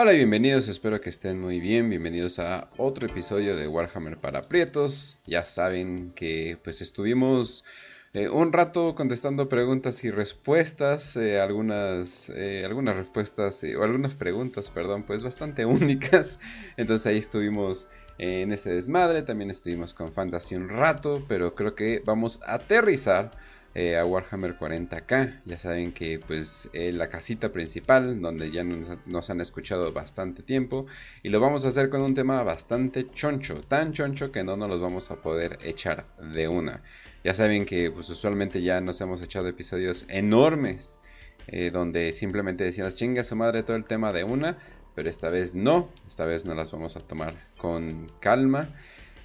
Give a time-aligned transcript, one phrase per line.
[0.00, 4.42] Hola y bienvenidos, espero que estén muy bien, bienvenidos a otro episodio de Warhammer para
[4.48, 5.18] Prietos.
[5.26, 7.64] Ya saben que pues estuvimos
[8.12, 14.70] eh, un rato contestando preguntas y respuestas, eh, algunas, eh, algunas respuestas o algunas preguntas,
[14.70, 16.38] perdón, pues bastante únicas.
[16.76, 17.88] Entonces ahí estuvimos
[18.18, 23.30] en ese desmadre, también estuvimos con Fantasy un rato, pero creo que vamos a aterrizar
[23.74, 25.42] eh, a Warhammer 40k.
[25.44, 30.86] Ya saben que pues la casita principal donde ya nos, han escuchado bastante tiempo
[31.22, 34.68] y lo vamos a hacer con un tema bastante choncho, tan choncho que no nos
[34.68, 36.82] los vamos a poder echar de una.
[37.22, 40.98] Ya saben que pues usualmente ya nos hemos echado episodios enormes
[41.50, 44.58] eh, donde simplemente decíamos chinga su madre todo el tema de una,
[44.98, 48.74] pero esta vez no, esta vez no las vamos a tomar con calma.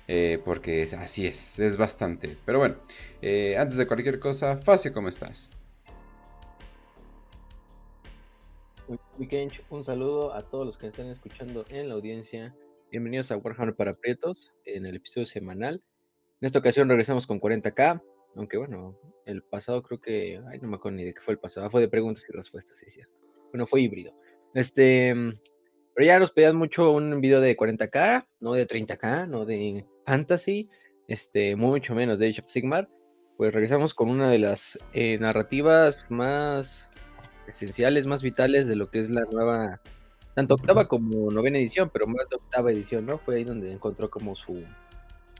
[0.07, 2.37] Eh, porque así es, es bastante.
[2.45, 2.75] Pero bueno,
[3.23, 5.49] eh, antes de cualquier cosa, Facio, ¿cómo estás?
[9.71, 12.53] un saludo a todos los que están escuchando en la audiencia.
[12.91, 15.81] Bienvenidos a Warhammer para Prietos en el episodio semanal.
[16.39, 17.99] En esta ocasión regresamos con 40k,
[18.35, 21.39] aunque bueno, el pasado creo que, ay, no me acuerdo ni de qué fue el
[21.39, 23.23] pasado, fue de preguntas y respuestas, sí, cierto.
[23.51, 24.13] Bueno, fue híbrido.
[24.53, 25.15] Este,
[25.93, 30.69] pero ya nos pedían mucho un video de 40k, no de 30k, no de fantasy,
[31.07, 32.89] este, mucho menos de Age Sigmar,
[33.37, 36.89] pues regresamos con una de las eh, narrativas más
[37.47, 39.81] esenciales, más vitales de lo que es la nueva,
[40.35, 43.17] tanto octava como novena edición, pero más de octava edición, ¿no?
[43.17, 44.63] Fue ahí donde encontró como su,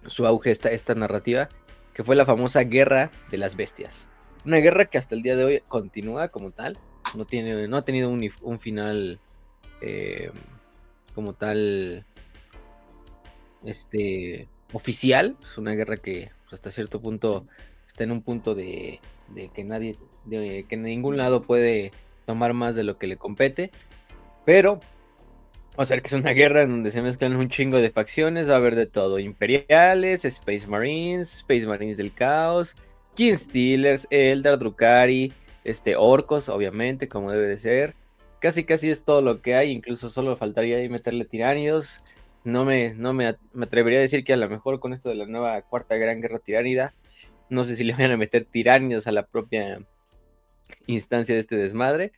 [0.06, 1.50] su auge esta, esta narrativa,
[1.94, 4.10] que fue la famosa Guerra de las Bestias.
[4.46, 6.78] Una guerra que hasta el día de hoy continúa como tal,
[7.16, 9.20] no, tiene, no ha tenido un, un final
[9.84, 10.32] eh,
[11.14, 12.06] como tal
[13.66, 15.38] este oficial.
[15.44, 17.44] Es una guerra que pues, hasta cierto punto
[17.86, 19.00] está en un punto de,
[19.54, 21.92] que nadie, de que ningún lado puede
[22.26, 23.72] tomar más de lo que le compete.
[24.46, 24.80] Pero
[25.76, 28.54] o sea que es una guerra en donde se mezclan un chingo de facciones, va
[28.54, 32.76] a haber de todo, imperiales, Space Marines, Space Marines del caos,
[33.16, 37.96] King Steelers, Eldar, Drukari, este, orcos, obviamente, como debe de ser.
[38.44, 42.04] Casi casi es todo lo que hay, incluso solo faltaría ahí meterle tiránidos,
[42.44, 45.26] no me, no me, atrevería a decir que a lo mejor con esto de la
[45.26, 46.94] nueva cuarta gran guerra tiránida,
[47.48, 49.80] no sé si le van a meter tiránidos a la propia
[50.88, 52.12] instancia de este desmadre.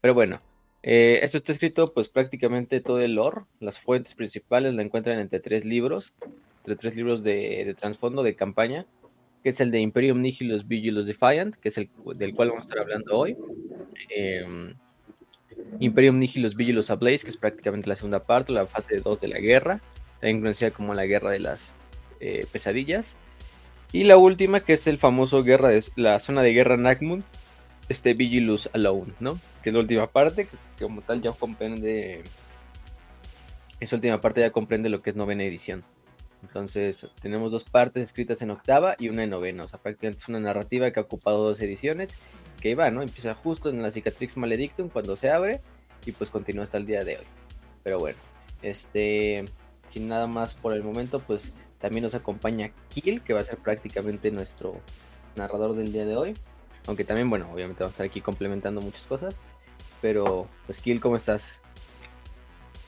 [0.00, 0.40] Pero bueno,
[0.84, 5.40] eh, esto está escrito, pues prácticamente todo el lore, las fuentes principales la encuentran entre
[5.40, 6.14] tres libros,
[6.58, 8.86] entre tres libros de, de trasfondo, de campaña,
[9.42, 12.66] que es el de Imperium Nihilus Vigilus Defiant, que es el del cual vamos a
[12.66, 13.36] estar hablando hoy.
[14.10, 14.76] Eh,
[15.80, 19.38] Imperium Nihilus Vigilus Ablaze, que es prácticamente la segunda parte, la fase 2 de la
[19.38, 19.80] guerra,
[20.20, 21.74] también conocida como la guerra de las
[22.20, 23.16] eh, pesadillas.
[23.92, 27.24] Y la última, que es el famoso guerra de, la zona de guerra Nagmund,
[27.88, 29.38] este Vigilus Alone, ¿no?
[29.62, 32.22] Que es la última parte, que como tal ya comprende.
[33.80, 35.84] Esa última parte ya comprende lo que es novena edición.
[36.42, 39.64] Entonces, tenemos dos partes escritas en octava y una en novena.
[39.64, 42.16] O sea, prácticamente es una narrativa que ha ocupado dos ediciones
[42.60, 43.02] que iba, ¿no?
[43.02, 45.60] Empieza justo en la Cicatrix Maledictum cuando se abre
[46.04, 47.24] y pues continúa hasta el día de hoy.
[47.82, 48.18] Pero bueno,
[48.60, 49.44] este,
[49.88, 53.58] sin nada más por el momento, pues también nos acompaña Kill, que va a ser
[53.58, 54.80] prácticamente nuestro
[55.36, 56.36] narrador del día de hoy.
[56.86, 59.42] Aunque también, bueno, obviamente vamos a estar aquí complementando muchas cosas.
[60.00, 61.61] Pero, pues Kill, ¿cómo estás?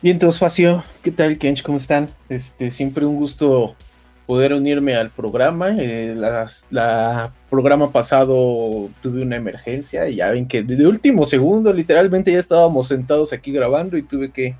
[0.05, 1.63] Bien, todos Facio, ¿qué tal Kench?
[1.63, 2.11] ¿Cómo están?
[2.29, 3.75] Este, siempre un gusto
[4.27, 5.75] poder unirme al programa.
[5.79, 12.31] Eh, la programa pasado tuve una emergencia y ya ven que de último segundo literalmente
[12.31, 14.57] ya estábamos sentados aquí grabando y tuve que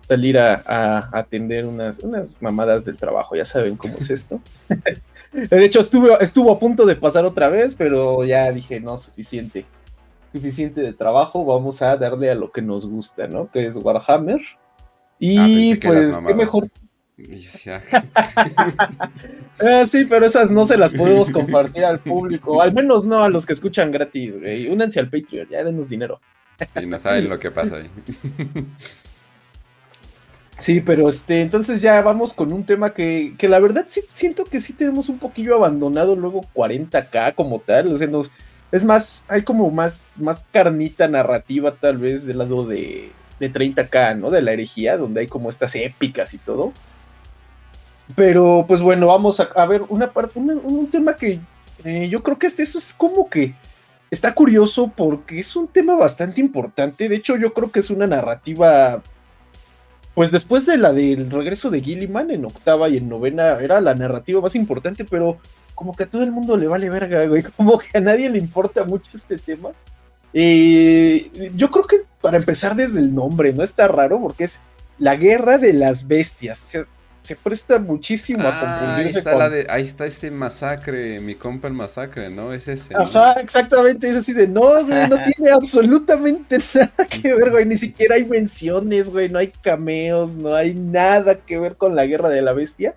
[0.00, 4.40] salir a, atender unas, unas mamadas del trabajo, ya saben cómo es esto.
[5.30, 9.66] de hecho estuvo, estuvo a punto de pasar otra vez, pero ya dije, no, suficiente.
[10.32, 13.50] Suficiente de trabajo, vamos a darle a lo que nos gusta, ¿no?
[13.50, 14.40] Que es Warhammer.
[15.18, 16.68] Y ah, pues, qué mejor
[19.58, 23.30] Ah, sí, pero esas no se las podemos compartir al público, al menos no a
[23.30, 24.68] los que escuchan gratis, güey.
[24.68, 26.20] Únanse al Patreon, ya denos dinero.
[26.80, 27.90] Y no saben lo que pasa ahí.
[30.58, 34.46] Sí, pero este, entonces ya vamos con un tema que, que la verdad sí siento
[34.46, 38.30] que sí tenemos un poquillo abandonado luego 40k como tal, o sea, nos,
[38.72, 43.10] es más, hay como más, más carnita narrativa tal vez del lado de,
[43.40, 44.30] de 30k, ¿no?
[44.30, 46.72] De la herejía, donde hay como estas épicas y todo.
[48.14, 51.40] Pero pues bueno, vamos a, ver una parte, un tema que
[51.84, 53.54] eh, yo creo que este, eso es como que
[54.10, 57.08] está curioso porque es un tema bastante importante.
[57.08, 59.02] De hecho, yo creo que es una narrativa
[60.16, 63.94] pues después de la del regreso de Gilliman en octava y en novena era la
[63.94, 65.36] narrativa más importante, pero
[65.74, 68.38] como que a todo el mundo le vale verga, güey, como que a nadie le
[68.38, 69.72] importa mucho este tema.
[70.32, 73.62] Eh, yo creo que para empezar desde el nombre, ¿no?
[73.62, 74.58] Está raro porque es
[74.98, 76.62] la guerra de las bestias.
[76.62, 76.82] O sea,
[77.22, 79.38] se presta muchísimo a Ah, ahí confundirse está, con...
[79.40, 82.52] la de- ahí está este masacre, mi compa el masacre, ¿no?
[82.52, 82.94] Es ese.
[82.94, 83.00] ¿no?
[83.00, 87.76] Ajá, exactamente, es así de no, güey, no tiene absolutamente nada que ver, güey, ni
[87.76, 92.28] siquiera hay menciones, güey, no hay cameos, no hay nada que ver con la guerra
[92.28, 92.94] de la bestia.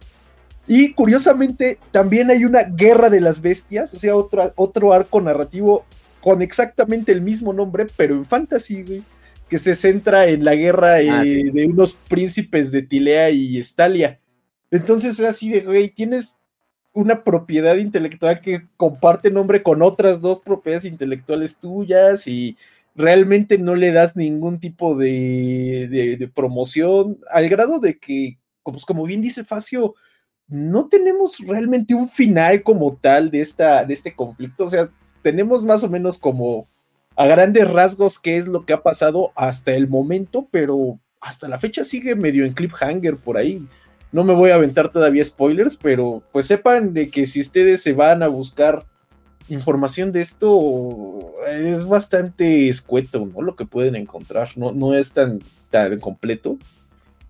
[0.68, 5.86] Y curiosamente, también hay una guerra de las bestias, o sea, otro, otro arco narrativo
[6.22, 9.04] con exactamente el mismo nombre, pero en fantasy, güey,
[9.50, 11.44] que se centra en la guerra eh, Ah, sí.
[11.50, 14.20] de unos príncipes de Tilea y Estalia.
[14.72, 16.36] Entonces es así de, güey, tienes
[16.94, 22.58] una propiedad intelectual que comparte nombre con otras dos propiedades intelectuales tuyas y
[22.96, 28.86] realmente no le das ningún tipo de, de- de promoción, al grado de que, pues,
[28.86, 29.96] como bien dice Facio,
[30.48, 34.90] no tenemos realmente un final como tal de, esta, de este conflicto, o sea,
[35.22, 36.68] tenemos más o menos como
[37.16, 41.60] a grandes rasgos qué es lo que ha pasado hasta el momento, pero hasta la
[41.60, 43.66] fecha sigue medio en cliffhanger por ahí.
[44.12, 47.94] No me voy a aventar todavía spoilers, pero pues sepan de que si ustedes se
[47.94, 48.86] van a buscar
[49.50, 53.42] información de esto, es bastante escueto, ¿no?
[53.42, 55.40] Lo que pueden encontrar, no, no es tan,
[55.70, 56.58] tan completo.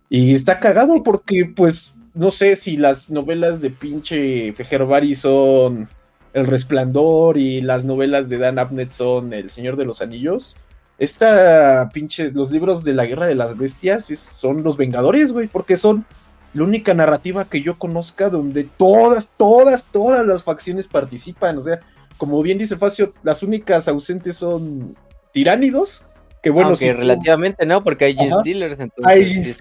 [0.10, 5.88] Y está cagado porque, pues, no sé si las novelas de pinche Fejerbari son
[6.34, 10.58] El Resplandor y las novelas de Dan Abnett son El Señor de los Anillos.
[10.98, 15.48] Esta pinche, los libros de la Guerra de las Bestias es- son los Vengadores, güey,
[15.48, 16.06] porque son
[16.54, 21.58] la única narrativa que yo conozca donde todas, todas, todas las facciones participan.
[21.58, 21.80] O sea,
[22.18, 24.96] como bien dice Facio, las únicas ausentes son
[25.32, 26.04] tiránidos.
[26.42, 28.40] Que bueno, Aunque sí, relativamente no, porque hay Ajá.
[28.40, 29.06] Steelers, entonces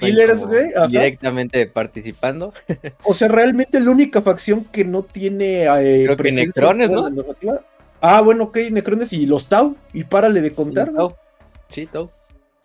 [0.01, 2.53] Hay como güey, directamente participando.
[3.05, 7.11] O sea, realmente la única facción que no tiene eh, Creo que Necrones, ¿no?
[8.01, 10.93] Ah, bueno, ok, Necrones y los Tau, y párale de contar.
[10.93, 11.09] güey.
[11.09, 11.17] Tau.
[11.69, 12.11] Sí, Tau.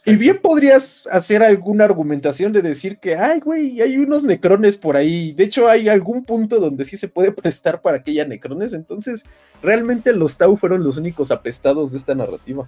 [0.06, 4.98] Y bien podrías hacer alguna argumentación de decir que, ay, güey, hay unos necrones por
[4.98, 5.32] ahí.
[5.32, 8.74] De hecho, hay algún punto donde sí se puede prestar para que haya necrones.
[8.74, 9.24] Entonces,
[9.62, 12.68] realmente los Tau fueron los únicos apestados de esta narrativa.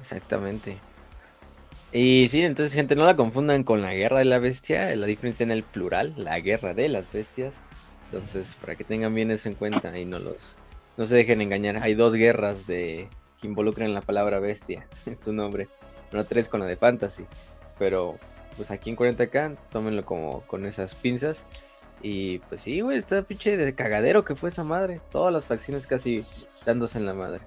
[0.00, 0.78] Exactamente.
[1.92, 4.94] Y sí, entonces, gente, no la confundan con la guerra de la bestia.
[4.96, 7.60] La diferencia en el plural, la guerra de las bestias.
[8.06, 10.56] Entonces, para que tengan bien eso en cuenta y no los
[10.96, 11.82] no se dejen engañar.
[11.82, 13.08] Hay dos guerras de
[13.40, 15.68] que involucran la palabra bestia en su nombre.
[16.12, 17.24] No tres con la de fantasy.
[17.78, 18.18] Pero,
[18.56, 21.46] pues aquí en 40k, tómenlo como con esas pinzas.
[22.02, 25.00] Y pues sí, güey, está pinche de cagadero que fue esa madre.
[25.10, 26.24] Todas las facciones casi
[26.64, 27.40] dándose en la madre.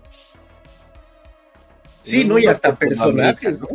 [2.03, 2.37] Sí, No.
[2.37, 3.69] Y hasta personajes, ¿no?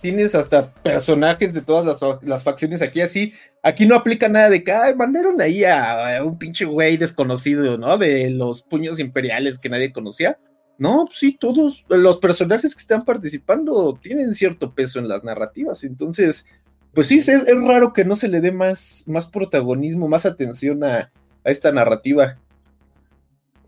[0.00, 3.32] Tienes hasta personajes de todas las, las facciones aquí así.
[3.62, 7.78] Aquí no aplica nada de que, ay, mandaron ahí a, a un pinche güey desconocido,
[7.78, 7.96] ¿no?
[7.96, 10.38] De los puños imperiales que nadie conocía.
[10.76, 15.84] No, pues sí, todos los personajes que están participando tienen cierto peso en las narrativas.
[15.84, 16.46] Entonces,
[16.92, 20.84] pues sí, es, es raro que no se le dé más, más protagonismo, más atención
[20.84, 21.10] a,
[21.44, 22.36] a esta narrativa.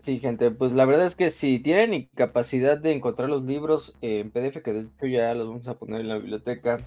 [0.07, 4.31] Sí, gente, pues la verdad es que si tienen capacidad de encontrar los libros en
[4.31, 6.77] PDF, que de hecho ya los vamos a poner en la biblioteca,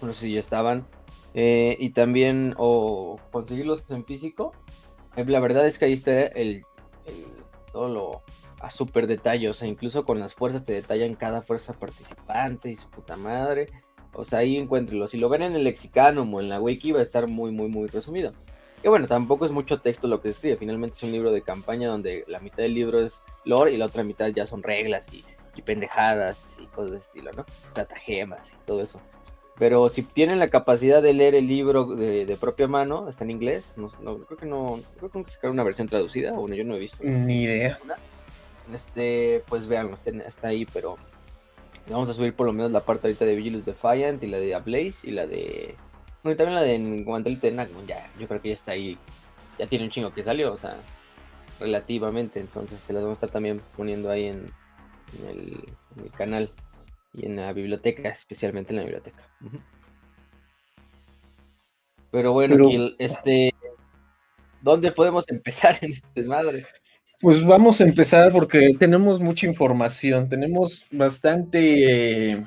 [0.00, 0.86] no sé si ya estaban,
[1.34, 4.54] eh, y también o conseguirlos en físico,
[5.16, 6.64] eh, la verdad es que ahí está el,
[7.72, 8.22] todo lo
[8.62, 12.76] a súper detalle, o sea, incluso con las fuerzas te detallan cada fuerza participante y
[12.76, 13.66] su puta madre,
[14.14, 17.00] o sea, ahí encuéntrenlo, si lo ven en el Lexicanum o en la Wiki va
[17.00, 18.32] a estar muy, muy, muy resumido.
[18.86, 20.56] Que bueno, tampoco es mucho texto lo que se escribe.
[20.56, 23.86] Finalmente es un libro de campaña donde la mitad del libro es lore y la
[23.86, 25.24] otra mitad ya son reglas y,
[25.56, 27.44] y pendejadas y cosas de estilo, ¿no?
[27.72, 29.00] Tratagemas y todo eso.
[29.58, 33.30] Pero si tienen la capacidad de leer el libro de, de propia mano, está en
[33.32, 33.74] inglés.
[33.76, 36.30] No, no, creo que no, creo que nunca sacaron una versión traducida.
[36.34, 36.98] Bueno, yo no he visto.
[37.02, 37.80] Ni idea.
[38.72, 40.96] Este, pues vean, está, está ahí, pero
[41.90, 44.54] vamos a subir por lo menos la parte ahorita de Vigilus Defiant y la de
[44.54, 45.74] Ablaze y la de.
[46.32, 48.98] Y también la de Guantelete de Nagmon, ya, yo creo que ya está ahí.
[49.58, 50.76] Ya tiene un chingo que salió, o sea,
[51.60, 52.40] relativamente.
[52.40, 54.50] Entonces se las vamos a estar también poniendo ahí en,
[55.18, 55.64] en el,
[55.96, 56.50] en el canal
[57.14, 59.22] y en la biblioteca, especialmente en la biblioteca.
[62.10, 63.54] Pero bueno, Pero- Gil, este.
[64.62, 66.66] ¿Dónde podemos empezar en este desmadre?
[67.20, 72.44] Pues vamos a empezar porque tenemos mucha información, tenemos bastante, eh,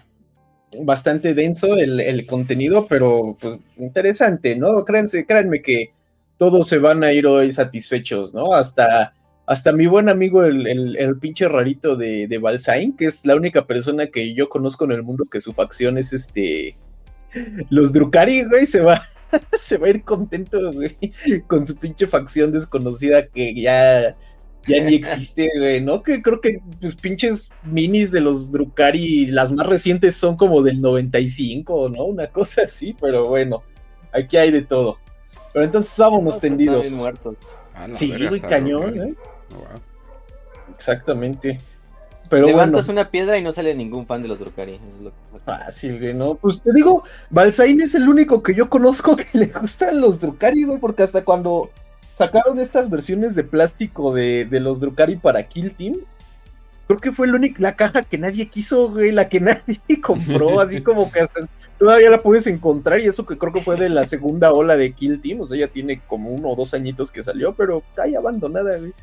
[0.78, 4.84] bastante denso el, el contenido, pero pues interesante, ¿no?
[4.86, 5.92] Créanse, créanme que
[6.38, 8.54] todos se van a ir hoy satisfechos, ¿no?
[8.54, 9.14] Hasta,
[9.46, 13.66] hasta mi buen amigo, el, el, pinche rarito de, de Balsain, que es la única
[13.66, 16.76] persona que yo conozco en el mundo que su facción es este
[17.70, 19.04] los Drukari, güey, se va,
[19.54, 20.98] se va a ir contento, güey,
[21.48, 24.16] con su pinche facción desconocida que ya,
[24.70, 26.04] ya ni existe, güey, ¿no?
[26.04, 30.82] Que creo que pues pinches minis de los Drukari, las más recientes son como del
[30.82, 32.06] 95, ¿no?
[32.06, 33.64] Una cosa así, pero bueno,
[34.14, 34.98] aquí hay de todo.
[35.54, 36.88] Pero entonces vámonos tendidos.
[37.94, 39.16] Sí, güey, cañón, ¿eh?
[39.56, 41.60] Oh, Exactamente.
[42.30, 44.80] Pero Levantas una piedra y no sale ningún fan de los Drukari.
[45.46, 46.36] Fácil, güey, ¿no?
[46.36, 50.64] Pues te digo, Balsain es el único que yo conozco que le gustan los Drukari,
[50.64, 51.72] güey, porque hasta cuando
[52.20, 55.96] sacaron estas versiones de plástico de, de los Drukari para Kill Team,
[56.86, 60.60] creo que fue la única, la caja que nadie quiso, güey, la que nadie compró,
[60.60, 61.48] así como que hasta
[61.78, 64.92] todavía la puedes encontrar y eso que creo que fue de la segunda ola de
[64.92, 68.04] Kill Team, o sea, ya tiene como uno o dos añitos que salió, pero está
[68.04, 68.94] ahí abandonada, güey.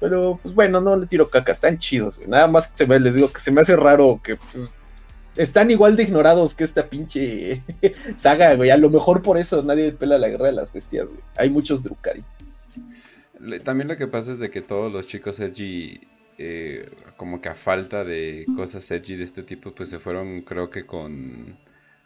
[0.00, 2.20] Pero, pues bueno, no le tiro caca, están chidos.
[2.26, 4.74] Nada más que se me, les digo que se me hace raro que pues,
[5.36, 7.62] están igual de ignorados que esta pinche
[8.16, 8.70] saga, güey.
[8.70, 11.22] A lo mejor por eso nadie pela la guerra de las bestias, güey.
[11.36, 12.24] Hay muchos Drukari.
[13.64, 16.00] También lo que pasa es de que todos los chicos edgy,
[16.38, 20.70] eh, como que a falta de cosas edgy de este tipo, pues se fueron, creo
[20.70, 21.56] que con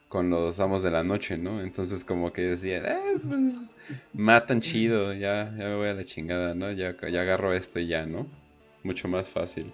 [0.08, 1.62] con los amos de la noche, ¿no?
[1.62, 3.76] Entonces como que decía, eh, pues
[4.12, 6.72] matan chido, ya, ya me voy a la chingada, ¿no?
[6.72, 8.26] Ya, ya agarro esto y ya, ¿no?
[8.82, 9.72] Mucho más fácil.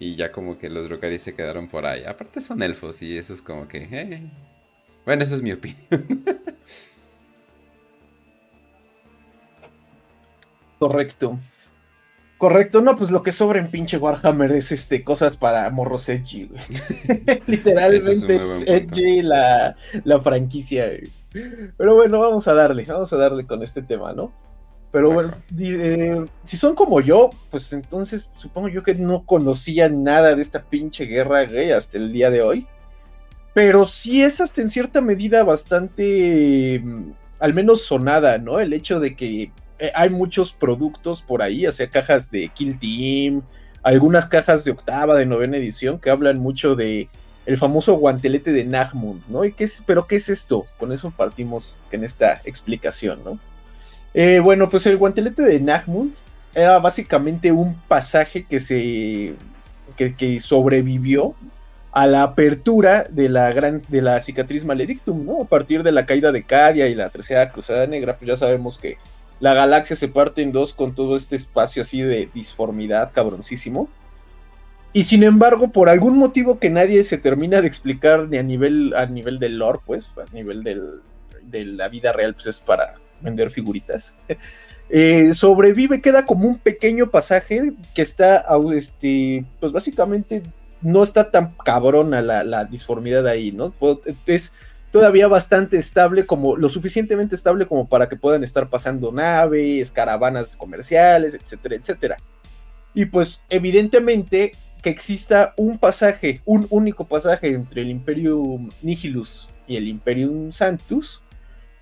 [0.00, 2.04] Y ya como que los Drukari se quedaron por ahí.
[2.04, 4.22] Aparte son elfos y eso es como que, eh.
[5.04, 5.86] Bueno, eso es mi opinión.
[10.78, 11.38] Correcto.
[12.38, 16.44] Correcto, no, pues lo que sobra en pinche Warhammer es este cosas para morros edgy,
[16.44, 16.60] güey.
[17.46, 19.74] Literalmente es, edgy la,
[20.22, 20.90] franquicia,
[21.78, 24.32] Pero bueno, vamos a darle, vamos a darle con este tema, ¿no?
[24.92, 30.34] Pero bueno, eh, si son como yo, pues entonces supongo yo que no conocía nada
[30.34, 32.66] de esta pinche guerra, güey, hasta el día de hoy.
[33.52, 38.60] Pero sí es hasta en cierta medida bastante, mm, al menos sonada, ¿no?
[38.60, 42.78] El hecho de que eh, hay muchos productos por ahí, o sea, cajas de Kill
[42.78, 43.42] Team,
[43.82, 47.08] algunas cajas de octava, de novena edición, que hablan mucho de
[47.46, 49.44] el famoso guantelete de Nagmund, ¿no?
[49.44, 50.66] ¿Y qué pero qué es esto?
[50.78, 53.38] Con eso partimos en esta explicación, ¿no?
[54.14, 56.14] Eh, bueno, pues el guantelete de Nagmund
[56.54, 59.34] era básicamente un pasaje que se
[59.96, 61.34] que, sobrevivió
[61.92, 65.42] a la apertura de la gran de la cicatriz maledictum, ¿no?
[65.42, 68.78] A partir de la caída de Cadia y la tercera cruzada negra, pues ya sabemos
[68.78, 68.96] que
[69.40, 73.88] la galaxia se parte en dos con todo este espacio así de disformidad cabroncísimo.
[74.92, 78.94] Y sin embargo, por algún motivo que nadie se termina de explicar ni a nivel,
[78.94, 83.50] a nivel del lore, pues, a nivel de la vida real, pues es para vender
[83.50, 84.14] figuritas.
[84.88, 90.44] Eh, sobrevive, queda como un pequeño pasaje que está, este, pues básicamente
[90.80, 93.74] no está tan cabrona la, la disformidad ahí, ¿no?
[94.26, 94.54] Es
[94.96, 100.56] todavía bastante estable, como lo suficientemente estable como para que puedan estar pasando naves, caravanas
[100.56, 102.16] comerciales, etcétera, etcétera.
[102.94, 109.76] Y pues evidentemente que exista un pasaje, un único pasaje entre el Imperium Nihilus y
[109.76, 111.20] el Imperium Santus,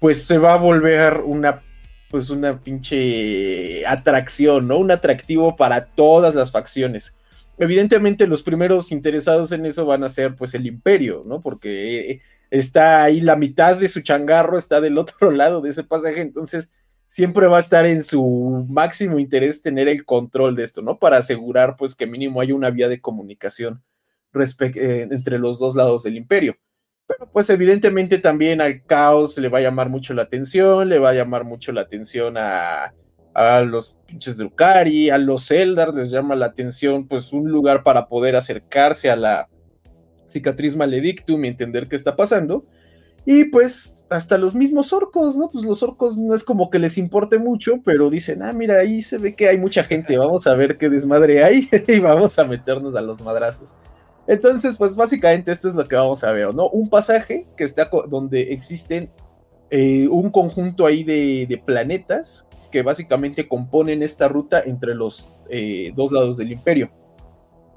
[0.00, 1.62] pues se va a volver una
[2.10, 4.78] pues una pinche atracción, ¿no?
[4.78, 7.16] Un atractivo para todas las facciones.
[7.58, 11.40] Evidentemente los primeros interesados en eso van a ser pues el imperio, ¿no?
[11.40, 12.20] Porque eh,
[12.58, 16.70] está ahí la mitad de su changarro, está del otro lado de ese pasaje, entonces
[17.08, 20.98] siempre va a estar en su máximo interés tener el control de esto, ¿no?
[20.98, 23.82] Para asegurar pues que mínimo hay una vía de comunicación
[24.34, 26.56] eh, entre los dos lados del imperio.
[27.06, 31.10] Pero pues evidentemente también al caos le va a llamar mucho la atención, le va
[31.10, 32.94] a llamar mucho la atención a,
[33.34, 38.06] a los pinches Drukari, a los Eldar les llama la atención pues un lugar para
[38.06, 39.48] poder acercarse a la
[40.26, 42.64] cicatriz maledictum y entender qué está pasando.
[43.26, 45.50] Y pues hasta los mismos orcos, ¿no?
[45.50, 49.02] Pues los orcos no es como que les importe mucho, pero dicen, ah, mira, ahí
[49.02, 52.44] se ve que hay mucha gente, vamos a ver qué desmadre hay y vamos a
[52.44, 53.74] meternos a los madrazos.
[54.26, 56.68] Entonces, pues básicamente esto es lo que vamos a ver, ¿no?
[56.68, 59.10] Un pasaje que está donde existen
[59.70, 66.10] eh, un conjunto ahí de, planetas que básicamente componen esta ruta entre los eh, dos
[66.10, 66.90] lados del imperio.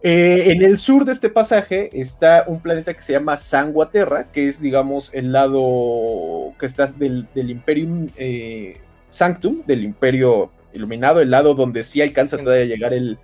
[0.04, 4.48] Eh, en el sur de este pasaje está un planeta que se llama Sanguaterra, que
[4.48, 8.78] es, digamos, el lado que está del, Imperium eh,
[9.10, 13.18] Sanctum, del Imperio Iluminado, el lado donde sí alcanza todavía a llegar el,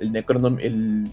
[0.00, 1.04] el Necronom, el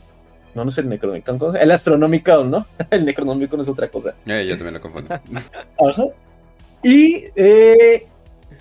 [0.56, 2.66] no, no es el Necronomicon, el Astronomicon, ¿no?
[2.90, 4.16] el Necronomicon es otra cosa.
[4.26, 5.14] Eh, yo también lo confundo.
[5.80, 6.04] Ajá.
[6.82, 8.08] Y eh,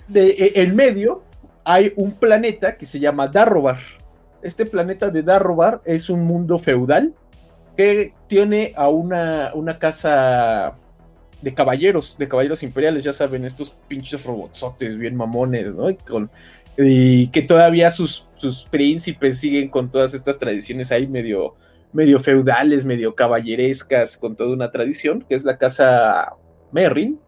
[0.07, 1.23] de, en medio
[1.63, 3.79] hay un planeta que se llama Darrobar
[4.45, 7.13] este planeta de Darrobar es un mundo feudal
[7.75, 10.75] que tiene a una, una casa
[11.41, 15.89] de caballeros, de caballeros imperiales, ya saben, estos pinches robotsotes bien mamones, ¿no?
[15.89, 16.29] Y, con,
[16.77, 21.55] y que todavía sus, sus príncipes siguen con todas estas tradiciones ahí medio,
[21.91, 26.33] medio feudales, medio caballerescas, con toda una tradición, que es la casa
[26.71, 27.19] Merrin,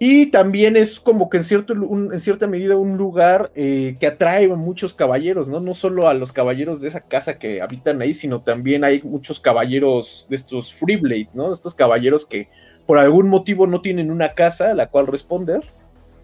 [0.00, 4.50] y también es como que en, cierto, en cierta medida un lugar eh, que atrae
[4.50, 5.58] a muchos caballeros, ¿no?
[5.58, 9.40] No solo a los caballeros de esa casa que habitan ahí, sino también hay muchos
[9.40, 11.52] caballeros de estos Freeblade, ¿no?
[11.52, 12.48] Estos caballeros que
[12.86, 15.62] por algún motivo no tienen una casa a la cual responder.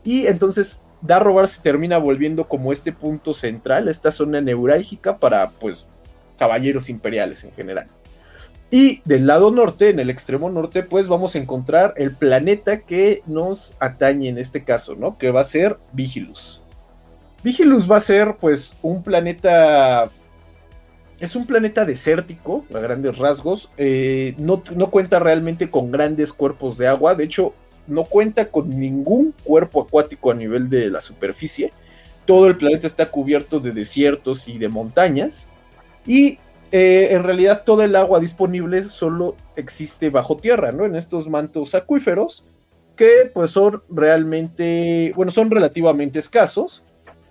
[0.04, 5.86] Y entonces Darrobar se termina volviendo como este punto central, esta zona neurálgica para, pues,
[6.38, 7.88] caballeros imperiales en general.
[8.74, 13.22] Y del lado norte, en el extremo norte, pues vamos a encontrar el planeta que
[13.24, 15.16] nos atañe en este caso, ¿no?
[15.16, 16.60] Que va a ser Vigilus.
[17.44, 20.10] Vigilus va a ser, pues, un planeta.
[21.20, 23.70] Es un planeta desértico, a grandes rasgos.
[23.76, 27.14] Eh, no, no cuenta realmente con grandes cuerpos de agua.
[27.14, 27.54] De hecho,
[27.86, 31.72] no cuenta con ningún cuerpo acuático a nivel de la superficie.
[32.24, 35.46] Todo el planeta está cubierto de desiertos y de montañas.
[36.08, 36.40] Y
[36.76, 40.84] eh, en realidad todo el agua disponible solo existe bajo tierra, ¿no?
[40.84, 42.42] En estos mantos acuíferos
[42.96, 46.82] que pues son realmente, bueno, son relativamente escasos.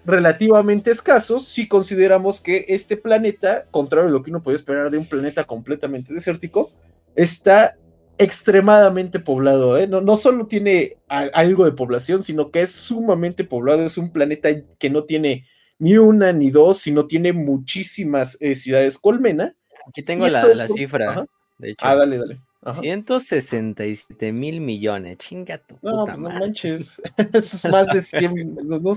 [0.06, 4.98] Relativamente escasos si consideramos que este planeta, contrario a lo que uno puede esperar de
[4.98, 6.72] un planeta completamente desértico,
[7.14, 7.76] está
[8.18, 9.88] extremadamente poblado, ¿eh?
[9.88, 14.48] no, no, solo tiene algo de población, sino que es sumamente poblado, es un planeta
[14.80, 15.44] que no tiene
[15.84, 19.54] ni una ni dos, sino tiene muchísimas eh, ciudades colmena.
[19.86, 21.86] Aquí tengo la, cifra, de hecho.
[21.86, 22.40] Ah, dale, dale.
[22.72, 27.02] 167 mil millones, chinga tu no, puta no manches,
[27.34, 28.94] eso es más de 100, no,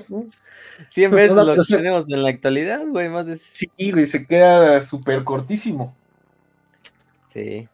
[0.89, 3.39] 100 veces lo que tenemos en la actualidad, güey, más de...
[3.39, 5.97] Sí, güey, se queda súper cortísimo.
[7.33, 7.69] Sí.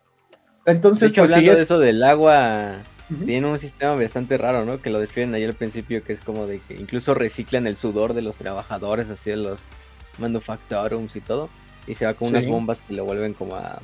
[0.64, 2.78] Entonces, de hecho, pues, hablando de eso del agua,
[3.26, 4.80] tiene un sistema bastante raro, ¿no?
[4.80, 8.14] Que lo describen ahí al principio, que es como de que incluso reciclan el sudor
[8.14, 9.64] de los trabajadores, así de los
[10.18, 11.48] manufacturums y todo,
[11.86, 13.80] y se va con unas bombas que lo vuelven como a,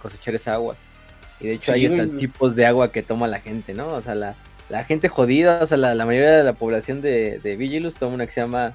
[0.00, 0.76] cosechar esa agua.
[1.40, 3.94] Y de hecho hay hasta tipos de agua que toma la gente, ¿no?
[3.94, 7.96] O sea, la, gente jodida, o sea, la, mayoría de la población de, de Vigilus
[7.96, 8.74] toma una que se llama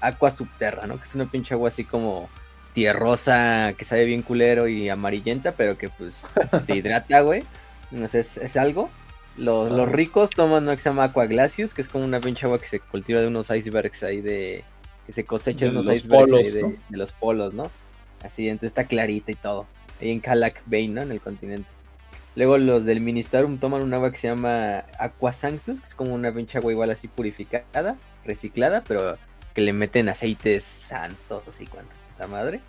[0.00, 0.96] Aqua Subterra, ¿no?
[0.96, 2.28] Que es una pinche agua así como
[2.72, 6.24] tierrosa, que sabe bien culero y amarillenta, pero que pues
[6.66, 7.44] te hidrata, güey.
[7.92, 8.90] No sé, es, algo.
[9.36, 12.60] Los, ricos toman una que se llama Aqua Glacius, que es como una pinche agua
[12.60, 14.64] que se cultiva de unos icebergs ahí de.
[15.06, 17.70] que se cosecha de, unos icebergs ahí de, los polos, ¿no?
[18.22, 19.66] Así, entonces está clarita y todo.
[20.00, 21.02] Ahí en Calac Bay, ¿no?
[21.02, 21.68] En el continente.
[22.34, 26.14] Luego los del Ministerium toman un agua que se llama Aqua Sanctus, que es como
[26.14, 29.18] una pinche agua igual así purificada, reciclada, pero
[29.54, 32.60] que le meten aceites santos y cuanta madre.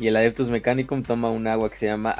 [0.00, 2.10] Y el Adeptus Mechanicum toma un agua que se llama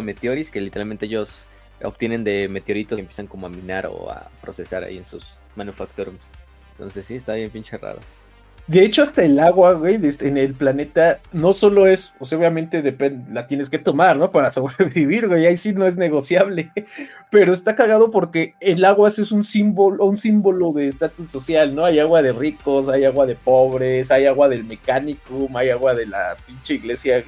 [0.00, 1.44] meteoris que literalmente ellos
[1.82, 6.32] obtienen de meteoritos y empiezan como a minar o a procesar ahí en sus manufacturums.
[6.72, 8.00] Entonces sí, está bien pinche raro.
[8.68, 12.82] De hecho, hasta el agua, güey, este, en el planeta no solo es, pues obviamente
[12.82, 14.30] depende, la tienes que tomar, ¿no?
[14.32, 16.70] Para sobrevivir, güey, ahí sí no es negociable.
[17.30, 21.86] Pero está cagado porque el agua es un símbolo, un símbolo de estatus social, ¿no?
[21.86, 26.04] Hay agua de ricos, hay agua de pobres, hay agua del mecánico, hay agua de
[26.04, 27.24] la pinche iglesia,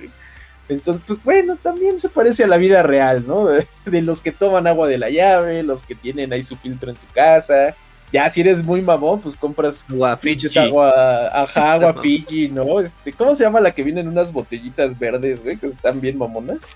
[0.75, 3.47] entonces, pues bueno, también se parece a la vida real, ¿no?
[3.47, 3.67] De,
[4.03, 7.07] los que toman agua de la llave, los que tienen ahí su filtro en su
[7.09, 7.75] casa.
[8.13, 10.59] Ya, si eres muy mamón, pues compras agua Fiji.
[10.59, 12.81] Agua, ajá, agua Fiji, ¿no?
[12.81, 15.57] Este, ¿Cómo se llama la que viene en unas botellitas verdes, güey?
[15.57, 16.69] Que están bien mamonas.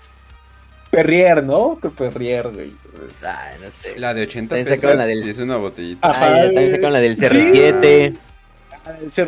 [0.91, 1.77] Perrier, ¿no?
[1.81, 2.73] Que Perrier, güey.
[3.21, 3.97] Ay, no sé.
[3.97, 5.27] La de 80 pesos la del...
[5.27, 6.09] es una botellita.
[6.09, 8.17] Ajá, ah, también sacaron la del CR7.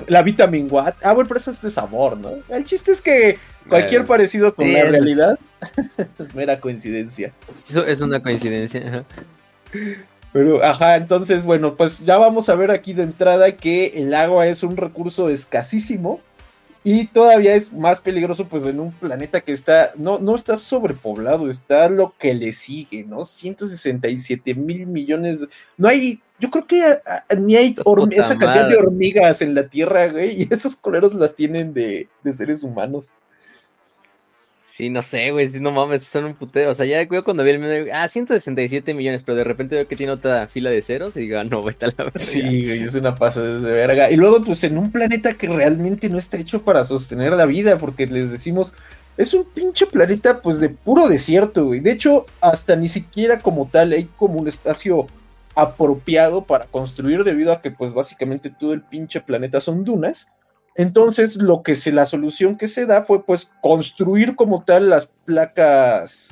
[0.07, 0.97] La Vitamin Watt.
[1.03, 2.31] Ah, bueno, pero eso es de sabor, ¿no?
[2.49, 5.39] El chiste es que cualquier parecido con la realidad
[6.19, 7.33] es mera coincidencia.
[7.53, 9.05] Eso es una coincidencia.
[10.33, 14.47] Pero, ajá, entonces, bueno, pues ya vamos a ver aquí de entrada que el agua
[14.47, 16.21] es un recurso escasísimo
[16.83, 21.49] y todavía es más peligroso pues en un planeta que está, no, no está sobrepoblado,
[21.49, 23.23] está lo que le sigue, ¿no?
[23.23, 25.39] 167 mil millones,
[25.75, 26.99] no hay, yo creo que
[27.37, 27.75] ni hay
[28.11, 32.31] esa cantidad de hormigas en la Tierra, güey, y esos coleros las tienen de, de
[32.31, 33.13] seres humanos.
[34.77, 36.69] Sí, no sé, güey, si no mames, son un puteo.
[36.69, 39.87] O sea, ya cuidado cuando vi el medio, ah, 167 millones, pero de repente veo
[39.87, 42.19] que tiene otra fila de ceros y digo, ah, no, vete a la verga.
[42.19, 44.11] Sí, güey, es una pasa de verga.
[44.11, 47.79] Y luego, pues, en un planeta que realmente no está hecho para sostener la vida,
[47.79, 48.71] porque les decimos,
[49.17, 51.79] es un pinche planeta, pues, de puro desierto, güey.
[51.79, 55.07] De hecho, hasta ni siquiera como tal hay como un espacio
[55.57, 60.27] apropiado para construir, debido a que, pues, básicamente todo el pinche planeta son dunas.
[60.75, 65.07] Entonces, lo que se, la solución que se da fue pues construir como tal las
[65.25, 66.29] placas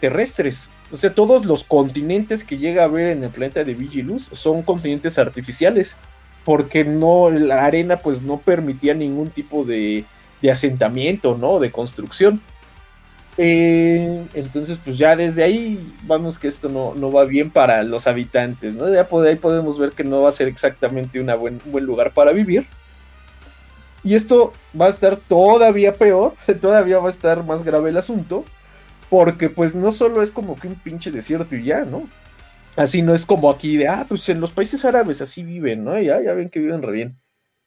[0.00, 4.28] terrestres, o sea, todos los continentes que llega a haber en el planeta de Vigilus
[4.32, 5.96] son continentes artificiales,
[6.44, 10.04] porque no, la arena pues no permitía ningún tipo de,
[10.42, 11.60] de asentamiento, ¿no?
[11.60, 12.40] De construcción.
[13.40, 18.08] Eh, entonces, pues ya desde ahí vamos que esto no, no, va bien para los
[18.08, 18.92] habitantes, ¿no?
[18.92, 21.84] Ya por ahí podemos ver que no va a ser exactamente una buen, un buen
[21.84, 22.66] lugar para vivir.
[24.02, 28.44] Y esto va a estar todavía peor, todavía va a estar más grave el asunto,
[29.08, 32.08] porque pues no solo es como que un pinche desierto y ya, ¿no?
[32.74, 35.98] Así no es como aquí de, ah, pues en los países árabes así viven, ¿no?
[36.00, 37.20] Ya, ya ven que viven re bien.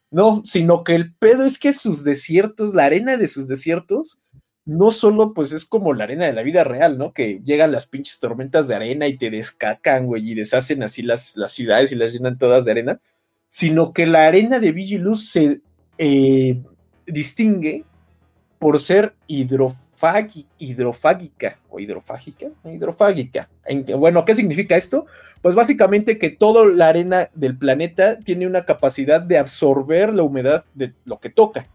[0.10, 4.21] No, sino que el pedo es que sus desiertos, la arena de sus desiertos,
[4.66, 7.14] no solo pues es como la arena de la vida real, ¿no?
[7.14, 11.36] Que llegan las pinches tormentas de arena y te descacan, güey, y deshacen así las,
[11.38, 13.00] las ciudades y las llenan todas de arena,
[13.50, 15.62] sino que la arena de Vigilus se
[15.98, 16.62] eh,
[17.06, 17.84] distingue
[18.60, 19.82] por ser hidrofóbica
[20.58, 23.50] hidrofágica o hidrofágica, hidrofágica.
[23.98, 25.06] Bueno, ¿qué significa esto?
[25.42, 30.66] Pues básicamente que toda la arena del planeta tiene una capacidad de absorber la humedad
[30.74, 31.68] de lo que toca.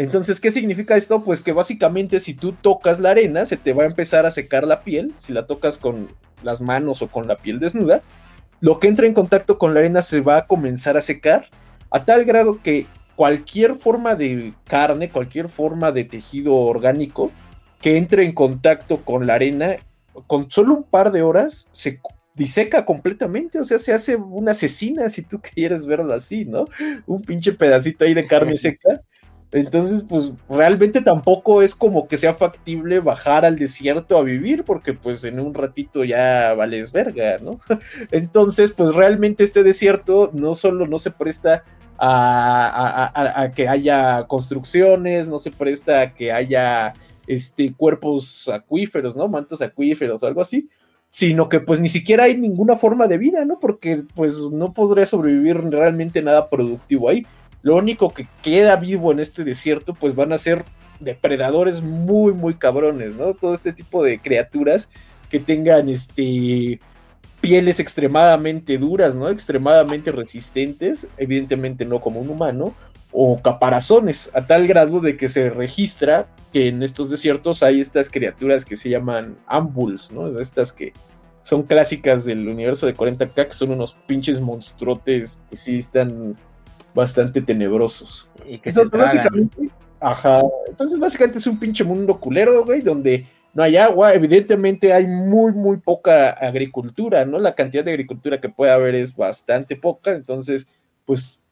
[0.00, 1.22] Entonces, ¿qué significa esto?
[1.22, 4.66] Pues que básicamente si tú tocas la arena, se te va a empezar a secar
[4.66, 6.08] la piel, si la tocas con
[6.42, 8.00] las manos o con la piel desnuda,
[8.60, 11.50] lo que entra en contacto con la arena se va a comenzar a secar
[11.90, 17.30] a tal grado que cualquier forma de carne, cualquier forma de tejido orgánico
[17.82, 19.76] que entre en contacto con la arena,
[20.26, 22.00] con solo un par de horas, se
[22.34, 26.64] diseca completamente, o sea, se hace una asesina, si tú quieres verlo así, ¿no?
[27.06, 29.02] Un pinche pedacito ahí de carne seca.
[29.52, 34.94] Entonces, pues realmente tampoco es como que sea factible bajar al desierto a vivir, porque
[34.94, 37.58] pues en un ratito ya vales verga, ¿no?
[38.12, 41.64] Entonces, pues realmente este desierto no solo no se presta
[41.98, 46.92] a, que haya construcciones, no se presta a que haya
[47.26, 49.28] este, cuerpos acuíferos, ¿no?
[49.28, 50.68] Mantos acuíferos o algo así,
[51.10, 53.58] sino que pues ni siquiera hay ninguna forma de vida, ¿no?
[53.58, 57.26] Porque pues no podría sobrevivir realmente nada productivo ahí.
[57.62, 60.64] Lo único que queda vivo en este desierto pues van a ser
[61.00, 63.34] depredadores muy, muy cabrones, ¿no?
[63.34, 64.88] Todo este tipo de criaturas
[65.28, 66.80] que tengan este
[67.40, 69.28] pieles extremadamente duras, ¿no?
[69.28, 72.74] Extremadamente resistentes, evidentemente no como un humano,
[73.12, 78.10] o caparazones, a tal grado de que se registra que en estos desiertos hay estas
[78.10, 80.38] criaturas que se llaman ambuls, ¿no?
[80.38, 80.92] Estas que
[81.42, 86.36] son clásicas del universo de 40k, que son unos pinches monstruotes que sí están
[86.94, 88.28] bastante tenebrosos.
[88.46, 93.62] Y que Entonces, básicamente, ajá, entonces básicamente es un pinche mundo culero, güey, donde no
[93.62, 97.38] hay agua, evidentemente hay muy, muy poca agricultura, ¿no?
[97.38, 100.68] La cantidad de agricultura que puede haber es bastante poca, entonces,
[101.04, 101.42] pues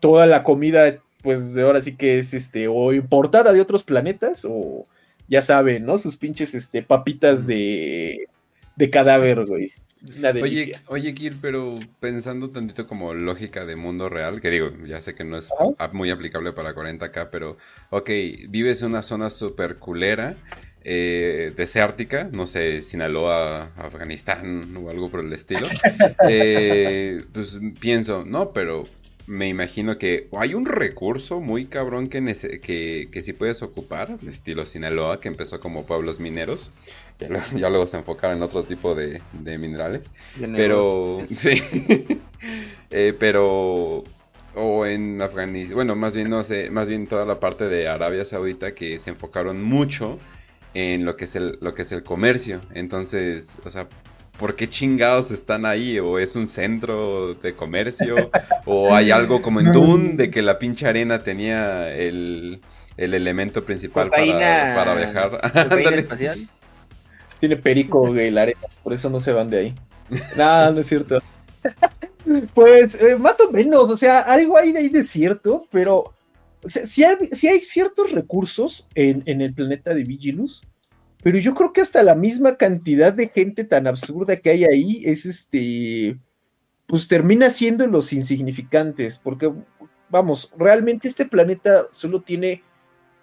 [0.00, 4.44] toda la comida, pues de ahora sí que es este, o importada de otros planetas,
[4.48, 4.86] o
[5.28, 5.98] ya saben, ¿no?
[5.98, 8.28] Sus pinches este, papitas de,
[8.76, 9.72] de cadáver, güey.
[10.42, 15.14] Oye, oye, Kir, pero pensando tantito como lógica de mundo real, que digo, ya sé
[15.14, 15.48] que no es
[15.92, 17.56] muy aplicable para 40k, pero
[17.90, 18.10] ok,
[18.48, 20.36] vives en una zona super culera,
[20.84, 25.66] eh, desértica, no sé, Sinaloa, Afganistán o algo por el estilo,
[26.28, 28.86] eh, pues pienso, no, pero
[29.26, 32.22] me imagino que hay un recurso muy cabrón que,
[32.62, 36.70] que, que sí puedes ocupar, estilo Sinaloa, que empezó como pueblos mineros.
[37.56, 39.20] Ya, luego se enfocaron en otro tipo de,
[39.58, 40.12] minerales.
[40.38, 41.62] pero, sí.
[42.90, 44.04] Eh, pero,
[44.54, 48.24] o en Afganistán, bueno, más bien, no sé, más bien toda la parte de Arabia
[48.24, 50.18] Saudita que se enfocaron mucho
[50.74, 52.60] en lo que es el, lo que es el comercio.
[52.74, 53.88] Entonces, o sea,
[54.38, 55.98] ¿por qué chingados están ahí?
[55.98, 58.30] ¿O es un centro de comercio?
[58.66, 62.60] ¿O hay algo como en Dune de que la pinche arena tenía el,
[62.96, 65.40] elemento principal para, para, viajar?
[65.94, 66.48] espacial?
[67.46, 69.74] Tiene perico, güey, la arena, por eso no se van de ahí.
[70.36, 71.20] Nada, no es cierto.
[72.54, 76.14] pues, eh, más o menos, o sea, algo hay de ahí de cierto, pero
[76.62, 80.62] o hay, hay, ciertos recursos en, en el planeta de Vigilus
[81.26, 85.02] pero yo creo que hasta la misma cantidad de gente tan absurda que hay ahí
[85.04, 86.16] es este,
[86.86, 89.52] pues termina siendo los insignificantes, porque
[90.08, 92.62] vamos, realmente este planeta solo tiene,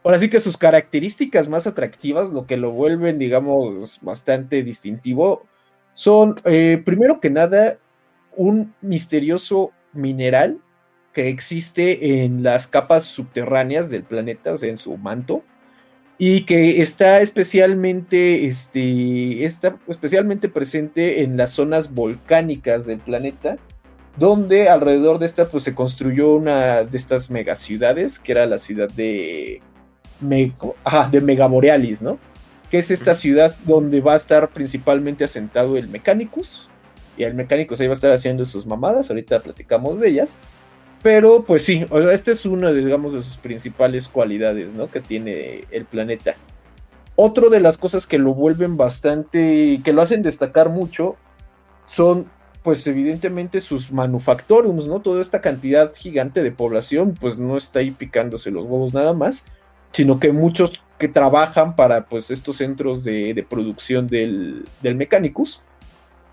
[0.03, 5.45] ahora sí que sus características más atractivas, lo que lo vuelven, digamos, bastante distintivo,
[5.93, 7.77] son, eh, primero que nada,
[8.35, 10.59] un misterioso mineral
[11.13, 15.43] que existe en las capas subterráneas del planeta, o sea, en su manto,
[16.17, 23.57] y que está especialmente, este, está especialmente presente en las zonas volcánicas del planeta,
[24.17, 28.89] donde alrededor de esta pues se construyó una de estas megaciudades, que era la ciudad
[28.89, 29.61] de,
[30.23, 32.17] de Megaborealis, ¿no?
[32.73, 36.69] que es esta ciudad donde va a estar principalmente asentado el Mechanicus.
[37.15, 40.39] Y el Mechanicus ahí va a estar haciendo sus mamadas, ahorita platicamos de ellas.
[41.03, 44.89] Pero pues sí, esta es una de, digamos, de sus principales cualidades, ¿no?
[44.89, 46.33] Que tiene el planeta.
[47.15, 51.15] Otro de las cosas que lo vuelven bastante, que lo hacen destacar mucho,
[51.85, 52.27] son
[52.63, 54.99] pues evidentemente sus manufactoriums, ¿no?
[54.99, 59.45] Toda esta cantidad gigante de población, pues no está ahí picándose los huevos nada más,
[59.93, 65.61] sino que muchos que trabajan para pues estos centros de, producción del, del, Mechanicus,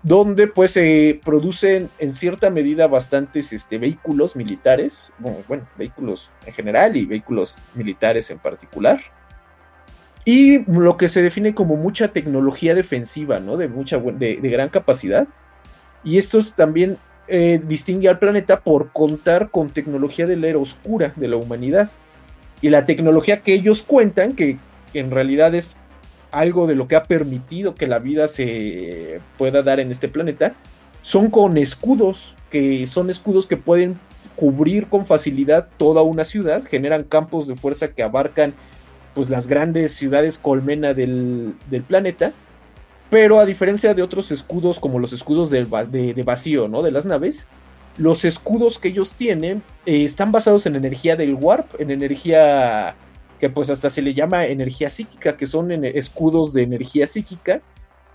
[0.03, 6.53] donde pues se producen en cierta medida bastantes este, vehículos militares, bueno, bueno, vehículos en
[6.53, 8.99] general y vehículos militares en particular,
[10.25, 13.57] y lo que se define como mucha tecnología defensiva, ¿no?
[13.57, 15.27] De mucha de, gran capacidad.
[16.03, 16.97] Y esto también
[17.27, 21.89] eh, distingue al planeta por contar con tecnología de la era oscura de la humanidad.
[22.61, 24.57] Y la tecnología que ellos cuentan, que
[24.93, 25.69] en realidad es
[26.31, 30.55] algo de lo que ha permitido que la vida se pueda dar en este planeta,
[31.01, 33.99] son con escudos, que son escudos que pueden
[34.35, 38.53] cubrir con facilidad toda una ciudad, generan campos de fuerza que abarcan
[39.13, 41.55] pues las grandes ciudades colmena del,
[41.87, 42.31] planeta,
[43.09, 46.81] pero a diferencia de otros escudos como los escudos de, de, vacío, ¿no?
[46.81, 47.47] De las naves,
[47.97, 52.95] los escudos que ellos tienen eh, están basados en energía del warp, en energía
[53.39, 57.61] que pues hasta se le llama energía psíquica, que son escudos de energía psíquica,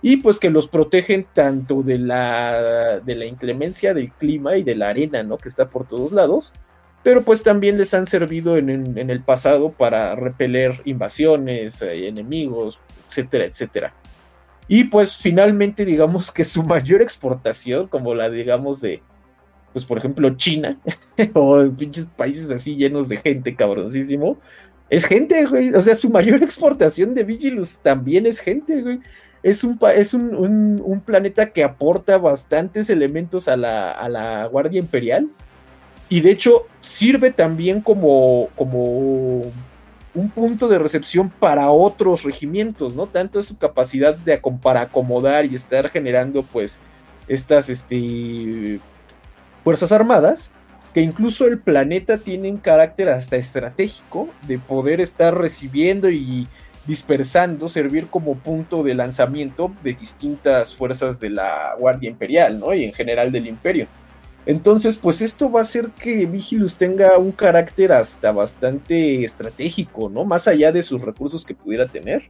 [0.01, 4.75] y pues que los protegen tanto de la, de la inclemencia del clima y de
[4.75, 5.37] la arena, ¿no?
[5.37, 6.53] Que está por todos lados,
[7.03, 13.45] pero pues también les han servido en, el pasado para repeler invasiones, eh, enemigos, etcétera,
[13.45, 13.93] etcétera.
[14.67, 19.01] Y pues finalmente digamos que su mayor exportación, como la digamos de,
[19.77, 20.79] pues por ejemplo China,
[21.35, 24.39] o pinches países así llenos de gente cabroncísimo,
[24.89, 25.71] es gente, güey.
[25.75, 28.99] O sea, su mayor exportación de Vigilus también es gente, güey.
[29.43, 35.29] Es un, es un, planeta que aporta bastantes elementos a la, a la Guardia Imperial
[36.09, 39.43] y de hecho sirve también como, como
[40.15, 43.05] un punto de recepción para otros regimientos, ¿no?
[43.05, 46.79] Tanto es su capacidad de para acomodar y estar generando pues
[47.27, 48.79] estas este,
[49.67, 50.53] fuerzas armadas,
[50.93, 56.47] que incluso el planeta tiene carácter hasta estratégico de poder estar recibiendo y
[56.85, 62.73] dispersando, servir como punto de lanzamiento de distintas fuerzas de la Guardia Imperial, ¿no?
[62.73, 63.87] Y en general del imperio.
[64.45, 70.23] Entonces, pues esto va a hacer que Vigilus tenga un carácter hasta bastante estratégico, ¿no?
[70.23, 72.29] Más allá de sus recursos que pudiera tener,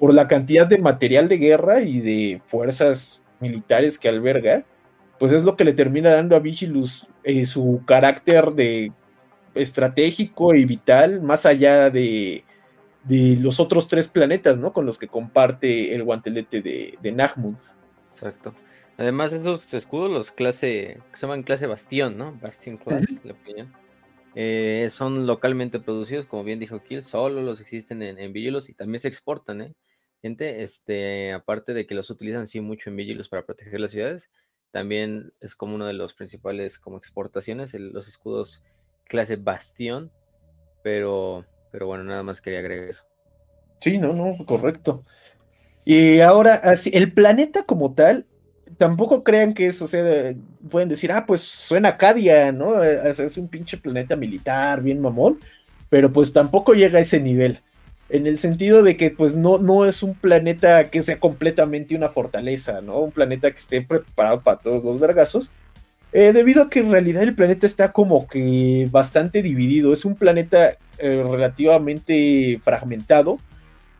[0.00, 4.64] por la cantidad de material de guerra y de fuerzas militares que alberga,
[5.22, 8.90] pues es lo que le termina dando a Vigilus eh, su carácter de
[9.54, 12.42] estratégico y vital, más allá de,
[13.08, 14.72] los otros tres planetas, ¿no?
[14.72, 18.52] Con los que comparte el guantelete de, de Exacto.
[18.98, 22.36] Además, esos escudos, los clase, se llaman clase Bastión, ¿no?
[22.42, 23.72] Bastion Class, la opinión.
[24.34, 28.98] Eh, son localmente producidos, como bien dijo Kill, solo los existen en, en y también
[28.98, 29.74] se exportan, ¿eh?
[30.20, 34.28] Gente, este, aparte de que los utilizan sí mucho en Vigilus para proteger las ciudades,
[34.72, 38.64] también es como uno de los principales como exportaciones, los escudos
[39.04, 40.10] clase Bastión,
[40.82, 43.04] pero, pero bueno, nada más quería agregar eso.
[43.80, 45.04] Sí, no, no, correcto.
[45.84, 48.26] Y ahora, el planeta como tal
[48.78, 50.34] tampoco crean que eso sea,
[50.70, 52.82] pueden decir, ah, pues suena Acadia, ¿no?
[52.82, 55.38] Es un pinche planeta militar, bien mamón,
[55.90, 57.60] pero pues tampoco llega a ese nivel.
[58.12, 62.10] En el sentido de que pues no, no es un planeta que sea completamente una
[62.10, 63.00] fortaleza, ¿no?
[63.00, 65.50] Un planeta que esté preparado para todos los vergazos.
[66.12, 69.94] Eh, debido a que en realidad el planeta está como que bastante dividido.
[69.94, 73.40] Es un planeta eh, relativamente fragmentado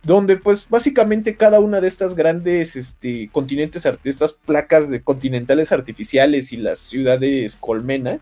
[0.02, 6.52] donde pues básicamente cada una de estas grandes este, continentes, estas placas de continentales artificiales
[6.52, 8.18] y las ciudades colmena,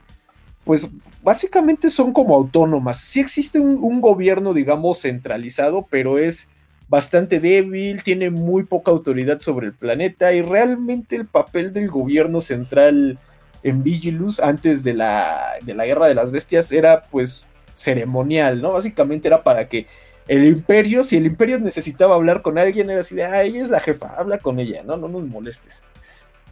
[0.71, 0.87] pues
[1.21, 3.01] básicamente son como autónomas.
[3.01, 6.49] Sí existe un, gobierno, digamos, centralizado, pero es
[6.89, 12.41] bastante débil, tiene muy poca autoridad sobre el planeta y realmente el papel del gobierno
[12.41, 13.19] central
[13.65, 18.71] en Vigilus antes de la, de la Guerra de las Bestias era pues ceremonial, ¿no?
[18.71, 19.89] Básicamente era para que
[20.29, 23.71] el imperio, si el imperio necesitaba hablar con alguien, era así de, ah, ella es
[23.71, 25.83] la jefa, habla con ella, no, no nos molestes.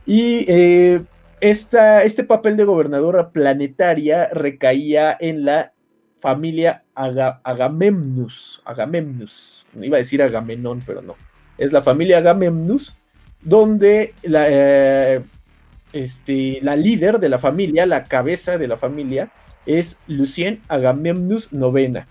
[0.04, 1.04] Y eh,
[1.40, 5.72] este papel de gobernadora planetaria recaía en la
[6.20, 11.16] familia Agamemnus, Agamemnus, iba a decir Agamenón, pero no,
[11.56, 12.96] es la familia Agamemnus,
[13.40, 15.22] donde la, eh,
[15.92, 19.30] este, la líder de la familia, la cabeza de la familia,
[19.66, 22.08] es Lucien Agamemnus novena.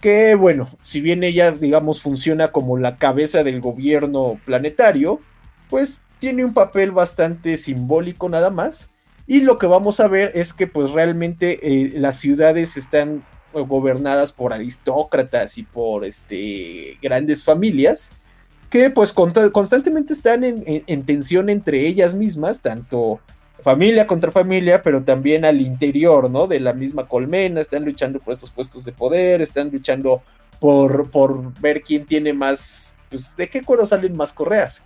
[0.00, 5.20] Que bueno, si bien ella, digamos, funciona como la cabeza del gobierno planetario,
[5.68, 8.90] pues tiene un papel bastante simbólico nada más.
[9.26, 14.32] Y lo que vamos a ver es que pues realmente eh, las ciudades están gobernadas
[14.32, 18.12] por aristócratas y por este, grandes familias
[18.70, 23.20] que pues constantemente están en, tensión entre ellas mismas, tanto
[23.62, 26.46] familia contra familia, pero también al interior, ¿no?
[26.46, 30.22] De la misma colmena, están luchando por estos puestos de poder, están luchando
[30.60, 34.84] por, por ver quién tiene más, pues de qué cuero salen más correas.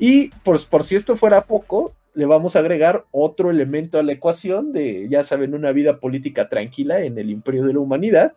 [0.00, 4.12] Y por, por si esto fuera poco, le vamos a agregar otro elemento a la
[4.12, 8.32] ecuación de, ya saben, una vida política tranquila en el imperio de la humanidad,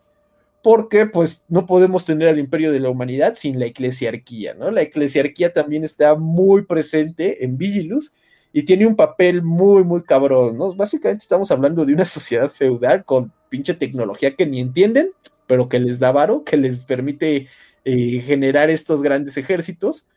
[0.61, 4.71] porque pues no podemos tener al imperio de la humanidad sin la eclesiarquía, ¿no?
[4.71, 8.13] La eclesiarquía también está muy presente en Vigilus
[8.51, 10.73] y tiene un papel muy, muy cabrón, ¿no?
[10.75, 15.11] Básicamente estamos hablando de una sociedad feudal con pinche tecnología que ni entienden,
[15.47, 17.47] pero que les da varo, que les permite
[17.85, 20.07] eh, generar estos grandes ejércitos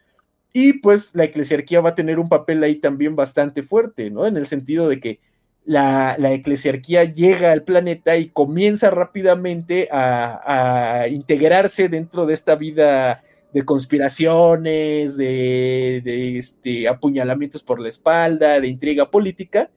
[0.58, 4.26] y pues la eclesiarquía va a tener un papel ahí también bastante fuerte, ¿no?
[4.26, 5.20] En el sentido de que
[5.66, 13.20] la, eclesiarquía llega al planeta y comienza rápidamente a, integrarse dentro de esta vida
[13.52, 19.68] de conspiraciones, de, de este, apuñalamientos por la espalda, de intriga política,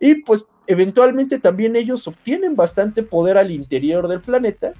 [0.00, 4.72] y pues eventualmente también ellos obtienen bastante poder al interior del planeta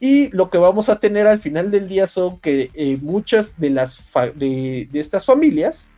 [0.00, 3.70] y lo que vamos a tener al final del día son que eh, muchas de,
[3.70, 3.98] las
[4.34, 5.88] de, estas familias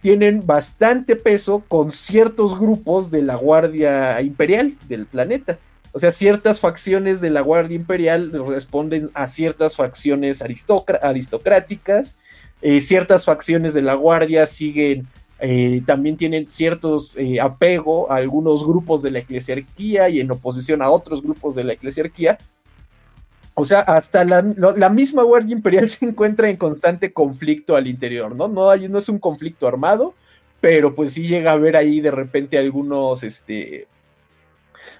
[0.00, 5.58] tienen bastante peso con ciertos grupos de la Guardia Imperial del planeta.
[5.92, 12.18] O sea, ciertas facciones de la Guardia Imperial responden a ciertas facciones aristocráticas,
[12.62, 15.06] eh, ciertas facciones de la Guardia siguen,
[15.38, 20.90] eh, también tienen ciertos apego a algunos grupos de la eclesiarquía y en oposición a
[20.90, 22.38] otros grupos de la eclesiarquía,
[23.54, 24.42] o sea, hasta la,
[24.88, 28.48] misma Guardia Imperial se encuentra en constante conflicto al interior, ¿no?
[28.48, 30.14] No, hay, no es un conflicto armado,
[30.60, 33.88] pero pues sí llega a haber ahí de repente algunos, este,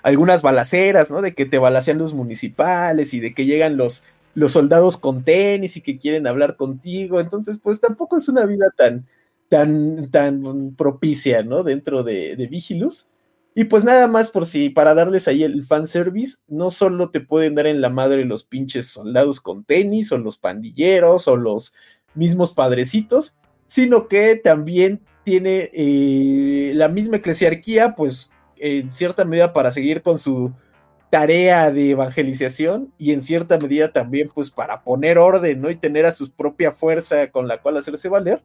[0.03, 1.23] algunas balaceras, ¿no?
[1.23, 5.77] De que te balacean los municipales y de que llegan los, los soldados con tenis
[5.77, 7.21] y que quieren hablar contigo.
[7.21, 9.07] Entonces, pues tampoco es una vida tan,
[9.49, 11.63] tan, tan propicia, ¿no?
[11.63, 13.09] Dentro de, de Vigilus.
[13.55, 17.55] Y pues nada más por si, para darles ahí el fanservice, no solo te pueden
[17.55, 21.75] dar en la madre los pinches soldados con tenis, o los pandilleros, o los
[22.15, 23.37] mismos padrecitos,
[23.67, 30.19] sino que también tiene eh, la misma eclesiarquía, pues en cierta medida para seguir con
[30.19, 30.53] su
[31.11, 35.71] tarea de evangelización y en cierta medida también pues para poner orden, ¿no?
[35.71, 38.43] Y tener a su propia fuerza con la cual hacerse valer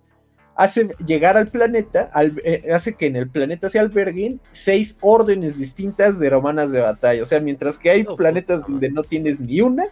[0.58, 2.10] hace llegar al planeta,
[2.44, 7.22] eh, hace que en el planeta se alberguen seis órdenes distintas de romanas de batalla.
[7.22, 9.86] O sea, mientras que hay planetas donde no tienes ni una,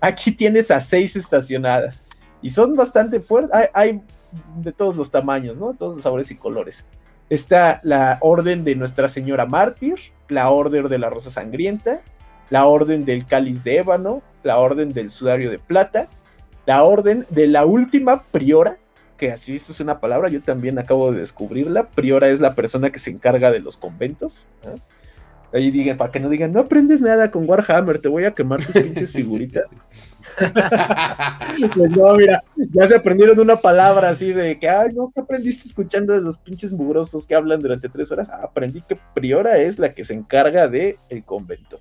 [0.00, 2.04] aquí tienes a seis estacionadas.
[2.40, 4.00] Y son bastante fuertes, hay,
[4.56, 5.74] de todos los tamaños, ¿no?
[5.74, 6.86] Todos los sabores y colores.
[7.28, 9.96] Está la orden de Nuestra Señora Mártir,
[10.28, 12.00] la orden de la Rosa Sangrienta,
[12.48, 16.06] la orden del Cáliz de Ébano, la orden del Sudario de Plata,
[16.64, 18.76] la orden de la última priora,
[19.16, 21.88] que así es una palabra, yo también acabo de descubrirla.
[21.88, 24.48] Priora es la persona que se encarga de los conventos.
[25.52, 28.64] Ahí digan, para que no digan, no aprendes nada con Warhammer, te voy a quemar
[28.64, 29.70] tus pinches figuritas.
[31.76, 35.68] pues no, mira, ya se aprendieron una palabra así de que, ay, no, ¿qué aprendiste
[35.68, 38.30] escuchando de los pinches mugrosos que hablan durante tres horas?
[38.30, 41.80] Ah, aprendí que Priora es la que se encarga del el convento.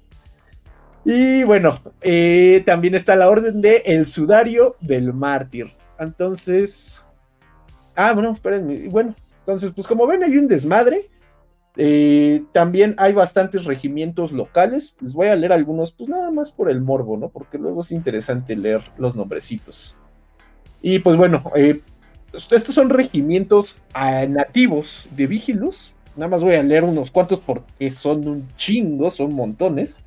[1.04, 5.72] Y bueno, eh, también está la orden de el sudario del mártir.
[5.98, 7.01] Entonces,
[7.96, 8.90] Ah, bueno, espérenme.
[8.90, 11.10] Bueno, entonces, pues como ven, hay un desmadre.
[11.78, 14.98] Eh, también hay bastantes regimientos locales.
[15.02, 17.30] Les voy a leer algunos, pues nada más por el morbo, ¿no?
[17.30, 19.98] Porque luego es interesante leer los nombrecitos.
[20.82, 21.80] Y pues bueno, eh,
[22.34, 25.94] estos son regimientos ah, nativos de Vigilus.
[26.16, 30.04] Nada más voy a leer unos cuantos porque son un chingo, son montones.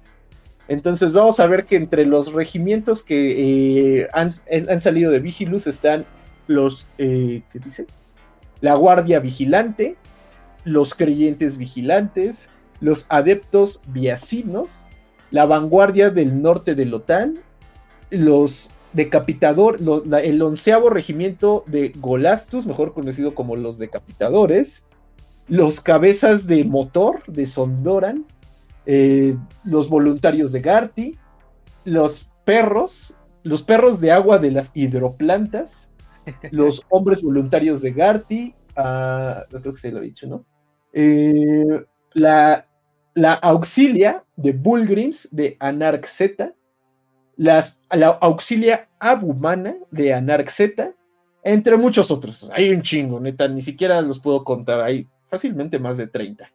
[0.68, 6.06] Entonces vamos a ver que entre los regimientos que eh, han, salido de Vigilus están
[6.46, 7.86] los, eh, ¿qué dice?
[8.60, 9.96] La guardia vigilante,
[10.64, 14.84] los creyentes vigilantes, los adeptos viacinos,
[15.30, 17.40] la vanguardia del norte de OTAN,
[18.10, 19.78] los decapitador,
[20.22, 24.86] el onceavo regimiento de Golastus, mejor conocido como los decapitadores,
[25.48, 28.24] los cabezas de motor de Sondoran,
[28.86, 31.18] eh, los voluntarios de Garti,
[31.84, 35.90] los perros, los perros de agua de las hidroplantas,
[36.50, 40.44] los hombres voluntarios de Garty, uh, creo que se lo he dicho, ¿no?
[40.92, 42.66] Eh, la,
[43.14, 46.54] la, auxilia de Bullgrims de Anarch Z,
[47.36, 50.94] las, la Auxilia Abumana de Anarxeta,
[51.42, 52.48] entre muchos otros.
[52.52, 56.50] Hay un chingo, neta, ni siquiera los puedo contar, hay fácilmente más de 30.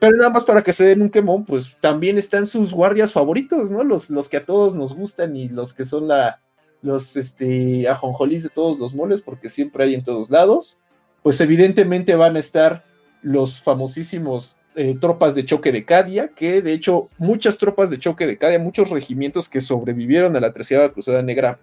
[0.00, 3.70] Pero nada más para que se den un quemón, pues también están sus guardias favoritos,
[3.70, 3.84] ¿no?
[3.84, 6.42] Los, los que a todos nos gustan y los que son la,
[6.82, 10.80] los este, ajonjolís de todos los moles, porque siempre hay en todos lados.
[11.22, 12.84] Pues evidentemente van a estar
[13.22, 18.26] los famosísimos eh, tropas de choque de Cadia, que de hecho muchas tropas de choque
[18.26, 21.58] de Cadia, muchos regimientos que sobrevivieron a la Tercera Cruzada Negra,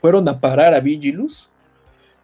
[0.00, 1.48] fueron a parar a Vigilus.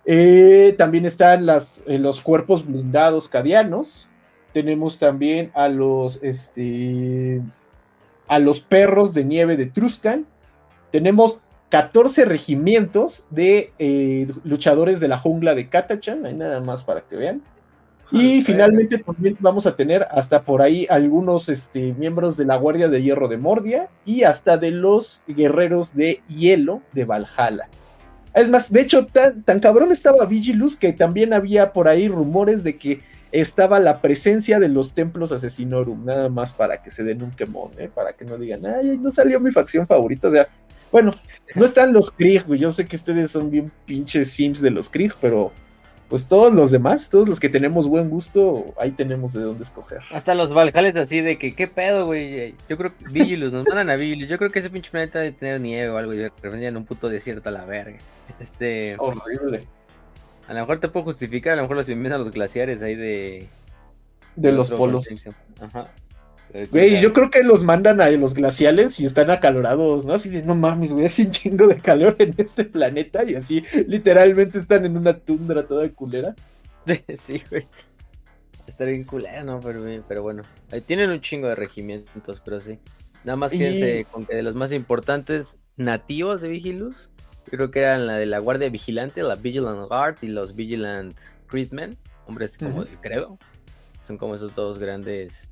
[0.04, 4.08] Eh, también están las, eh, los cuerpos blindados cadianos.
[4.52, 7.40] Tenemos también a los, este,
[8.26, 10.26] a los perros de nieve de Truscan.
[10.90, 11.38] Tenemos
[11.70, 13.72] 14 regimientos de
[14.44, 17.42] luchadores de la jungla de Katachan, hay nada más para que vean.
[18.12, 22.88] Y finalmente también vamos a tener hasta por ahí algunos este, miembros de la Guardia
[22.88, 27.68] de Hierro de Mordia y hasta de los guerreros de hielo de Valhalla.
[28.32, 32.62] Es más, de hecho, tan, tan cabrón estaba Vigilus que también había por ahí rumores
[32.62, 33.00] de que
[33.40, 37.70] estaba la presencia de los templos asesinorum, nada más para que se den un quemón,
[37.78, 37.90] ¿eh?
[37.92, 40.48] para que no digan, ay, no salió mi facción favorita, o sea,
[40.90, 41.10] bueno,
[41.54, 45.12] no están los Krieg, yo sé que ustedes son bien pinches sims de los Krieg,
[45.20, 45.52] pero
[46.08, 50.00] pues todos los demás, todos los que tenemos buen gusto, ahí tenemos de dónde escoger.
[50.12, 52.54] Hasta los Valhales así de que, ¿qué pedo, güey?
[52.68, 54.28] Yo creo que Vigilus, nos mandan a Vigilus.
[54.28, 56.76] Yo creo que ese pinche planeta debe tener nieve o algo y de repente en
[56.76, 57.98] un puto desierto a la verga.
[58.38, 58.94] Este.
[58.98, 59.66] Horrible.
[60.48, 63.46] A lo mejor te puedo justificar, a lo mejor los inventan los glaciares ahí de.
[64.36, 65.08] De, los polos.
[65.60, 65.90] Ajá.
[66.70, 70.14] Güey, yo creo que los mandan a los glaciales y están acalorados, ¿no?
[70.14, 73.64] Así de, no mames, güey, hace un chingo de calor en este planeta y así
[73.86, 76.34] literalmente están en una tundra toda culera.
[77.16, 77.66] Sí, güey.
[78.68, 79.60] Está bien culera, ¿no?
[79.60, 80.44] Pero, pero bueno,
[80.86, 82.78] tienen un chingo de regimientos, pero sí.
[83.24, 87.10] Nada más quédense con que de los más importantes nativos de Vigilus,
[87.50, 91.18] creo que eran la de la Guardia Vigilante, la Vigilant Guard y los Vigilant
[91.48, 93.38] Creedmen, hombres como del credo.
[94.00, 95.48] Son como esos dos grandes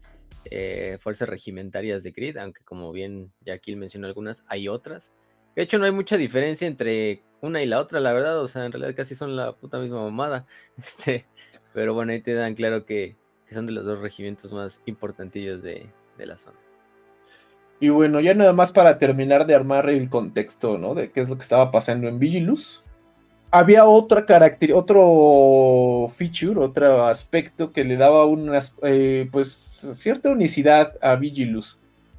[0.51, 5.11] eh, fuerzas regimentarias de Creed, aunque como bien ya aquí mencionó algunas, hay otras.
[5.57, 8.41] De hecho, no hay mucha diferencia entre una y la otra, la verdad.
[8.41, 10.47] O sea, en realidad casi son la puta misma mamada.
[10.77, 11.25] Este,
[11.73, 13.17] pero bueno, ahí te dan claro que,
[13.51, 15.87] son de los dos regimientos más importantillos de,
[16.19, 16.59] de, la zona.
[17.85, 20.95] Y bueno, ya nada más para terminar de armar el contexto, ¿no?
[20.95, 22.83] De qué es lo que estaba pasando en Vigilus
[23.51, 29.53] había otra característica, otro feature, otro aspecto que le daba una, eh, pues,
[29.95, 31.79] cierta unicidad a Vigilus.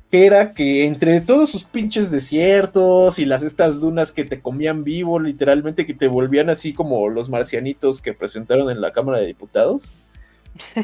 [0.10, 4.86] Que era que entre todos sus pinches desiertos y las estas dunas que te comían
[4.86, 9.26] vivo, literalmente que te volvían así como los marcianitos que presentaron en la Cámara de
[9.26, 9.92] Diputados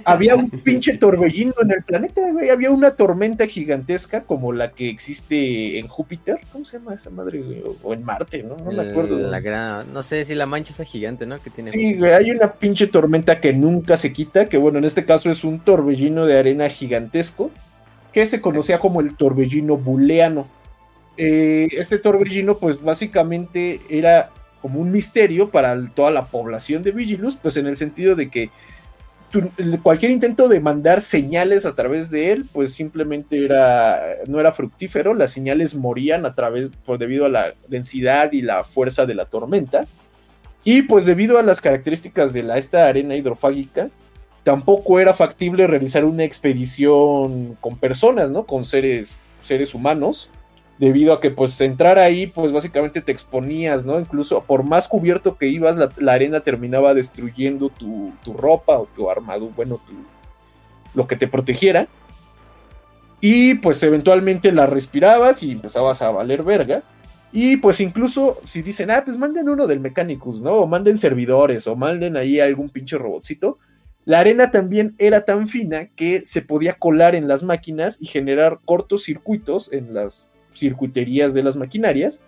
[0.05, 2.49] había un pinche torbellino en el planeta, güey.
[2.49, 6.39] Había una tormenta gigantesca como la que existe en Júpiter.
[6.51, 7.63] ¿Cómo se llama esa madre, güey?
[7.83, 8.57] O en Marte, ¿no?
[8.57, 9.17] No me acuerdo.
[9.17, 11.39] La no sé si la mancha esa gigante, ¿no?
[11.39, 12.11] Que tiene sí, güey.
[12.13, 14.47] Hay una pinche tormenta que nunca se quita.
[14.47, 17.51] Que bueno, en este caso es un torbellino de arena gigantesco.
[18.13, 20.47] Que se conocía como el torbellino buleano.
[21.17, 27.35] Eh, este torbellino, pues básicamente era como un misterio para toda la población de Vigilus,
[27.35, 28.51] pues en el sentido de que
[29.83, 35.13] cualquier intento de mandar señales a través de él, pues simplemente era, no era fructífero,
[35.13, 39.25] las señales morían a través, por debido a la densidad y la fuerza de la
[39.25, 39.85] tormenta,
[40.63, 43.89] y pues debido a las características de la, esta arena hidrofágica,
[44.43, 48.45] tampoco era factible realizar una expedición con personas, ¿no?
[48.45, 50.29] Con seres, seres humanos,
[50.81, 53.99] debido a que pues entrar ahí pues básicamente te exponías, ¿no?
[53.99, 59.53] Incluso por más cubierto que ibas, la, arena terminaba destruyendo tu, ropa o tu armadura,
[59.55, 59.79] bueno,
[60.95, 61.87] lo que te protegiera.
[63.21, 66.81] Y pues eventualmente la respirabas y empezabas a valer verga.
[67.31, 70.53] Y pues incluso si dicen, ah, pues manden uno del Mechanicus, ¿no?
[70.53, 73.59] O manden servidores, o manden ahí algún pinche robotcito.
[74.03, 78.57] La arena también era tan fina que se podía colar en las máquinas y generar
[78.65, 82.21] cortos circuitos en las circuiterías de las maquinarias,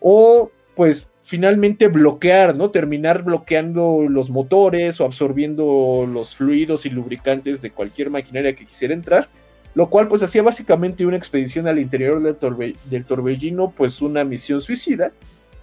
[0.00, 2.70] o pues finalmente bloquear, ¿no?
[2.70, 8.94] Terminar bloqueando los motores o absorbiendo los fluidos y lubricantes de cualquier maquinaria que quisiera
[8.94, 9.28] entrar,
[9.74, 15.10] lo cual pues hacía básicamente una expedición al interior del, torbellino, pues una misión suicida,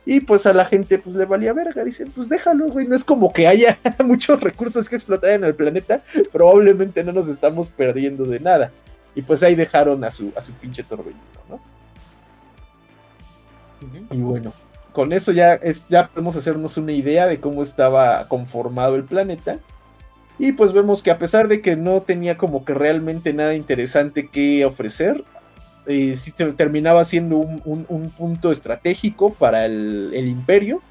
[0.05, 3.05] y pues a la gente pues le valía verga, dicen, pues déjalo, güey, no es
[3.05, 8.25] como que haya muchos recursos que explotar en el planeta, probablemente no nos estamos perdiendo
[8.25, 8.71] de nada.
[9.15, 11.72] Y pues ahí dejaron a su, a su pinche torbellino, ¿no?
[14.11, 14.53] Y bueno,
[14.91, 19.59] con eso ya, es, ya podemos hacernos una idea de cómo estaba conformado el planeta.
[20.39, 24.29] Y pues vemos que a pesar de que no tenía como que realmente nada interesante
[24.29, 25.23] que ofrecer,
[25.85, 30.81] eh, sí terminaba siendo un, punto estratégico para el, el, imperio,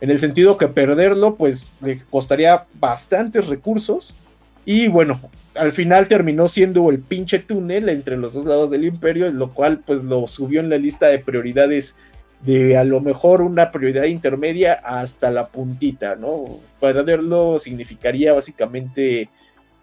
[0.00, 4.16] en el sentido que perderlo pues le costaría bastantes recursos
[4.64, 5.20] y bueno,
[5.54, 9.80] al final terminó siendo el pinche túnel entre los dos lados del imperio, lo cual
[9.86, 11.96] pues lo subió en la lista de prioridades
[12.42, 16.44] de a lo mejor una prioridad intermedia hasta la puntita, ¿no?
[16.80, 19.28] Perderlo significaría básicamente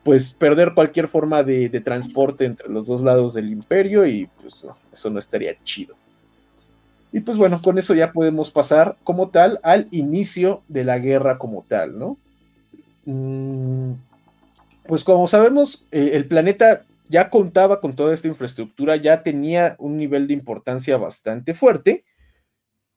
[0.03, 5.09] pues perder cualquier forma de, transporte entre los dos lados del imperio y pues eso
[5.09, 5.95] no estaría chido.
[7.11, 11.37] Y pues bueno, con eso ya podemos pasar como tal al inicio de la guerra
[11.37, 12.17] como tal, ¿no?
[13.05, 13.93] Mm,
[14.87, 19.97] pues como sabemos, eh, el planeta ya contaba con toda esta infraestructura, ya tenía un
[19.97, 22.03] nivel de importancia bastante fuerte,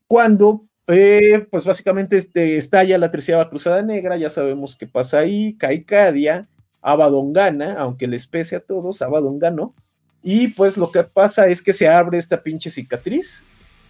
[0.07, 5.55] cuando, eh, pues básicamente este, estalla la tercera cruzada negra, ya sabemos qué pasa ahí,
[5.55, 6.49] Caicadia,
[6.83, 9.75] Abaddon gana, aunque les pese a todos, Abaddon ganó,
[10.23, 13.45] y pues lo que pasa es que se abre esta pinche cicatriz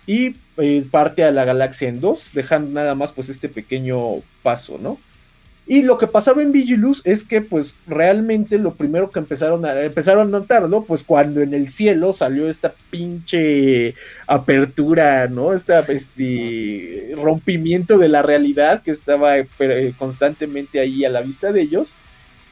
[0.06, 4.78] y eh, parte a la galaxia en dos, dejando nada más pues este pequeño paso,
[4.78, 4.98] ¿no?
[5.68, 9.80] Y lo que pasaba en Vigilus es que, pues, realmente lo primero que empezaron a,
[9.80, 13.94] empezaron a notarlo, pues, cuando en el cielo salió esta pinche
[14.28, 15.52] apertura, ¿no?
[15.52, 21.62] Esta, este rompimiento de la realidad que estaba eh, constantemente ahí a la vista de
[21.62, 21.96] ellos.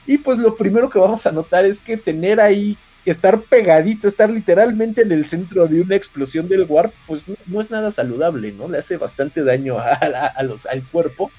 [0.07, 4.29] Y pues lo primero que vamos a notar es que tener ahí, estar pegadito, estar
[4.29, 8.67] literalmente en el centro de una explosión del warp, pues no, es nada saludable, ¿no?
[8.67, 11.31] Le hace bastante daño a los, al cuerpo.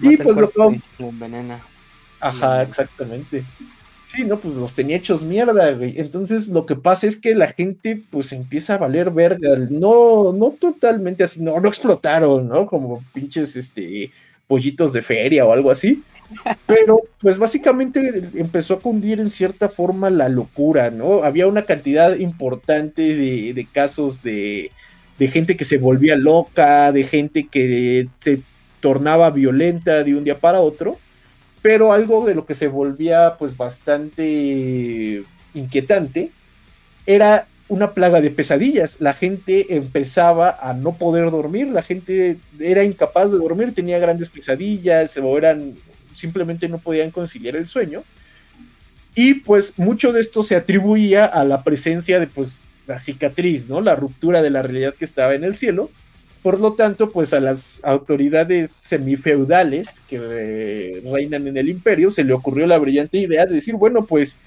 [0.00, 0.80] Y pues lo que...
[0.98, 1.62] envenena.
[2.20, 3.44] Ajá, exactamente.
[4.04, 5.98] Sí, no, pues los tenía hechos mierda, güey.
[5.98, 9.56] Entonces lo que pasa es que la gente pues empieza a valer verga.
[9.70, 12.66] No, no totalmente así, no, no explotaron, ¿no?
[12.66, 14.10] Como pinches este
[14.46, 16.02] pollitos de feria o algo así.
[16.66, 21.22] Pero pues básicamente empezó a cundir en cierta forma la locura, ¿no?
[21.22, 24.70] Había una cantidad importante de, de casos de,
[25.18, 28.42] de gente que se volvía loca, de gente que se
[28.84, 30.98] tornaba violenta de un día para otro,
[31.62, 35.24] pero algo de lo que se volvía pues bastante
[35.54, 36.32] inquietante
[37.06, 39.00] era una plaga de pesadillas.
[39.00, 44.28] La gente empezaba a no poder dormir, la gente era incapaz de dormir, tenía grandes
[44.28, 45.76] pesadillas o eran
[46.14, 48.04] simplemente no podían conciliar el sueño.
[49.14, 53.80] Y pues mucho de esto se atribuía a la presencia de pues la cicatriz, ¿no?
[53.80, 55.88] La ruptura de la realidad que estaba en el cielo
[56.44, 62.22] por lo tanto, pues a las autoridades semifeudales que eh, reinan en el imperio se
[62.22, 64.40] le ocurrió la brillante idea de decir, bueno, pues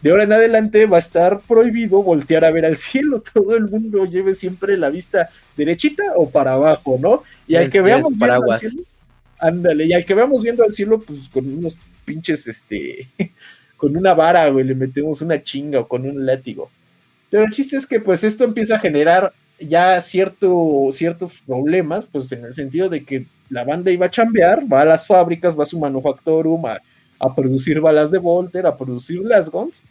[0.00, 3.68] de ahora en adelante va a estar prohibido voltear a ver al cielo, todo el
[3.68, 7.22] mundo lleve siempre la vista derechita o para abajo, ¿no?
[7.46, 8.82] Y al que veamos viendo al cielo,
[9.38, 11.76] ándale, y al que veamos viendo al cielo, pues con unos
[12.06, 13.08] pinches, este,
[13.76, 16.70] con una vara, güey, le metemos una chinga o con un látigo.
[17.28, 19.34] Pero el chiste es que pues esto empieza a generar
[19.66, 24.64] ya cierto, ciertos problemas, pues en el sentido de que la banda iba a chambear,
[24.70, 26.80] va a las fábricas, va a su manufactorum a,
[27.18, 29.84] a producir balas de Volter, a producir las guns,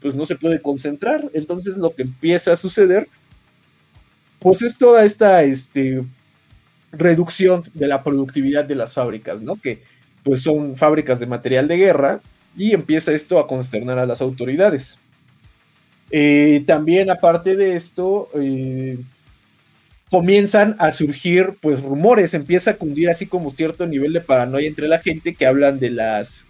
[0.00, 1.28] pues no se puede concentrar.
[1.32, 3.08] Entonces lo que empieza a suceder,
[4.38, 6.04] pues es toda esta este,
[6.92, 9.56] reducción de la productividad de las fábricas, ¿no?
[9.56, 9.82] Que
[10.22, 12.20] pues son fábricas de material de guerra
[12.56, 14.98] y empieza esto a consternar a las autoridades.
[16.10, 18.98] Eh, también aparte de esto, eh,
[20.16, 24.88] comienzan a surgir pues rumores, empieza a cundir así como cierto nivel de paranoia entre
[24.88, 26.46] la gente que hablan de las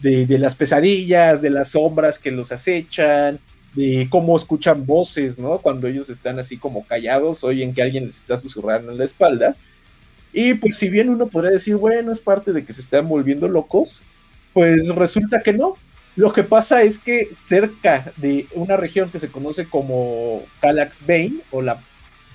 [0.00, 3.38] de, las pesadillas, de las sombras que los acechan,
[3.74, 5.58] de cómo escuchan voces, ¿no?
[5.58, 9.54] Cuando ellos están así como callados, oyen que alguien les está susurrando en la espalda.
[10.32, 13.48] Y pues si bien uno podría decir, bueno, es parte de que se están volviendo
[13.48, 14.02] locos,
[14.54, 15.74] pues resulta que no.
[16.16, 21.42] Lo que pasa es que cerca de una región que se conoce como Calax Bane,
[21.50, 21.82] o la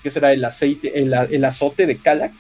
[0.06, 2.32] que será el aceite, el, azote de Calac,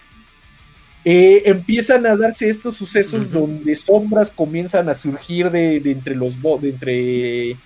[1.03, 6.69] eh, empiezan a darse estos sucesos donde sombras comienzan a surgir de, entre los de
[6.69, 7.57] entre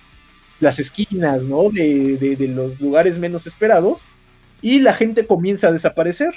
[0.58, 1.68] las esquinas, ¿no?
[1.68, 4.06] De, de, los lugares menos esperados
[4.62, 6.32] y la gente comienza a desaparecer.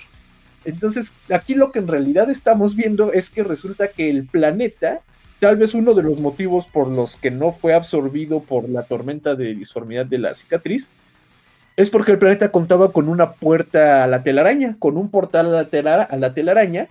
[0.65, 4.99] Entonces, aquí lo que en realidad estamos viendo es que resulta que el planeta,
[5.39, 9.35] tal vez uno de los motivos por los que no fue absorbido por la tormenta
[9.35, 10.89] de disformidad de la cicatriz,
[11.75, 16.17] es porque el planeta contaba con una puerta a la telaraña, con un portal a
[16.17, 16.87] la, telaraña,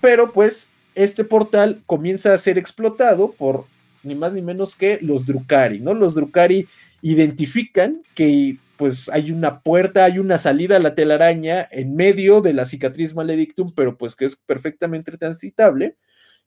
[0.00, 3.66] pero pues este portal comienza a ser explotado por
[4.02, 5.92] ni más ni menos que los Drukari, ¿no?
[5.92, 6.68] Los Drukari
[7.02, 12.52] identifican que pues hay una puerta, hay una salida a la telaraña en medio de
[12.52, 15.96] la cicatriz maledictum, pero pues que es perfectamente transitable,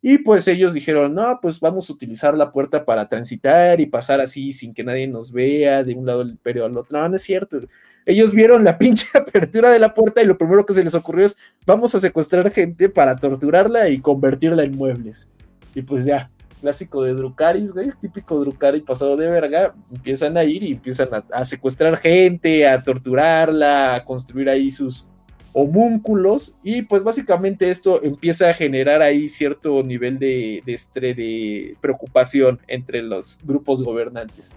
[0.02, 4.22] Y pues ellos dijeron, no, pues vamos a utilizar la puerta para transitar y pasar
[4.22, 6.98] así sin que nadie nos vea de un lado del imperio al otro.
[6.98, 7.60] No, no es cierto.
[8.06, 11.26] Ellos vieron la pinche apertura de la puerta y lo primero que se les ocurrió
[11.26, 15.30] es, vamos a secuestrar gente para torturarla y convertirla en muebles.
[15.76, 16.32] Y pues ya,
[16.62, 21.46] clásico de Drucaris, güey, típico Drucari pasado de verga, empiezan a ir y empiezan a,
[21.46, 25.08] secuestrar gente, a torturarla, a construir ahí sus
[25.54, 32.60] homúnculos y pues básicamente esto empieza a generar ahí cierto nivel de, de de preocupación
[32.68, 34.56] entre los grupos gobernantes.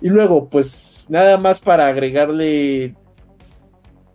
[0.00, 2.94] Y luego, pues nada más para agregarle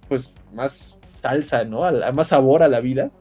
[0.07, 1.81] pues más salsa, ¿no?
[2.13, 3.11] más sabor a la vida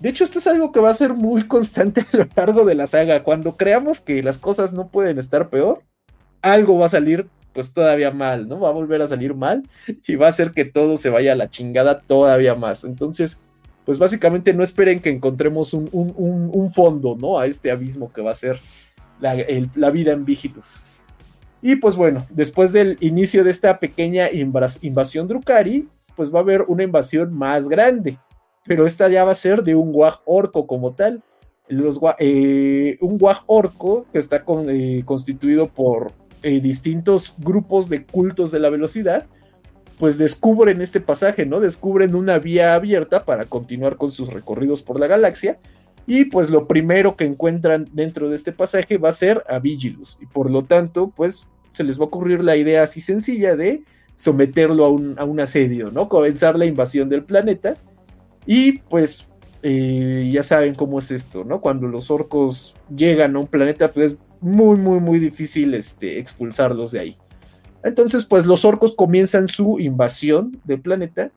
[0.00, 2.74] de hecho, esto es algo que va a ser muy constante a lo largo de
[2.74, 3.24] la saga.
[3.24, 5.82] Cuando creamos que las cosas no pueden estar peor,
[6.40, 8.60] algo va a salir pues todavía mal, ¿no?
[8.60, 9.62] Va a volver a salir mal
[10.06, 12.84] y va a hacer que todo se vaya a la chingada todavía más.
[12.84, 13.38] Entonces,
[13.84, 17.38] pues básicamente no esperen que encontremos un, fondo, ¿no?
[17.38, 18.60] A este abismo que va a ser
[19.20, 19.36] la,
[19.74, 20.80] la vida en Vigilus.
[21.60, 26.62] Y pues bueno, después del inicio de esta pequeña invasión Drukari, pues va a haber
[26.62, 28.18] una invasión más grande
[28.68, 31.22] pero esta ya va a ser de un guaj orco como tal.
[31.68, 36.12] Los, eh, un guaj orco que está eh, constituido por
[36.42, 39.26] eh, distintos grupos de cultos de la velocidad,
[39.98, 41.60] pues descubren este pasaje, ¿no?
[41.60, 45.58] Descubren una vía abierta para continuar con sus recorridos por la galaxia.
[46.06, 50.18] Y pues lo primero que encuentran dentro de este pasaje va a ser a Vigilus.
[50.22, 53.82] Y por lo tanto, pues se les va a ocurrir la idea así sencilla de
[54.16, 56.08] someterlo a un, a un asedio, ¿no?
[56.08, 57.76] Comenzar la invasión del planeta
[58.46, 59.28] y pues
[59.62, 61.60] eh, ya saben cómo es esto, ¿no?
[61.60, 66.92] Cuando los orcos llegan a un planeta, pues es muy, muy, muy difícil este, expulsarlos
[66.92, 67.18] de ahí.
[67.82, 71.30] Entonces, pues los orcos comienzan su invasión del planeta,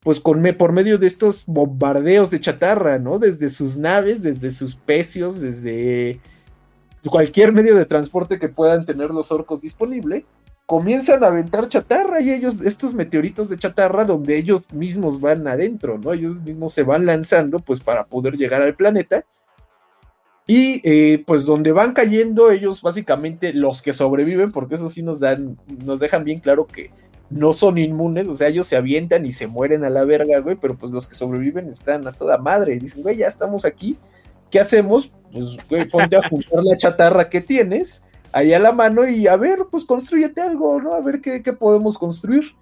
[0.00, 3.18] pues con por medio de estos bombardeos de chatarra, ¿no?
[3.18, 6.20] Desde sus naves, desde sus pecios, desde
[7.08, 10.24] cualquier medio de transporte que puedan tener los orcos disponible
[10.66, 15.98] comienzan a aventar chatarra y ellos, estos meteoritos de chatarra donde ellos mismos van adentro,
[15.98, 16.12] ¿no?
[16.12, 19.24] Ellos mismos se van lanzando pues para poder llegar al planeta.
[20.46, 25.20] Y eh, pues donde van cayendo ellos básicamente los que sobreviven, porque eso sí nos
[25.20, 26.90] dan, nos dejan bien claro que
[27.30, 30.56] no son inmunes, o sea, ellos se avientan y se mueren a la verga, güey,
[30.56, 33.96] pero pues los que sobreviven están a toda madre dicen, güey, ya estamos aquí,
[34.50, 35.12] ¿qué hacemos?
[35.32, 39.36] Pues, güey, ponte a juntar la chatarra que tienes ahí a la mano y a
[39.36, 40.94] ver, pues construyete algo, ¿no?
[40.94, 42.54] A ver qué, podemos construir.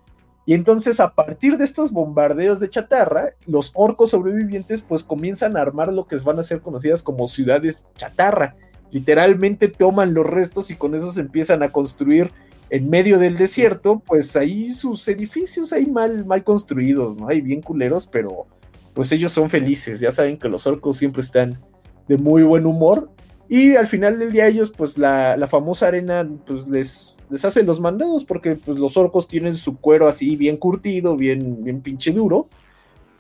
[0.45, 5.61] Y entonces a partir de estos bombardeos de chatarra, los orcos sobrevivientes pues comienzan a
[5.61, 8.57] armar lo que van a ser conocidas como ciudades chatarra.
[8.91, 12.31] Literalmente toman los restos y con eso se empiezan a construir
[12.71, 17.29] en medio del desierto, pues ahí sus edificios ahí mal, mal construidos, ¿no?
[17.29, 18.47] Hay bien culeros, pero
[18.95, 21.61] pues ellos son felices, ya saben que los orcos siempre están
[22.09, 23.11] de muy buen humor
[23.53, 27.81] y al final del día ellos, pues la, famosa arena, pues les, les hace los
[27.81, 32.47] mandados porque pues los orcos tienen su cuero así bien curtido, bien, bien pinche duro.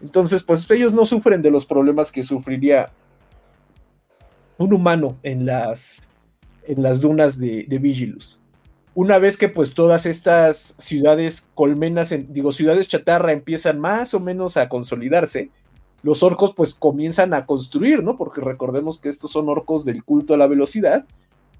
[0.02, 2.90] Entonces, pues ellos no sufren de los problemas que sufriría
[4.58, 6.10] un humano en las,
[6.64, 8.38] en las dunas de, de Vigilus.
[8.94, 14.58] Una vez que pues todas estas ciudades colmenas, digo, ciudades chatarra empiezan más o menos
[14.58, 15.48] a consolidarse,
[16.02, 18.18] los orcos pues comienzan a construir, ¿no?
[18.18, 21.06] Porque recordemos que estos son orcos del culto a la velocidad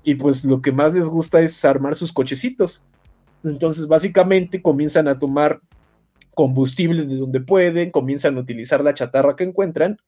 [0.05, 2.85] y pues lo que más les gusta es armar sus cochecitos.
[3.45, 5.61] Entonces básicamente comienzan a tomar
[6.35, 9.99] combustible de donde pueden, comienzan a utilizar la chatarra que encuentran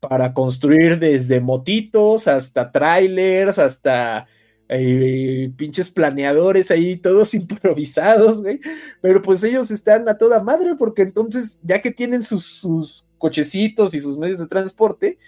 [0.00, 4.26] para construir desde motitos hasta trailers, hasta
[4.68, 8.60] eh, pinches planeadores ahí, todos improvisados, güey.
[9.00, 13.94] Pero pues ellos están a toda madre porque entonces ya que tienen sus, sus cochecitos
[13.94, 15.18] y sus medios de transporte,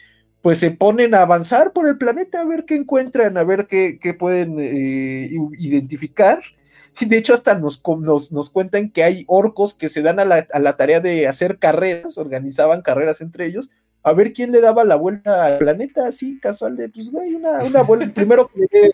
[0.43, 4.16] pues se ponen a avanzar por el planeta a ver qué encuentran, a ver qué,
[4.18, 6.40] pueden eh, identificar.
[7.01, 7.80] Y de hecho hasta nos,
[8.32, 12.82] nos, cuentan que hay orcos que se dan a la, tarea de hacer carreras, organizaban
[12.82, 13.70] carreras entre ellos,
[14.03, 17.62] a ver quién le daba la vuelta al planeta, así casual de, pues güey, una,
[17.62, 18.93] una vuelta, primero que le dé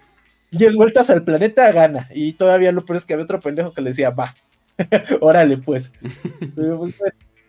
[0.50, 2.08] 10 vueltas al planeta gana.
[2.14, 4.34] Y todavía lo peor es que había otro pendejo que le decía, va,
[5.20, 5.92] órale pues.
[6.54, 6.94] pues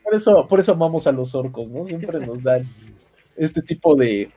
[0.03, 1.85] por eso, por eso amamos a los orcos, ¿no?
[1.85, 2.65] Siempre nos dan
[3.39, 4.29] este tipo de,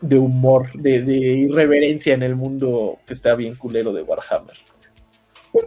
[0.00, 4.56] humor, de, irreverencia en el mundo que está bien culero de Warhammer.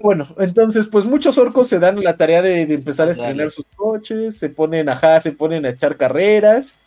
[0.02, 4.38] bueno, entonces, pues muchos orcos se dan la tarea de, empezar a estrenar sus coches,
[4.38, 6.78] se ponen, ajá, se ponen a echar carreras.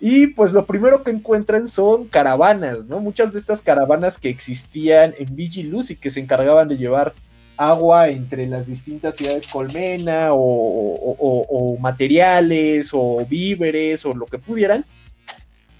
[0.00, 3.00] Y pues lo primero que encuentran son caravanas, ¿no?
[3.00, 7.14] Muchas de estas caravanas que existían en Vigilus y que se encargaban de llevar
[7.58, 14.84] agua entre las distintas ciudades colmena o, materiales o víveres o lo que pudieran,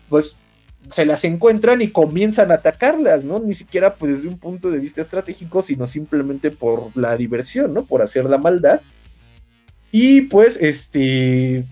[0.08, 0.36] pues
[0.90, 3.38] se las encuentran y comienzan a atacarlas, ¿no?
[3.40, 7.84] Ni siquiera pues, desde un punto de vista estratégico, sino simplemente por la diversión, ¿no?
[7.84, 8.80] Por hacer la maldad.
[9.90, 11.64] Y pues, este,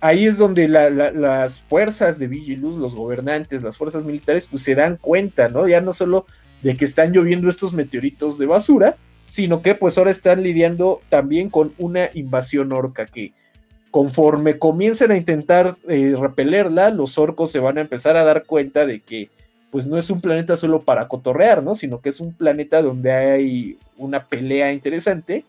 [0.00, 4.96] ahí es donde las fuerzas de Vigilus, los gobernantes, las fuerzas militares, pues se dan
[4.96, 5.66] cuenta, ¿no?
[5.68, 6.26] Ya no solo
[6.62, 8.96] de que están lloviendo estos meteoritos de basura,
[9.26, 13.32] sino que pues ahora están lidiando también con una invasión orca que
[13.90, 18.86] conforme comiencen a intentar eh, repelerla, los orcos se van a empezar a dar cuenta
[18.86, 19.30] de que
[19.70, 21.74] pues no es un planeta solo para cotorrear, ¿no?
[21.74, 25.44] Sino que es un planeta donde hay una pelea interesante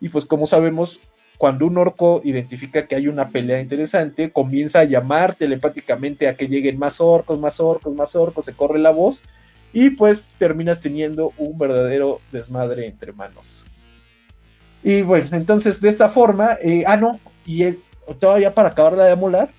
[0.00, 1.00] y pues como sabemos,
[1.38, 6.46] cuando un orco identifica que hay una pelea interesante, comienza a llamar telepáticamente a que
[6.46, 9.22] lleguen más orcos, más orcos, más orcos, se corre la voz
[9.72, 13.64] y pues terminas teniendo un verdadero desmadre entre manos.
[14.84, 17.64] Y bueno, entonces de esta forma, eh, ah no, y
[18.20, 19.50] todavía para acabarla de amolar,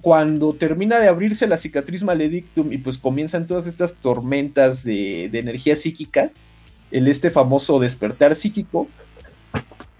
[0.00, 5.74] cuando termina de abrirse la cicatriz maledictum y pues comienzan todas estas tormentas de, energía
[5.74, 6.30] psíquica,
[6.90, 8.88] el este famoso despertar psíquico,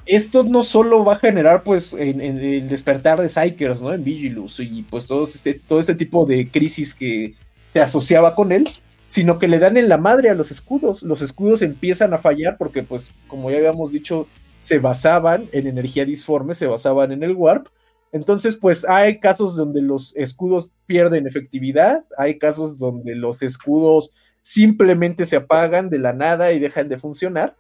[0.04, 3.92] esto no solo va a generar pues el despertar de Psychers, ¿no?
[3.92, 7.34] En Vigilus y pues todo este, todo este tipo de crisis que
[7.66, 8.68] se asociaba con él,
[9.09, 11.02] sino que le dan en la madre a los escudos.
[11.02, 14.28] Los escudos empiezan a fallar porque pues como ya habíamos dicho,
[14.67, 17.69] se basaban en energía disforme, se basaban en el warp.
[18.11, 24.12] Entonces, pues hay casos donde los escudos pierden efectividad, hay casos donde los escudos
[24.43, 27.55] simplemente se apagan de la nada y dejan de funcionar.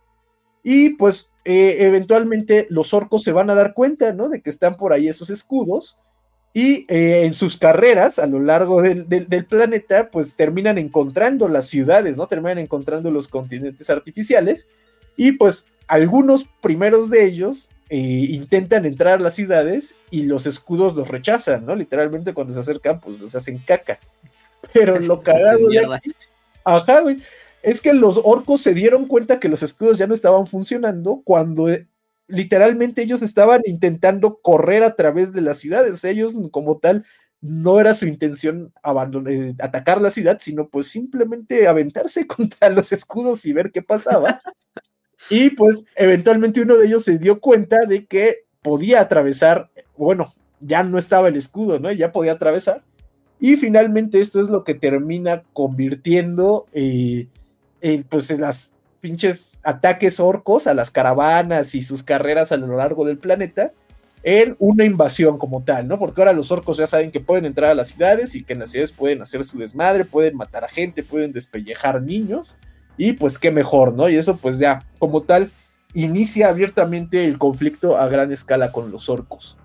[0.64, 4.28] Y pues eh, eventualmente los orcos se van a dar cuenta, ¿no?
[4.28, 6.00] De que están por ahí esos escudos.
[6.54, 11.68] Y eh, en sus carreras a lo largo del, del, planeta, pues terminan encontrando las
[11.68, 12.26] ciudades, ¿no?
[12.26, 14.68] Terminan encontrando los continentes artificiales.
[15.16, 20.96] Y pues algunos primeros de ellos eh, intentan entrar a las ciudades y los escudos
[20.96, 21.76] los rechazan, ¿no?
[21.76, 23.98] Literalmente cuando se acercan, pues los hacen caca.
[24.72, 26.12] Pero lo cagado de aquí,
[26.64, 27.22] ajá, güey,
[27.62, 31.68] es que los orcos se dieron cuenta que los escudos ya no estaban funcionando cuando
[31.68, 31.86] eh,
[32.28, 36.04] literalmente ellos estaban intentando correr a través de las ciudades.
[36.04, 37.04] Ellos, como tal,
[37.40, 42.92] no era su intención abandonar, eh, atacar la ciudad, sino pues simplemente aventarse contra los
[42.92, 44.40] escudos y ver qué pasaba.
[45.30, 50.82] Y pues eventualmente uno de ellos se dio cuenta de que podía atravesar, bueno, ya
[50.82, 51.90] no estaba el escudo, ¿no?
[51.92, 52.82] Ya podía atravesar.
[53.38, 57.28] Y finalmente esto es lo que termina convirtiendo, eh,
[58.08, 63.04] pues, en las pinches ataques orcos a las caravanas y sus carreras a lo largo
[63.04, 63.72] del planeta
[64.22, 65.98] en una invasión como tal, ¿no?
[65.98, 68.60] Porque ahora los orcos ya saben que pueden entrar a las ciudades y que en
[68.60, 72.58] las ciudades pueden hacer su desmadre, pueden matar a gente, pueden despellejar niños
[72.96, 74.08] y pues qué mejor, ¿no?
[74.08, 75.50] Y eso pues ya, como tal,
[75.94, 79.56] inicia abiertamente el conflicto a gran escala con los orcos.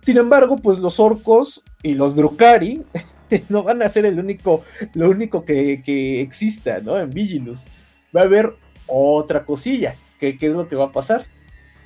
[0.00, 2.82] Sin embargo, pues los orcos y los Drukari
[3.48, 4.62] no van a ser el único,
[4.94, 6.98] lo único que, exista, ¿no?
[6.98, 7.66] En Vigilus.
[8.16, 8.54] Va a haber
[8.86, 9.96] otra cosilla.
[10.20, 11.26] ¿Qué, ¿Qué es lo que va a pasar?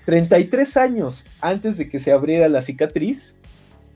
[0.04, 3.36] 33 años antes de que se abriera la cicatriz,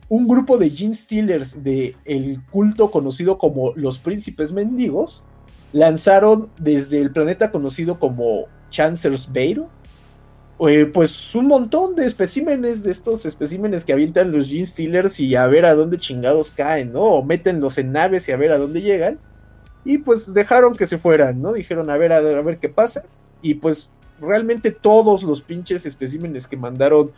[0.08, 5.24] un grupo de Gene Stealers del el culto conocido como los Príncipes Mendigos
[5.72, 9.62] lanzaron desde el planeta conocido como Chancellor's Bay,
[10.58, 15.34] eh, pues un montón de especímenes, de estos especímenes que avientan los Gene Stealers y
[15.34, 17.02] a ver a dónde chingados caen, ¿no?
[17.02, 19.18] O métenlos en naves y a ver a dónde llegan.
[19.84, 21.52] Y pues dejaron que se fueran, ¿no?
[21.52, 23.04] Dijeron a ver, a a ver qué pasa.
[23.42, 27.12] Y pues realmente todos los pinches especímenes que mandaron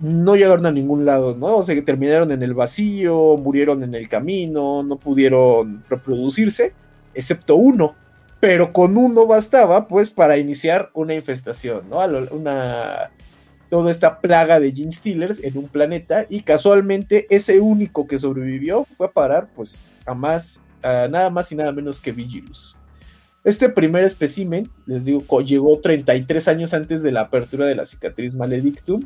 [0.00, 1.58] no llegaron a ningún lado, ¿no?
[1.58, 6.72] O sea, que terminaron en el vacío, murieron en el camino, no pudieron reproducirse
[7.14, 7.94] excepto uno,
[8.40, 11.98] pero con uno bastaba pues para iniciar una infestación, ¿no?
[12.32, 13.10] Una,
[13.72, 18.84] toda esta plaga de Gene Stealers en un planeta y casualmente ese único que sobrevivió
[18.96, 22.76] fue a parar pues a más, a nada más y nada menos que Vigilus.
[23.44, 28.34] Este primer espécimen, les digo, llegó 33 años antes de la apertura de la cicatriz
[28.34, 29.04] maledictum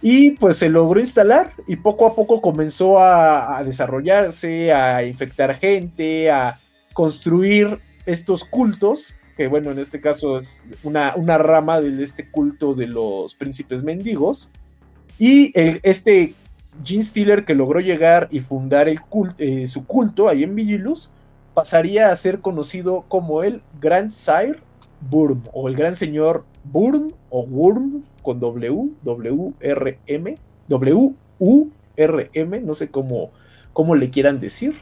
[0.00, 6.30] y pues se logró instalar y poco a poco comenzó a desarrollarse, a infectar gente,
[6.30, 6.60] a
[6.98, 12.74] construir estos cultos, que bueno, en este caso es una, una rama de este culto
[12.74, 14.50] de los príncipes mendigos,
[15.16, 16.34] y este
[16.82, 18.98] Gene Steeler que logró llegar y fundar el
[19.38, 21.12] eh, su culto ahí en Vigilus,
[21.54, 24.58] pasaría a ser conocido como el Grand Sire
[25.08, 30.34] Burm, o el Gran Señor Burm, o Wurm, con W, W-R-M,
[30.66, 33.30] W-U-R-M, no sé cómo,
[33.72, 34.74] cómo le quieran decir.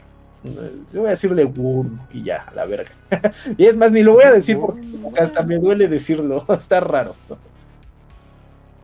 [0.93, 2.91] Yo voy a decirle Wurm y ya, a la verga.
[3.57, 4.81] y es más, ni lo voy a decir porque
[5.19, 6.45] hasta me duele decirlo.
[6.57, 7.15] Está raro.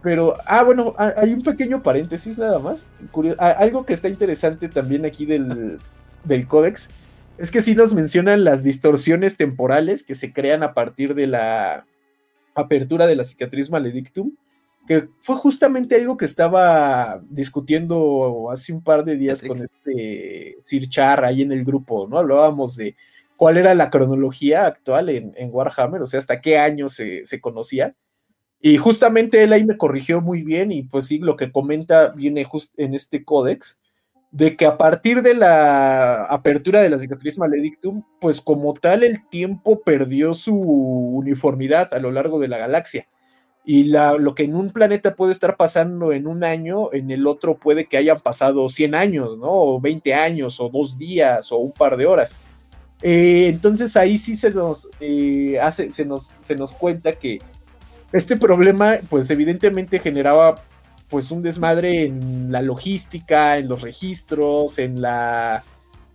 [0.01, 2.85] Pero, ah, bueno, hay un pequeño paréntesis nada más.
[3.37, 5.79] algo que está interesante también aquí del,
[6.25, 6.89] del códex
[7.37, 11.85] es que sí nos mencionan las distorsiones temporales que se crean a partir de la
[12.53, 14.31] apertura de la cicatriz maledictum,
[14.87, 20.89] que fue justamente algo que estaba discutiendo hace un par de días con este Sir
[20.89, 22.17] Char ahí en el grupo, ¿no?
[22.17, 22.95] Hablábamos de
[23.37, 27.95] cuál era la cronología actual en, Warhammer, o sea, hasta qué año se, se, conocía.
[28.61, 32.43] Y justamente él ahí me corrigió muy bien y pues sí, lo que comenta viene
[32.45, 33.81] justo en este códex,
[34.31, 39.27] de que a partir de la apertura de la cicatriz maledictum, pues como tal el
[39.29, 43.07] tiempo perdió su uniformidad a lo largo de la galaxia.
[43.65, 47.55] Y lo que en un planeta puede estar pasando en un año, en el otro
[47.55, 49.49] puede que hayan pasado 100 años, ¿no?
[49.49, 52.39] O 20 años, o dos días, o un par de horas.
[53.01, 57.39] Eh, entonces ahí sí se nos, eh, hace, se, nos, se nos cuenta que
[58.11, 60.55] este problema, pues evidentemente generaba
[61.09, 65.63] pues un desmadre en la logística, en los registros, en la,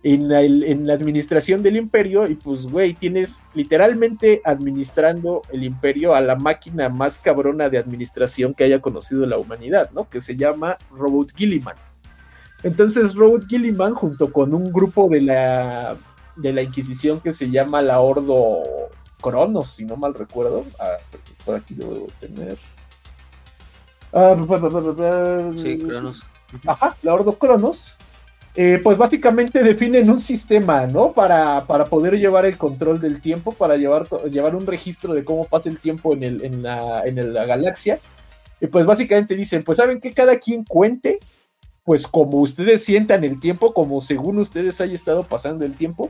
[0.03, 6.15] en la, en la administración del imperio y pues güey, tienes literalmente administrando el imperio
[6.15, 10.09] a la máquina más cabrona de administración que haya conocido la humanidad, ¿no?
[10.09, 11.75] Que se llama Robot Gilliman.
[12.63, 15.97] Entonces Robot Gilliman junto con un grupo de la,
[16.35, 18.63] de la Inquisición que se llama la Ordo
[19.21, 20.97] Cronos, si no mal recuerdo, ah,
[21.45, 22.57] por aquí lo debo tener
[24.13, 24.35] Ah,
[25.61, 26.25] sí, Cronos.
[26.65, 27.95] Ajá, la Ordo Cronos.
[28.55, 31.13] Eh, pues básicamente definen un sistema, ¿no?
[31.13, 35.45] Para, para, poder llevar el control del tiempo, para llevar, llevar un registro de cómo
[35.45, 37.99] pasa el tiempo en, el, en, la, en la galaxia.
[38.59, 41.19] Y pues básicamente dicen, pues saben que cada quien cuente,
[41.83, 46.09] pues como ustedes sientan el tiempo, como según ustedes haya estado pasando el tiempo,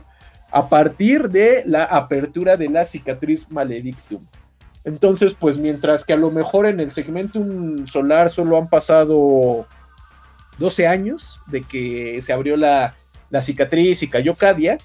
[0.51, 4.25] a partir de la apertura de la cicatriz maledictum.
[4.83, 7.39] Entonces, pues mientras que a lo mejor en el segmento
[7.85, 9.67] solar solo han pasado
[10.59, 12.95] 12 años de que se abrió la,
[13.41, 14.77] cicatriz y cayó Cadia,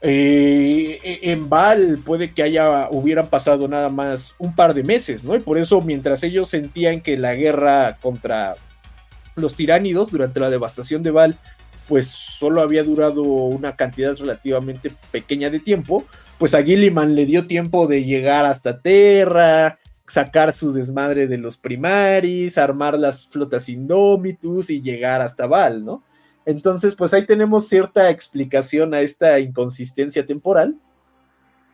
[0.00, 5.24] eh, e, en Val puede que haya, hubieran pasado nada más un par de meses,
[5.24, 5.34] ¿no?
[5.34, 8.56] Y por eso mientras ellos sentían que la guerra contra
[9.34, 11.38] los tiránidos durante la devastación de Val,
[11.88, 16.04] pues solo había durado una cantidad relativamente pequeña de tiempo,
[16.38, 21.56] pues a Gilliman le dio tiempo de llegar hasta Terra, sacar su desmadre de los
[21.56, 26.02] primaris, armar las flotas Indomitus y llegar hasta Val, ¿no?
[26.46, 30.76] Entonces, pues ahí tenemos cierta explicación a esta inconsistencia temporal.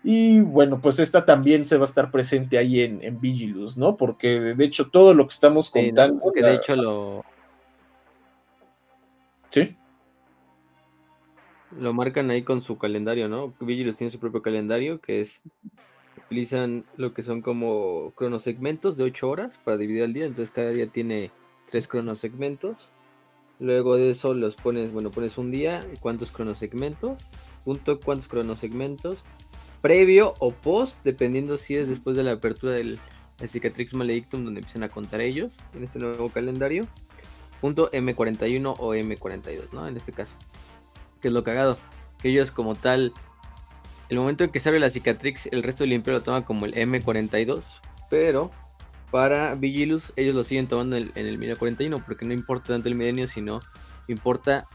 [0.03, 3.97] Y bueno, pues esta también se va a estar presente ahí en, en Vigilus, ¿no?
[3.97, 6.31] Porque de hecho todo lo que estamos contando.
[6.33, 7.25] que de hecho lo.
[9.51, 9.77] Sí
[11.79, 13.55] lo marcan ahí con su calendario, ¿no?
[13.61, 15.43] Vigilus tiene su propio calendario que es
[16.27, 20.71] utilizan lo que son como cronosegmentos de 8 horas para dividir el día, entonces cada
[20.71, 21.31] día tiene
[21.71, 22.91] tres cronosegmentos.
[23.61, 27.31] Luego de eso los pones, bueno, pones un día, cuántos cronosegmentos,
[27.65, 29.25] punto cuántos cronosegmentos,
[29.81, 32.99] previo o post, dependiendo si es después de la apertura del
[33.47, 36.87] Cicatrix Maledictum, donde empiezan a contar ellos en este nuevo calendario,
[37.61, 39.87] punto M41 o M42, ¿no?
[39.87, 40.35] En este caso
[41.25, 41.79] que es lo cagado.
[42.23, 43.15] Ellos como tal,
[44.09, 46.67] el momento en que se abre la cicatrix, el resto del imperio lo toma como
[46.67, 47.81] el M42,
[48.11, 48.51] pero
[49.11, 52.95] para Vigilus ellos lo siguen tomando en el, milenio 41, porque no importa tanto el
[52.95, 53.61] milenio, sino
[54.09, 54.67] importa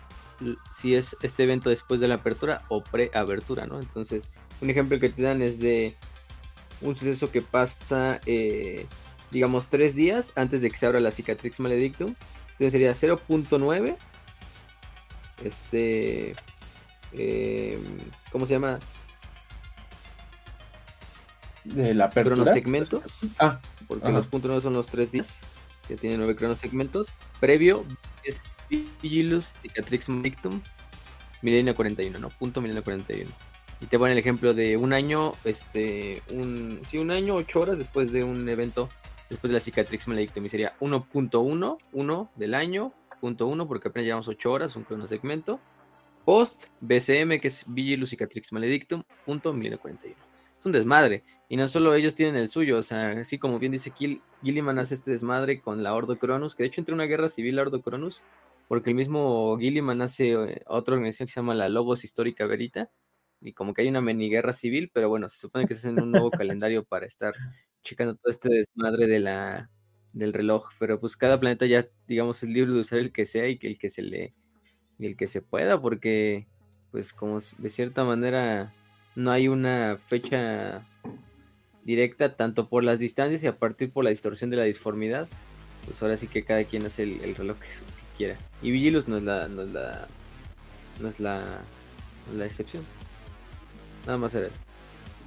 [0.76, 3.80] si es este evento después de la apertura o pre-abertura, ¿no?
[3.80, 4.30] Entonces,
[4.62, 5.96] un ejemplo que te dan es de
[6.82, 8.86] un suceso que pasa, eh,
[9.32, 12.16] digamos, tres días antes de que se abra la cicatrix maledictum.
[12.52, 13.98] Entonces sería 0.9
[15.44, 16.36] este,
[17.14, 17.80] eh,
[18.32, 18.80] ¿cómo se llama?
[21.64, 23.04] De la cronosegmentos.
[23.38, 25.42] Ah, porque los puntos 9 son los tres días,
[25.88, 27.14] que tienen nueve cronosegmentos.
[27.40, 27.86] Previo
[28.24, 30.62] es Vigilus Cicatrix Malictum,
[31.42, 32.30] milenio 41, ¿no?
[32.30, 33.30] Punto milenio 41.
[33.82, 37.78] Y te ponen el ejemplo de un año, este, un, sí, un año, ocho horas
[37.78, 38.90] después de un evento,
[39.30, 40.46] después de la Cicatrix Maledictum.
[40.46, 45.60] Y sería 1.1, 1 del año, punto uno, porque apenas llevamos 8 horas, un cronosegmento.
[46.26, 50.29] Post BCM, que es Vigilus Cicatrix Maledictum, punto 1041.
[50.60, 51.24] Es un desmadre.
[51.48, 54.78] Y no solo ellos tienen el suyo, o sea, así como bien dice Kill, Gilliman
[54.78, 57.64] hace este desmadre con la Ordo Cronus, que de hecho entra una guerra civil la
[57.64, 58.22] Ordo Cronus,
[58.68, 62.92] porque el mismo Gilliman hace eh, otra organización que se llama la Lobos Histórica Verita,
[63.42, 66.02] y como que hay una mini guerra civil, pero bueno, se supone que se hace
[66.02, 67.34] un nuevo calendario para estar
[67.82, 69.66] checando todo este desmadre de
[70.14, 73.48] del reloj, pero pues cada planeta ya, digamos, es libre de usar el que sea
[73.48, 74.34] y que el que se le
[74.98, 76.48] y el que se pueda, porque
[76.92, 78.74] pues como de cierta manera
[79.16, 80.84] no hay una fecha
[81.84, 85.28] directa tanto por las distancias y a partir por la distorsión de la disformidad,
[85.86, 87.68] pues ahora sí que cada quien hace el, reloj que,
[88.18, 88.36] quiera.
[88.62, 90.08] Y Vigilus no es la, no es la,
[91.00, 91.62] no es la
[92.36, 92.84] la excepción.
[94.06, 94.50] Nada más era.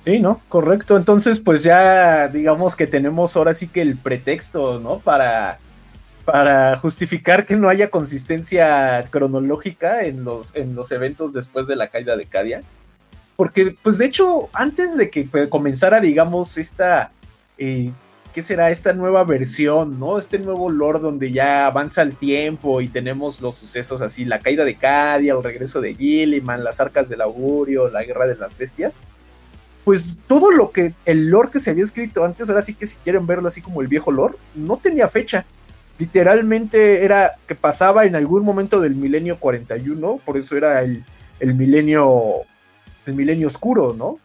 [0.04, 0.40] Sí, ¿no?
[0.48, 0.96] Correcto.
[0.96, 4.98] Entonces, pues ya digamos que tenemos ahora sí que el pretexto, ¿no?
[4.98, 5.58] Para,
[6.24, 11.88] para justificar que no haya consistencia cronológica en los, en los eventos después de la
[11.88, 12.62] caída de Cadia.
[13.36, 17.10] Porque, pues de hecho, antes de que comenzara, digamos, esta
[17.58, 17.92] eh,
[18.32, 20.18] ¿qué será esta nueva versión, no?
[20.18, 24.64] Este nuevo lore donde ya avanza el tiempo y tenemos los sucesos así, la caída
[24.64, 29.00] de Cadia, el regreso de Gilliman, las arcas del augurio, la guerra de las bestias.
[29.84, 32.96] Pues todo lo que, el lore que se había escrito antes, ahora sí que si
[32.96, 35.44] quieren verlo así como el viejo lore, no tenía fecha.
[35.98, 41.04] Literalmente era que pasaba en algún momento del milenio 41, por eso era el,
[41.40, 42.42] el milenio,
[43.06, 44.18] el milenio oscuro, ¿no?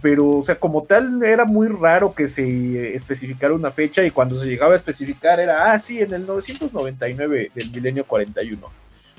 [0.00, 4.34] pero, o sea, como tal, era muy raro que se especificara una fecha y cuando
[4.40, 8.66] se llegaba a especificar era, ah, en el 999 del milenio 41.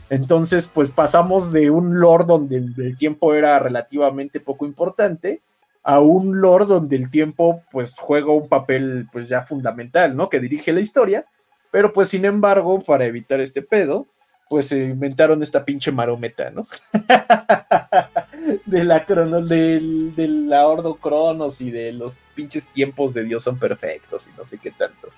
[0.09, 5.41] Entonces, pues pasamos de un lord donde el, tiempo era relativamente poco importante
[5.83, 10.29] a un lord donde el tiempo, pues, juega un papel, pues, ya fundamental, ¿no?
[10.29, 11.25] Que dirige la historia,
[11.69, 14.07] pero, pues, sin embargo, para evitar este pedo,
[14.49, 16.65] pues se inventaron esta pinche marometa, ¿no?
[18.65, 23.57] de la crono, del, del Ordo Cronos y de los pinches tiempos de Dios son
[23.57, 25.09] perfectos y no sé qué tanto.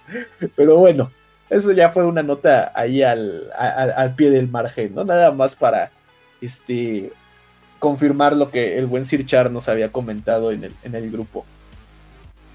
[0.55, 1.11] Pero bueno,
[1.49, 5.03] eso ya fue una nota ahí al, al, pie del margen, ¿no?
[5.03, 5.91] Nada más para
[6.41, 7.11] este
[7.79, 11.45] confirmar lo que el buen Sir Char nos había comentado en el, en el grupo.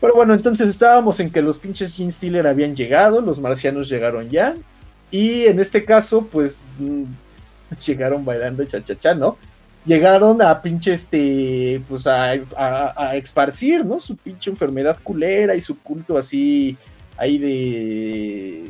[0.00, 4.30] Pero bueno, entonces estábamos en que los pinches Gene Stealer habían llegado, los marcianos llegaron
[4.30, 4.56] ya,
[5.12, 7.04] y en este caso, pues mm,
[7.86, 9.36] llegaron bailando cha-cha-cha, ¿no?
[9.84, 14.00] Llegaron a pinche este, pues a, a, esparcir, ¿no?
[14.00, 16.76] Su pinche enfermedad culera y su culto así,
[17.16, 18.64] ahí de,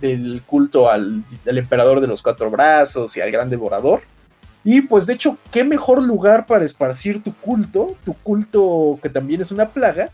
[0.00, 4.02] del culto al, al, emperador de los cuatro brazos y al gran devorador.
[4.64, 9.40] Y pues de hecho, qué mejor lugar para esparcir tu culto, tu culto que también
[9.40, 10.10] es una plaga,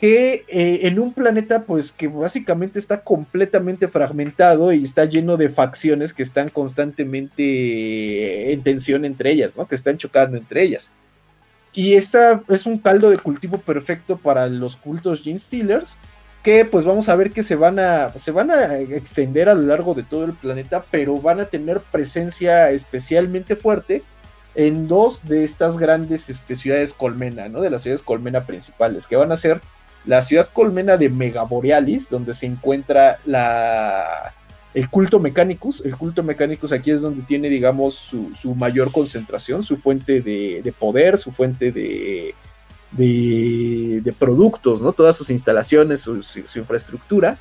[0.00, 5.50] que eh, en un planeta pues que básicamente está completamente fragmentado y está lleno de
[5.50, 9.68] facciones que están constantemente en tensión entre ellas, ¿no?
[9.68, 10.90] Que están chocando entre ellas.
[11.74, 15.96] Y esta es un caldo de cultivo perfecto para los cultos Gene Stealers,
[16.42, 19.62] que pues vamos a ver que se van a, se van a extender a lo
[19.62, 24.02] largo de todo el planeta, pero van a tener presencia especialmente fuerte
[24.54, 27.60] en dos de estas grandes este, ciudades colmena, ¿no?
[27.60, 29.60] De las ciudades colmena principales, que van a ser
[30.06, 34.34] la ciudad colmena de Megaborealis, donde se encuentra la,
[34.72, 35.84] el culto Mechanicus.
[35.84, 41.18] El culto Mechanicus aquí es donde tiene, digamos, su, mayor concentración, su fuente de, poder,
[41.18, 42.34] su fuente de,
[42.92, 44.92] de, productos, ¿no?
[44.92, 46.22] Todas sus instalaciones, su,
[46.56, 47.38] infraestructura.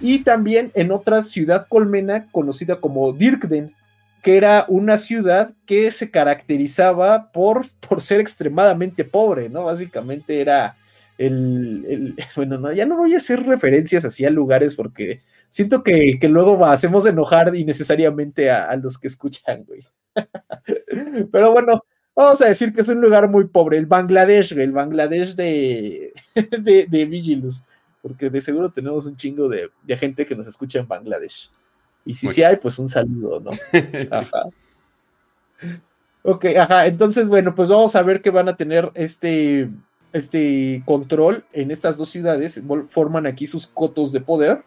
[0.00, 3.74] Y también en otra ciudad colmena conocida como Dirkden,
[4.22, 9.64] que era una ciudad que se caracterizaba por, por ser extremadamente pobre, ¿no?
[9.64, 10.76] Básicamente era
[11.18, 16.18] el, bueno, no, ya no voy a hacer referencias así a lugares porque siento que,
[16.22, 19.80] luego hacemos enojar innecesariamente a, los que escuchan, güey.
[21.32, 25.34] Pero bueno, vamos a decir que es un lugar muy pobre, el Bangladesh, el Bangladesh
[25.36, 27.64] de, de, Vigilus,
[28.00, 31.50] porque de seguro tenemos un chingo de, gente que nos escucha en Bangladesh.
[32.04, 33.50] Y si sí hay, pues un saludo, ¿no?
[34.10, 34.44] Ajá.
[36.22, 39.68] Ok, ajá, entonces, bueno, pues vamos a ver que van a tener este,
[40.12, 44.62] este control en estas dos ciudades, forman aquí sus cotos de poder.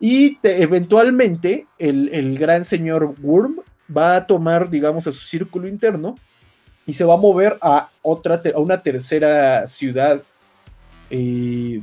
[0.00, 3.60] Y eventualmente el, gran señor Worm
[3.94, 6.16] va a tomar, digamos, a su círculo interno
[6.86, 10.20] y se va a mover a, otra, a una tercera ciudad,
[11.10, 11.80] eh,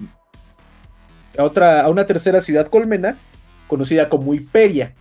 [1.37, 3.17] a, otra, a una tercera ciudad colmena
[3.67, 4.93] conocida como Hiperia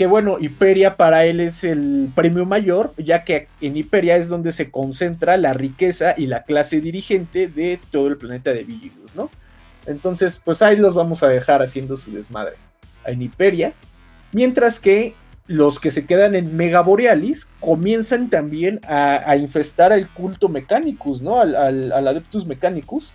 [0.00, 4.50] que bueno, Hiperia para él es el premio mayor, ya que en Hiperia es donde
[4.50, 9.28] se concentra la riqueza y la clase dirigente de todo el planeta de Vigilus, ¿no?
[9.84, 12.54] Entonces, pues ahí los vamos a dejar haciendo su desmadre
[13.04, 13.74] en Hiperia,
[14.32, 15.12] mientras que
[15.46, 21.40] los que se quedan en Mega Borealis comienzan también a, infestar al culto Mechanicus, ¿no?
[21.42, 23.12] Al, Adeptus Mechanicus,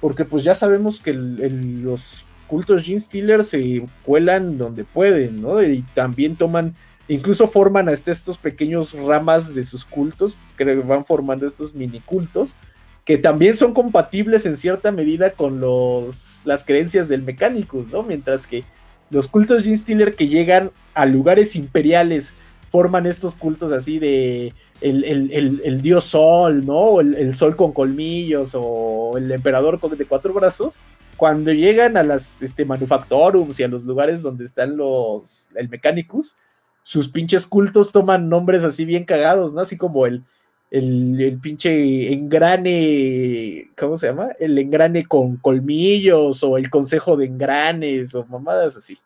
[0.00, 5.62] porque pues ya sabemos que los cultos Gene Stealer se cuelan donde pueden, ¿no?
[5.62, 6.74] Y también toman,
[7.06, 12.56] incluso forman hasta estos pequeños ramas de sus cultos, que van formando estos mini cultos,
[13.04, 18.02] que también son compatibles en cierta medida con los, las creencias del Mechanicus, ¿no?
[18.02, 18.64] Mientras que
[19.10, 22.34] los cultos Gene Stealer que llegan a lugares imperiales
[22.72, 27.00] forman estos cultos así de el, dios sol, ¿no?
[27.00, 30.80] El, el, sol con colmillos o el emperador de cuatro brazos,
[31.20, 36.38] cuando llegan a las este, manufactorums y a los lugares donde están los, el Mechanicus,
[36.82, 39.60] sus pinches cultos toman nombres así bien cagados, ¿no?
[39.60, 40.24] Así como el,
[40.70, 44.30] el, pinche engrane, ¿cómo se llama?
[44.38, 48.96] El engrane con colmillos o el consejo de engranes o mamadas así.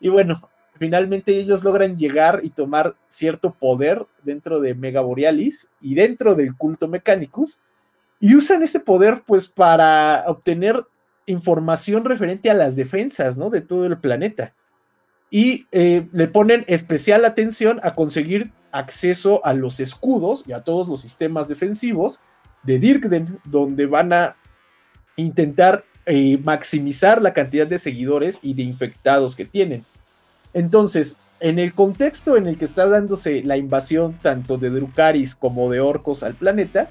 [0.00, 0.40] Y bueno,
[0.78, 6.56] finalmente ellos logran llegar y tomar cierto poder dentro de Mega Borealis y dentro del
[6.56, 7.60] culto Mechanicus
[8.20, 10.82] y usan ese poder pues para obtener
[11.26, 13.50] información referente a las defensas, ¿no?
[13.50, 14.54] De todo el planeta.
[15.30, 20.88] Y eh, le ponen especial atención a conseguir acceso a los escudos y a todos
[20.88, 22.20] los sistemas defensivos
[22.62, 24.36] de Dirkden, donde van a
[25.16, 29.84] intentar eh, maximizar la cantidad de seguidores y de infectados que tienen.
[30.54, 35.70] Entonces, en el contexto en el que está dándose la invasión tanto de Drukaris como
[35.70, 36.90] de orcos al planeta,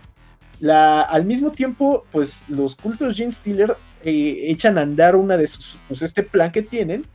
[0.60, 5.48] la, al mismo tiempo, pues los cultos Gene Stealer eh, echan a andar una de
[5.48, 7.06] sus, pues este plan que tienen,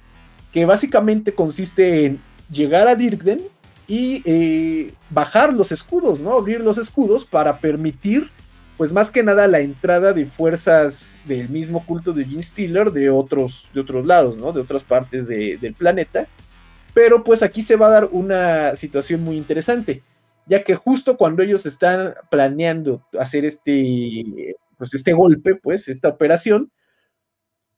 [0.52, 2.20] que básicamente consiste en
[2.50, 3.42] llegar a Dirkden
[3.86, 6.36] y eh, bajar los escudos, ¿no?
[6.36, 8.30] Abrir los escudos para permitir,
[8.76, 13.10] pues más que nada, la entrada de fuerzas del mismo culto de Gene Stealer de
[13.10, 14.52] otros, de otros lados, ¿no?
[14.52, 16.26] De otras partes del planeta.
[16.94, 20.02] Pero pues aquí se va a dar una situación muy interesante,
[20.46, 26.70] ya que justo cuando ellos están planeando hacer este, pues este golpe, pues esta operación,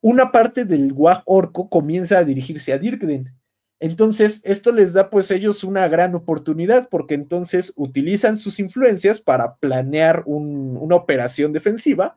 [0.01, 3.33] una parte del Wag Orco comienza a dirigirse a Dirkden
[3.81, 9.55] entonces, esto les da pues ellos una gran oportunidad porque entonces utilizan sus influencias para
[9.57, 12.17] planear una operación defensiva,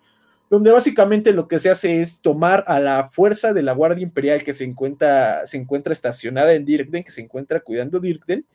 [0.50, 4.44] donde básicamente lo que se hace es tomar a la fuerza de la Guardia Imperial
[4.44, 8.46] que se encuentra, se encuentra estacionada en Dirkden, que se encuentra cuidando Dirkden,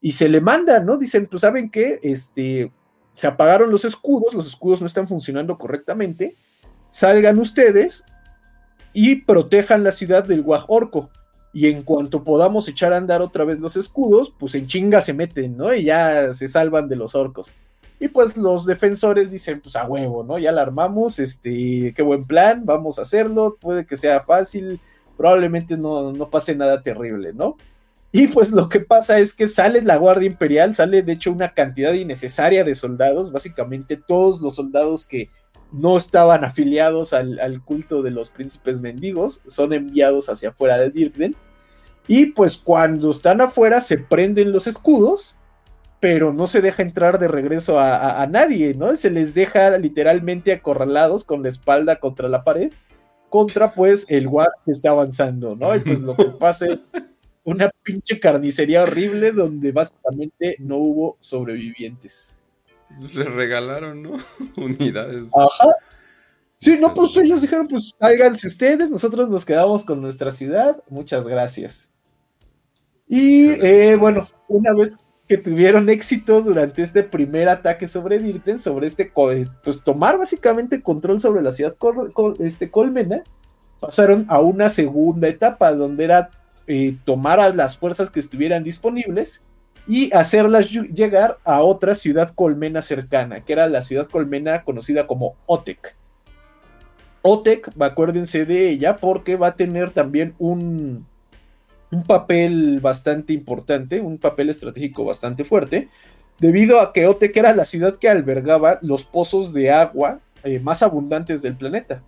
[0.00, 0.98] y se le manda, ¿no?
[0.98, 2.70] Dicen, pues saben que este,
[3.14, 6.36] se apagaron los escudos, los escudos no están funcionando correctamente,
[6.90, 8.04] salgan ustedes
[8.92, 11.10] y protejan la ciudad del Orco
[11.52, 15.12] y en cuanto podamos echar a andar otra vez los escudos, pues en chinga se
[15.12, 15.72] meten, ¿no?
[15.72, 17.52] Y ya se salvan de los orcos.
[18.00, 20.38] Y pues los defensores dicen, pues a huevo, ¿no?
[20.38, 24.80] Ya la armamos, este, qué buen plan, vamos a hacerlo, puede que sea fácil,
[25.16, 27.56] probablemente no, no pase nada terrible, ¿no?
[28.10, 31.54] Y pues lo que pasa es que sale la Guardia Imperial, sale de hecho una
[31.54, 35.30] cantidad innecesaria de soldados, básicamente todos los soldados que
[35.72, 41.34] no estaban afiliados al, culto de los príncipes mendigos, son enviados hacia afuera de Dirkden.
[42.08, 45.38] Y pues cuando están afuera se prenden los escudos,
[46.00, 48.96] pero no se deja entrar de regreso a, nadie, ¿no?
[48.96, 52.72] Se les deja literalmente acorralados con la espalda contra la pared,
[53.28, 55.74] contra pues el guard que está avanzando, ¿no?
[55.76, 56.82] Y pues lo que pasa es
[57.44, 62.36] una pinche carnicería horrible donde básicamente no hubo sobrevivientes.
[63.14, 64.16] Le regalaron, ¿no?
[64.56, 65.24] Unidades.
[65.34, 65.74] Ajá.
[66.56, 71.26] Sí, no, pues ellos dijeron, pues háganse ustedes, nosotros nos quedamos con nuestra ciudad, muchas
[71.26, 71.90] gracias.
[73.08, 78.86] Y eh, bueno, una vez que tuvieron éxito durante este primer ataque sobre Dirten, sobre
[78.86, 79.12] este,
[79.64, 81.74] pues tomar básicamente control sobre la ciudad
[82.38, 83.24] este, Colmena,
[83.80, 86.30] pasaron a una segunda etapa donde era
[86.68, 89.44] eh, tomar a las fuerzas que estuvieran disponibles
[89.86, 95.34] y hacerlas llegar a otra ciudad colmena cercana, que era la ciudad colmena conocida como
[95.46, 95.96] Otec.
[97.22, 101.06] Otec, acuérdense de ella, porque va a tener también un,
[101.90, 105.88] un papel bastante importante, un papel estratégico bastante fuerte,
[106.38, 110.82] debido a que Otec era la ciudad que albergaba los pozos de agua eh, más
[110.82, 112.02] abundantes del planeta.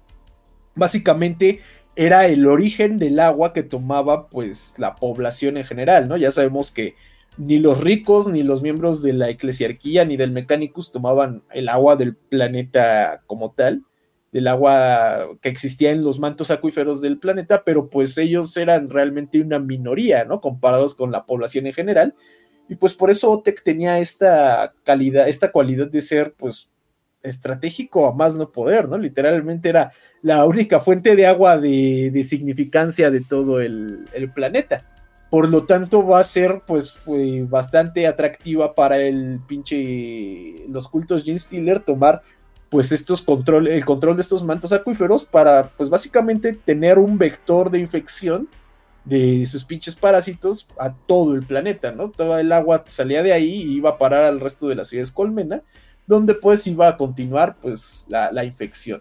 [0.75, 1.61] Básicamente
[1.95, 6.17] era el origen del agua que tomaba pues la población en general, ¿no?
[6.17, 6.97] Ya sabemos que
[7.37, 11.97] ni los ricos, ni los miembros de la eclesiarquía, ni del Mechanicus tomaban el agua
[11.97, 13.83] del planeta como tal,
[14.33, 19.41] del agua que existía en los mantos acuíferos del planeta, pero pues ellos eran realmente
[19.41, 20.41] una minoría, ¿no?
[20.41, 22.15] Comparados con la población en general.
[22.69, 26.71] Y pues por eso OTEC tenía esta calidad, esta cualidad de ser, pues,
[27.23, 28.99] estratégico a más no poder, ¿no?
[28.99, 29.93] Literalmente era
[30.23, 34.85] la única fuente de agua de, significancia de todo el planeta.
[35.31, 36.99] Por lo tanto, va a ser pues
[37.49, 42.23] bastante atractiva para el pinche los cultos Gene Stealer tomar
[42.69, 47.71] pues estos control, el control de estos mantos acuíferos para pues básicamente tener un vector
[47.71, 48.49] de infección
[49.05, 52.11] de sus pinches parásitos a todo el planeta, ¿no?
[52.11, 55.13] Toda el agua salía de ahí y iba a parar al resto de las ciudades
[55.13, 55.63] colmena,
[56.07, 59.01] donde pues iba a continuar pues la, la infección.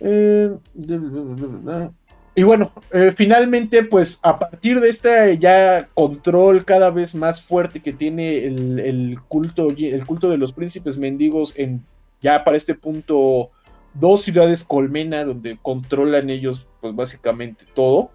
[0.00, 0.50] Eh,
[2.38, 7.82] y bueno, eh, finalmente, pues a partir de este ya control cada vez más fuerte
[7.82, 11.84] que tiene el, culto, el culto de los príncipes mendigos en
[12.22, 13.50] ya para este punto
[13.92, 18.12] dos ciudades colmena donde controlan ellos pues básicamente todo.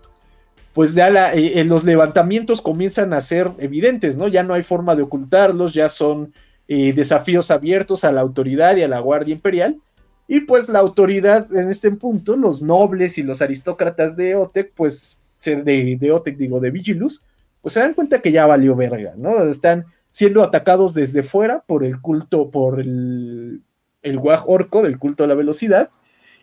[0.71, 4.29] pues ya eh, los levantamientos comienzan a ser evidentes, ¿no?
[4.29, 6.33] Ya no hay forma de ocultarlos, ya son
[6.69, 9.81] desafíos abiertos a la autoridad y a la Guardia Imperial.
[10.27, 15.21] Y pues la autoridad en este punto, los nobles y los aristócratas de Otec, pues
[15.43, 17.21] de, Otec, digo, de Vigilus,
[17.61, 19.43] pues se dan cuenta que ya valió verga, ¿no?
[19.43, 23.61] Están siendo atacados desde fuera por el culto, por el,
[24.01, 25.89] el orco del culto a la velocidad.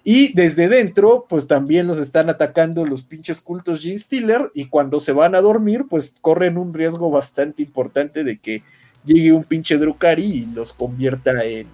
[0.03, 4.51] Y desde dentro, pues también los están atacando los pinches cultos Gene Stealer.
[4.55, 8.63] Y cuando se van a dormir, pues corren un riesgo bastante importante de que
[9.05, 11.67] llegue un pinche Drukari y los convierta en,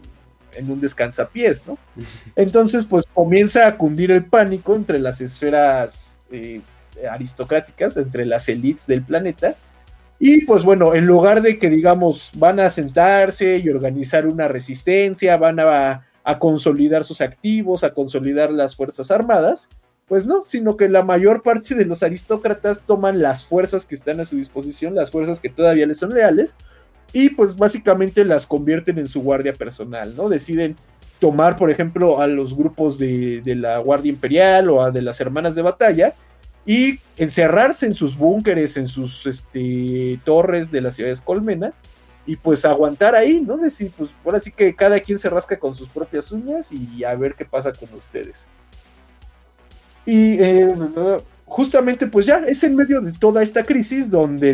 [0.57, 1.79] en un descansapiés, ¿no?
[2.35, 6.61] Entonces, pues comienza a cundir el pánico entre las esferas eh,
[7.11, 9.57] aristocráticas, entre las élites del planeta.
[10.19, 15.37] Y pues bueno, en lugar de que digamos van a sentarse y organizar una resistencia,
[15.37, 16.07] van a,
[16.39, 19.69] consolidar sus activos, a consolidar las Fuerzas Armadas,
[20.09, 24.21] pues no, sino que la mayor parte de los aristócratas toman las fuerzas que están
[24.21, 26.57] a su disposición, las fuerzas que todavía les son leales,
[27.13, 30.29] y pues básicamente las convierten en su guardia personal, ¿no?
[30.29, 30.77] Deciden
[31.19, 35.21] tomar, por ejemplo, a los grupos de, de la Guardia Imperial o a de las
[35.21, 36.15] Hermanas de Batalla
[36.67, 41.73] y encerrarse en sus búnkeres, en sus este, torres de las ciudades Colmena
[42.27, 43.57] y pues aguantar ahí, ¿no?
[43.57, 47.15] Decir, pues ahora sí que cada quien se rasca con sus propias uñas y a
[47.15, 48.49] ver qué pasa con ustedes.
[50.05, 50.75] Y eh,
[51.47, 54.53] justamente pues ya es en medio de toda esta crisis donde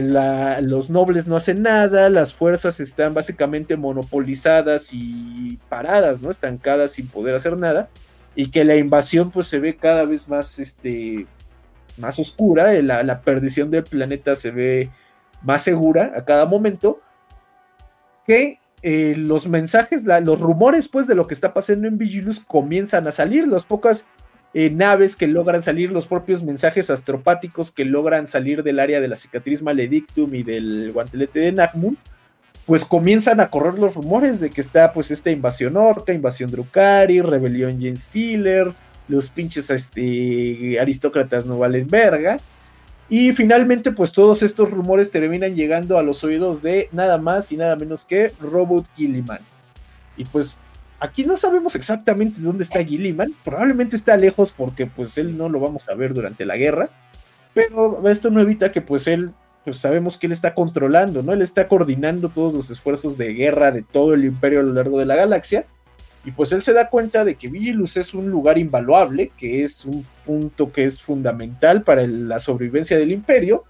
[0.61, 6.31] los nobles no hacen nada, las fuerzas están básicamente monopolizadas y paradas, ¿no?
[6.31, 7.89] Estancadas sin poder hacer nada
[8.35, 11.27] y que la invasión pues se ve cada vez más este
[11.99, 14.91] más oscura, eh, la, perdición del planeta se ve
[15.43, 17.01] más segura a cada momento,
[18.27, 23.07] que eh, los mensajes, los rumores pues de lo que está pasando en Vigilus comienzan
[23.07, 24.07] a salir, las pocas
[24.55, 29.09] eh, naves que logran salir, los propios mensajes astropáticos que logran salir del área de
[29.09, 31.97] la cicatriz maledictum y del guantelete de Nagmun,
[32.67, 37.21] pues comienzan a correr los rumores de que está pues esta invasión orca, invasión Drukari,
[37.21, 38.73] rebelión Jen Steeler,
[39.09, 42.39] los pinches este, aristócratas no valen verga.
[43.09, 47.57] Y finalmente, pues todos estos rumores terminan llegando a los oídos de nada más y
[47.57, 49.41] nada menos que Robot Gilliman.
[50.17, 50.57] Y pues
[51.03, 53.35] aquí no sabemos exactamente dónde está Gilliman.
[53.45, 56.91] Probablemente está lejos porque pues él no lo vamos a ver durante la guerra.
[57.55, 59.33] Pero esto no evita que pues él,
[59.65, 61.33] pues sabemos que él está controlando, ¿no?
[61.33, 65.01] Él está coordinando todos los esfuerzos de guerra de todo el imperio a lo largo
[65.01, 65.67] de la galaxia.
[66.25, 69.85] Y pues él se da cuenta de que Vigilus es un lugar invaluable, que es
[69.85, 73.65] un punto que es fundamental para la sobrevivencia del imperio,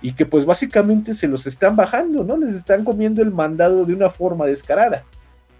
[0.00, 2.38] y que pues básicamente se los están bajando, ¿no?
[2.38, 5.04] Les están comiendo el mandado de una forma descarada.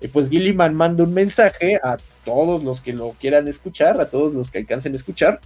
[0.01, 4.33] Y pues Gilliman manda un mensaje a todos los que lo quieran escuchar, a todos
[4.33, 5.41] los que alcancen a escuchar,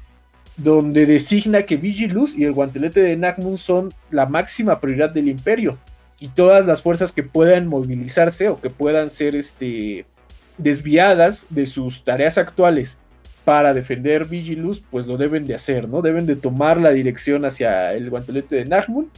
[0.56, 5.78] donde designa que Vigilus y el guantelete de Nagmun son la máxima prioridad del imperio.
[6.20, 10.06] Y todas las fuerzas que puedan movilizarse o que puedan ser este,
[10.58, 12.98] desviadas de sus tareas actuales
[13.44, 16.00] para defender Vigilus, pues lo deben de hacer, ¿no?
[16.00, 19.10] Deben de tomar la dirección hacia el guantelete de Nagmun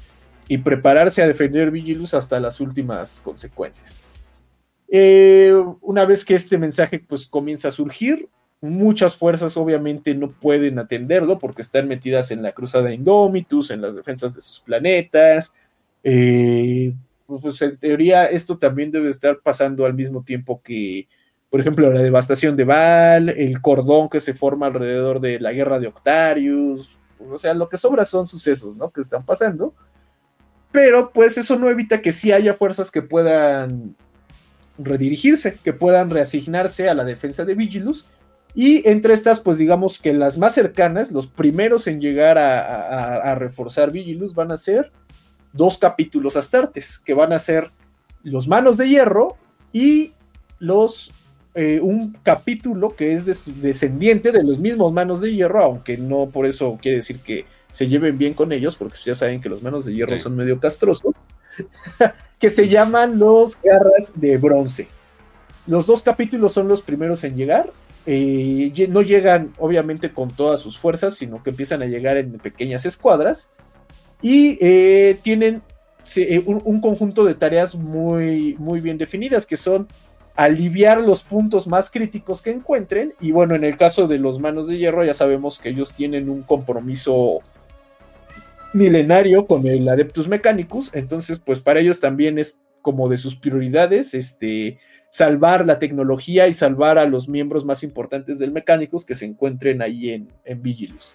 [0.49, 4.04] y prepararse a defender Vigilus hasta las últimas consecuencias.
[4.89, 8.29] Eh, una vez que este mensaje pues comienza a surgir,
[8.61, 13.97] muchas fuerzas obviamente no pueden atenderlo porque están metidas en la cruzada Indomitus, en las
[13.97, 15.53] defensas de sus planetas.
[16.03, 16.95] Eh,
[17.27, 21.07] pues, en teoría esto también debe estar pasando al mismo tiempo que
[21.55, 25.79] por ejemplo, la devastación de Val, el cordón que se forma alrededor de la guerra
[25.79, 26.97] de Octarius,
[27.31, 28.91] o sea, lo que sobra son sucesos, ¿no?
[28.91, 29.73] Que están pasando,
[30.73, 33.95] pero pues eso no evita que sí haya fuerzas que puedan
[34.79, 38.07] redirigirse, que puedan reasignarse a la defensa de Vigilus,
[38.55, 43.91] y entre estas, pues digamos que las más cercanas, los primeros en llegar a, reforzar
[43.91, 44.93] Vigilus van a ser
[45.53, 47.71] dos capítulos astartes, que van a ser
[48.23, 49.37] los Manos de Hierro
[49.73, 50.13] y
[50.61, 51.13] los
[51.57, 53.27] eh, un capítulo que es
[53.61, 57.87] descendiente de los mismos manos de hierro, aunque no por eso quiere decir que se
[57.87, 61.15] lleven bien con ellos, porque ya saben que los manos de hierro son medio castrosos,
[62.39, 64.89] que se llaman los garras de bronce.
[65.67, 67.73] Los dos capítulos son los primeros en llegar.
[68.07, 72.85] Eh, no llegan obviamente con todas sus fuerzas, sino que empiezan a llegar en pequeñas
[72.85, 73.49] escuadras
[74.21, 75.63] y eh, tienen
[76.45, 79.89] un, un, conjunto de tareas muy, muy bien definidas, que son
[80.37, 83.15] aliviar los puntos más críticos que encuentren.
[83.21, 86.29] Y bueno, en el caso de los manos de hierro, ya sabemos que ellos tienen
[86.29, 87.41] un compromiso
[88.75, 90.91] milenario con el Adeptus Mechanicus.
[90.93, 94.79] Entonces, pues para ellos también es como de sus prioridades, este,
[95.11, 99.81] salvar la tecnología y salvar a los miembros más importantes del Mechanicus que se encuentren
[99.81, 101.15] ahí en, en Vigilus.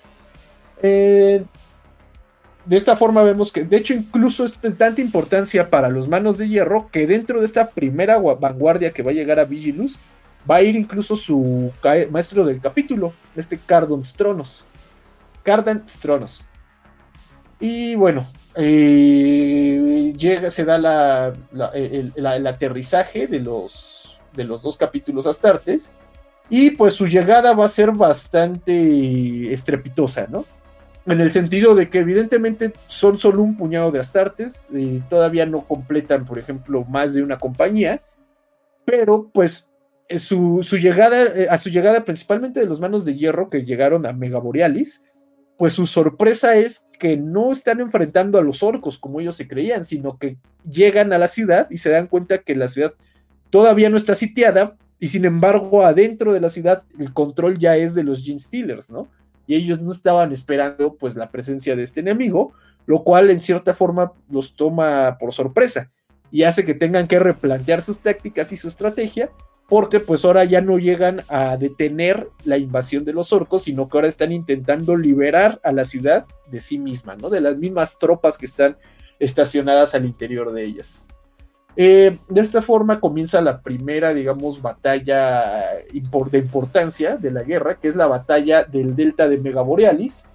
[0.82, 1.44] Eh,
[2.66, 6.38] de esta forma vemos que, de hecho, incluso es de tanta importancia para los manos
[6.38, 10.00] de hierro que dentro de esta primera vanguardia que va a llegar a Vigilus,
[10.50, 11.72] va a ir incluso su
[12.10, 14.66] maestro del capítulo, este Cardon Stronos.
[15.44, 16.49] Cardan Stronos.
[17.60, 18.26] Y bueno,
[18.56, 21.34] eh, llega, se da
[21.74, 25.94] el, aterrizaje de los, de los dos capítulos astartes.
[26.50, 30.46] Y pues su llegada va a ser bastante estrepitosa, ¿no?
[31.06, 35.66] En el sentido de que evidentemente son solo un puñado de astartes, y todavía no
[35.66, 38.02] completan, por ejemplo, más de una compañía,
[38.86, 39.70] pero pues
[40.08, 44.08] eh, su, llegada, eh, a su llegada principalmente de los manos de hierro que llegaron
[44.08, 45.04] a Mega Borealis,
[45.60, 49.84] pues su sorpresa es que no están enfrentando a los orcos como ellos se creían,
[49.84, 52.94] sino que llegan a la ciudad y se dan cuenta que la ciudad
[53.50, 57.94] todavía no está sitiada y sin embargo adentro de la ciudad el control ya es
[57.94, 59.10] de los Gene Stealers, ¿no?
[59.48, 62.54] Y ellos no estaban esperando pues la presencia de este enemigo,
[62.86, 65.92] lo cual en cierta forma los toma por sorpresa
[66.32, 69.30] y hace que tengan que replantear sus tácticas y su estrategia
[69.70, 73.98] porque pues ahora ya no llegan a detener la invasión de los orcos, sino que
[73.98, 77.30] ahora están intentando liberar a la ciudad de sí misma, ¿no?
[77.30, 78.78] De las mismas tropas que están
[79.20, 81.06] estacionadas al interior de ellas.
[81.76, 85.64] Eh, de esta forma comienza la primera, digamos, batalla
[85.94, 90.26] de importancia de la guerra, que es la batalla del delta de Megaborealis,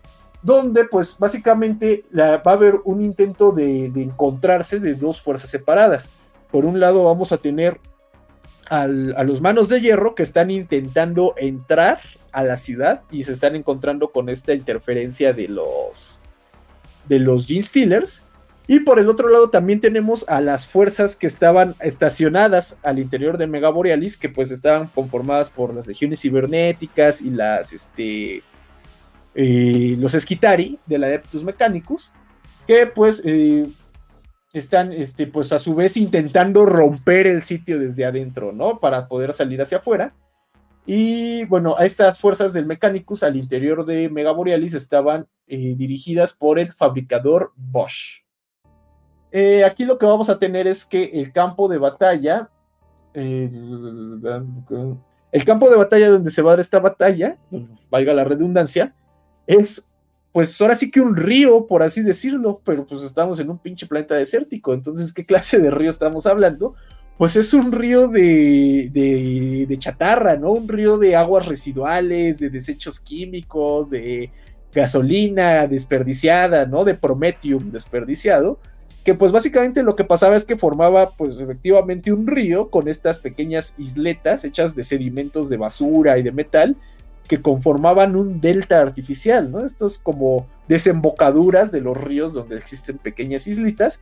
[0.43, 6.13] donde pues básicamente va a haber un intento de encontrarse de dos fuerzas separadas.
[6.53, 7.81] Por un lado vamos a tener
[8.69, 12.01] a los manos de hierro que están intentando entrar
[12.33, 16.21] a la ciudad y se están encontrando con esta interferencia de los
[17.09, 18.25] de los Gene Stealers.
[18.67, 23.37] Y por el otro lado también tenemos a las fuerzas que estaban estacionadas al interior
[23.37, 28.43] de Mega Borealis, que pues estaban conformadas por las legiones cibernéticas y las este
[29.35, 32.13] eh, los Esquitari del Adeptus Mechanicus,
[32.67, 33.67] que pues eh,
[34.55, 38.79] están, este, pues a su vez intentando romper el sitio desde adentro, ¿no?
[38.79, 40.15] Para poder salir hacia afuera.
[40.87, 46.35] Y bueno, a estas fuerzas del Mechanicus al interior de Mega Borealis estaban eh, dirigidas
[46.35, 48.25] por el fabricador Bosch.
[49.33, 52.51] Eh, aquí lo que vamos a tener es que el campo de batalla,
[53.13, 53.51] el
[55.45, 57.39] campo de batalla donde se va a dar esta batalla,
[57.91, 58.95] valga la redundancia,
[59.47, 59.94] es
[60.35, 63.87] pues ahora sí que un río, por así decirlo, pero pues estamos en un pinche
[63.87, 66.75] planeta desértico, entonces, ¿qué clase de río estamos hablando?
[67.17, 70.51] Pues es un río de, de, chatarra, ¿no?
[70.51, 74.33] Un río de aguas residuales, de desechos químicos, de
[74.73, 76.83] gasolina desperdiciada, ¿no?
[76.83, 78.59] De prometium desperdiciado,
[79.05, 83.21] que pues básicamente lo que pasaba es que formaba pues efectivamente un río con estas
[83.21, 86.77] pequeñas isletas hechas de sedimentos de basura y de metal,
[87.29, 89.65] que conformaban un delta artificial, ¿no?
[89.65, 94.01] Estos como desembocaduras de los ríos donde existen pequeñas islitas,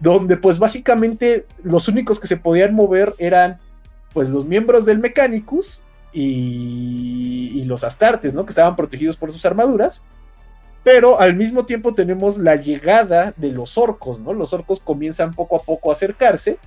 [0.00, 3.58] donde pues básicamente los únicos que se podían mover eran
[4.12, 5.80] pues los miembros del Mechanicus
[6.12, 8.44] y, los Astartes, ¿no?
[8.44, 10.02] Que estaban protegidos por sus armaduras.
[10.84, 14.34] Pero al mismo tiempo tenemos la llegada de los orcos, ¿no?
[14.34, 16.58] Los orcos comienzan poco a poco a acercarse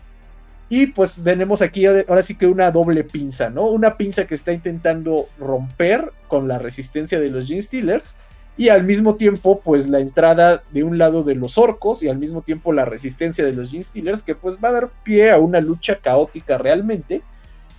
[0.67, 3.65] y pues tenemos aquí ahora sí que una doble pinza, ¿no?
[3.67, 8.15] Una pinza que está intentando romper con la resistencia de los Gene Stealers
[8.57, 12.17] y al mismo tiempo pues la entrada de un lado de los orcos y al
[12.17, 15.37] mismo tiempo la resistencia de los Gene Stealers que pues va a dar pie a
[15.37, 17.21] una lucha caótica realmente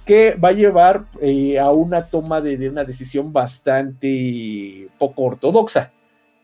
[0.04, 5.90] que va a llevar eh, a una toma de una decisión bastante poco ortodoxa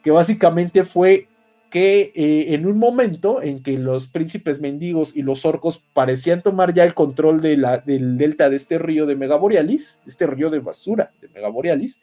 [0.02, 1.28] que básicamente fue
[1.72, 6.74] que eh, en un momento en que los príncipes mendigos y los orcos parecían tomar
[6.74, 7.64] ya el control del
[8.18, 12.02] delta de este río de Megaborealis, este río de basura de Megaborealis,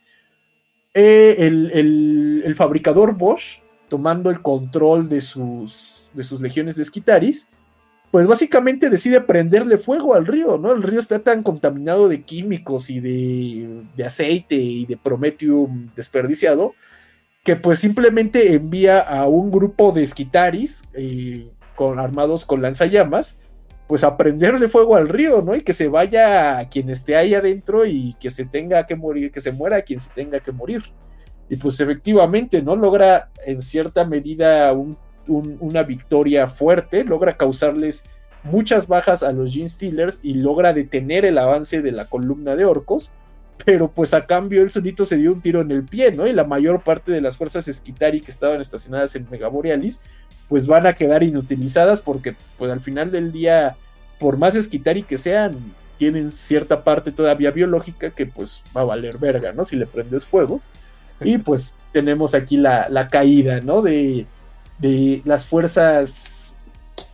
[0.95, 6.03] eh, el, fabricador Bosch, tomando el control de sus,
[6.41, 7.47] legiones de Esquitaris,
[8.09, 10.71] pues básicamente decide prenderle fuego al río, ¿no?
[10.71, 16.73] El río está tan contaminado de químicos y de, de aceite y de prometium desperdiciado
[17.49, 23.39] que pues simplemente envía a un grupo de esquitaris eh, con, armados con lanzallamas,
[23.87, 25.55] pues a prenderle fuego al río, ¿no?
[25.55, 29.31] Y que se vaya a quien esté ahí adentro y que se tenga que morir,
[29.31, 30.83] que se muera quien se tenga que morir.
[31.49, 32.75] Y pues efectivamente, ¿no?
[32.75, 34.71] Logra en cierta medida
[35.27, 38.03] una victoria fuerte, logra causarles
[38.43, 42.65] muchas bajas a los Gene Stealers y logra detener el avance de la columna de
[42.65, 43.11] orcos
[43.65, 46.27] pero pues a cambio el solito se dio un tiro en el pie, ¿no?
[46.27, 50.01] Y la mayor parte de las fuerzas Esquitari que estaban estacionadas en Megaborealis,
[50.47, 53.75] pues van a quedar inutilizadas porque pues al final del día,
[54.19, 59.17] por más Esquitari que sean, tienen cierta parte todavía biológica que pues va a valer
[59.17, 59.65] verga, ¿no?
[59.65, 60.61] Si le prendes fuego.
[61.19, 63.81] Y pues tenemos aquí la, caída, ¿no?
[63.81, 64.25] De,
[64.77, 66.57] de las fuerzas,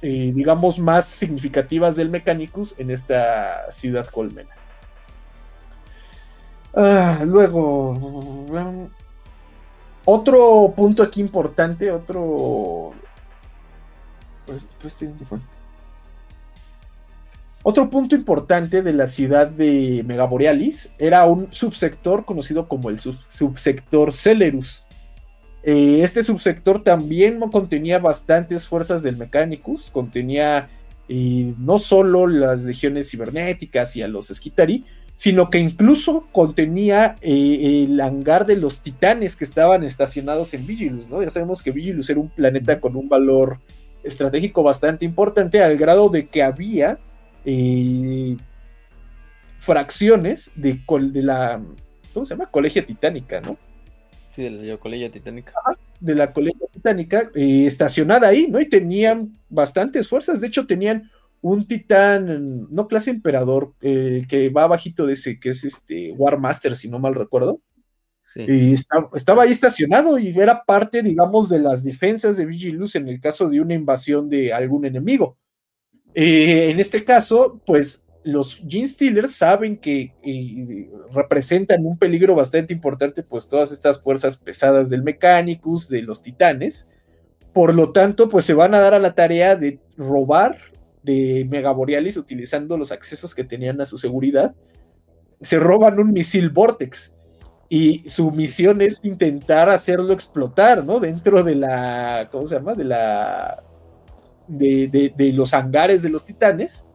[0.04, 4.52] eh, digamos, más significativas del Mechanicus en esta ciudad colmena.
[6.76, 8.90] Ah, luego, um,
[10.04, 12.92] otro punto aquí importante, otro...
[14.46, 14.98] Pues, pues,
[17.64, 24.14] otro punto importante de la ciudad de Megaborealis era un subsector conocido como el subsector
[24.14, 24.84] Celerus.
[25.64, 30.70] Eh, este subsector también contenía bastantes fuerzas del Mechanicus, contenía
[31.10, 34.86] eh, no solo las legiones cibernéticas y a los Skitari,
[35.16, 41.08] sino que incluso contenía eh, el hangar de los titanes que estaban estacionados en Vigilus,
[41.08, 41.24] ¿no?
[41.24, 43.60] Ya sabemos que Vigilus era un planeta con un valor
[44.04, 47.00] estratégico bastante importante, al grado de que había
[49.60, 50.80] fracciones de,
[51.12, 51.62] de la,
[52.14, 52.50] ¿cómo se llama?
[52.52, 53.58] Colegia Titánica, ¿no?
[54.36, 55.54] Sí, de la Colegia Titánica.
[56.00, 58.60] de la Colegia Titánica, eh, estacionada ahí, ¿no?
[58.60, 61.10] Y tenían bastantes fuerzas, de hecho tenían
[61.46, 66.40] un titán, no clase emperador, el que va bajito de ese, que es este War
[66.40, 67.62] Master, si no mal recuerdo.
[68.36, 73.22] Y estaba ahí estacionado y era parte, digamos, de las defensas de Vigilus en el
[73.22, 75.38] caso de una invasión de algún enemigo.
[76.16, 82.74] Eh, en este caso, pues los Gene Steelers saben que eh, representan un peligro bastante
[82.74, 86.90] importante, pues todas estas fuerzas pesadas del Mechanicus, de los titanes.
[87.54, 90.58] Por lo tanto, pues se van a dar a la tarea de robar
[91.06, 94.56] de Megaborealis utilizando los accesos que tenían a su seguridad.
[95.42, 97.16] Se roban un misil Vortex
[97.70, 101.00] y su misión es intentar hacerlo explotar, ¿no?
[101.00, 102.74] Dentro de la, ¿cómo se llama?
[102.74, 103.64] De la
[104.48, 106.86] de, los hangares de los titanes,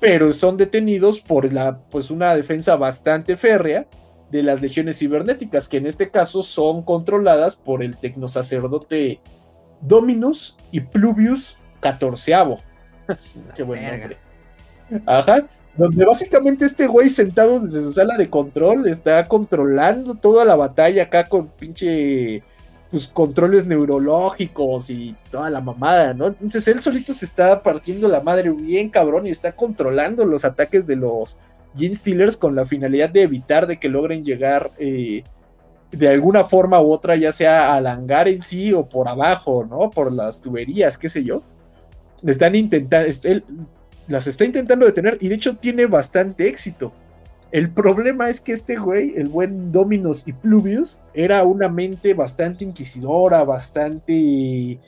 [0.00, 3.86] pero son detenidos por la, pues una defensa bastante férrea
[4.30, 9.20] de las legiones cibernéticas, que en este caso son controladas por el tecnosacerdote
[9.80, 12.56] Dominus y Pluvius XIV.
[13.54, 14.16] Qué buen nombre.
[15.06, 15.46] Ajá.
[15.76, 21.02] Donde básicamente este güey sentado desde su sala de control está controlando toda la batalla
[21.02, 22.42] acá con pinche
[22.90, 26.28] pues, controles neurológicos y toda la mamada, ¿no?
[26.28, 30.86] Entonces él solito se está partiendo la madre bien cabrón y está controlando los ataques
[30.86, 31.36] de los
[31.76, 35.24] Gene Stealers con la finalidad de evitar de que logren llegar eh,
[35.90, 39.90] de alguna forma u otra, ya sea al hangar en sí o por abajo, ¿no?
[39.90, 41.42] Por las tuberías, qué sé yo.
[42.24, 43.44] Están intentando, él
[44.08, 46.92] las está intentando detener y de hecho tiene bastante éxito.
[47.52, 52.64] El problema es que este güey, el buen Dominus y Pluvius, era una mente bastante
[52.64, 54.78] inquisidora, bastante,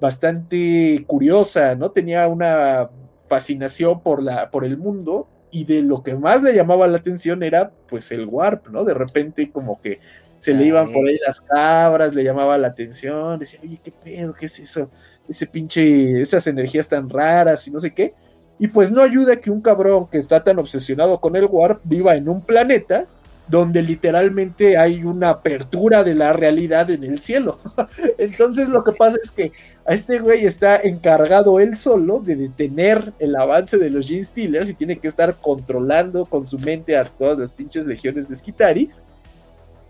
[0.00, 1.90] bastante curiosa, ¿no?
[1.90, 2.90] Tenía una
[3.28, 7.42] fascinación por, la, por el mundo y de lo que más le llamaba la atención
[7.42, 8.84] era pues el warp, ¿no?
[8.84, 10.00] De repente como que
[10.36, 14.34] se le iban por ahí las cabras, le llamaba la atención, decía, oye, ¿qué pedo?
[14.34, 14.90] ¿Qué es eso?
[15.28, 18.14] Ese pinche, esas energías tan raras y no sé qué.
[18.58, 22.16] Y pues no ayuda que un cabrón que está tan obsesionado con el warp viva
[22.16, 23.06] en un planeta
[23.48, 27.58] donde literalmente hay una apertura de la realidad en el cielo.
[28.18, 29.52] Entonces lo que pasa es que
[29.84, 34.70] a este güey está encargado él solo de detener el avance de los Gene Stealers
[34.70, 39.02] y tiene que estar controlando con su mente a todas las pinches legiones de Skitaris.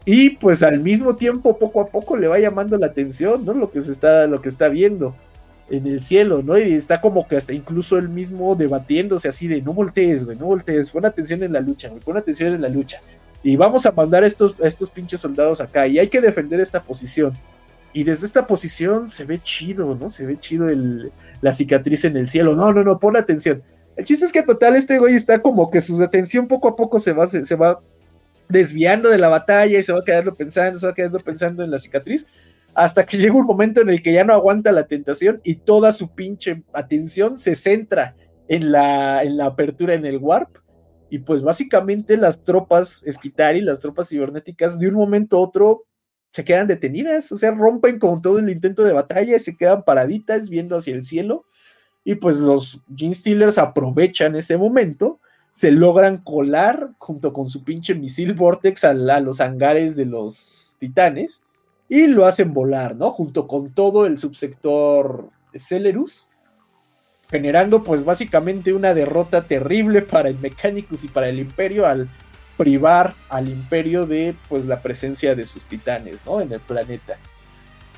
[0.05, 3.55] Y pues al mismo tiempo, poco a poco, le va llamando la atención, ¿no?
[3.55, 5.15] Lo que se está, lo que está viendo
[5.71, 6.59] en el cielo, ¿no?
[6.59, 10.47] Y está como que hasta incluso él mismo debatiéndose así de no voltees, güey, no
[10.47, 13.01] voltees, pon atención en la lucha, güey, pon atención en la lucha.
[13.45, 16.83] Y vamos a mandar a estos, estos pinches soldados acá y hay que defender esta
[16.83, 17.33] posición.
[17.95, 20.09] Y desde esta posición se ve chido, ¿no?
[20.09, 22.57] Se ve chido el, la cicatriz en el cielo.
[22.57, 23.63] No, no, no, pon atención.
[23.97, 26.99] El chiste es que total este güey está como que su atención poco a poco
[26.99, 27.81] se va, se, se va
[28.53, 31.79] desviando de la batalla y se va quedando pensando, se va quedando pensando en la
[31.79, 32.27] cicatriz
[32.75, 35.93] hasta que llega un momento en el que ya no aguanta la tentación y toda
[35.93, 38.15] su pinche atención se centra
[38.49, 40.59] en la, en la apertura en el warp.
[41.11, 45.85] Y pues básicamente las tropas Esquitari, las tropas cibernéticas, de un momento a otro
[46.33, 49.85] se quedan detenidas, o sea, rompen con todo el intento de batalla, y se quedan
[49.85, 51.45] paraditas viendo hacia el cielo.
[52.05, 55.21] Y pues los Gene Stealers aprovechan ese momento,
[55.53, 61.45] se logran colar junto con su pinche misil Vortex a los hangares de los titanes
[61.89, 63.11] y lo hacen volar, ¿no?
[63.11, 66.29] Junto con todo el subsector Celerus,
[67.31, 72.09] generando pues básicamente una derrota terrible para el Mechanicus y para el Imperio al
[72.57, 76.41] privar al Imperio de pues la presencia de sus titanes, ¿no?
[76.41, 77.19] En el planeta.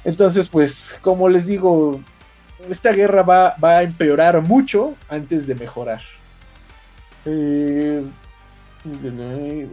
[0.05, 2.01] Entonces pues como les digo,
[2.69, 6.03] esta guerra va, va a empeorar mucho antes de mejorar.
[7.25, 8.01] Y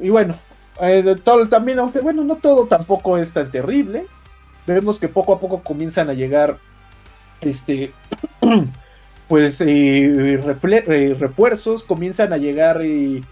[0.10, 0.36] bueno,
[0.82, 4.06] eh, todo, también, aunque bueno, no todo tampoco es tan terrible.
[4.66, 6.58] Vemos que poco a poco comienzan a llegar
[7.42, 7.92] este,
[9.28, 13.24] pues eh, eh, refuerzos comienzan a llegar y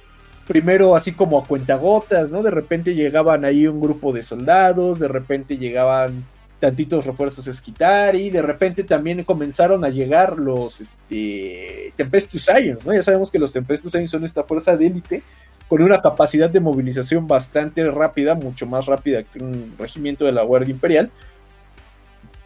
[0.47, 2.41] primero así como a cuentagotas, ¿no?
[2.41, 6.25] De repente llegaban ahí un grupo de soldados, de repente llegaban
[6.59, 12.93] tantitos refuerzos Esquitari, de repente también comenzaron a llegar los este, Tempestus Science, ¿no?
[12.93, 15.23] Ya sabemos que los Tempestus Science son esta fuerza de élite
[15.69, 20.43] con una capacidad de movilización bastante rápida, mucho más rápida que un regimiento de la
[20.43, 21.11] Guardia Imperial.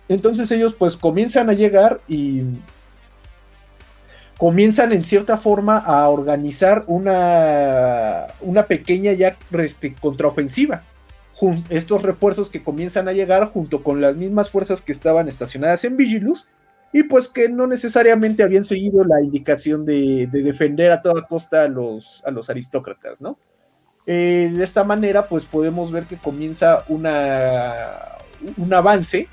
[0.10, 2.44] Entonces ellos pues comienzan a llegar y
[4.38, 10.84] comienzan en cierta forma a organizar una, una pequeña ya este, contraofensiva.
[11.70, 15.98] Estos refuerzos que comienzan a llegar junto con las mismas fuerzas que estaban estacionadas en
[15.98, 16.48] Vigilus
[16.94, 21.68] y pues que no necesariamente habían seguido la indicación de, defender a toda costa a
[21.68, 23.38] los, a los aristócratas, ¿no?
[24.06, 28.18] Eh, de esta manera pues podemos ver que comienza una,
[28.58, 29.28] un avance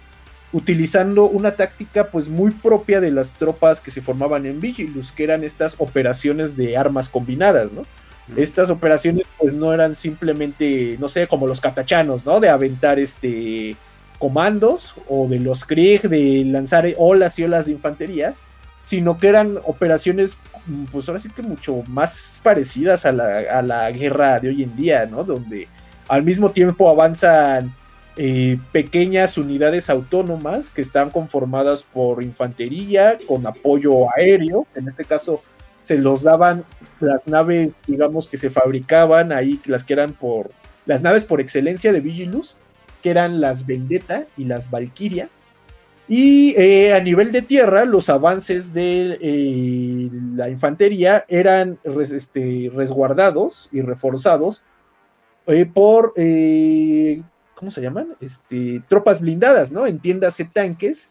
[0.53, 5.25] utilizando una táctica pues muy propia de las tropas que se formaban en Vigilus, que
[5.25, 7.83] eran estas operaciones de armas combinadas, ¿no?
[8.37, 12.41] Estas operaciones pues no eran simplemente, no sé, como los catachanos, ¿no?
[12.41, 13.77] De aventar este
[14.19, 18.35] comandos o de los Krieg, de lanzar olas y olas de infantería,
[18.81, 20.39] sino que eran operaciones
[20.93, 24.77] pues ahora sí que mucho más parecidas a la, a la guerra de hoy en
[24.77, 25.25] día, ¿no?
[25.25, 25.69] Donde
[26.07, 27.75] al mismo tiempo avanzan
[28.17, 34.67] eh, pequeñas unidades autónomas que están conformadas por infantería con apoyo aéreo.
[34.75, 35.43] En este caso
[35.81, 36.65] se los daban
[37.01, 40.51] las naves, digamos, que se fabricaban ahí, las que eran por
[40.87, 42.57] las naves por excelencia de Vigilus,
[43.03, 45.29] que eran las Vendetta y las Valkyria.
[46.09, 53.69] Y eh, a nivel de tierra, los avances de eh, la infantería eran este, resguardados
[53.73, 54.65] y reforzados
[55.75, 56.15] por
[57.61, 58.17] ¿cómo se llaman?
[58.21, 59.87] Este, tropas blindadas, ¿no?
[59.87, 61.11] Entiéndase tanques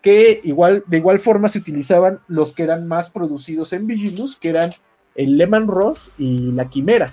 [0.00, 4.48] que igual, de igual forma se utilizaban los que eran más producidos en Vigilus, que
[4.48, 4.72] eran
[5.20, 7.12] el Lehman Ross y la Quimera.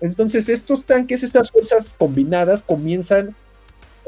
[0.00, 3.36] Entonces estos tanques, estas fuerzas combinadas comienzan,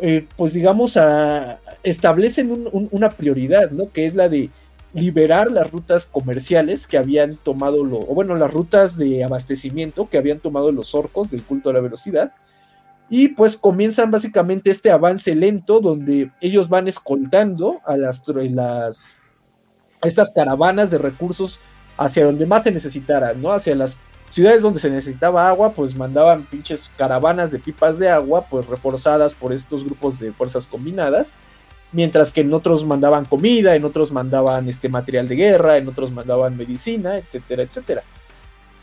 [0.03, 3.91] eh, pues digamos, a establecen una prioridad, ¿no?
[3.93, 4.51] Que es la de
[4.93, 10.41] liberar las rutas comerciales que habían tomado, o bueno, las rutas de abastecimiento que habían
[10.41, 12.33] tomado los orcos del culto a la velocidad
[13.11, 19.23] y pues comienzan básicamente este avance lento donde ellos van escoltando a las, las
[20.03, 21.61] estas caravanas de recursos
[21.99, 23.53] hacia donde más se necesitaran, ¿no?
[23.53, 23.99] Hacia las
[24.31, 29.35] ciudades donde se necesitaba agua, pues mandaban pinches caravanas de pipas de agua, pues reforzadas
[29.35, 31.39] por estos grupos de fuerzas combinadas,
[31.93, 36.13] mientras que en otros mandaban comida, en otros mandaban este material de guerra, en otros
[36.13, 38.03] mandaban medicina, etcétera, etcétera.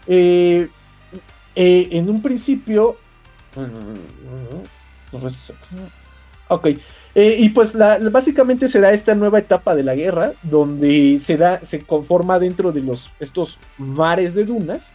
[0.07, 0.67] Eh,
[1.55, 2.97] eh, en un principio
[6.47, 6.67] Ok.
[7.15, 7.77] Eh, y pues
[8.11, 12.73] básicamente se da esta nueva etapa de la guerra, donde se da, se conforma dentro
[12.73, 14.91] de los, estos mares de dunas.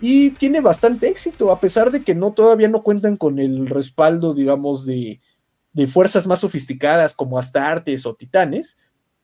[0.00, 4.34] Y tiene bastante éxito, a pesar de que no todavía no cuentan con el respaldo,
[4.34, 5.20] digamos, de,
[5.88, 8.76] fuerzas más sofisticadas como Astartes o Titanes.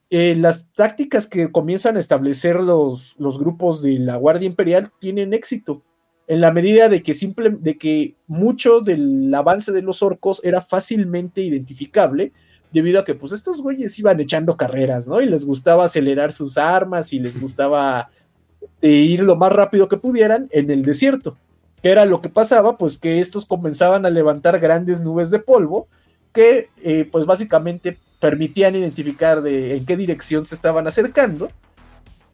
[0.09, 5.34] Eh, las tácticas que comienzan a establecer los, los grupos de la Guardia Imperial tienen
[5.34, 5.84] éxito
[6.31, 10.61] en la medida de que, simple, de que mucho del avance de los orcos era
[10.61, 12.31] fácilmente identificable,
[12.70, 15.20] debido a que pues estos güeyes iban echando carreras, ¿no?
[15.20, 18.11] Y les gustaba acelerar sus armas y les gustaba
[18.61, 21.36] este, ir lo más rápido que pudieran en el desierto.
[21.82, 22.78] ¿Qué era lo que pasaba?
[22.78, 25.89] Pues que estos comenzaban a levantar grandes nubes de polvo
[26.32, 31.48] que eh, pues básicamente permitían identificar de en qué dirección se estaban acercando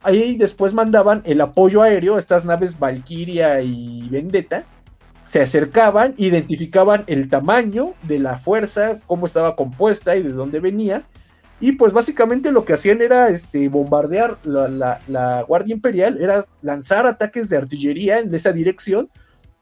[0.06, 4.64] Ahí después mandaban el apoyo aéreo, estas naves Valkyria y Vendetta,
[5.24, 11.02] se acercaban, identificaban el tamaño de la fuerza, cómo estaba compuesta y de dónde venía.
[11.58, 17.48] Y pues básicamente lo que hacían era este, bombardear la, Guardia Imperial, era lanzar ataques
[17.48, 19.10] de artillería en esa dirección,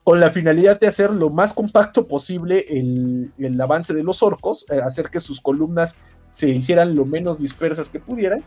[0.03, 4.67] con la finalidad de hacer lo más compacto posible el, el avance de los orcos,
[4.71, 5.97] eh, hacer que sus columnas
[6.31, 8.45] se hicieran lo menos dispersas que pudieran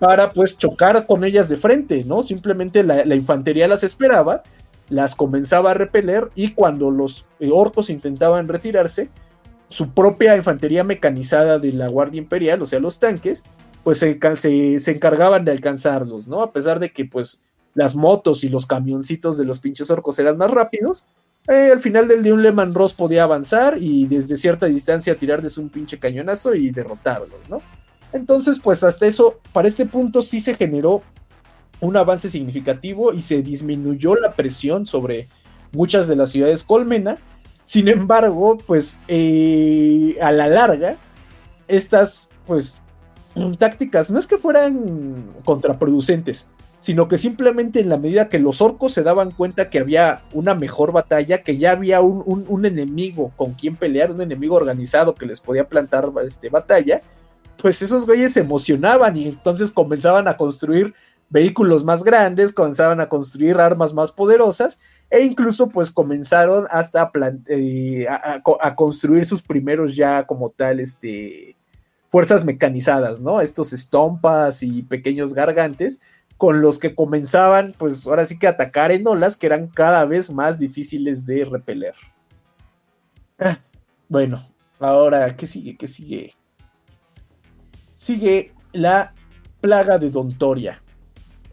[0.00, 2.22] para pues chocar con ellas de frente, ¿no?
[2.22, 4.42] Simplemente la, infantería las esperaba,
[4.88, 9.10] las comenzaba a repeler y cuando los eh, orcos intentaban retirarse,
[9.68, 13.44] su propia infantería mecanizada de la Guardia Imperial, o sea, los tanques,
[13.84, 14.18] pues se,
[14.80, 16.42] se, encargaban de alcanzarlos, ¿no?
[16.42, 17.42] A pesar de que pues
[17.74, 21.04] las motos y los camioncitos de los pinches orcos eran más rápidos,
[21.46, 25.58] eh, al final del día un Lehman Ross podía avanzar y desde cierta distancia tirarles
[25.58, 27.60] un pinche cañonazo y derrotarlos, ¿no?
[28.12, 31.02] Entonces, pues hasta eso, para este punto sí se generó
[31.80, 35.28] un avance significativo y se disminuyó la presión sobre
[35.72, 37.18] muchas de las ciudades colmena.
[37.64, 40.96] Sin embargo, pues eh, a la larga,
[41.68, 42.82] estas, pues,
[43.58, 46.48] tácticas no es que fueran contraproducentes,
[46.80, 50.54] sino que simplemente en la medida que los orcos se daban cuenta que había una
[50.54, 55.40] mejor batalla, que ya había un, enemigo con quien pelear, un enemigo organizado que les
[55.40, 57.02] podía plantar este, batalla,
[57.60, 60.94] pues esos güeyes se emocionaban y entonces comenzaban a construir
[61.28, 64.78] vehículos más grandes, comenzaban a construir armas más poderosas
[65.08, 67.10] e incluso pues comenzaron hasta
[67.48, 71.56] eh, a, construir sus primeros ya como tal este,
[72.08, 73.40] fuerzas mecanizadas, ¿no?
[73.40, 76.00] Estos estompas y pequeños gargantes
[76.36, 80.30] con los que comenzaban pues ahora sí que atacar en olas que eran cada vez
[80.30, 81.94] más difíciles de repeler.
[83.38, 83.58] Ah,
[84.08, 84.40] bueno,
[84.80, 85.76] ahora, ¿qué sigue?
[85.76, 86.34] ¿Qué sigue?
[88.00, 89.12] Sigue la
[89.60, 90.80] plaga de Dontoria.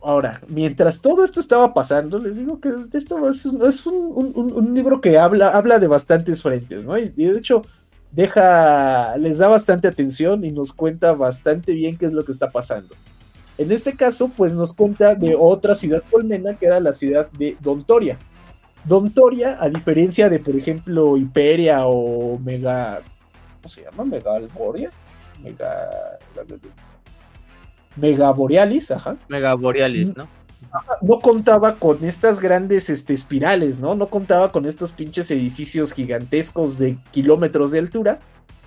[0.02, 5.50] Ahora, mientras todo esto estaba pasando, les digo que esto es, un, libro que habla,
[5.50, 6.98] habla de bastantes frentes, ¿no?
[6.98, 7.64] Y, de hecho,
[8.14, 12.50] deja, les da bastante atención y nos cuenta bastante bien qué es lo que está
[12.50, 12.96] pasando.
[13.58, 17.58] En este caso, pues nos cuenta de otra ciudad colmena, que era la ciudad de
[17.60, 18.18] Dontoria.
[18.86, 23.02] Dontoria, a diferencia de, por ejemplo, Hiperia o Mega.
[23.62, 24.06] ¿Cómo se llama?
[24.06, 24.94] Mega Alboria.
[25.44, 25.90] Mega.
[27.96, 29.18] Mega Borealis, ajá.
[29.28, 30.28] Mega Borealis, ¿no?
[31.02, 33.96] No contaba con estas grandes este, espirales, ¿no?
[33.96, 38.20] No contaba con estos pinches edificios gigantescos de kilómetros de altura,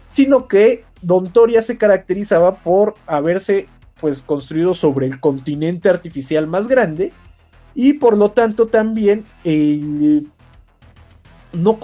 [0.08, 3.68] sino que Don Toria se caracterizaba por haberse
[4.00, 7.12] pues construido sobre el continente artificial más grande
[7.74, 10.22] y por lo tanto también eh,
[11.52, 11.78] no,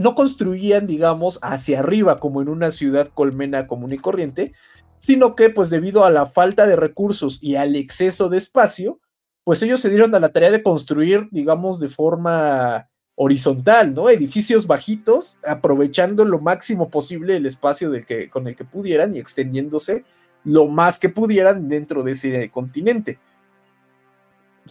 [0.00, 4.52] no construían, digamos, hacia arriba como en una ciudad colmena común y corriente,
[4.98, 9.00] sino que pues debido a la falta de recursos y al exceso de espacio,
[9.44, 14.08] pues ellos se dieron a la tarea de construir, digamos, de forma horizontal, ¿no?
[14.08, 19.18] Edificios bajitos, aprovechando lo máximo posible el espacio del que, con el que pudieran y
[19.18, 20.04] extendiéndose
[20.44, 23.18] lo más que pudieran dentro de ese continente.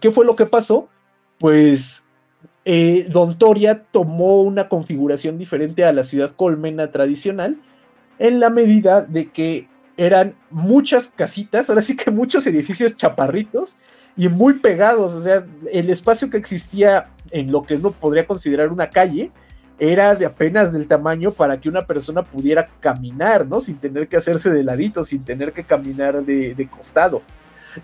[0.02, 0.90] ¿Qué fue lo que pasó?
[1.38, 2.09] Pues
[2.66, 7.58] eh, Don Toria tomó una configuración diferente a la ciudad colmena tradicional
[8.20, 9.68] en la medida de que
[9.98, 13.76] eran muchas casitas, ahora sí que muchos edificios chaparritos
[14.16, 18.72] y muy pegados, o sea, el espacio que existía en lo que uno podría considerar
[18.72, 19.32] una calle
[19.80, 23.62] era de apenas del tamaño para que una persona pudiera caminar, ¿no?
[23.62, 27.22] Sin tener que hacerse de ladito, sin tener que caminar de, costado.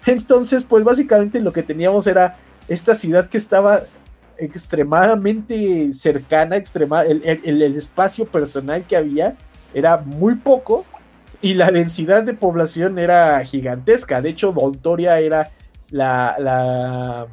[0.06, 2.38] Entonces, pues básicamente lo que teníamos era
[2.68, 3.84] esta ciudad que estaba
[4.38, 9.36] extremadamente cercana, extrema, el, el espacio personal que había
[9.74, 10.86] era muy poco
[11.41, 14.22] y la densidad de población era gigantesca.
[14.22, 15.52] De hecho, Dontoria era
[15.91, 17.28] la,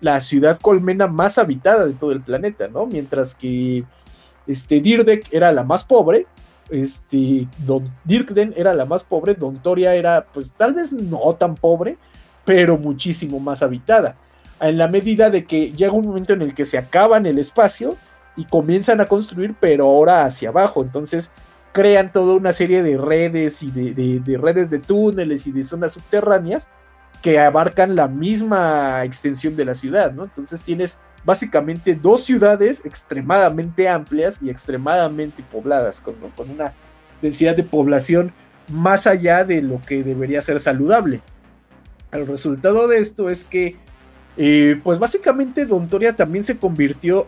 [0.00, 2.86] la, ciudad colmena más habitada de todo el planeta, ¿no?
[2.86, 3.84] Mientras que
[4.46, 6.26] este, Dirdek era la más pobre,
[6.70, 7.48] este,
[8.04, 11.98] Dirkden era la más pobre, Dontoria era, pues tal vez no tan pobre,
[12.44, 14.16] pero muchísimo más habitada.
[14.60, 17.96] En la medida de que llega un momento en el que se acaban el espacio
[18.36, 20.82] y comienzan a construir, pero ahora hacia abajo.
[20.82, 21.30] Entonces,
[21.72, 26.70] crean toda una serie de redes y de, redes de túneles y de zonas subterráneas
[27.22, 30.24] que abarcan la misma extensión de la ciudad, ¿no?
[30.24, 36.72] Entonces tienes básicamente dos ciudades extremadamente amplias y extremadamente pobladas, con, con una
[37.20, 38.32] densidad de población
[38.68, 41.20] más allá de lo que debería ser saludable.
[42.12, 43.76] El resultado de esto es que,
[44.38, 47.26] eh, pues básicamente Dontoria también se convirtió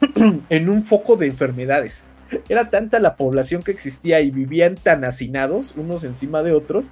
[0.48, 2.06] en un foco de enfermedades
[2.48, 6.90] era tanta la población que existía y vivían tan hacinados unos encima de otros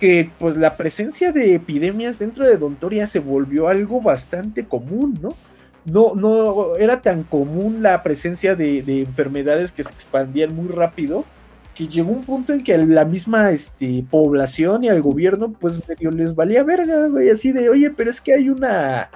[0.00, 5.30] que pues la presencia de epidemias dentro de Dontoria se volvió algo bastante común, ¿no?
[5.84, 11.24] No, no era tan común la presencia de, enfermedades que se expandían muy rápido
[11.78, 16.10] que llegó un punto en que la misma este, población y al gobierno pues medio
[16.10, 19.08] les valía verga, güey, así de, oye, pero es que hay una,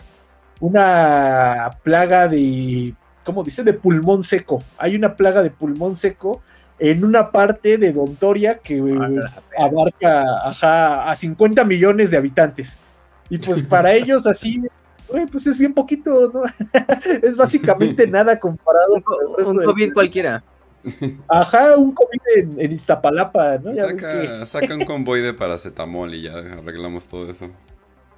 [0.60, 2.94] una plaga de
[3.24, 3.64] ¿cómo dice?
[3.64, 4.62] De pulmón seco.
[4.78, 6.40] Hay una plaga de pulmón seco
[6.78, 12.78] en una parte de Dontoria que ah, abarca a 50 millones de habitantes.
[13.28, 14.60] Y pues para ellos así,
[15.32, 16.42] pues es bien poquito, ¿no?
[17.22, 20.44] es básicamente nada comparado con el resto Un COVID cualquiera.
[21.28, 23.74] Ajá, un COVID en, Iztapalapa, ¿no?
[23.74, 27.50] saca, saca un convoy de paracetamol y ya arreglamos todo eso.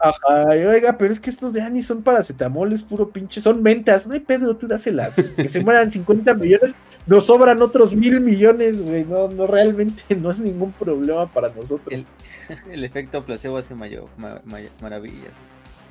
[0.05, 4.13] Ajá, oiga, pero es que estos de Ani son paracetamoles, puro pinche, son mentas, no
[4.13, 5.17] hay pedo, tú dáselas.
[5.35, 6.75] Que se mueran 50 millones,
[7.07, 9.05] nos sobran otros mil millones, güey.
[9.05, 12.07] No, no, realmente no es ningún problema para nosotros.
[12.71, 14.09] El, efecto placebo hace mayor,
[14.83, 15.33] maravillas.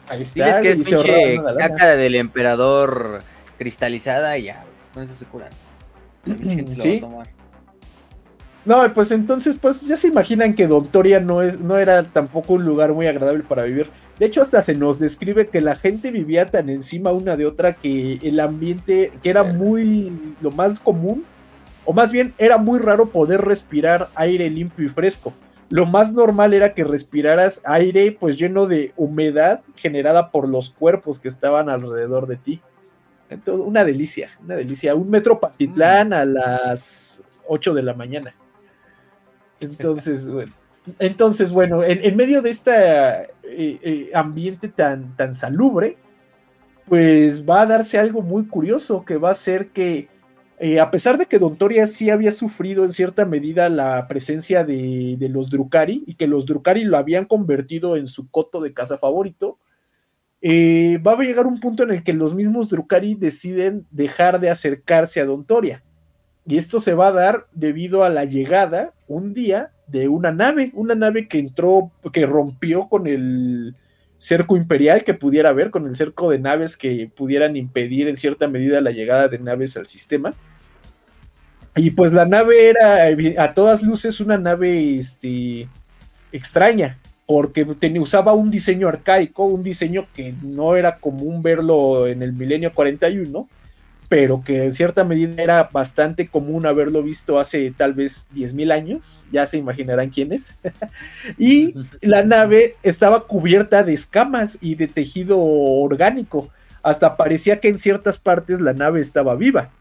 [0.07, 0.61] Ahí está.
[0.61, 3.21] que es pinche caca del emperador
[3.57, 4.63] cristalizada y ya,
[4.93, 5.25] con eso se
[6.25, 7.03] ¿Sí?
[8.65, 12.63] No, pues entonces, pues ya se imaginan que Dontoria no, es, no era tampoco un
[12.63, 13.89] lugar muy agradable para vivir.
[14.17, 17.73] De hecho, hasta se nos describe que la gente vivía tan encima una de otra
[17.73, 21.25] que el ambiente, que era muy lo más común,
[21.83, 25.33] o más bien era muy raro poder respirar aire limpio y fresco.
[25.69, 31.19] Lo más normal era que respiraras aire pues lleno de humedad generada por los cuerpos
[31.19, 32.61] que estaban alrededor de ti.
[33.29, 34.95] Entonces, una delicia, una delicia.
[34.95, 36.13] Un metro Patitlán mm.
[36.13, 38.33] a las 8 de la mañana.
[39.59, 40.53] Entonces, bueno.
[40.99, 45.95] Entonces, bueno, en, medio de este ambiente tan, tan salubre,
[46.87, 50.09] pues va a darse algo muy curioso que va a ser que,
[50.59, 54.65] eh, a pesar de que Don Toria sí había sufrido en cierta medida la presencia
[54.65, 58.73] de, de, los Drukari y que los Drukari lo habían convertido en su coto de
[58.73, 59.57] casa favorito,
[60.43, 65.21] va a llegar un punto en el que los mismos Drukari deciden dejar de acercarse
[65.21, 65.83] a Don Toria
[66.45, 70.71] y esto se va a dar debido a la llegada un día de una nave,
[70.73, 73.75] una nave que entró, que rompió con el
[74.17, 78.47] cerco imperial que pudiera haber, con el cerco de naves que pudieran impedir en cierta
[78.47, 80.33] medida la llegada de naves al sistema.
[81.75, 85.67] Y pues la nave era a todas luces una nave este,
[86.31, 87.65] extraña, porque
[87.99, 93.47] usaba un diseño arcaico, un diseño que no era común verlo en el milenio 41
[94.13, 99.25] pero que en cierta medida era bastante común haberlo visto hace tal vez 10.000 años,
[99.31, 100.55] ya se imaginarán quién es.
[101.39, 106.49] y la nave estaba cubierta de escamas y de tejido orgánico,
[106.83, 109.71] hasta parecía que en ciertas partes la nave estaba viva.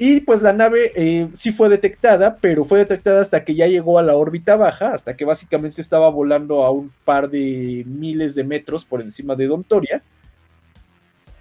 [0.00, 3.98] Y pues la nave eh, sí fue detectada, pero fue detectada hasta que ya llegó
[3.98, 8.42] a la órbita baja, hasta que básicamente estaba volando a un par de miles de
[8.42, 10.02] metros por encima de Dontoria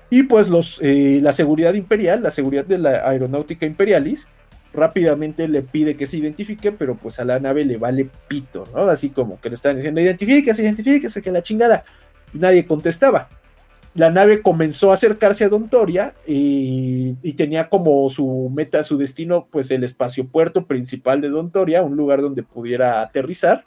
[0.10, 4.28] y pues los, eh, la seguridad imperial, la seguridad de la aeronáutica imperialis,
[4.74, 8.90] rápidamente le pide que se identifique, pero pues a la nave le vale pito, ¿no?
[8.90, 11.86] Así como que le están diciendo, identifíquese, identifíquese, que la chingada.
[12.34, 13.30] Nadie contestaba.
[13.96, 19.48] La nave comenzó a acercarse a Dontoria y, y tenía como su meta, su destino,
[19.52, 23.66] pues el espacio puerto principal de Dontoria, un lugar donde pudiera aterrizar.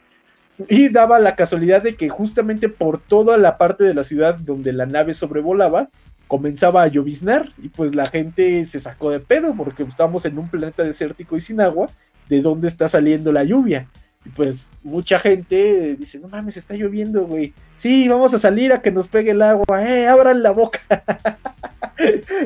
[0.68, 4.72] Y daba la casualidad de que justamente por toda la parte de la ciudad donde
[4.72, 5.88] la nave sobrevolaba,
[6.32, 10.48] comenzaba a lloviznar y pues la gente se sacó de pedo porque estamos en un
[10.48, 11.88] planeta desértico y sin agua,
[12.30, 13.86] ¿de dónde está saliendo la lluvia?
[14.24, 17.52] Y pues mucha gente dice, no mames, está lloviendo, güey.
[17.76, 20.80] Sí, vamos a salir a que nos pegue el agua, eh, abran la boca.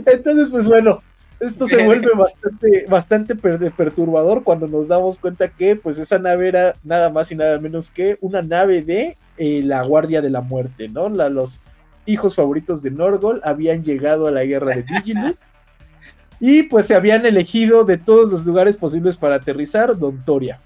[0.06, 1.02] Entonces, pues bueno,
[1.40, 6.76] esto se vuelve bastante, bastante perturbador cuando nos damos cuenta que pues esa nave era
[6.82, 10.88] nada más y nada menos que una nave de eh, la Guardia de la Muerte,
[10.88, 11.10] ¿no?
[11.10, 11.60] La, los,
[12.06, 15.40] hijos favoritos de Norgol habían llegado a la guerra de Vigilus
[16.40, 20.60] y pues se habían elegido de todos los lugares posibles para aterrizar Dontoria.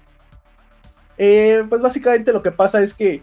[1.23, 3.21] Eh, pues básicamente lo que pasa es que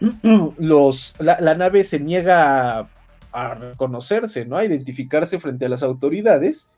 [0.58, 2.88] los, la, nave se niega a,
[3.30, 4.56] a, reconocerse, ¿no?
[4.56, 6.68] a identificarse frente a las autoridades.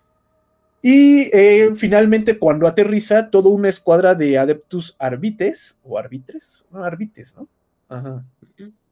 [0.82, 7.39] Y eh, finalmente, cuando aterriza, toda una escuadra de adeptus arbites, o arbitres, no, arbites,
[7.39, 7.49] ¿no?
[7.89, 8.20] Ajá.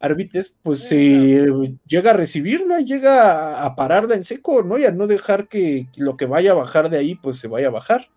[0.01, 4.79] Arbites, pues llega a recibirla, llega a pararla en seco, ¿no?
[4.79, 7.69] Y a no dejar que lo que vaya a bajar de ahí, pues se vaya
[7.69, 8.09] a bajar.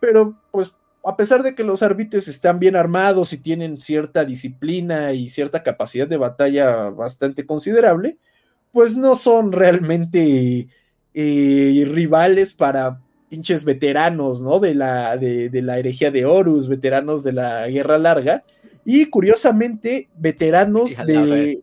[0.00, 0.74] Pero, pues,
[1.04, 5.62] a pesar de que los arbites están bien armados y tienen cierta disciplina y cierta
[5.62, 8.18] capacidad de batalla bastante considerable,
[8.72, 10.68] pues no son realmente
[11.14, 14.58] eh, rivales para pinches veteranos, ¿no?
[14.60, 18.44] De la, de, de la herejía de Horus, veteranos de la Guerra Larga
[18.84, 21.62] y curiosamente, veteranos de,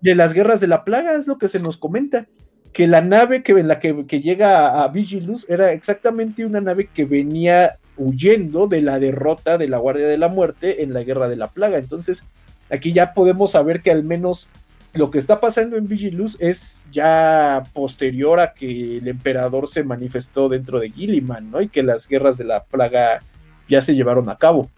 [0.00, 2.26] las guerras de la plaga, es lo que se nos comenta.
[2.72, 7.72] Que la nave que, la que, llega a Vigilus era exactamente una nave que venía
[7.98, 11.48] huyendo de la derrota de la Guardia de la Muerte en la Guerra de la
[11.48, 11.78] Plaga.
[11.78, 12.24] Entonces,
[12.70, 14.48] aquí ya podemos saber que al menos
[14.94, 20.48] lo que está pasando en Vigilus es ya posterior a que el emperador se manifestó
[20.48, 21.60] dentro de Gilliman, ¿no?
[21.60, 23.22] Y que las guerras de la plaga
[23.68, 24.70] ya se llevaron a cabo.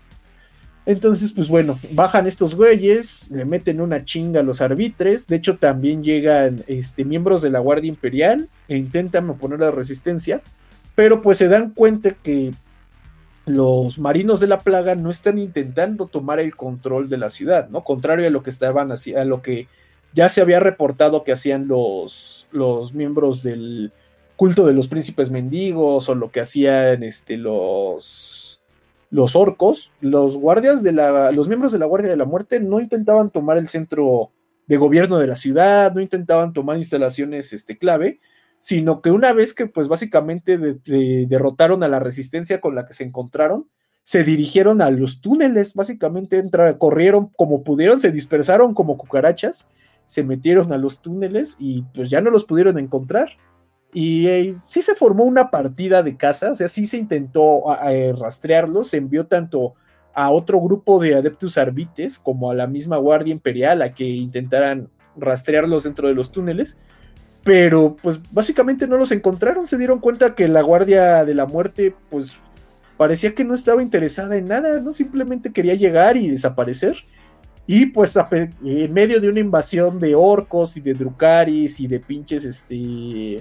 [0.86, 5.26] Entonces, pues bueno, bajan estos güeyes, le meten una chinga a los arbitres.
[5.26, 10.42] De hecho, también llegan este, miembros de la Guardia Imperial e intentan oponer la resistencia.
[10.94, 12.50] Pero pues se dan cuenta que
[13.46, 17.84] los marinos de la plaga no están intentando tomar el control de la ciudad, ¿no?
[17.84, 19.68] Contrario a lo que estaban haciendo, a lo que
[20.12, 23.92] ya se había reportado que hacían los, los miembros del
[24.36, 28.40] culto de los príncipes mendigos o lo que hacían este, los
[29.10, 32.78] los orcos, los guardias de la, los miembros de la Guardia de la Muerte no
[32.78, 34.30] intentaban tomar el centro
[34.66, 38.20] de gobierno de la ciudad, no intentaban tomar instalaciones este, clave,
[38.60, 43.04] sino que una vez que pues básicamente derrotaron a la resistencia con la que se
[43.04, 43.68] encontraron,
[44.04, 49.68] se dirigieron a los túneles, básicamente entra, corrieron como pudieron, se dispersaron como cucarachas,
[50.06, 53.30] se metieron a los túneles y pues ya no los pudieron encontrar.
[53.94, 57.64] Y eh, sí se formó una partida de caza, o sea, sí se intentó
[58.18, 59.74] rastrearlos, se envió tanto
[60.12, 64.90] a otro grupo de adeptus arbites como a la misma Guardia Imperial a que intentaran
[65.16, 66.76] rastrearlos dentro de los túneles,
[67.42, 71.94] pero pues básicamente no los encontraron, se dieron cuenta que la Guardia de la Muerte
[72.10, 72.36] pues
[72.96, 76.96] parecía que no estaba interesada en nada, no simplemente quería llegar y desaparecer.
[77.66, 78.14] Y pues
[78.62, 83.40] en medio de una invasión de orcos y de drukaris y de pinches este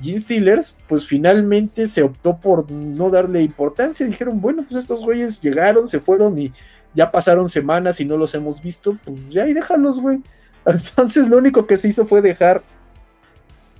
[0.00, 4.06] Gene Steelers, pues finalmente se optó por no darle importancia.
[4.06, 6.52] Dijeron, bueno, pues estos güeyes llegaron, se fueron y
[6.94, 10.20] ya pasaron semanas y no los hemos visto, pues ya y déjalos, güey.
[10.66, 12.62] Entonces lo único que se hizo fue dejar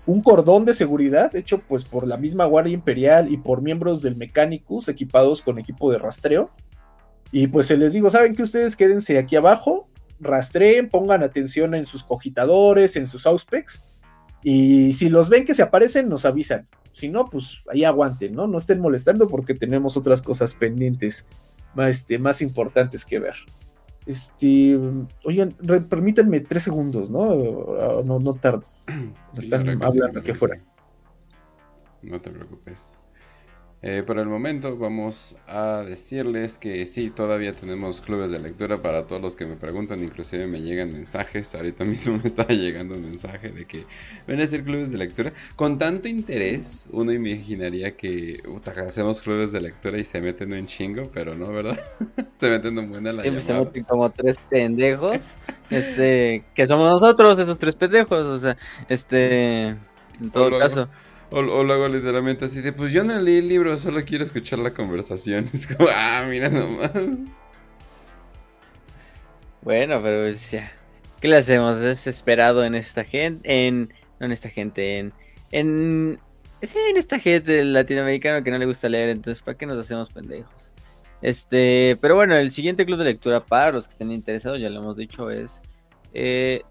[0.06, 4.16] un cordón de seguridad hecho pues por la misma Guardia Imperial y por miembros del
[4.16, 6.50] Mechanicus equipados con equipo de rastreo.
[7.32, 9.88] Y pues se les digo, saben que ustedes quédense aquí abajo,
[10.20, 13.82] rastreen, pongan atención en sus cogitadores, en sus auspex
[14.42, 16.68] y si los ven que se aparecen, nos avisan.
[16.92, 18.46] Si no, pues ahí aguanten, ¿no?
[18.46, 21.26] No estén molestando porque tenemos otras cosas pendientes
[21.74, 23.34] más, este, más importantes que ver.
[24.06, 24.78] Este,
[25.24, 25.50] oigan,
[25.90, 27.24] permítanme tres segundos, ¿no?
[27.80, 28.64] Ah, no, no tardo.
[29.36, 30.62] están hablando aquí afuera.
[32.02, 32.98] No te preocupes.
[33.88, 39.06] Eh, por el momento vamos a decirles que sí, todavía tenemos clubes de lectura para
[39.06, 43.04] todos los que me preguntan, inclusive me llegan mensajes, ahorita mismo me estaba llegando un
[43.04, 43.86] mensaje de que
[44.26, 45.32] ven a ser clubes de lectura.
[45.54, 48.42] Con tanto interés, uno imaginaría que
[48.88, 51.78] hacemos clubes de lectura y se meten en chingo, pero no, ¿verdad?
[52.40, 55.34] se meten en buena la Siempre se meten como tres pendejos,
[55.70, 58.56] este, que somos nosotros, esos tres pendejos, o sea,
[58.88, 60.88] este, en todo caso.
[61.30, 64.70] O, luego literalmente así de, pues yo no leí el libro, solo quiero escuchar la
[64.72, 65.46] conversación.
[65.52, 66.92] Es como, ah, mira nomás.
[69.62, 70.72] Bueno, pero ya.
[71.20, 71.80] ¿Qué le hacemos?
[71.80, 73.92] Desesperado en esta gente, en...
[74.20, 75.12] No en esta gente, en...
[75.50, 76.20] En...
[76.62, 80.10] Sí, en esta gente latinoamericana que no le gusta leer, entonces ¿para qué nos hacemos
[80.12, 80.72] pendejos?
[81.20, 84.80] Este, pero bueno, el siguiente club de lectura para los que estén interesados, ya lo
[84.80, 85.60] hemos dicho, es
[86.14, 86.62] eh,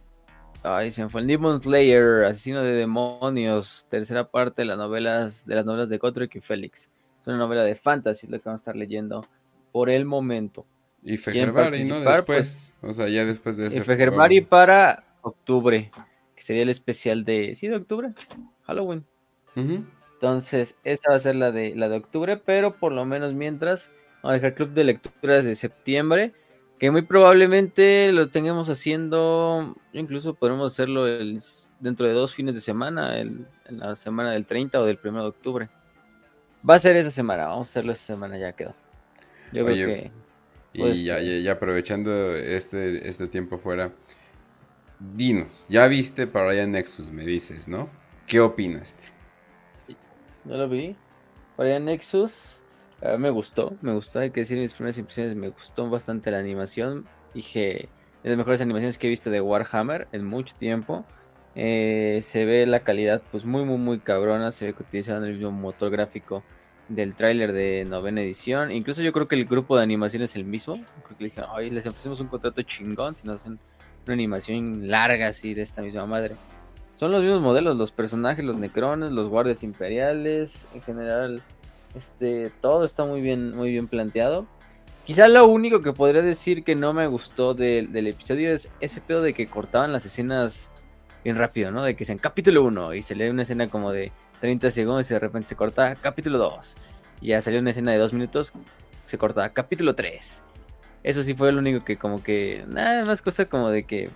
[0.65, 5.45] Ay, se me fue el Demon Slayer, Asesino de Demonios, tercera parte de las novelas
[5.45, 5.99] de las novelas de
[6.33, 6.89] y Félix.
[7.21, 9.27] Es una novela de fantasy lo que vamos a estar leyendo
[9.71, 10.65] por el momento.
[11.03, 11.99] Y Fejerbari, ¿no?
[11.99, 13.83] Después, o sea, ya después de ese.
[13.83, 15.91] Fejerbari para octubre,
[16.35, 18.13] que sería el especial de, sí, de octubre,
[18.63, 19.05] Halloween.
[19.55, 23.91] Entonces, esta va a ser la de la de octubre, pero por lo menos mientras
[24.23, 26.33] vamos a dejar club de lecturas de septiembre
[26.79, 31.05] que muy probablemente lo tengamos haciendo, incluso podremos hacerlo
[31.79, 35.27] dentro de dos fines de semana, en la semana del 30 o del 1 de
[35.27, 35.69] octubre.
[36.67, 38.73] Va a ser esa semana, vamos a hacerlo esa semana, ya quedó.
[39.53, 40.11] Yo creo que...
[40.73, 43.93] Y ya, aprovechando este, este tiempo fuera,
[44.99, 47.89] dinos, ya viste para allá Nexus, me dices, ¿no?
[48.27, 48.97] ¿Qué opinas?
[50.43, 50.97] No lo vi.
[51.55, 52.61] Para Nexus,
[53.17, 57.05] me gustó, me gustó, hay que decir mis primeras impresiones, me gustó bastante la animación.
[57.33, 61.05] Dije, es de las mejores animaciones que he visto de Warhammer en mucho tiempo.
[61.55, 65.35] Eh, se ve la calidad pues muy muy muy cabrona, se ve que utilizaron el
[65.35, 66.43] mismo motor gráfico
[66.89, 68.71] del tráiler de novena edición.
[68.71, 70.75] Incluso yo creo que el grupo de animación es el mismo.
[70.75, 73.59] Creo que le dijeron, oye, les ofrecemos un contrato chingón si nos hacen
[74.05, 76.35] una animación larga así de esta misma madre.
[76.95, 81.43] Son los mismos modelos, los personajes, los necrones, los guardias imperiales, en general
[81.95, 84.47] este, todo está muy bien, muy bien planteado.
[85.05, 89.21] Quizá lo único que podría decir que no me gustó del episodio es ese pedo
[89.21, 90.71] de que cortaban las escenas
[91.23, 91.83] bien rápido, ¿no?
[91.83, 94.11] De que sean capítulo 1 y se lee una escena como de
[94.41, 96.75] 30 segundos y de repente se corta capítulo 2.
[97.21, 98.51] Y ya salió una escena de 2 minutos,
[99.05, 100.41] se corta capítulo 3.
[101.03, 102.65] Eso sí fue lo único que como que...
[102.67, 104.09] Nada más cosa como de que...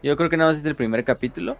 [0.00, 1.56] Yo creo que nada más es el primer capítulo.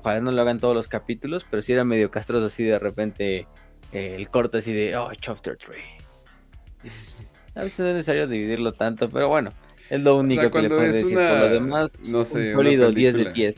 [0.00, 3.48] Ojalá no lo hagan todos los capítulos, pero sí era medio castroso así de repente
[3.92, 5.78] el corte así de, oh, chapter 3.
[7.54, 9.50] A veces no es necesario dividirlo tanto, pero bueno,
[9.88, 11.14] es lo único que le puedo decir.
[11.14, 13.56] Por lo demás, no sé, un sólido 10 de 10.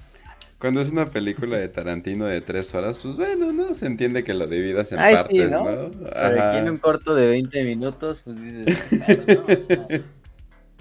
[0.59, 3.75] Cuando es una película de Tarantino de 3 horas, pues bueno, ¿no?
[3.75, 5.65] Se entiende que lo dividas en partes, ¿no?
[5.65, 5.91] ¿no?
[5.91, 8.85] Pero aquí en un corto de 20 minutos, pues dices,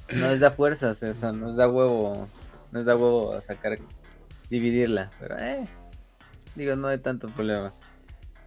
[0.10, 0.20] ¿no?
[0.20, 2.28] no les da fuerzas, o sea, no les da huevo,
[2.72, 3.78] no les da huevo sacar,
[4.50, 5.68] dividirla, pero eh,
[6.56, 7.72] digo, no hay tanto problema.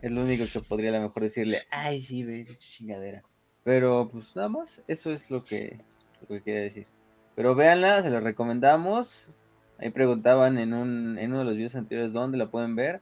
[0.03, 3.23] Es lo único que podría a lo mejor decirle, ay, sí, ve, chingadera.
[3.65, 5.79] Pero pues nada más, eso es lo que,
[6.23, 6.87] lo que quería decir.
[7.35, 9.31] Pero véanla, se la recomendamos.
[9.79, 13.01] Ahí preguntaban en, un, en uno de los videos anteriores dónde la pueden ver.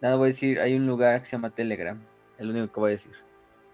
[0.00, 2.00] Nada, voy a decir, hay un lugar que se llama Telegram.
[2.38, 3.12] Es lo único que voy a decir.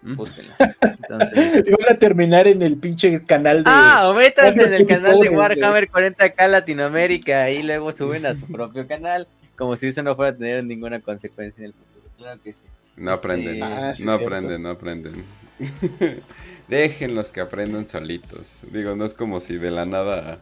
[0.01, 0.51] búsquenlo.
[0.81, 1.67] Entonces...
[1.67, 3.71] Iban a terminar en el pinche canal de.
[3.73, 8.47] Ah, o métanse en el canal de Warhammer 40k Latinoamérica y luego suben a su
[8.51, 11.94] propio canal, como si eso no fuera a tener ninguna consecuencia en el futuro.
[12.17, 12.65] Claro que sí.
[12.97, 15.25] No aprenden, este, ah, no aprenden, no aprenden.
[16.69, 18.59] Déjenlos que aprendan solitos.
[18.71, 20.39] Digo, no es como si de la nada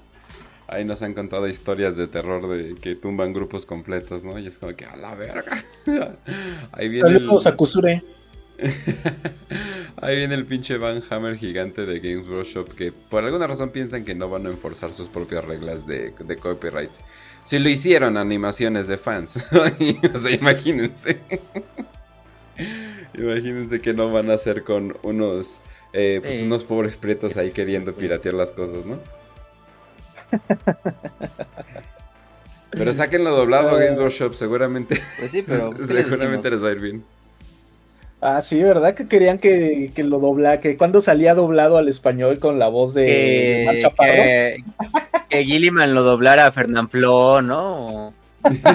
[0.67, 4.37] ahí nos han contado historias de terror de que tumban grupos completos, ¿no?
[4.39, 5.63] Y es como que a la verga.
[6.71, 8.01] ahí viene Saludos a Kusure.
[9.97, 14.05] Ahí viene el pinche Van Hammer gigante de Games Workshop que por alguna razón piensan
[14.05, 16.91] que no van a enforzar sus propias reglas de, copyright.
[17.43, 21.19] Si lo hicieron animaciones de fans, o sea, imagínense.
[23.13, 25.61] imagínense que no van a hacer con unos,
[25.93, 28.99] eh, pues unos pobres prietos ahí queriendo piratear las cosas, ¿no?
[32.71, 34.99] Pero sáquenlo doblado a Games Workshop, seguramente.
[35.19, 37.05] Pues sí, pero seguramente les va a ir bien.
[38.25, 38.95] Ah, sí, ¿verdad?
[38.95, 42.93] Que querían que, que lo dobla, que cuando salía doblado al español con la voz
[42.93, 44.63] de, que, que,
[45.27, 48.13] que, Gilliman lo doblara a Fernán Flo, ¿no?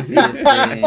[0.06, 0.80] Sí, este,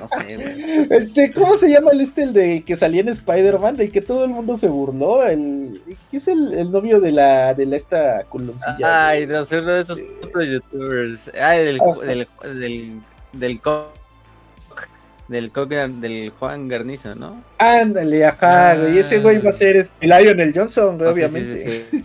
[0.00, 0.86] no sé, güey.
[0.90, 3.76] Este, ¿cómo se llama el este, el de que salía en Spider-Man?
[3.76, 5.24] De que todo el mundo se burló.
[5.24, 5.80] El,
[6.10, 9.08] ¿Qué es el, el novio de la, de la esta culoncilla?
[9.08, 11.30] Ay, no sé, uno de esos otros youtubers.
[11.40, 13.00] Ay, del, del, del,
[13.32, 13.60] del
[15.28, 15.52] del,
[16.00, 17.44] del Juan Garnizo, ¿no?
[17.58, 18.96] Ándale, ajá, güey.
[18.96, 21.58] Y ese güey va a ser este, Lionel Johnson, güey, ah, obviamente.
[21.58, 22.00] Sí, sí,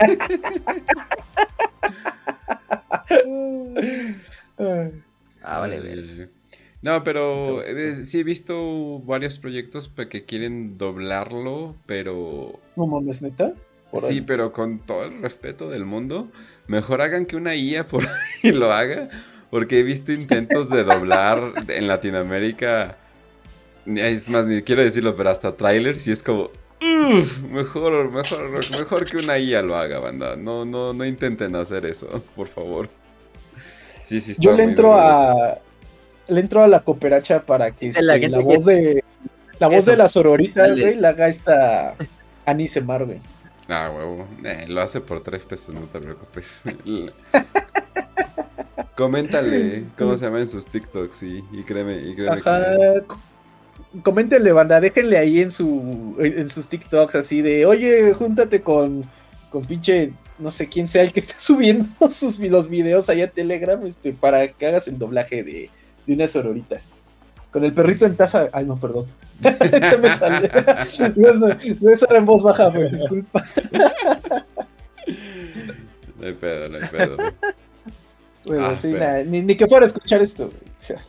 [5.42, 6.30] ah, vale, vale.
[6.82, 12.60] No, pero eh, sí he visto varios proyectos que quieren doblarlo, pero...
[12.76, 13.54] ¿No mames, neta?
[14.02, 16.30] sí, pero con todo el respeto del mundo,
[16.68, 18.04] mejor hagan que una IA por
[18.44, 19.08] ahí lo haga,
[19.50, 22.98] porque he visto intentos de doblar en Latinoamérica
[23.86, 26.50] es más, ni quiero decirlo, pero hasta trailers y es como.
[27.50, 28.50] mejor, mejor,
[28.80, 30.36] mejor que una IA lo haga, banda.
[30.36, 32.90] No, no, no intenten hacer eso, por favor.
[34.04, 35.60] Sí, sí, Yo le entro a.
[36.28, 39.04] Le entro a la cooperacha para que la, este, voz de.
[39.60, 41.96] La voz de la sororita, güey, la haga esta
[42.46, 43.20] Anise Mar, güey.
[43.68, 44.28] Ah, huevo.
[44.44, 46.62] Eh, lo hace por tres pesos, no te preocupes.
[48.96, 52.42] Coméntale cómo se llama en sus TikToks y, y créeme, y créeme
[54.02, 59.06] coméntenle, banda, déjenle ahí en su en sus TikToks así de, oye, júntate con,
[59.50, 63.30] con pinche, no sé quién sea el que está subiendo sus los videos allá a
[63.30, 65.70] Telegram, este, para que hagas el doblaje de,
[66.08, 66.80] de una sororita.
[67.52, 68.50] Con el perrito en taza.
[68.52, 69.06] Ay, no, perdón.
[70.02, 70.50] Me salió.
[71.36, 73.44] no, eso era en voz baja, me disculpa.
[76.20, 77.18] No hay pedo, no hay pedo.
[78.46, 78.94] Bueno, ah, sí,
[79.28, 80.50] ni, ni, que fuera a escuchar esto,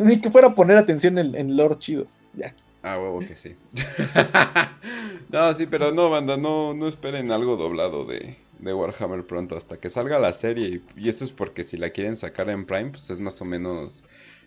[0.01, 2.07] ni que fuera a poner atención en, en Lord Chido.
[2.35, 2.55] Ya.
[2.87, 3.57] Ah, huevo que sí.
[5.31, 9.79] no, sí, pero no, banda, no, no esperen algo doblado de, de Warhammer pronto hasta
[9.81, 10.83] que salga la serie.
[10.95, 14.05] Y, eso es porque si la quieren sacar en Prime, pues es más o menos...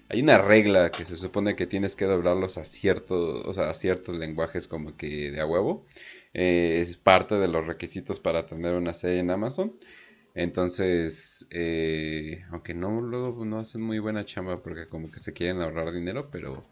[0.09, 3.73] Hay una regla que se supone que tienes que doblarlos a ciertos, o sea, a
[3.73, 5.83] ciertos lenguajes como que de a huevo.
[6.35, 9.73] Eh, es parte de los requisitos para tener una serie en Amazon.
[10.35, 15.59] Entonces, eh, aunque no luego no hacen muy buena chamba porque como que se quieren
[15.59, 16.63] ahorrar dinero, pero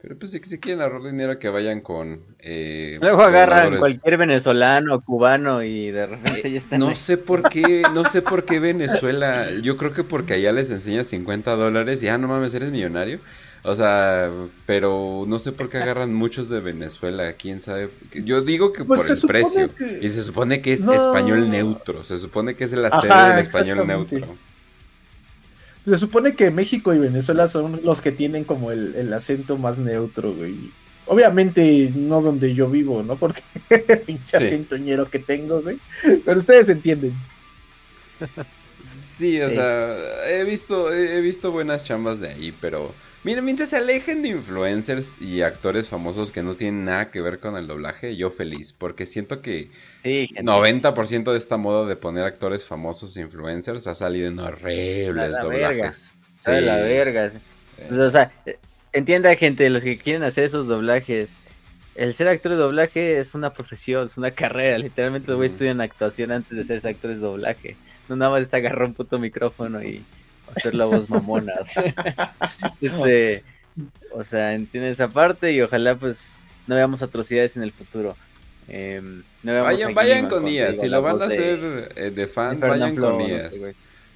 [0.00, 2.20] pero pues si, si quieren ahorrar dinero que vayan con...
[2.38, 6.80] Eh, Luego agarran cualquier venezolano o cubano y de repente ya están...
[6.80, 10.70] No sé por qué, no sé por qué Venezuela, yo creo que porque allá les
[10.70, 13.20] enseña 50 dólares y ah, no mames, eres millonario.
[13.68, 14.30] O sea,
[14.64, 17.90] pero no sé por qué agarran muchos de Venezuela, quién sabe.
[18.12, 19.70] Yo digo que pues por el precio.
[20.00, 23.84] Y se supone que es español neutro, se supone que es la sede de español
[23.84, 24.36] neutro.
[25.86, 30.34] Se supone que México y Venezuela son los que tienen como el, acento más neutro,
[30.34, 30.70] güey.
[31.06, 33.14] Obviamente no donde yo vivo, ¿no?
[33.16, 33.42] Porque
[34.06, 35.78] pinche acento ñero que tengo, güey.
[36.24, 37.14] Pero ustedes entienden.
[39.04, 39.96] Sí, o sea,
[40.28, 42.92] he visto, he visto buenas chambas de ahí, pero
[43.26, 47.40] Mira, mientras se alejen de influencers y actores famosos que no tienen nada que ver
[47.40, 49.68] con el doblaje, yo feliz, porque siento que
[50.04, 55.32] sí, 90% de esta moda de poner actores famosos e influencers ha salido en horribles
[55.42, 56.14] doblajes.
[56.36, 56.52] Sí.
[56.52, 57.32] la verga.
[57.88, 58.30] Pues, o sea,
[58.92, 61.36] entienda gente, los que quieren hacer esos doblajes,
[61.96, 64.78] el ser actor de doblaje es una profesión, es una carrera.
[64.78, 67.76] Literalmente lo voy a estudiar en actuación antes de ser actor de doblaje.
[68.08, 70.04] No nada más es agarrar un puto micrófono y
[70.54, 71.54] hacer la voz mamona.
[72.80, 73.44] este,
[74.12, 78.16] o sea, entiende esa parte y ojalá pues no veamos atrocidades en el futuro.
[78.68, 83.20] Em, vayan vayan con IAS, si lo van a hacer eh, de, fan, vayan con
[83.20, 83.54] IAS.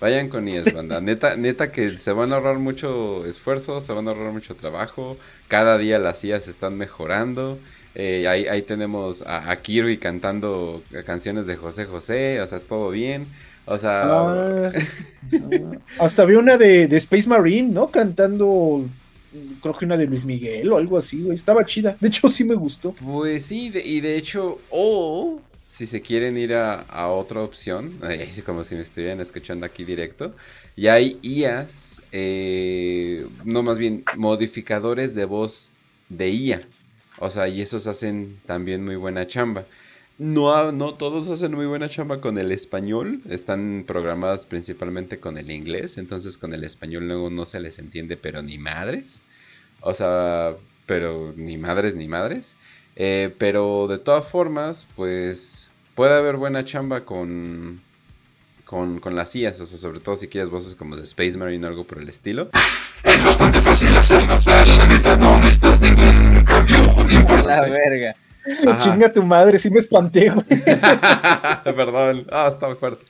[0.00, 0.98] Vayan con IES, banda.
[1.00, 5.18] Neta, neta que se van a ahorrar mucho esfuerzo, se van a ahorrar mucho trabajo.
[5.46, 7.58] Cada día las IAs están mejorando.
[7.94, 12.90] Eh, ahí, ahí, tenemos a, a, Kirby cantando canciones de José José, o sea, todo
[12.90, 13.26] bien.
[13.70, 14.02] O sea...
[14.04, 14.70] Ah,
[16.00, 17.88] hasta vi una de, de, Space Marine, ¿no?
[17.88, 18.84] Cantando,
[19.62, 21.36] creo que una de Luis Miguel o algo así, güey.
[21.36, 21.96] Estaba chida.
[22.00, 22.92] De hecho, sí me gustó.
[22.94, 28.00] Pues sí, de, y de hecho, o si se quieren ir a, a otra opción,
[28.44, 30.34] como si me estuvieran escuchando aquí directo,
[30.74, 35.70] y hay IAs, eh, no más bien modificadores de voz
[36.08, 36.62] de IA.
[37.20, 39.64] O sea, y esos hacen también muy buena chamba.
[40.20, 45.50] No, no todos hacen muy buena chamba con el español, están programadas principalmente con el
[45.50, 49.22] inglés, entonces con el español luego no se les entiende, pero ni madres.
[49.80, 52.54] O sea, pero ni madres ni madres.
[52.96, 57.80] Eh, pero de todas formas, pues puede haber buena chamba con,
[58.66, 61.64] con, con las IAS, o sea, sobre todo si quieres voces como de Space Marine
[61.64, 62.50] o algo por el estilo.
[63.04, 68.14] Es bastante fácil hacerlo, o sea, la neta no necesitas ningún cambio La verga.
[68.78, 70.46] Chinga tu madre, sí me espanté, güey.
[71.64, 73.04] Perdón, ah, está muy fuerte.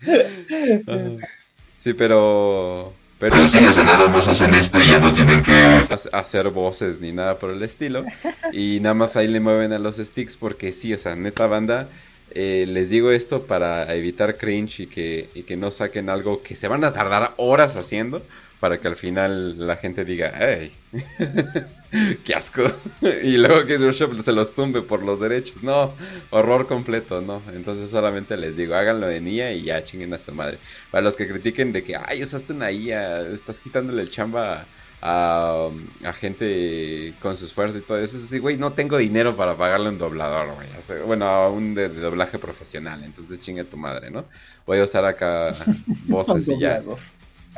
[1.78, 2.92] sí, pero.
[3.18, 7.50] Pero sí, nada más hacen esto ya no tienen que hacer voces ni nada por
[7.50, 8.02] el estilo.
[8.50, 11.88] Y nada más ahí le mueven a los sticks porque sí, o sea, neta banda.
[12.32, 16.56] Eh, les digo esto para evitar cringe y que, y que no saquen algo que
[16.56, 18.22] se van a tardar horas haciendo
[18.60, 20.72] para que al final la gente diga, ¡ay!
[22.24, 22.62] ¡Qué asco!
[23.00, 25.62] y luego que Shop se los tumbe por los derechos.
[25.62, 25.94] No,
[26.28, 27.42] horror completo, no.
[27.54, 30.58] Entonces solamente les digo, háganlo de IA y ya chinguen a su madre.
[30.90, 33.28] Para los que critiquen de que, ¡ay, usaste una IA!
[33.28, 34.66] Estás quitándole el chamba
[35.00, 35.70] a,
[36.04, 38.18] a, gente con su esfuerzo y todo eso.
[38.18, 40.68] Es así, güey, no tengo dinero para pagarle un doblador, güey.
[41.06, 43.02] Bueno, a un de, doblaje profesional.
[43.04, 44.26] Entonces chingue tu madre, ¿no?
[44.66, 45.50] Voy a usar acá
[46.08, 46.82] voces y ya.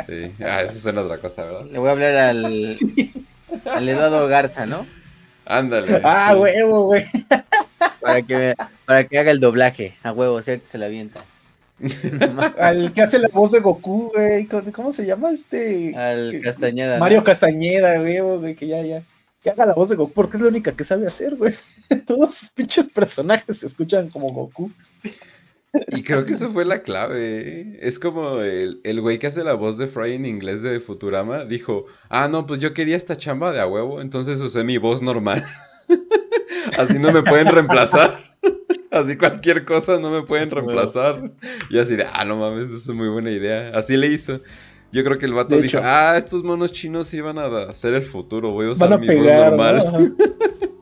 [0.07, 0.33] Sí.
[0.41, 1.67] Ah, eso suena otra cosa, ¿verdad?
[1.71, 2.77] Le voy a hablar al,
[3.67, 4.87] al Eduardo Garza, ¿no?
[5.45, 6.01] Ándale.
[6.05, 7.05] Ah, huevo, güey.
[8.01, 8.55] Para que,
[8.87, 9.97] para que haga el doblaje.
[10.03, 11.25] A huevo, cierto, se la avienta.
[12.59, 14.47] al que hace la voz de Goku, güey.
[14.47, 15.97] ¿Cómo se llama este?
[15.97, 16.99] Al Castañeda.
[16.99, 19.03] Mario Castañeda, güey, que ya, ya.
[19.43, 21.55] Que haga la voz de Goku, porque es la única que sabe hacer, güey.
[22.07, 24.71] Todos sus pinches personajes se escuchan como Goku.
[25.89, 27.61] Y creo que eso fue la clave.
[27.61, 27.79] ¿eh?
[27.81, 31.45] Es como el, el güey que hace la voz de Fry en inglés de Futurama
[31.45, 35.01] dijo, ah, no, pues yo quería esta chamba de a huevo, entonces usé mi voz
[35.01, 35.45] normal.
[36.79, 38.19] así no me pueden reemplazar.
[38.91, 41.33] así cualquier cosa no me pueden reemplazar.
[41.71, 43.71] Y así de, ah, no mames, eso es muy buena idea.
[43.75, 44.41] Así le hizo.
[44.93, 48.53] Yo creo que el vato dijo, ah, estos monos chinos iban a hacer el futuro,
[48.53, 50.15] voy a usar mi voz normal.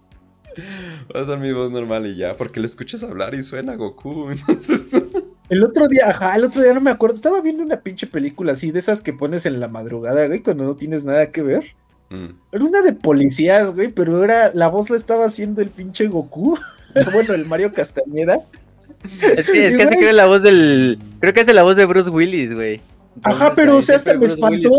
[1.14, 4.30] Va a ser mi voz normal y ya, porque le escuchas hablar y suena Goku.
[5.50, 8.52] El otro día, ajá, el otro día no me acuerdo, estaba viendo una pinche película
[8.52, 11.74] así, de esas que pones en la madrugada, güey, cuando no tienes nada que ver.
[12.08, 12.28] Mm.
[12.52, 16.56] Era una de policías, güey, pero era, la voz la estaba haciendo el pinche Goku.
[17.12, 18.38] bueno, el Mario Castañeda.
[19.36, 20.98] Es que, es que hace creo la voz del.
[21.18, 22.80] Creo que hace la voz de Bruce Willis, güey.
[23.24, 24.70] Ajá, pero o sea, hasta me espantó.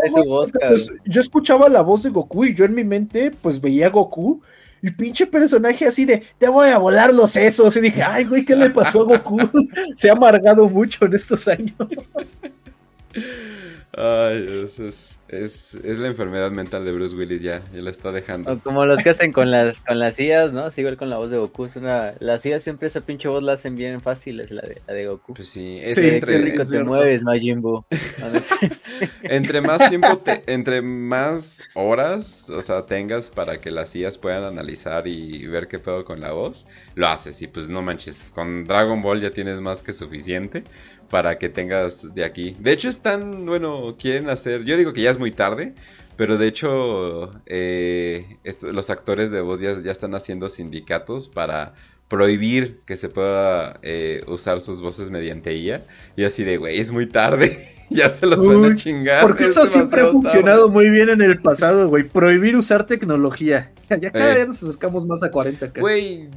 [0.70, 3.90] Pues, yo escuchaba la voz de Goku y yo en mi mente, pues veía a
[3.90, 4.42] Goku
[4.82, 7.76] y pinche personaje así de, te voy a volar los sesos.
[7.78, 9.38] Y dije, ay, güey, ¿qué le pasó a Goku?
[9.96, 11.76] Se ha amargado mucho en estos años.
[13.94, 18.14] Ay, eso es, es, es, la enfermedad mental de Bruce Willis ya, ya la está
[18.14, 18.58] dejando.
[18.60, 20.70] como los que hacen con las con las IAs, ¿no?
[20.70, 21.66] Sí, igual con la voz de Goku.
[21.66, 24.94] Es una, las IAs siempre esa pinche voz la hacen bien fáciles, la de, la
[24.94, 25.34] de Goku.
[25.34, 27.62] Pues sí, es sí, entre, rico te mueves, Majin
[29.24, 34.46] entre más tiempo, te, entre más horas, o sea, tengas para que las IAs puedan
[34.46, 36.66] analizar y ver qué pedo con la voz,
[36.96, 37.42] lo haces.
[37.42, 40.64] Y pues no manches, con Dragon Ball ya tienes más que suficiente
[41.12, 42.56] para que tengas de aquí.
[42.60, 45.74] De hecho están, bueno, quieren hacer, yo digo que ya es muy tarde,
[46.16, 51.74] pero de hecho eh, los actores de voz ya, están haciendo sindicatos para
[52.08, 55.84] prohibir que se pueda eh, usar sus voces mediante IA.
[56.16, 57.76] Y así de, güey, es muy tarde.
[57.90, 59.22] ya se los van a chingar.
[59.22, 62.04] Porque eso siempre ha funcionado muy bien en el pasado, güey.
[62.04, 63.72] Prohibir usar tecnología.
[64.00, 66.30] Ya cada día nos acercamos más a 40 Güey,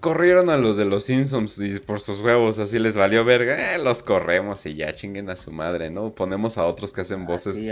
[0.00, 3.78] corrieron a los de los Simpsons y por sus huevos así les valió verga, eh,
[3.78, 6.14] los corremos y ya chinguen a su madre, ¿no?
[6.14, 7.68] Ponemos a otros que hacen voces,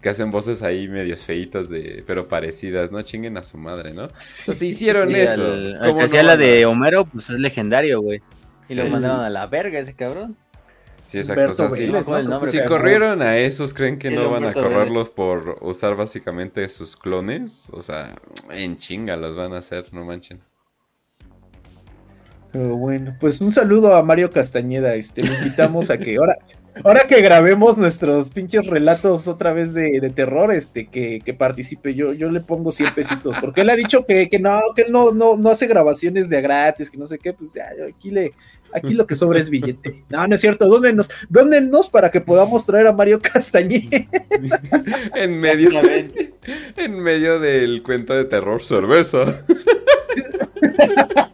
[0.00, 3.02] que hacen voces ahí medios feitas de, pero parecidas, ¿no?
[3.02, 4.02] Chinguen a su madre, ¿no?
[4.40, 5.42] Entonces hicieron eso.
[5.84, 8.20] Como hacía la de Homero, pues es legendario, güey.
[8.68, 10.36] Y lo mandaron a la verga ese cabrón.
[11.08, 11.70] Sí, exacto.
[12.46, 17.66] si, corrieron a esos, ¿creen que no van a correrlos por usar básicamente sus clones?
[17.72, 18.14] O sea,
[18.50, 20.40] en chinga los van a hacer, no manchen.
[22.52, 24.94] Pero bueno, pues un saludo a Mario Castañeda.
[24.94, 26.38] Este, le invitamos a que ahora,
[26.82, 32.28] ahora que grabemos nuestros pinches relatos otra vez de, terror, este, que, participe yo, yo
[32.28, 35.50] le pongo 100 pesitos, porque él ha dicho que, no, que él no, no, no
[35.50, 38.32] hace grabaciones de gratis, que no sé qué, pues ya, aquí le,
[38.74, 40.02] aquí lo que sobra es billete.
[40.08, 44.08] No, no es cierto, dóndenos, dónnos para que podamos traer a Mario Castañé.
[45.14, 45.70] en medio,
[46.76, 49.44] en medio del cuento de terror, cerveza.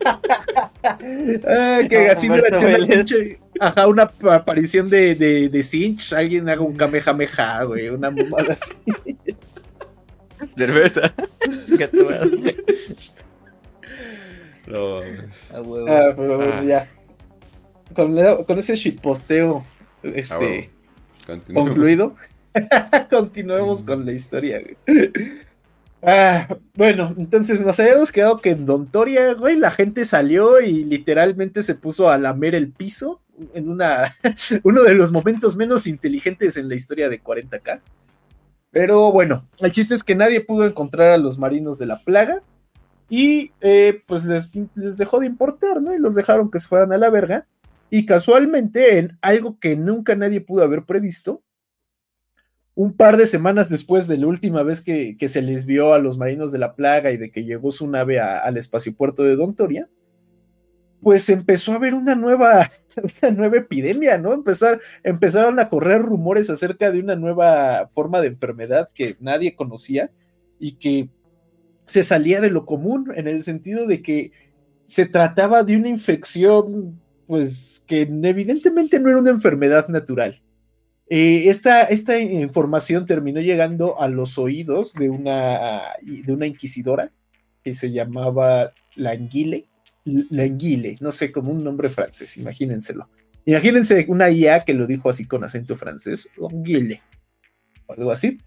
[1.48, 6.62] Ah, que así me una pinche, ajá, una aparición de, de, de Cinch, alguien haga
[6.62, 8.74] un kamehameha, güey, una mamada así.
[10.46, 11.14] Cerveza.
[14.66, 16.62] no, ah, pero ah.
[16.62, 16.88] ya.
[17.94, 19.64] Con, con, ese shitposteo
[20.02, 20.70] este,
[21.54, 22.16] concluido,
[23.10, 24.76] continuemos con la historia, güey.
[26.02, 31.62] Ah, bueno, entonces nos habíamos quedado que en Dontoria, güey, la gente salió y literalmente
[31.62, 33.22] se puso a lamer el piso
[33.54, 34.14] en una,
[34.62, 37.80] uno de los momentos menos inteligentes en la historia de 40K.
[38.70, 42.42] Pero bueno, el chiste es que nadie pudo encontrar a los marinos de la plaga
[43.08, 45.94] y eh, pues les, les dejó de importar, ¿no?
[45.94, 47.46] Y los dejaron que se fueran a la verga.
[47.88, 51.42] Y casualmente, en algo que nunca nadie pudo haber previsto,
[52.76, 56.18] un par de semanas después de la última vez que, se les vio a los
[56.18, 59.88] marinos de la plaga y de que llegó su nave al espaciopuerto de Dontoria,
[61.00, 62.70] pues empezó a haber una nueva,
[63.22, 64.34] una nueva epidemia, ¿no?
[64.34, 70.10] Empezar, empezaron a correr rumores acerca de una nueva forma de enfermedad que nadie conocía
[70.60, 71.08] y que
[71.86, 74.32] se salía de lo común en el sentido de que
[74.84, 80.42] se trataba de una infección, pues que evidentemente no era una enfermedad natural
[81.08, 87.12] eh, esta, información terminó llegando a los oídos de una, de una inquisidora
[87.62, 89.66] que se llamaba Languile,
[90.04, 93.08] Languile, no sé, como un nombre francés, imagínenselo.
[93.44, 97.00] Imagínense una IA que lo dijo así con acento francés, Languile,
[97.86, 98.38] o algo así,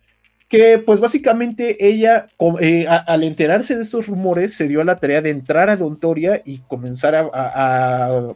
[0.49, 2.27] que pues básicamente ella,
[2.60, 6.41] eh, al enterarse de estos rumores, se dio a la tarea de entrar a Dontoria
[6.44, 8.34] y comenzar a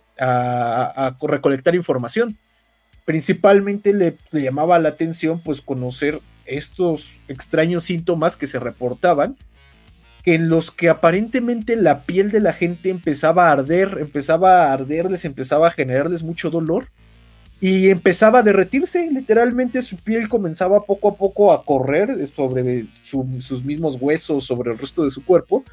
[1.22, 2.38] recolectar información
[3.06, 9.38] principalmente le, llamaba la atención pues conocer estos extraños síntomas que se reportaban,
[10.26, 15.26] en los que aparentemente la piel de la gente empezaba a arder, empezaba a arderles,
[15.26, 16.88] empezaba a generarles mucho dolor
[17.60, 23.64] y empezaba a derretirse, literalmente su piel comenzaba poco a poco a correr sobre sus
[23.64, 25.64] mismos huesos, sobre el resto de su cuerpo,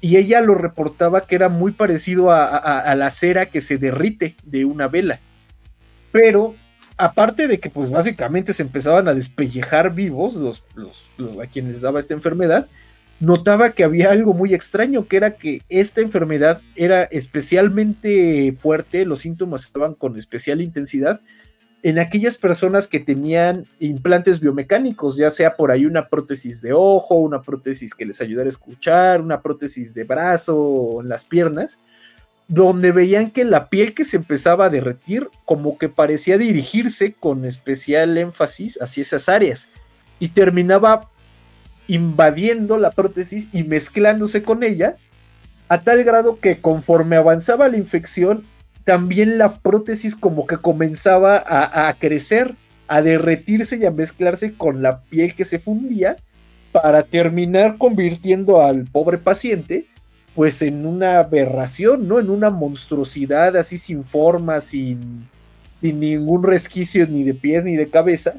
[0.00, 4.64] y ella lo reportaba que era muy parecido a la cera que se derrite de
[4.64, 5.20] una vela
[6.12, 6.54] pero
[6.96, 10.64] aparte de que pues básicamente se empezaban a despellejar vivos los,
[11.42, 12.68] a quienes daba esta enfermedad,
[13.20, 19.20] notaba que había algo muy extraño, que era que esta enfermedad era especialmente fuerte, los
[19.20, 21.20] síntomas estaban con especial intensidad
[21.82, 27.14] en aquellas personas que tenían implantes biomecánicos, ya sea por ahí una prótesis de ojo,
[27.14, 31.78] una prótesis que les ayudara a escuchar, una prótesis de brazo en las piernas,
[32.50, 37.44] donde veían que la piel que se empezaba a derretir como que parecía dirigirse con
[37.44, 39.68] especial énfasis hacia esas áreas
[40.18, 41.08] y terminaba
[41.86, 44.96] invadiendo la prótesis y mezclándose con ella
[45.68, 48.44] a tal grado que conforme avanzaba la infección
[48.82, 52.56] también la prótesis como que comenzaba a, a crecer,
[52.88, 56.16] a derretirse y a mezclarse con la piel que se fundía
[56.72, 59.86] para terminar convirtiendo al pobre paciente
[60.34, 62.18] pues en una aberración, ¿no?
[62.18, 65.28] En una monstruosidad así sin forma, sin,
[65.80, 68.34] sin ningún resquicio ni de pies ni de cabeza,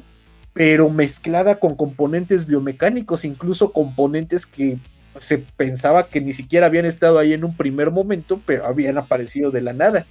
[0.52, 4.78] pero mezclada con componentes biomecánicos, incluso componentes que
[5.18, 9.50] se pensaba que ni siquiera habían estado ahí en un primer momento, pero habían aparecido
[9.50, 10.06] de la nada.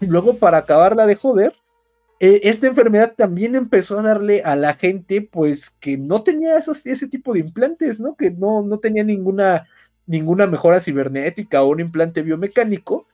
[0.00, 1.54] Y luego, para acabarla de joder,
[2.18, 6.86] eh, esta enfermedad también empezó a darle a la gente, pues, que no tenía esos,
[6.86, 8.16] ese tipo de implantes, ¿no?
[8.16, 9.66] Que no, no tenía ninguna
[10.06, 13.06] ninguna mejora cibernética o un implante biomecánico,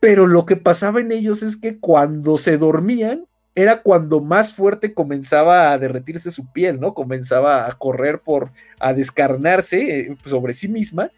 [0.00, 4.94] pero lo que pasaba en ellos es que cuando se dormían era cuando más fuerte
[4.94, 6.94] comenzaba a derretirse su piel, ¿no?
[6.94, 11.10] Comenzaba a correr por, a descarnarse eh, sobre sí misma,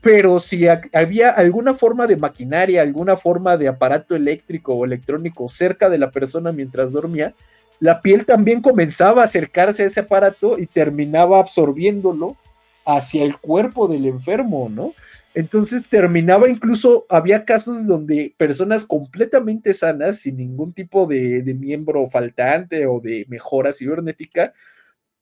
[0.00, 5.88] pero si había alguna forma de maquinaria, alguna forma de aparato eléctrico o electrónico cerca
[5.88, 7.34] de la persona mientras dormía,
[7.78, 12.36] la piel también comenzaba a acercarse a ese aparato y terminaba absorbiéndolo
[12.84, 14.94] hacia el cuerpo del enfermo, ¿no?
[15.34, 22.86] Entonces terminaba incluso, había casos donde personas completamente sanas, sin ningún tipo de, miembro faltante
[22.86, 24.52] o de mejora cibernética,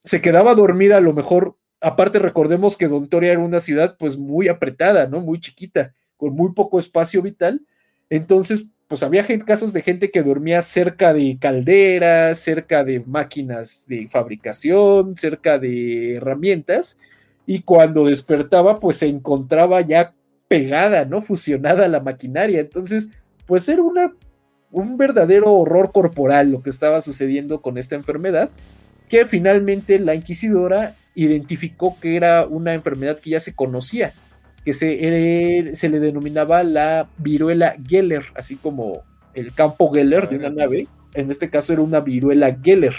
[0.03, 4.49] se quedaba dormida a lo mejor, aparte recordemos que Dontoria era una ciudad pues muy
[4.49, 5.19] apretada, ¿no?
[5.19, 7.65] Muy chiquita, con muy poco espacio vital.
[8.09, 14.07] Entonces pues había casos de gente que dormía cerca de calderas, cerca de máquinas de
[14.07, 16.99] fabricación, cerca de herramientas,
[17.45, 20.13] y cuando despertaba, pues se encontraba ya
[20.47, 21.21] pegada, ¿no?
[21.21, 22.59] Fusionada a la maquinaria.
[22.59, 23.11] Entonces,
[23.45, 24.13] pues era una,
[24.71, 28.49] un verdadero horror corporal lo que estaba sucediendo con esta enfermedad,
[29.09, 34.13] que finalmente la inquisidora identificó que era una enfermedad que ya se conocía,
[34.65, 39.03] que se, se le denominaba la viruela Geller, así como
[39.33, 42.95] el campo Geller de una nave, en este caso era una viruela Geller,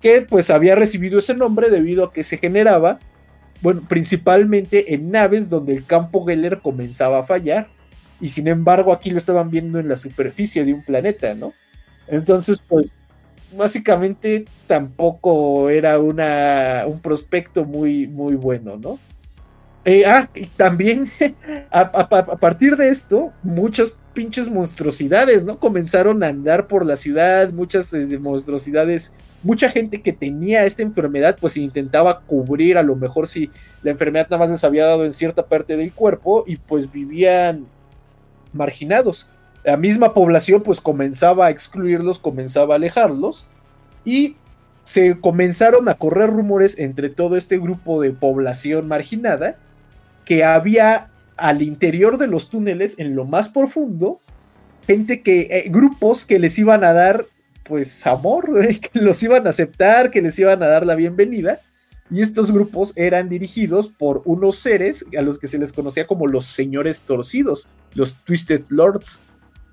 [0.00, 2.98] que pues había recibido ese nombre debido a que se generaba,
[3.62, 7.68] bueno, principalmente en naves donde el campo Geller comenzaba a fallar,
[8.20, 11.52] y sin embargo aquí lo estaban viendo en la superficie de un planeta, ¿no?
[12.08, 12.94] Entonces, pues
[13.56, 18.98] básicamente tampoco era una, un prospecto muy, muy bueno, ¿no?
[19.84, 21.08] Eh, ah, y también
[21.70, 22.08] a,
[22.40, 25.58] partir de esto, muchas pinches monstruosidades, ¿no?
[25.60, 29.12] Comenzaron a andar por la ciudad, muchas eh, monstruosidades,
[29.42, 33.50] mucha gente que tenía esta enfermedad, pues intentaba cubrir a lo mejor si
[33.82, 37.66] la enfermedad nada más les había dado en cierta parte del cuerpo y pues vivían
[38.54, 39.28] marginados.
[39.64, 43.46] La misma población pues comenzaba a excluirlos, comenzaba a alejarlos
[44.02, 44.36] y
[44.82, 49.58] se comenzaron a correr rumores entre todo este grupo de población marginada
[50.24, 54.20] que había al interior de los túneles, en lo más profundo,
[54.86, 57.26] gente que, eh, grupos que les iban a dar,
[57.64, 58.50] pues, amor,
[58.92, 61.60] que los iban a aceptar, que les iban a dar la bienvenida.
[62.08, 66.28] Y estos grupos eran dirigidos por unos seres a los que se les conocía como
[66.28, 69.18] los señores torcidos, los Twisted Lords.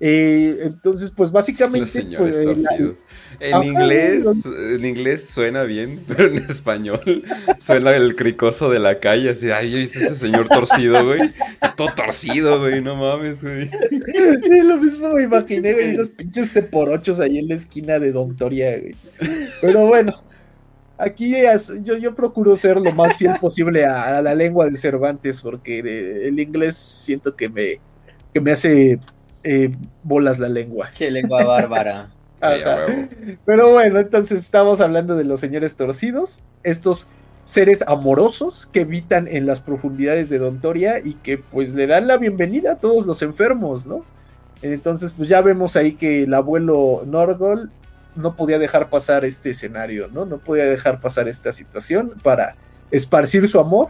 [0.06, 2.04] Eh, entonces, pues básicamente.
[2.18, 2.36] Pues,
[3.40, 7.24] en inglés, en inglés suena bien, pero en español
[7.58, 11.20] suena el cricoso de la calle, así, ay, ¿viste ese señor torcido, güey?
[11.74, 13.70] Todo torcido, güey, no mames, güey.
[14.64, 18.94] lo mismo me imaginé, güey, unos pinches teporochos ahí en la esquina de Dontoria, güey.
[19.62, 20.12] Pero bueno,
[20.98, 21.32] aquí
[21.82, 26.38] yo, yo procuro ser lo más fiel posible a, la lengua de Cervantes, porque el
[26.38, 27.80] inglés siento que me,
[28.34, 29.00] que me hace
[29.44, 30.90] eh, bolas la lengua.
[30.96, 32.10] Qué lengua bárbara.
[33.46, 37.08] Pero bueno, entonces estamos hablando de los señores torcidos, estos
[37.44, 42.16] seres amorosos que habitan en las profundidades de Dontoria y que pues le dan la
[42.16, 44.04] bienvenida a todos los enfermos, ¿no?
[44.62, 47.70] Entonces pues ya vemos ahí que el abuelo Norgol
[48.16, 50.24] no podía dejar pasar este escenario, ¿no?
[50.24, 52.56] No podía dejar pasar esta situación para
[52.90, 53.88] esparcir su amor,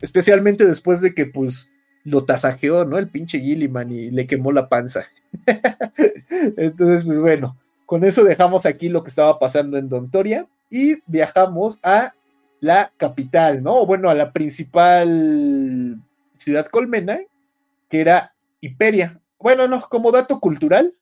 [0.00, 1.70] especialmente después de que pues
[2.06, 2.98] lo tasajeó, ¿no?
[2.98, 5.06] El pinche Gilliman y le quemó la panza.
[6.56, 11.80] Entonces, pues bueno, con eso dejamos aquí lo que estaba pasando en Dontoria y viajamos
[11.82, 12.14] a
[12.60, 13.84] la capital, ¿no?
[13.84, 16.00] Bueno, a la principal
[16.38, 17.18] ciudad colmena,
[17.88, 19.20] que era Hiperia.
[19.38, 20.94] Bueno, no, como dato cultural,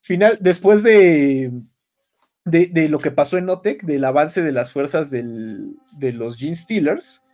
[0.00, 1.52] final, después de,
[2.44, 7.24] de, lo que pasó en Otec, del avance de las fuerzas de los Gene Stealers,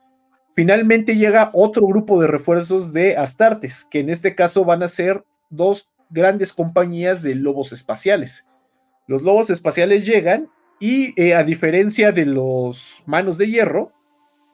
[0.59, 5.23] Finalmente llega otro grupo de refuerzos de Astartes, que en este caso van a ser
[5.51, 8.49] dos grandes compañías de lobos espaciales.
[9.07, 10.49] Los lobos espaciales llegan
[10.81, 13.93] y eh, a diferencia de los manos de hierro,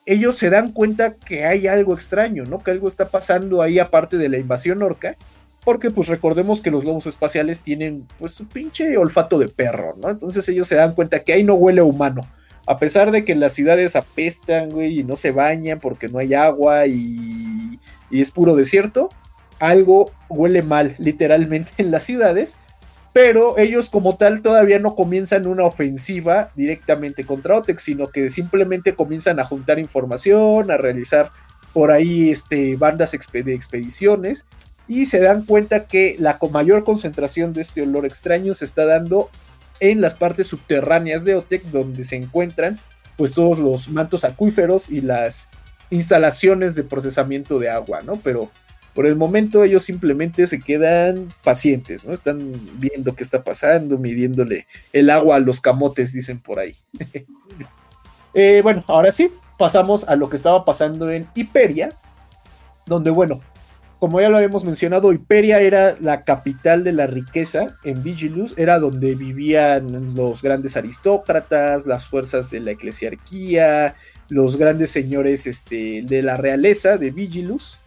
[0.05, 2.62] ellos se dan cuenta que hay algo extraño, ¿no?
[2.62, 5.16] Que algo está pasando ahí aparte de la invasión orca,
[5.64, 10.10] porque pues recordemos que los lobos espaciales tienen pues su pinche olfato de perro, ¿no?
[10.10, 12.28] Entonces ellos se dan cuenta que ahí no huele humano
[12.66, 16.35] a pesar de que las ciudades apestan, güey, y no se bañan porque no hay
[16.35, 17.78] agua y,
[18.11, 19.11] es puro desierto,
[19.59, 22.57] algo huele mal, literalmente, en las ciudades.
[23.12, 28.95] Pero ellos como tal todavía no comienzan una ofensiva directamente contra Otex, sino que simplemente
[28.95, 31.31] comienzan a juntar información, a realizar
[31.73, 34.47] por ahí este, bandas de expediciones
[34.86, 39.31] y se dan cuenta que la mayor concentración de este olor extraño se está dando
[39.90, 42.78] en las partes subterráneas de Otec, donde se encuentran
[43.16, 45.48] pues todos los mantos acuíferos y las
[45.90, 48.16] instalaciones de procesamiento de agua, ¿no?
[48.16, 48.51] Pero
[48.94, 52.15] por el momento ellos simplemente se quedan pacientes, ¿no?
[52.15, 56.77] Están viendo qué está pasando, midiéndole el agua a los camotes, dicen por ahí.
[58.36, 61.90] Eh, bueno, ahora sí, pasamos a lo que estaba pasando en Hiperia,
[62.85, 63.40] donde, bueno,
[63.98, 68.78] como ya lo habíamos mencionado, Hiperia era la capital de la riqueza en Vigilus, era
[68.78, 73.94] donde vivían los grandes aristócratas, las fuerzas de la eclesiarquía,
[74.28, 77.78] los grandes señores este, de la realeza de Vigilus.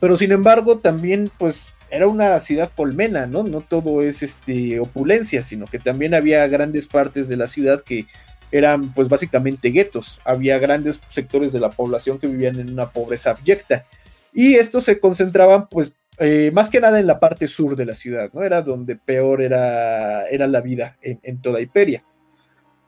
[0.00, 3.42] Pero sin embargo, también pues era una ciudad colmena, ¿no?
[3.42, 8.06] No todo es este, opulencia, sino que también había grandes partes de la ciudad que
[8.50, 10.18] eran pues básicamente guetos.
[10.24, 13.84] Había grandes sectores de la población que vivían en una pobreza abyecta
[14.32, 17.94] y estos se concentraban pues eh, más que nada en la parte sur de la
[17.94, 18.42] ciudad, ¿no?
[18.42, 22.04] Era donde peor era, era la vida en, toda Hiperia.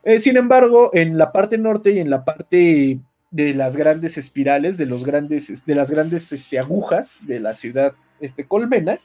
[0.04, 3.00] Eh, sin embargo, en la parte norte y en la parte
[3.30, 7.94] de las grandes espirales, de, los grandes, de las grandes este, agujas de la ciudad
[8.20, 9.00] este, colmena,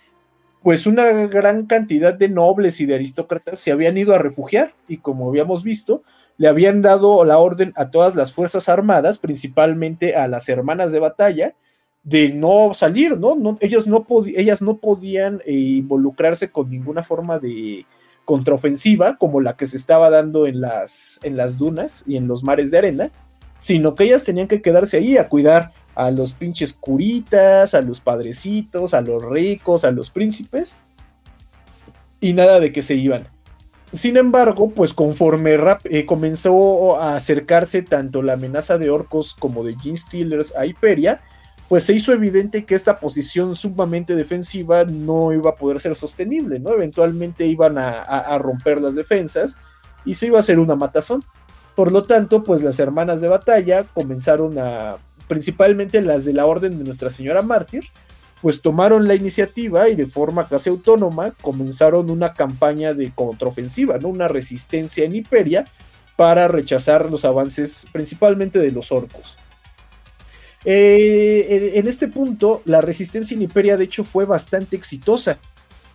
[0.61, 4.97] pues una gran cantidad de nobles y de aristócratas se habían ido a refugiar y
[4.97, 6.03] como habíamos visto,
[6.37, 10.99] le habían dado la orden a todas las fuerzas armadas, principalmente a las hermanas de
[10.99, 11.55] batalla,
[12.03, 13.35] de no salir, ¿no?
[13.35, 14.05] no ellos no
[14.35, 17.85] ellas no podían eh, involucrarse con ninguna forma de
[18.25, 22.43] contraofensiva como la que se estaba dando en las, en las dunas y en los
[22.43, 23.11] mares de arena,
[23.57, 28.01] sino que ellas tenían que quedarse ahí a cuidar a los pinches curitas, a los
[28.01, 30.77] padrecitos, a los ricos, a los príncipes,
[32.21, 33.27] y nada de que se iban.
[33.93, 39.75] Sin embargo, pues conforme eh, comenzó a acercarse tanto la amenaza de orcos como de
[39.75, 41.21] Gene Steelers a Hyperia,
[41.69, 46.59] pues se hizo evidente que esta posición sumamente defensiva no iba a poder ser sostenible,
[46.59, 46.73] ¿no?
[46.73, 49.55] Eventualmente iban a, romper las defensas
[50.03, 51.23] y se iba a hacer una matazón.
[51.75, 54.97] Por lo tanto, pues las hermanas de batalla comenzaron a,
[55.27, 57.83] principalmente las de la Orden de Nuestra Señora Mártir,
[58.41, 64.07] pues tomaron la iniciativa y de forma casi autónoma comenzaron una campaña de contraofensiva, ¿no?
[64.07, 65.65] Una resistencia en Hiperia
[66.15, 69.37] para rechazar los avances principalmente de los orcos.
[70.65, 75.39] Eh, en, este punto, la resistencia en Imperia, de hecho, fue bastante exitosa.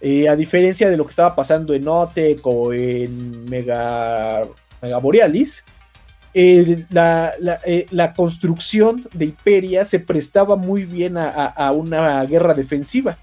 [0.00, 4.46] Eh, a diferencia de lo que estaba pasando en Otec o en Mega,
[5.00, 5.64] Borealis,
[6.34, 13.18] eh, la, construcción de Imperia se prestaba muy bien a, a, una guerra defensiva,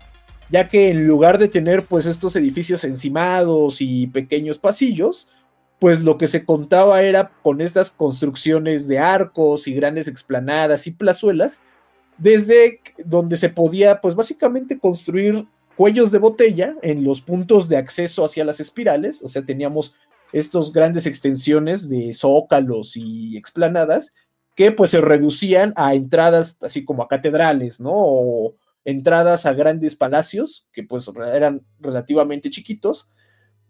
[0.49, 5.27] ya que en lugar de tener pues estos edificios encimados y pequeños pasillos,
[5.81, 10.91] pues lo que se contaba era con estas construcciones de arcos y grandes explanadas y
[10.91, 11.63] plazuelas,
[12.19, 18.23] desde donde se podía, pues básicamente construir cuellos de botella en los puntos de acceso
[18.23, 19.95] hacia las espirales, o sea, teníamos
[20.31, 24.13] estas grandes extensiones de zócalos y explanadas
[24.55, 27.91] que pues se reducían a entradas así como a catedrales, ¿no?
[27.91, 28.55] O
[28.85, 33.09] entradas a grandes palacios que pues eran relativamente chiquitos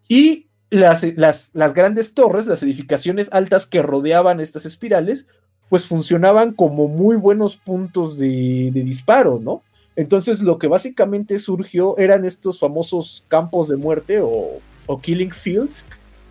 [0.09, 1.05] y las,
[1.53, 5.27] las, grandes torres, las edificaciones altas que rodeaban estas espirales,
[5.69, 9.61] pues funcionaban como muy buenos puntos de, disparo, ¿no?
[9.97, 15.83] Entonces lo que básicamente surgió eran estos famosos campos de muerte o, o, killing fields,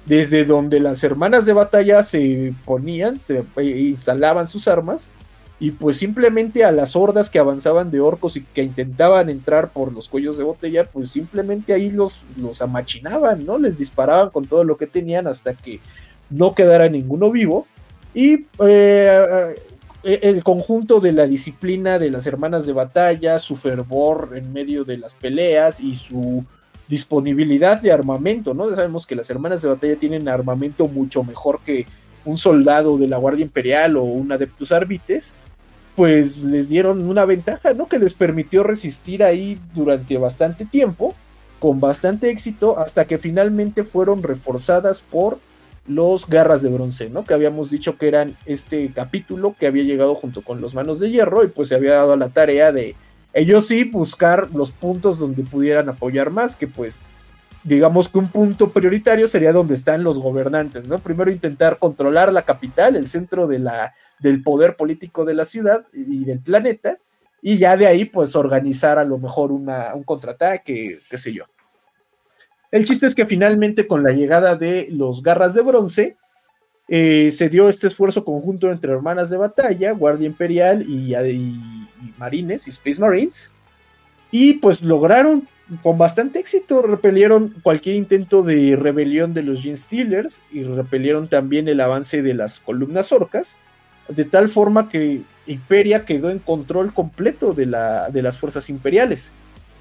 [0.07, 5.11] desde donde las hermanas de batalla se ponían, se eh, instalaban sus armas
[5.61, 9.93] y pues simplemente a las hordas que avanzaban de orcos y que intentaban entrar por
[9.93, 13.59] los cuellos de botella, pues simplemente ahí los, los amachinaban, ¿no?
[13.59, 15.81] Les disparaban con todo lo que tenían hasta que
[16.31, 17.67] no quedara ninguno vivo.
[18.15, 19.55] Y eh,
[20.03, 24.85] eh, el conjunto de la disciplina de las hermanas de batalla, su fervor en medio
[24.85, 26.43] de las peleas y su
[26.89, 28.71] disponibilidad de armamento, ¿no?
[28.71, 31.85] Ya sabemos que las hermanas de batalla tienen armamento mucho mejor que
[32.25, 35.35] un soldado de la Guardia Imperial o un Adeptus Arbites
[35.97, 37.89] pues les dieron una ventaja, ¿no?
[37.89, 41.15] Que les permitió resistir ahí durante bastante tiempo,
[41.59, 45.39] con bastante éxito, hasta que finalmente fueron reforzadas por
[45.87, 47.25] los garras de bronce, ¿no?
[47.25, 51.11] Que habíamos dicho que eran este capítulo que había llegado junto con los manos de
[51.11, 52.95] hierro y pues se había dado la tarea de
[53.33, 57.01] ellos sí buscar los puntos donde pudieran apoyar más, que pues
[57.63, 60.99] digamos que un punto prioritario sería donde están los gobernantes, ¿no?
[60.99, 65.87] Primero intentar controlar la capital, el centro de la, del poder político de la ciudad
[65.93, 66.99] y del planeta,
[67.43, 71.45] y ya de ahí pues organizar a lo mejor una, un contraataque, qué sé yo.
[72.71, 76.17] El chiste es que finalmente con la llegada de los garras de bronce,
[76.89, 82.67] eh, se dio este esfuerzo conjunto entre hermanas de batalla, Guardia Imperial y, y Marines
[82.67, 83.53] y Space Marines,
[84.31, 85.47] y pues lograron
[85.83, 91.69] con bastante éxito repelieron cualquier intento de rebelión de los Gene Steelers y repelieron también
[91.69, 93.57] el avance de las columnas orcas,
[94.09, 99.33] de tal forma que Imperia quedó en control completo de, la, de las fuerzas imperiales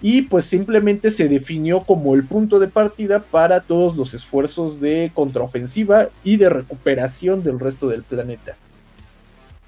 [0.01, 5.11] y pues simplemente se definió como el punto de partida para todos los esfuerzos de
[5.13, 8.55] contraofensiva y de recuperación del resto del planeta.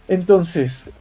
[0.08, 0.92] Entonces,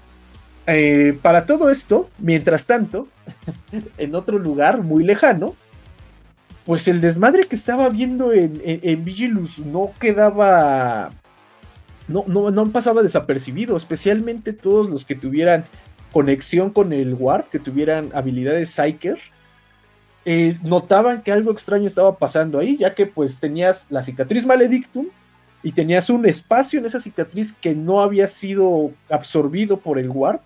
[0.67, 3.09] eh, para todo esto, mientras tanto,
[3.99, 5.55] en otro lugar muy lejano,
[6.65, 11.11] pues el desmadre que estaba viendo en, en, Vigilus no quedaba.
[12.07, 15.65] No, no, no, pasaba desapercibido, especialmente todos los que tuvieran
[16.13, 19.19] conexión con el Warp, que tuvieran habilidades Psyker.
[20.27, 25.07] Eh, notaban que algo extraño estaba pasando ahí, ya que pues tenías la cicatriz Maledictum
[25.63, 30.43] y tenías un espacio en esa cicatriz que no había sido absorbido por el Warp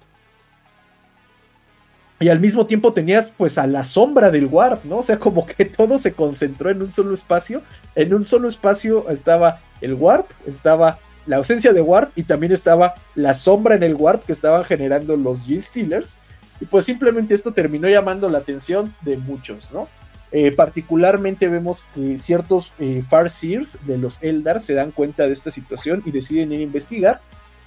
[2.21, 4.99] y al mismo tiempo tenías pues a la sombra del warp, ¿no?
[4.99, 7.63] O sea, como que todo se concentró en un solo espacio.
[7.95, 12.95] En un solo espacio estaba el warp, estaba la ausencia de warp y también estaba
[13.15, 16.17] la sombra en el warp que estaban generando los G-Stealers.
[16.61, 19.89] Y pues simplemente esto terminó llamando la atención de muchos, ¿no?
[20.31, 25.51] Eh, particularmente vemos que ciertos eh, Farseers de los Eldar se dan cuenta de esta
[25.51, 27.21] situación y deciden ir a investigar,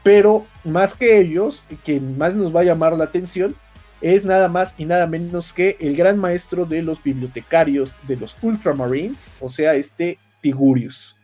[0.04, 3.56] pero más que ellos, quien más nos va a llamar la atención
[4.02, 8.36] es nada más y nada menos que el gran maestro de los bibliotecarios de los
[8.42, 11.16] Ultramarines, o sea, este Tigurius.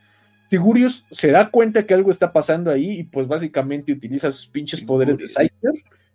[0.50, 4.82] Tigurius se da cuenta que algo está pasando ahí y pues básicamente utiliza sus pinches
[4.82, 5.74] poderes de Scyther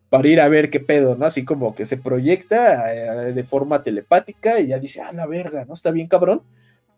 [0.08, 1.26] para ir a ver qué pedo, ¿no?
[1.26, 5.64] Así como que se proyecta eh, de forma telepática y ya dice, ah, la verga,
[5.64, 5.74] ¿no?
[5.74, 6.42] Está bien cabrón.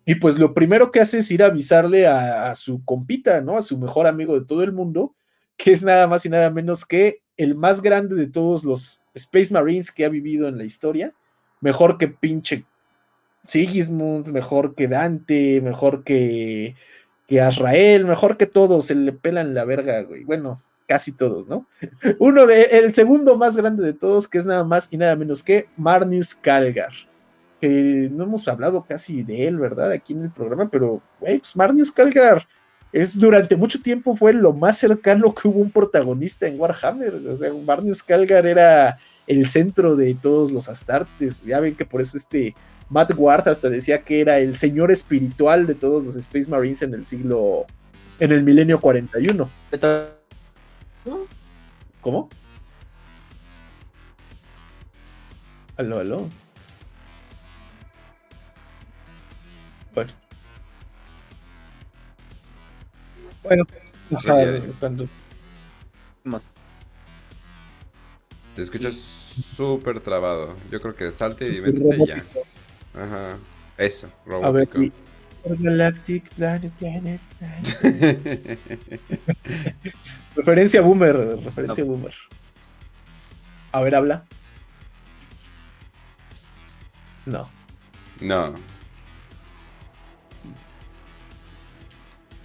[0.05, 3.57] Y pues lo primero que hace es ir a avisarle a, a su compita, ¿no?
[3.57, 5.15] A su mejor amigo de todo el mundo,
[5.57, 9.53] que es nada más y nada menos que el más grande de todos los Space
[9.53, 11.15] Marines que ha vivido en la historia.
[11.63, 12.67] Mejor que pinche
[13.45, 16.77] Sigismund, mejor que Dante, mejor que,
[17.27, 18.87] que Azrael, mejor que todos.
[18.87, 20.23] Se le pelan la verga, güey.
[20.25, 21.67] Bueno, casi todos, ¿no?
[22.19, 25.43] Uno de, el segundo más grande de todos, que es nada más y nada menos
[25.43, 26.93] que Marnius Calgar.
[27.59, 29.93] Que no hemos hablado casi de él, ¿verdad?
[29.93, 32.47] Aquí en el programa, pero, güey, pues Marnius Calgar
[32.93, 37.15] es durante mucho tiempo fue lo más cercano que hubo un protagonista en Warhammer.
[37.29, 41.43] O sea, Marnius Calgar era el centro de todos los Astartes.
[41.43, 42.55] Ya ven que por eso este
[42.89, 46.95] Matt Ward hasta decía que era el señor espiritual de todos los Space Marines en
[46.95, 47.67] el siglo,
[48.19, 49.49] en el milenio 41.
[52.01, 52.29] ¿Cómo?
[55.77, 56.29] Aló, aló.
[63.43, 63.65] Bueno,
[68.55, 70.57] Te escuchas súper trabado.
[70.71, 72.25] Yo creo que salte y vete ya.
[72.95, 73.39] Ajá.
[73.79, 74.79] Eso, robótico.
[74.79, 74.93] A ver,
[75.59, 77.21] Galactic Planet, Planet,
[80.37, 82.13] referencia boomer, referencia boomer.
[83.73, 84.25] A ver, habla.
[87.25, 87.49] No.
[88.21, 88.55] No.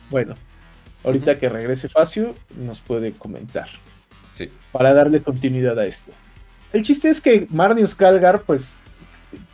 [0.09, 0.35] Bueno,
[1.05, 3.67] ahorita que regrese Facio, nos puede comentar.
[4.33, 4.49] Sí.
[4.71, 6.11] Para darle continuidad a esto.
[6.73, 8.73] El chiste es que Marnius Calgar, pues,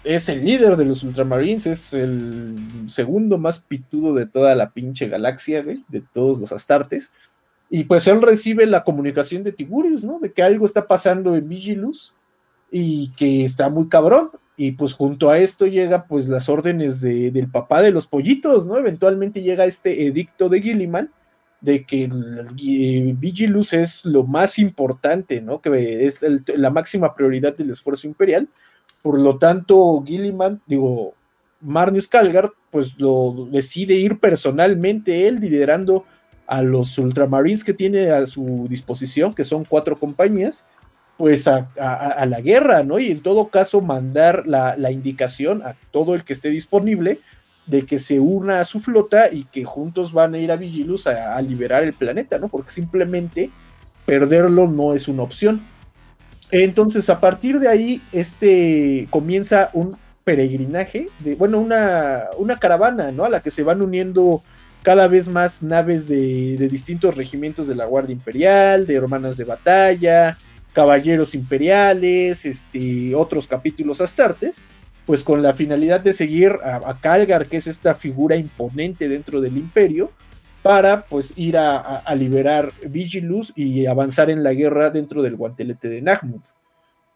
[0.04, 2.56] es el líder de los Ultramarines, es el
[2.88, 7.12] segundo más pitudo de toda la pinche galaxia, de todos los Astartes.
[7.70, 10.20] Y pues él recibe la comunicación de Tigurius, ¿no?
[10.20, 12.16] De que algo está pasando en Vigilus
[12.72, 14.30] y que está muy cabrón.
[14.58, 18.78] Y pues junto a esto llega pues las órdenes del papá de los pollitos, ¿no?
[18.78, 21.12] Eventualmente llega este edicto de Gilliman
[21.62, 22.10] de que
[23.18, 25.62] Vigilus es lo más importante, ¿no?
[25.62, 28.50] Que es la máxima prioridad del esfuerzo imperial
[29.02, 31.16] por lo tanto, Gilliman, digo,
[31.60, 36.06] Marnius Calgar, pues lo decide ir personalmente él liderando
[36.48, 40.66] a los Ultramarines que tiene a su disposición, que son cuatro compañías,
[41.18, 41.70] pues a,
[42.26, 43.00] la guerra, ¿no?
[43.00, 47.20] Y en todo caso mandar la, indicación a todo el que esté disponible
[47.66, 51.08] de que se una a su flota y que juntos van a ir a Vigilus
[51.08, 52.48] a, liberar el planeta, ¿no?
[52.48, 53.50] Porque simplemente
[54.06, 55.62] perderlo no es una opción.
[56.50, 63.26] Entonces, a partir de ahí, este comienza un peregrinaje, de, bueno, una, una caravana, ¿no?
[63.26, 64.44] A la que se van uniendo
[64.84, 70.38] cada vez más naves de, distintos regimientos de la Guardia Imperial, de hermanas de batalla,
[70.74, 74.60] caballeros imperiales, este, otros capítulos astartes,
[75.12, 79.42] pues con la finalidad de seguir a, a Calgar, que es esta figura imponente dentro
[79.42, 80.10] del imperio,
[80.62, 86.02] para pues ir a, liberar Vigilus y avanzar en la guerra dentro del guantelete de
[86.02, 86.40] Nahmud.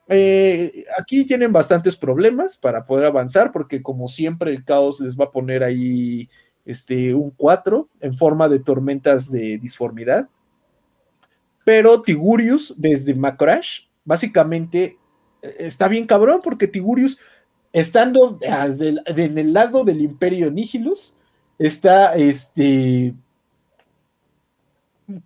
[0.09, 5.23] Eh, aquí tienen bastantes problemas para poder avanzar porque como siempre el caos les va
[5.23, 6.27] a poner ahí
[6.65, 10.27] este, un 4 en forma de tormentas de disformidad.
[11.63, 14.97] Pero Tigurius desde Macrash básicamente
[15.41, 17.19] eh, está bien cabrón porque Tigurius
[17.75, 21.17] estando en el lado del imperio Nihilus
[21.59, 23.13] está este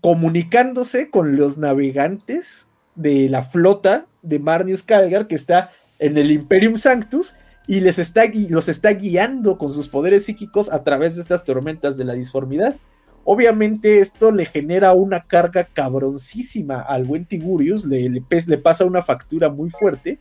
[0.01, 5.69] comunicándose con los navegantes de la flota de Marnius Calgar que está
[5.99, 7.35] en el Imperium Sanctus
[7.67, 11.97] y les está, los está guiando con sus poderes psíquicos a través de estas tormentas
[11.97, 12.77] de la disformidad.
[13.25, 19.03] Obviamente esto le genera una carga cabroncísima al buen Tigurius, le, le, le pasa una
[19.03, 20.17] factura muy fuerte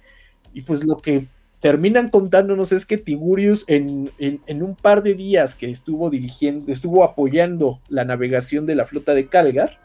[0.53, 1.27] y pues lo que
[1.61, 4.11] terminan contándonos es que Tigurius en,
[4.49, 9.27] un par de días que estuvo dirigiendo, estuvo apoyando la navegación de la flota de
[9.27, 9.79] Calgar,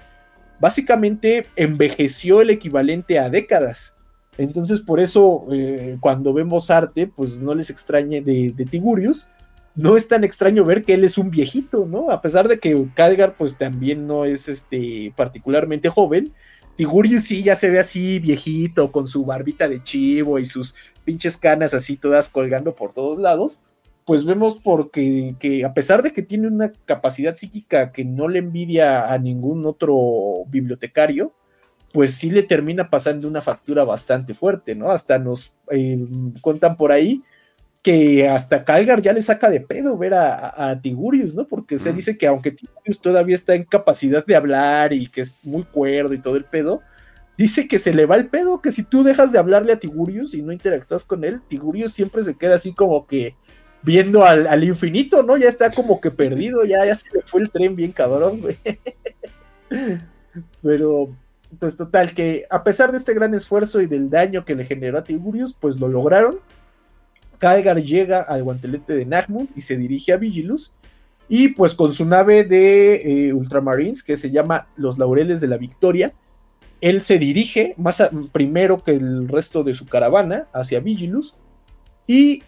[0.60, 3.96] básicamente envejeció el equivalente a décadas.
[4.38, 9.30] Entonces, por eso, eh, cuando vemos arte, pues no les extrañe de, de, Tigurius.
[9.76, 12.10] No es tan extraño ver que él es un viejito, ¿no?
[12.12, 16.34] A pesar de que Calgar, pues también no es este, particularmente joven.
[16.76, 20.76] Tigurius sí ya se ve así viejito, con su barbita de chivo y sus
[21.06, 23.62] pinches canas así todas colgando por todos lados.
[24.06, 28.40] Pues vemos porque que a pesar de que tiene una capacidad psíquica que no le
[28.40, 31.34] envidia a ningún otro bibliotecario,
[31.94, 34.90] pues sí le termina pasando una factura bastante fuerte, ¿no?
[34.90, 35.98] Hasta nos eh,
[36.42, 37.22] cuentan por ahí
[37.84, 41.46] que hasta Calgar ya le saca de pedo ver a, Tigurius, ¿no?
[41.46, 45.36] Porque se dice que aunque Tigurius todavía está en capacidad de hablar y que es
[45.44, 46.82] muy cuerdo y todo el pedo,
[47.38, 50.34] dice que se le va el pedo, que si tú dejas de hablarle a Tigurius
[50.34, 53.36] y no interactúas con él, Tigurius siempre se queda así como que
[53.82, 55.36] viendo al, al infinito, ¿no?
[55.36, 58.58] Ya está como que perdido, ya, ya se le fue el tren bien cabrón, güey.
[60.64, 61.14] Pero,
[61.60, 65.00] pues total, que a pesar de este gran esfuerzo y del daño que le generó
[65.00, 66.40] a Tigurius, pues lo lograron.
[67.44, 70.74] Calgar llega al guantelete de Nagmund y se dirige a Vigilus.
[71.28, 75.58] Y pues con su nave de eh, Ultramarines, que se llama Los Laureles de la
[75.58, 76.14] Victoria,
[76.80, 78.02] él se dirige más
[78.32, 81.36] primero que el resto de su caravana hacia Vigilus.
[82.08, 82.44] Y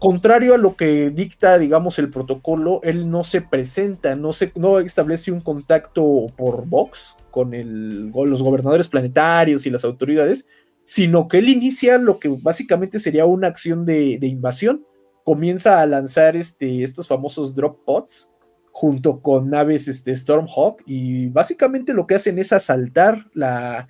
[0.00, 4.80] contrario a lo que dicta, digamos, el protocolo, él no se presenta, no, se, no
[4.80, 10.48] establece un contacto por Vox con los gobernadores planetarios y las autoridades,
[10.86, 14.86] sino que él inicia lo que básicamente sería una acción de, invasión.
[15.24, 18.30] Comienza a lanzar este, estos famosos drop pods
[18.70, 23.88] junto con naves este, Stormhawk y básicamente lo que hacen es asaltar la,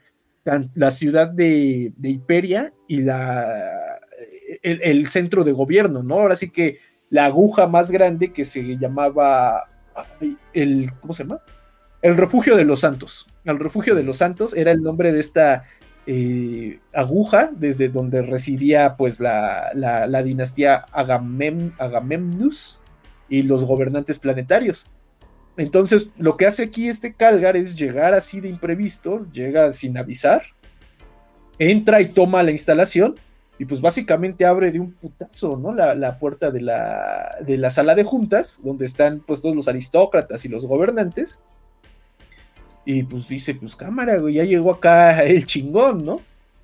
[0.74, 4.00] la ciudad de, de Hiperia y la,
[4.62, 6.14] el, el, centro de gobierno, ¿no?
[6.14, 6.78] Ahora sí que
[7.10, 9.64] la aguja más grande que se llamaba
[10.54, 11.42] el, ¿cómo se llama?
[12.00, 13.26] El refugio de los santos.
[13.44, 15.64] El refugio de los santos era el nombre de esta
[16.06, 22.78] eh, aguja desde donde residía pues la, la, dinastía Agamem, Agamemnus
[23.28, 24.86] y los gobernantes planetarios.
[25.56, 30.42] Entonces lo que hace aquí este Calgar es llegar así de imprevisto, llega sin avisar,
[31.58, 33.16] entra y toma la instalación
[33.58, 35.72] y pues básicamente abre de un putazo, ¿no?
[35.72, 39.66] La, la puerta de la, de la sala de juntas, donde están pues todos los
[39.66, 41.42] aristócratas y los gobernantes
[42.86, 46.22] y pues dice, pues cámara, güey, ya llegó acá el chingón, ¿no?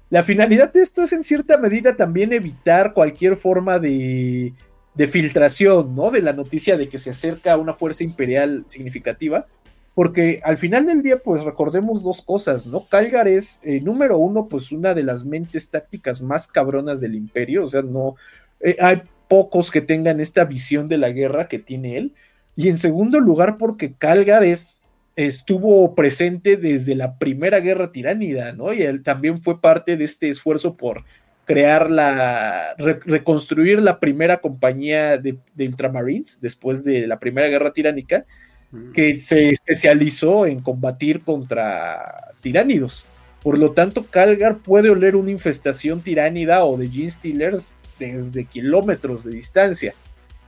[0.08, 4.54] La finalidad de esto es en cierta medida también evitar cualquier forma de,
[4.94, 6.10] de filtración, ¿no?
[6.10, 9.46] De la noticia de que se acerca una fuerza imperial significativa.
[9.94, 12.86] Porque al final del día, pues recordemos dos cosas, ¿no?
[12.88, 17.64] Calgar es, eh, número uno, pues una de las mentes tácticas más cabronas del imperio,
[17.64, 18.16] o sea, no,
[18.60, 22.14] eh, hay pocos que tengan esta visión de la guerra que tiene él.
[22.54, 24.81] Y en segundo lugar, porque Calgar es
[25.16, 28.72] estuvo presente desde la primera guerra tiránida, ¿no?
[28.72, 31.04] Y él también fue parte de este esfuerzo por
[31.44, 38.24] crear la, reconstruir la primera compañía de, Ultramarines después de la primera guerra tiránica,
[38.70, 38.92] mm.
[38.92, 43.06] que se especializó en combatir contra tiránidos.
[43.42, 49.24] Por lo tanto, Calgar puede oler una infestación tiránida o de Gene Stealers desde kilómetros
[49.24, 49.94] de distancia.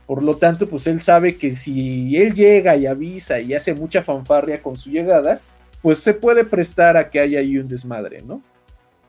[0.05, 4.03] Por lo tanto, pues él sabe que si él llega y avisa y hace mucha
[4.03, 5.41] fanfarria con su llegada,
[5.81, 8.41] pues se puede prestar a que haya ahí un desmadre, ¿no?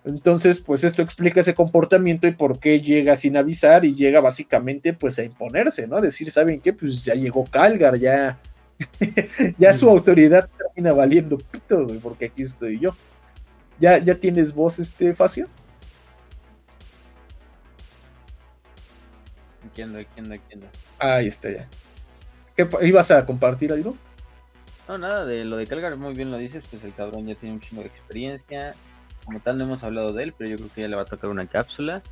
[0.06, 4.92] Entonces, pues esto explica ese comportamiento y por qué llega sin avisar y llega básicamente
[4.92, 6.00] pues a imponerse, ¿no?
[6.00, 6.72] Decir, ¿saben qué?
[6.72, 8.38] Pues ya llegó Calgar, ya,
[9.58, 12.94] ya su autoridad termina valiendo pito, porque aquí estoy yo.
[13.80, 15.46] ¿Ya, ya tienes voz, este, Facio?
[20.98, 21.66] Ahí está ya.
[22.56, 23.96] ¿Qué, ¿Ibas a compartir algo?
[24.88, 27.54] No, nada, de lo de Calgar, muy bien lo dices, pues el cabrón ya tiene
[27.56, 28.74] un chingo de experiencia.
[29.24, 31.06] Como tal no hemos hablado de él, pero yo creo que ya le va a
[31.06, 32.02] tocar una cápsula.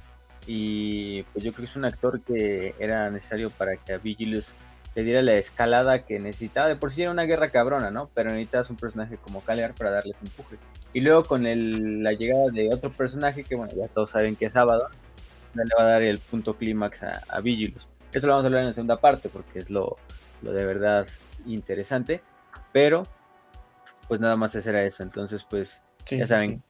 [0.46, 4.52] Y pues yo creo que es un actor que era necesario para que a Vigilus
[4.94, 6.68] le diera la escalada que necesitaba.
[6.68, 8.10] De por sí era una guerra cabrona, ¿no?
[8.14, 10.56] Pero necesitas un personaje como Calgar para darles empuje.
[10.92, 14.46] Y luego con el, la llegada de otro personaje que, bueno, ya todos saben que
[14.46, 14.88] es sábado,
[15.62, 17.88] le va a dar el punto clímax a, a Vigilus.
[18.12, 19.96] Esto lo vamos a hablar en la segunda parte porque es lo,
[20.42, 21.06] de verdad
[21.46, 22.22] interesante.
[22.72, 23.04] Pero,
[24.08, 25.02] pues nada más hacer a eso.
[25.02, 26.62] Entonces, pues, ya saben,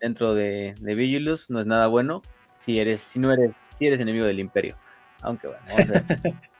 [0.00, 2.22] dentro de, de Vigilus no es nada bueno
[2.58, 4.76] si eres, si no eres, si eres enemigo del imperio.
[5.22, 6.34] Aunque bueno, vamos a ver.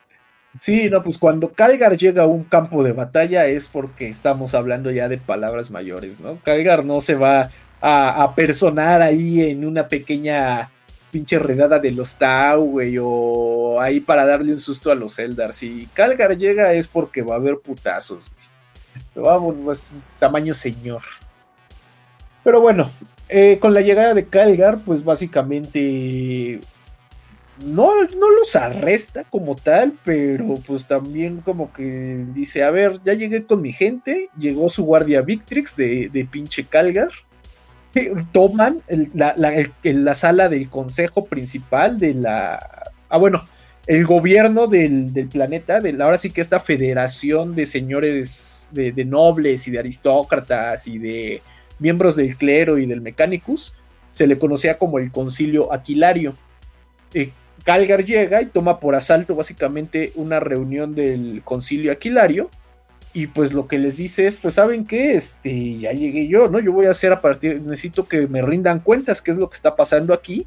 [0.61, 4.93] Sí, no, pues cuando Calgar llega a un campo de batalla es porque estamos hablando
[4.93, 6.39] ya de palabras mayores, ¿no?
[6.45, 10.71] Calgar no se va a, a personar ahí en una pequeña
[11.15, 15.53] pinche redada de los Tau, güey, o ahí para darle un susto a los Eldar.
[15.53, 18.33] Si Calgar llega es porque va a haber putazos,
[19.15, 21.03] Pero vamos, es tamaño señor.
[22.43, 22.91] Pero bueno,
[23.29, 26.59] eh, con la llegada de Calgar, pues básicamente
[27.65, 33.15] no, no los arresta como tal, pero pues también como que dice, a ver, ya
[33.15, 37.11] llegué con mi gente, llegó su guardia Victrix de, de pinche Calgar,
[38.33, 38.83] toman
[39.15, 42.93] la, la, sala del consejo principal de la...
[43.09, 43.47] Ah, bueno,
[43.87, 49.71] el gobierno del, planeta, de ahora sí que esta federación de señores, de, nobles y
[49.71, 51.43] de aristócratas y de
[51.79, 53.75] miembros del clero y del Mechanicus,
[54.11, 56.37] se le conocía como el concilio aquilario.
[57.13, 57.31] Eh,
[57.65, 62.51] Calgar llega y toma por asalto básicamente una reunión del concilio aquilario
[63.15, 66.59] y pues lo que les dice es, pues saben que este, ya llegué yo, ¿no?
[66.59, 69.57] Yo voy a hacer a partir, necesito que me rindan cuentas, qué es lo que
[69.57, 70.47] está pasando aquí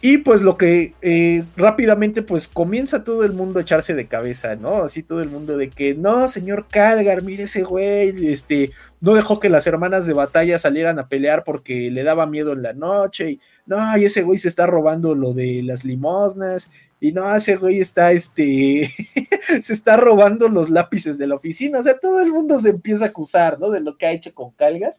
[0.00, 4.54] y pues lo que eh, rápidamente pues comienza todo el mundo a echarse de cabeza,
[4.54, 4.84] ¿no?
[4.84, 8.70] Así todo el mundo de que, no, señor Calgar, mire ese güey, este,
[9.00, 12.62] no dejó que las hermanas de batalla salieran a pelear porque le daba miedo en
[12.62, 16.70] la noche, y no, y ese güey se está robando lo de las limosnas,
[17.00, 18.92] y no, ese güey está, este,
[19.60, 23.06] se está robando los lápices de la oficina, o sea, todo el mundo se empieza
[23.06, 23.70] a acusar, ¿no?
[23.70, 24.96] De lo que ha hecho con Calgar.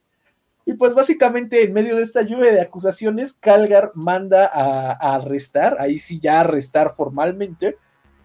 [0.69, 5.97] Y pues básicamente en medio de esta lluvia de acusaciones, Calgar manda a, arrestar, ahí
[5.97, 7.75] sí ya arrestar formalmente,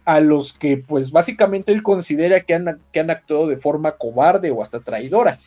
[0.04, 4.50] a los que pues básicamente él considera que han, que han actuado de forma cobarde
[4.50, 5.38] o hasta traidora.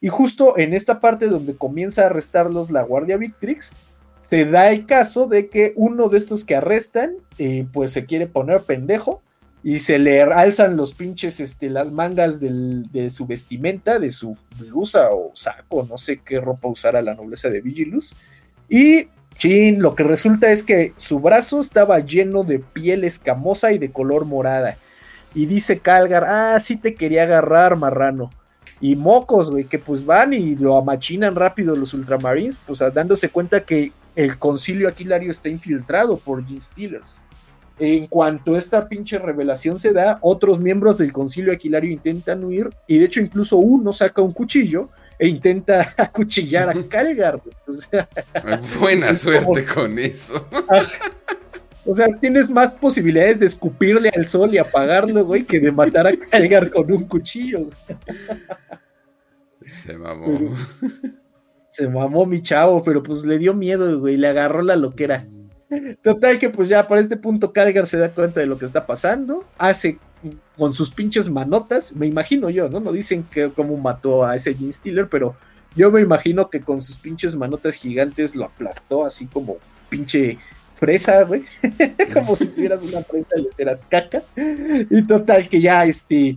[0.00, 3.72] Y justo en esta parte donde comienza a arrestarlos la Guardia Victrix,
[4.22, 8.28] se da el caso de que uno de estos que arrestan, eh, pues se quiere
[8.28, 9.20] poner pendejo
[9.66, 15.08] y se le alzan los pinches, este, las mangas de su vestimenta, de su blusa
[15.10, 18.14] o saco, no sé qué ropa usara la nobleza de Vigilus.
[18.68, 23.78] Y, chin, lo que resulta es que su brazo estaba lleno de piel escamosa y
[23.78, 24.76] de color morada.
[25.34, 28.30] Y dice Calgar, ah, sí te quería agarrar, marrano.
[28.80, 33.64] Y mocos, güey, que pues van y lo amachinan rápido los Ultramarines, pues dándose cuenta
[33.64, 37.20] que el concilio Aquilario está infiltrado por Gene Steelers.
[37.78, 42.98] En cuanto esta pinche revelación se da, otros miembros del concilio aquilario intentan huir y
[42.98, 44.88] de hecho incluso uno saca un cuchillo
[45.18, 47.40] e intenta acuchillar a Calgar.
[48.80, 50.46] Buena suerte con eso.
[51.84, 56.06] O sea, tienes más posibilidades de escupirle al sol y apagarlo, güey, que de matar
[56.06, 57.68] a Calgar con un cuchillo.
[59.66, 60.56] Se mamó.
[61.70, 65.26] se mamó mi chavo, pero pues le dio miedo, güey, le agarró la loquera.
[66.02, 68.86] Total que pues ya para este punto Calgar se da cuenta de lo que está
[68.86, 69.98] pasando, hace
[70.56, 72.80] con sus pinches manotas, me imagino yo, ¿no?
[72.80, 75.36] No dicen que cómo mató a ese Gene Stealer, pero
[75.74, 79.56] yo me imagino que con sus pinches manotas gigantes lo aplastó así como
[79.88, 80.38] pinche
[80.76, 81.26] fresa,
[82.14, 84.22] como si tuvieras una fresa y le hicieras caca.
[84.90, 86.36] Y total que ya, este,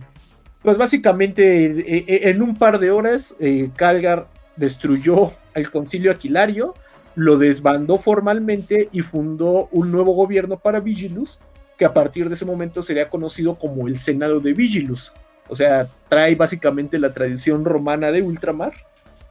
[0.62, 6.74] pues básicamente en un par de horas eh, Calgar destruyó al concilio aquilario
[7.14, 11.40] lo desbandó formalmente y fundó un nuevo gobierno para Vigilus,
[11.76, 15.12] que a partir de ese momento sería conocido como el Senado de Vigilus.
[15.48, 18.72] O sea, trae básicamente la tradición romana de ultramar,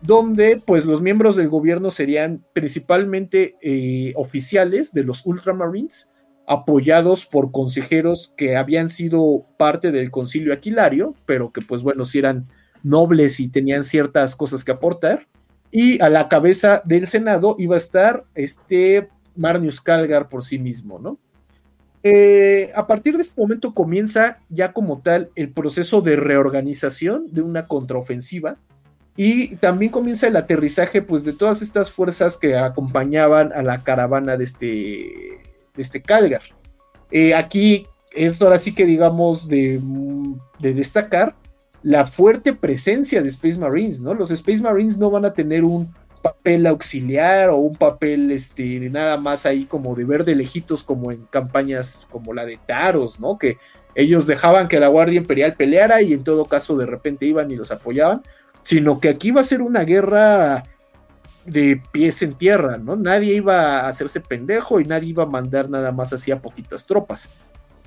[0.01, 6.11] donde pues los miembros del gobierno serían principalmente eh, oficiales de los Ultramarines,
[6.48, 12.17] apoyados por consejeros que habían sido parte del concilio aquilario, pero que pues bueno, si
[12.17, 12.48] eran
[12.82, 15.27] nobles y tenían ciertas cosas que aportar
[15.72, 20.99] y a la cabeza del Senado iba a estar este Marnius Calgar por sí mismo,
[20.99, 21.17] ¿no?
[22.01, 27.41] Eh, a partir de este momento comienza ya como tal el proceso de reorganización de
[27.41, 28.57] una contraofensiva
[29.17, 34.38] y también comienza el aterrizaje pues de todas estas fuerzas que acompañaban a la caravana
[34.38, 34.65] de este,
[35.75, 36.43] de este Calgar.
[37.11, 39.81] Eh, aquí esto ahora sí que digamos de,
[40.59, 41.35] de destacar
[41.83, 44.14] la fuerte presencia de Space Marines, ¿no?
[44.14, 49.17] Los Space Marines no van a tener un papel auxiliar o un papel este nada
[49.17, 53.38] más ahí como de ver de lejitos como en campañas como la de Taros, ¿no?
[53.38, 53.58] Que
[53.95, 57.56] ellos dejaban que la Guardia Imperial peleara y en todo caso de repente iban y
[57.56, 58.22] los apoyaban,
[58.61, 60.64] sino que aquí va a ser una guerra
[61.45, 62.95] de pies en tierra, ¿no?
[62.95, 66.85] Nadie iba a hacerse pendejo y nadie iba a mandar nada más así a poquitas
[66.85, 67.30] tropas.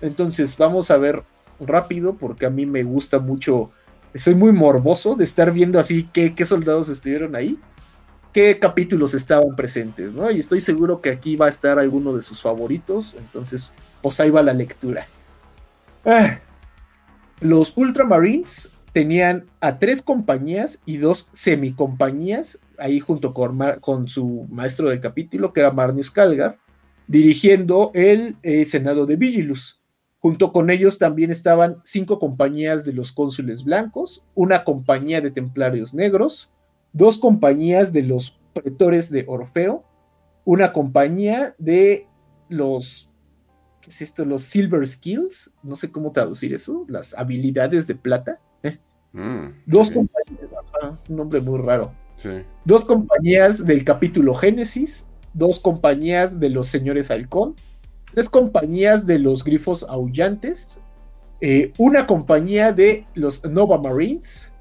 [0.00, 1.22] Entonces vamos a ver
[1.60, 3.70] rápido porque a mí me gusta mucho
[4.14, 7.58] soy muy morboso de estar viendo así qué, soldados estuvieron ahí,
[8.32, 10.30] qué capítulos estaban presentes, ¿no?
[10.30, 14.30] Y estoy seguro que aquí va a estar alguno de sus favoritos, entonces, pues ahí
[14.30, 15.06] va la lectura.
[16.04, 16.38] Ah,
[17.40, 24.90] los Ultramarines tenían a tres compañías y dos semicompañías, ahí junto con, con su maestro
[24.90, 26.58] del capítulo, que era Marnius Calgar,
[27.06, 29.81] dirigiendo el eh, Senado de Vigilus.
[30.22, 35.94] Junto con ellos también estaban cinco compañías de los cónsules blancos, una compañía de templarios
[35.94, 36.52] negros,
[36.92, 39.82] dos compañías de los pretores de Orfeo,
[40.44, 42.06] una compañía de
[42.48, 43.10] los,
[43.80, 44.24] ¿qué es esto?
[44.24, 48.38] Los Silver Skills, no sé cómo traducir eso, las habilidades de plata.
[48.62, 48.78] ¿eh?
[49.12, 51.92] Mm, Dos compañías, un nombre muy raro.
[52.64, 57.56] Dos compañías del capítulo Génesis, dos compañías de los señores Halcón,
[58.12, 60.80] tres compañías de los grifos aullantes,
[61.40, 64.52] eh, una compañía de los Nova Marines,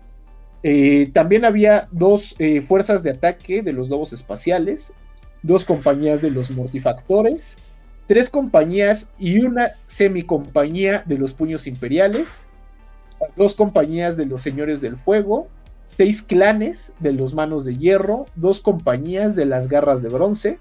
[0.63, 4.93] eh, también había dos eh, fuerzas de ataque de los lobos espaciales,
[5.41, 7.57] dos compañías de los mortifactores,
[8.07, 12.47] tres compañías y una semicompañía de los puños imperiales,
[13.35, 15.47] dos compañías de los señores del fuego,
[15.87, 20.59] seis clanes de los manos de hierro, dos compañías de las garras de bronce,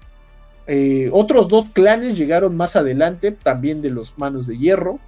[0.67, 4.99] eh, otros dos clanes llegaron más adelante, también de los manos de hierro.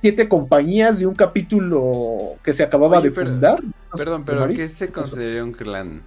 [0.00, 3.62] Siete compañías de un capítulo que se acababa de fundar.
[3.96, 6.02] Perdón, pero ¿qué se consideraría un clan?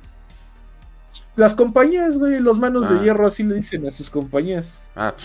[1.35, 3.01] Las compañías, güey, los manos de ah.
[3.01, 4.89] hierro así le dicen a sus compañías.
[4.95, 5.13] Ah.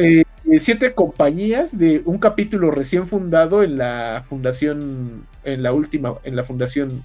[0.00, 0.22] Eh,
[0.60, 6.44] siete compañías de un capítulo recién fundado en la fundación, en la última, en la
[6.44, 7.02] fundación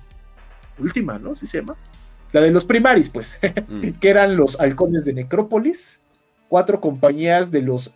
[0.77, 1.33] última, ¿no?
[1.33, 1.75] ¿Sí se llama?
[2.33, 3.39] La de los primaris, pues,
[3.69, 3.99] mm.
[4.01, 6.01] que eran los halcones de Necrópolis,
[6.49, 7.95] cuatro compañías de los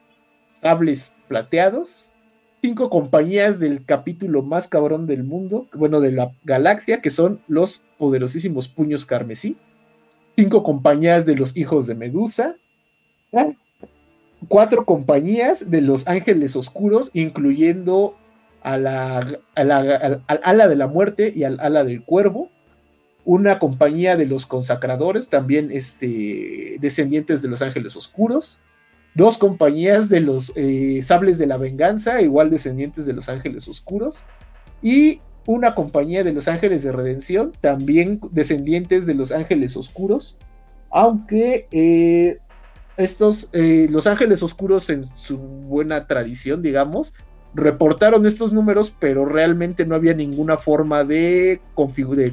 [0.52, 2.10] sables plateados,
[2.62, 7.84] cinco compañías del capítulo más cabrón del mundo, bueno, de la galaxia, que son los
[7.98, 9.58] poderosísimos puños carmesí,
[10.36, 12.56] cinco compañías de los hijos de Medusa,
[14.48, 18.16] cuatro compañías de los ángeles oscuros, incluyendo
[18.62, 22.52] a la, al ala de la muerte y al ala del cuervo,
[23.28, 28.62] una compañía de los consacradores, también este, descendientes de los ángeles oscuros,
[29.16, 34.24] dos compañías de los eh, sables de la venganza, igual descendientes de los ángeles oscuros,
[34.82, 40.38] y una compañía de los ángeles de redención, también descendientes de los ángeles oscuros,
[40.90, 42.38] aunque eh,
[42.96, 47.14] estos, eh, los ángeles oscuros en su buena tradición, digamos,
[47.58, 51.60] reportaron estos números, pero realmente no había ninguna forma de,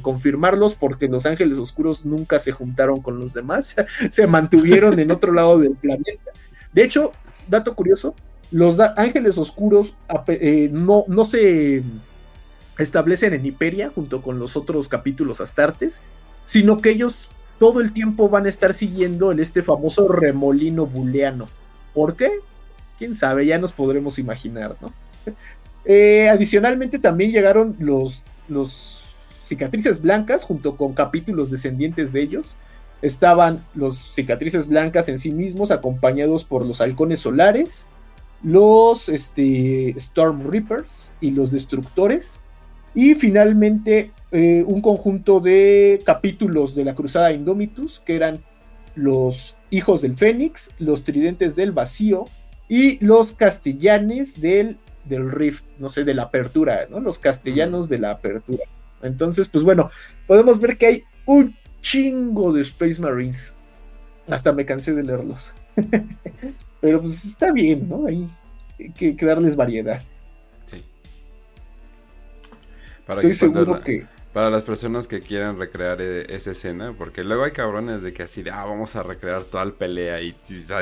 [0.01, 3.75] confirmarlos porque los ángeles oscuros nunca se juntaron con los demás,
[4.11, 6.31] se mantuvieron en otro lado del planeta.
[6.71, 7.11] De hecho,
[7.47, 8.15] dato curioso,
[8.51, 9.95] los ángeles oscuros
[10.27, 11.83] eh, no, no se
[12.77, 16.01] establecen en Hiperia junto con los otros capítulos astartes,
[16.43, 21.47] sino que ellos todo el tiempo van a estar siguiendo en este famoso remolino booleano.
[21.95, 22.29] ¿Por qué?
[22.99, 24.93] Quién sabe, ya nos podremos imaginar, ¿no?
[25.87, 29.03] Eh, adicionalmente también llegaron los, los
[29.45, 32.57] cicatrices blancas junto con capítulos descendientes de ellos.
[33.01, 37.85] Estaban los cicatrices blancas en sí mismos acompañados por los halcones solares,
[38.41, 42.39] los este, Storm Reapers y los destructores.
[42.95, 48.43] Y finalmente eh, un conjunto de capítulos de la Cruzada Indomitus que eran
[48.95, 52.25] los hijos del Fénix, los tridentes del vacío
[52.69, 56.99] y los castellanes del del Rift, no sé, de la apertura, ¿no?
[56.99, 58.63] Los castellanos de la apertura.
[59.01, 59.89] Entonces, pues bueno,
[60.27, 63.55] podemos ver que hay un chingo de Space Marines.
[64.27, 65.53] Hasta me cansé de leerlos.
[66.81, 68.05] Pero pues está bien, ¿no?
[68.07, 68.27] Hay
[68.93, 70.01] que, darles variedad.
[70.65, 70.83] Sí.
[73.07, 77.51] Estoy seguro que para las personas que quieran recrear e, esa escena, porque luego hay
[77.51, 80.35] cabrones de que así de, ah, vamos a recrear toda la pelea y,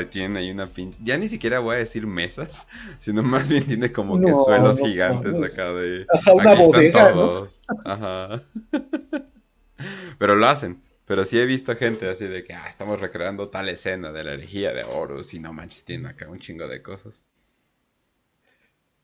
[0.10, 0.96] tienen ahí una pin...
[1.04, 2.68] Ya ni siquiera voy a decir mesas,
[3.00, 6.08] sino más bien tiene como que suelos gigantes acá de...
[6.12, 7.48] Ajá, una bodega, ¿no?
[7.86, 8.42] Ajá.
[10.18, 10.82] Pero lo hacen.
[11.06, 14.34] Pero sí he visto gente así de que, ah, estamos recreando tal escena de la
[14.34, 17.24] herejía de Horus y no manches, tienen acá un chingo de cosas.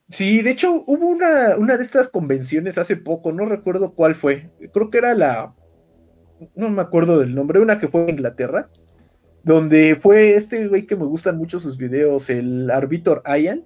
[0.09, 4.49] Sí, de hecho hubo una, una de estas convenciones hace poco, no recuerdo cuál fue,
[4.73, 5.53] creo que era la,
[6.55, 8.69] no me acuerdo del nombre, una que fue en Inglaterra,
[9.43, 13.63] donde fue este güey que me gustan mucho sus videos, el Arbitor Ian,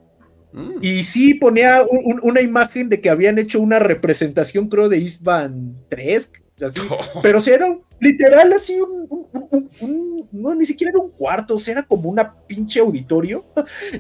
[0.52, 0.80] mm.
[0.82, 1.80] y sí ponía
[2.22, 6.82] una imagen de que habían hecho una representación, creo, de Eastman 3, así,
[7.22, 7.68] pero si era
[8.04, 12.80] literal así un, no, ni siquiera era un cuarto, o sea, era como una pinche
[12.80, 13.46] auditorio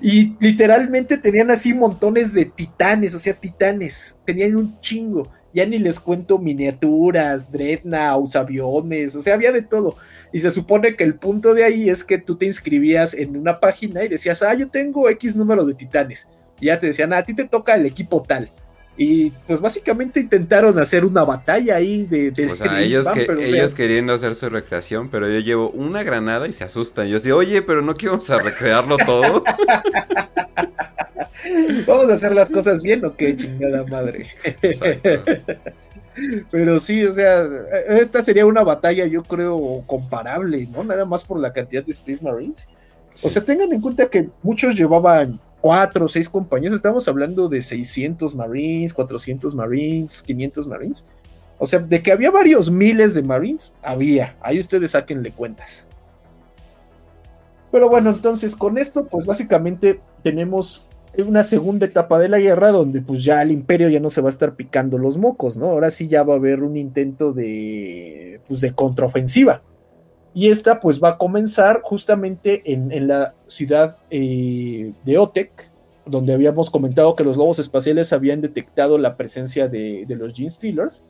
[0.01, 5.23] y literalmente tenían así montones de titanes, o sea, titanes, tenían un chingo,
[5.53, 9.95] ya ni les cuento miniaturas, dreadnoughts, aviones, o sea, había de todo.
[10.31, 13.59] Y se supone que el punto de ahí es que tú te inscribías en una
[13.59, 16.27] página y decías, ah, yo tengo X número de titanes.
[16.59, 18.49] Y ya te decían, ah, a ti te toca el equipo tal.
[18.95, 22.31] Y pues básicamente intentaron hacer una batalla ahí de...
[22.51, 26.53] o sea, ellos, que, ellos queriendo hacer su recreación, pero yo llevo una granada y
[26.53, 27.07] se asustan.
[27.07, 29.43] Yo decía, oye, pero no quiero a recrearlo todo.
[31.87, 34.29] Vamos a hacer las cosas bien o qué chingada madre.
[36.51, 37.49] Pero sí, o sea,
[37.89, 40.83] esta sería una batalla, yo creo, comparable, ¿no?
[40.83, 42.69] Nada más por la cantidad de Space Marines.
[43.21, 47.61] O sea, tengan en cuenta que muchos llevaban cuatro o seis compañías, estamos hablando de
[47.61, 51.07] 600 Marines, 400 Marines, 500 Marines.
[51.57, 54.35] O sea, de que había varios miles de Marines, había.
[54.41, 55.85] Ahí ustedes saquenle cuentas.
[57.71, 60.85] Pero bueno, entonces con esto, pues básicamente tenemos
[61.25, 64.27] una segunda etapa de la guerra donde pues ya el imperio ya no se va
[64.27, 65.67] a estar picando los mocos, ¿no?
[65.67, 69.61] Ahora sí ya va a haber un intento de, pues, de contraofensiva.
[70.33, 75.69] Y esta pues va a comenzar justamente en, la ciudad eh, de Otec,
[76.05, 80.49] donde habíamos comentado que los lobos espaciales habían detectado la presencia de, de los Gene
[80.49, 81.03] Stealers.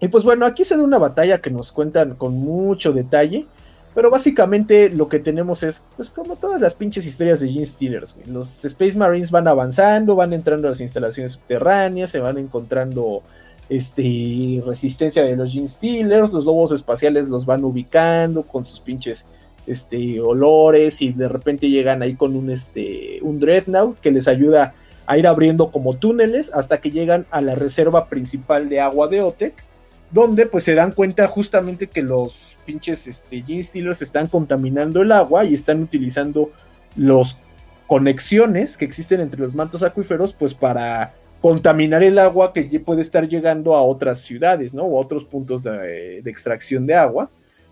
[0.00, 3.46] Y pues bueno, aquí se da una batalla que nos cuentan con mucho detalle.
[3.94, 8.16] Pero básicamente lo que tenemos es, pues como todas las pinches historias de Gene Stealers,
[8.26, 13.22] los Space Marines van avanzando, van entrando a las instalaciones subterráneas, se van encontrando
[13.70, 19.26] este, resistencia de los Gene Stealers, los lobos espaciales los van ubicando con sus pinches
[19.66, 24.74] este, olores y de repente llegan ahí con un, este, un Dreadnought que les ayuda
[25.06, 29.22] a ir abriendo como túneles hasta que llegan a la reserva principal de agua de
[29.22, 29.64] Otec
[30.10, 35.44] donde pues se dan cuenta justamente que los pinches este, Gene están contaminando el agua
[35.44, 36.50] y están utilizando
[36.96, 37.38] las
[37.86, 43.26] conexiones que existen entre los mantos acuíferos pues para contaminar el agua que puede estar
[43.26, 44.84] llegando a otras ciudades, ¿no?
[44.84, 47.30] O a otros puntos de, extracción de agua.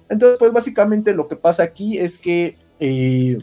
[0.08, 3.38] Entonces, pues básicamente lo que pasa aquí es que eh,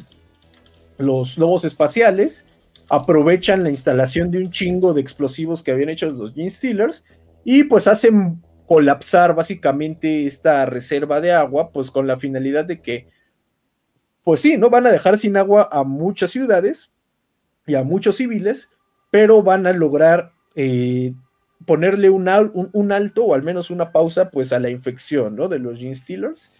[0.98, 2.48] los lobos espaciales
[2.90, 7.06] aprovechan la instalación de un chingo de explosivos que habían hecho los Gene Stealers
[7.44, 13.08] y pues hacen colapsar básicamente esta reserva de agua, pues con la finalidad de que,
[14.24, 16.96] pues sí, no van a dejar sin agua a muchas ciudades
[17.68, 18.70] y a muchos civiles,
[19.16, 21.14] pero van a lograr eh,
[21.66, 25.48] ponerle un, alto o al menos una pausa pues a la infección ¿no?
[25.48, 26.52] de los Gene Stealers.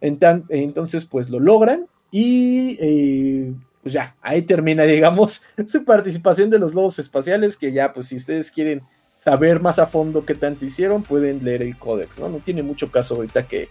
[0.00, 3.52] entonces pues lo logran y eh,
[3.82, 8.14] pues ya, ahí termina digamos su participación de los lobos espaciales que ya pues si
[8.14, 8.82] ustedes quieren
[9.18, 12.28] saber más a fondo qué tanto hicieron, pueden leer el códex, ¿no?
[12.28, 13.68] No tiene mucho caso ahorita que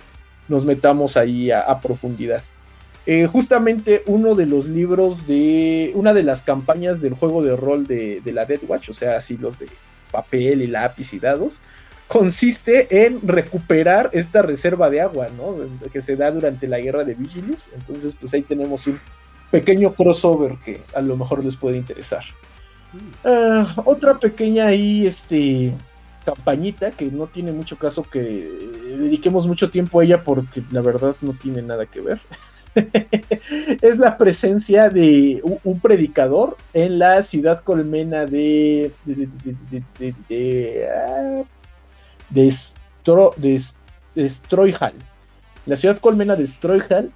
[0.50, 2.44] nos metamos ahí a, profundidad.
[3.06, 7.86] Eh, justamente uno de los libros de una de las campañas del juego de rol
[7.86, 9.68] de, la Dead Watch, o sea, así los de
[10.10, 11.60] papel y lápiz y dados,
[12.08, 15.56] consiste en recuperar esta reserva de agua, ¿no?
[15.90, 17.70] Que se da durante la guerra de Vigilis.
[17.76, 19.00] Entonces, pues ahí tenemos un
[19.52, 22.24] pequeño crossover que a lo mejor les puede interesar.
[23.26, 25.74] Ah, otra pequeña ahí, este,
[26.26, 31.16] campañita que no tiene mucho caso que dediquemos mucho tiempo a ella porque la verdad
[31.22, 32.20] no tiene nada que ver.
[33.82, 39.30] es la presencia de un, predicador en la ciudad colmena de de,
[40.30, 40.88] de.
[45.66, 47.12] La ciudad colmena de Stroihal,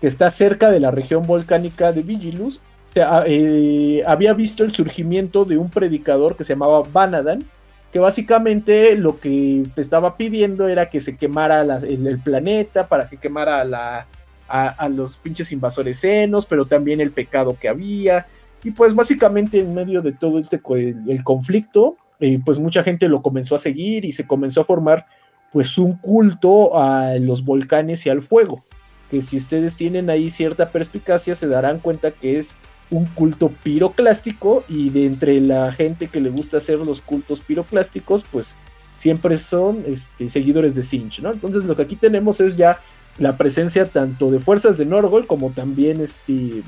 [0.00, 2.60] que está cerca de la región volcánica de Vigilus,
[2.94, 7.44] eh, había visto el surgimiento de un predicador que se llamaba Banadan,
[7.92, 14.06] que básicamente lo que estaba pidiendo era que se quemara el, planeta, para que quemara
[14.48, 18.26] a, los pinches invasores senos, pero también el pecado que había.
[18.62, 23.22] Y pues básicamente en medio de todo este el, conflicto, eh, pues mucha gente lo
[23.22, 25.06] comenzó a seguir y se comenzó a formar
[25.52, 28.64] pues un culto a los volcanes y al fuego.
[29.10, 32.56] Que si ustedes tienen ahí cierta perspicacia se darán cuenta que es
[32.90, 38.24] un culto piroclástico y de entre la gente que le gusta hacer los cultos piroclásticos,
[38.30, 38.56] pues
[38.94, 41.32] siempre son este, seguidores de Sinch, ¿no?
[41.32, 42.80] Entonces lo que aquí tenemos es ya
[43.18, 46.62] la presencia tanto de fuerzas de Norgol como también este,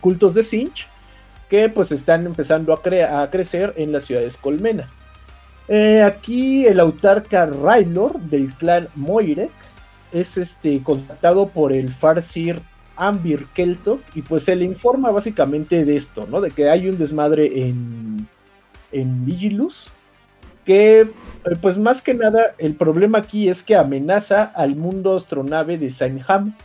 [0.00, 0.88] cultos de Sinch
[1.48, 4.88] que pues están empezando a, a crecer en las ciudades colmena.
[5.68, 9.50] Eh, aquí el autarca Railor del clan Moirek
[10.12, 12.60] es este, contactado por el Farsir
[12.96, 16.40] Ambir Keltok y pues se le informa básicamente de esto, ¿no?
[16.40, 18.26] De que hay un desmadre en,
[18.92, 19.90] en Vigilus
[20.64, 21.08] que
[21.60, 26.56] pues más que nada el problema aquí es que amenaza al mundo astronave de Sainham.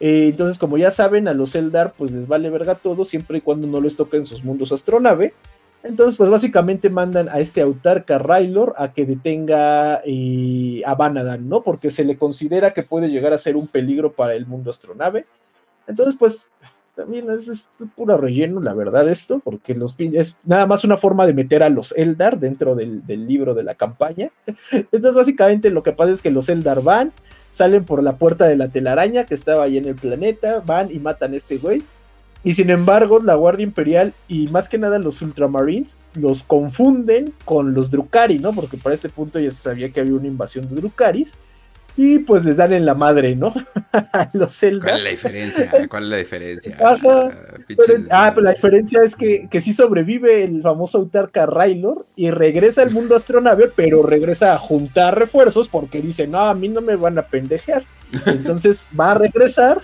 [0.00, 3.40] Eh, entonces como ya saben a los Eldar pues les vale verga todo siempre y
[3.40, 5.34] cuando no les toquen sus mundos astronave.
[5.82, 11.62] Entonces, pues básicamente mandan a este autarca Railor a que detenga eh, a Vanadan, ¿no?
[11.62, 15.26] Porque se le considera que puede llegar a ser un peligro para el mundo astronave.
[15.86, 16.48] Entonces, pues,
[16.98, 21.32] también es, puro relleno, la verdad, esto, porque los es nada más una forma de
[21.32, 24.30] meter a los Eldar dentro del, libro de la campaña.
[24.72, 27.12] Entonces, básicamente lo que pasa es que los Eldar van,
[27.52, 30.98] salen por la puerta de la telaraña que estaba ahí en el planeta, van y
[30.98, 31.84] matan a este güey.
[32.42, 37.74] Y sin embargo, la Guardia Imperial y más que nada los Ultramarines los confunden con
[37.74, 38.52] los Drukari, ¿no?
[38.52, 41.36] Porque para este punto ya se sabía que había una invasión de Drukaris.
[42.00, 43.52] Y pues les dan en la madre, ¿no?
[44.32, 44.86] los Zelda.
[44.86, 45.88] ¿Cuál es la diferencia?
[45.88, 46.76] ¿Cuál es la diferencia?
[46.80, 47.30] Ajá.
[48.12, 52.82] ah, pero la diferencia es que, que sí sobrevive el famoso autarca Raylor y regresa
[52.82, 56.94] al mundo astronave, pero regresa a juntar refuerzos porque dice, no, a mí no me
[56.94, 57.82] van a pendejear.
[58.26, 59.82] Entonces va a regresar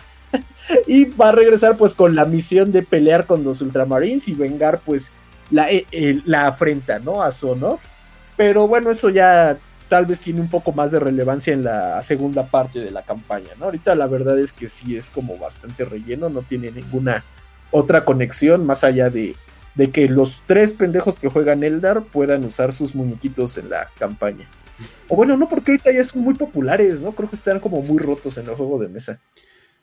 [0.86, 4.82] y va a regresar pues con la misión de pelear con los Ultramarines y vengar
[4.84, 5.12] pues
[5.50, 7.24] la, eh, la afrenta, ¿no?
[7.24, 7.80] A su honor.
[8.36, 12.46] Pero bueno, eso ya tal vez tiene un poco más de relevancia en la segunda
[12.46, 13.66] parte de la campaña, ¿no?
[13.66, 17.24] Ahorita la verdad es que sí es como bastante relleno, no tiene ninguna
[17.70, 19.36] otra conexión más allá de,
[19.74, 24.48] de que los tres pendejos que juegan Eldar puedan usar sus muñequitos en la campaña.
[25.08, 27.12] O bueno, no, porque ahorita ya son muy populares, ¿no?
[27.12, 29.20] Creo que están como muy rotos en el juego de mesa.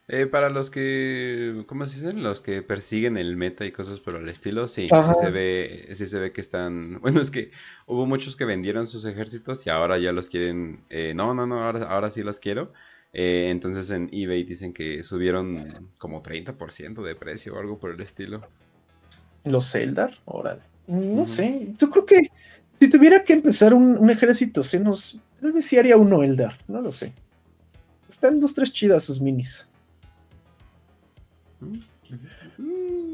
[0.08, 2.22] Eh, para los que, ¿cómo se dicen?
[2.22, 6.06] Los que persiguen el meta y cosas por el estilo, sí, sí se ve, sí
[6.06, 7.52] se ve que están, bueno, es que
[7.86, 11.64] hubo muchos que vendieron sus ejércitos y ahora ya los quieren, eh, no, no, no,
[11.64, 12.74] ahora, ahora sí los quiero.
[13.14, 18.02] Eh, entonces en eBay dicen que subieron como 30% de precio o algo por el
[18.02, 18.42] estilo.
[19.44, 20.14] ¿Los Eldar?
[20.26, 20.62] Órale.
[20.88, 22.32] No sé, yo creo que
[22.74, 26.82] si tuviera que empezar un, ejército, se nos, tal vez sí haría uno Eldar, no
[26.82, 27.14] lo sé.
[28.10, 29.70] Están dos, tres chidas sus minis.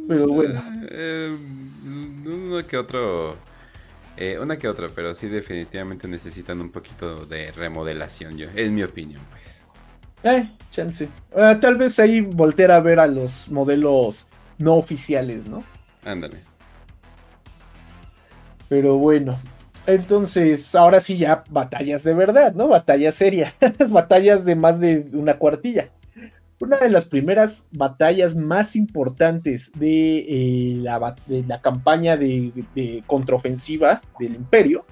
[0.08, 0.64] Pero bueno.
[0.90, 1.38] Eh,
[2.26, 3.36] uno que otro.
[4.16, 8.48] Eh, una que otra, pero sí definitivamente necesitan un poquito de remodelación, yo.
[8.56, 9.58] Es mi opinión, pues.
[10.24, 11.08] Eh, chance.
[11.36, 14.28] Ah, tal vez ahí voltear a ver a los modelos
[14.58, 15.64] no oficiales, ¿no?
[16.04, 16.38] Ándale.
[18.68, 19.38] Pero bueno.
[19.86, 22.68] Entonces, ahora sí ya batallas de verdad, ¿no?
[22.68, 23.54] Batallas serias.
[23.90, 25.90] batallas de más de una cuartilla.
[26.60, 34.84] Una de las primeras batallas más importantes de, eh, la, campaña de, contraofensiva del imperio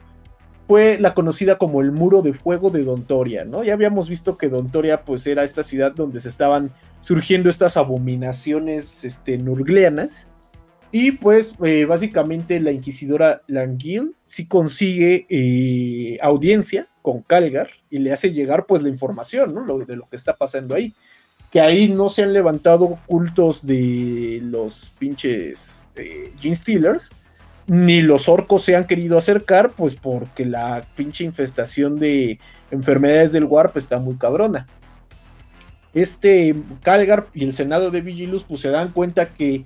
[0.68, 3.64] fue la conocida como el Muro de Fuego de Dontoria, ¿no?
[3.64, 6.72] Ya habíamos visto que Dontoria pues era esta ciudad donde se estaban
[7.02, 10.30] surgiendo estas abominaciones este, nurgleanas
[10.92, 18.14] y pues eh, básicamente la inquisidora Langil sí consigue eh, audiencia con Calgar y le
[18.14, 19.66] hace llegar pues la información, ¿no?
[19.80, 20.94] de lo que está pasando ahí
[21.52, 27.12] que ahí no se han levantado cultos de los pinches eh, Gene Stealers,
[27.68, 32.40] ni los orcos se han querido acercar, pues porque la pinche infestación de
[32.72, 34.68] enfermedades del Warp está muy cabrona.
[35.94, 39.66] Este Calgar y el Senado de Vigilus pues se dan cuenta que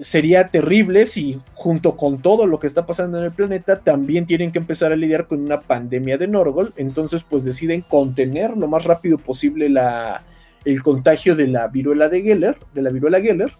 [0.00, 4.52] sería terrible si junto con todo lo que está pasando en el planeta también tienen
[4.52, 8.84] que empezar a lidiar con una pandemia de Norgol, entonces pues deciden contener lo más
[8.84, 10.24] rápido posible la,
[10.64, 13.50] el contagio de la viruela de Geller, de la viruela Geller,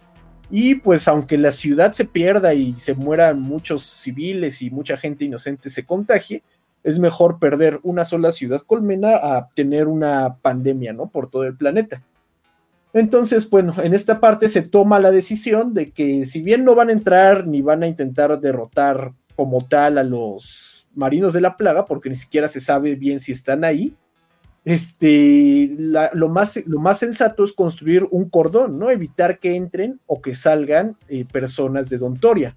[0.50, 5.24] y pues aunque la ciudad se pierda y se mueran muchos civiles y mucha gente
[5.24, 6.42] inocente se contagie,
[6.82, 11.08] es mejor perder una sola ciudad colmena a tener una pandemia, ¿no?
[11.08, 12.02] Por todo el planeta.
[12.92, 16.88] Entonces, bueno, en esta parte se toma la decisión de que si bien no van
[16.88, 21.84] a entrar ni van a intentar derrotar como tal a los marinos de la plaga,
[21.84, 23.94] porque ni siquiera se sabe bien si están ahí,
[24.64, 28.90] este, lo, más, lo más sensato es construir un cordón, ¿no?
[28.90, 32.56] Evitar que entren o que salgan eh, personas de Dontoria.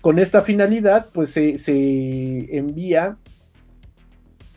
[0.00, 3.18] Con esta finalidad, pues se envía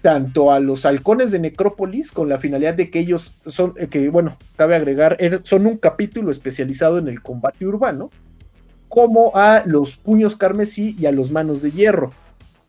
[0.03, 4.09] tanto a los halcones de Necrópolis con la finalidad de que ellos son, eh, que
[4.09, 8.11] bueno, cabe agregar, er, son un capítulo especializado en el combate urbano,
[8.90, 12.11] como a los puños carmesí y a los manos de hierro,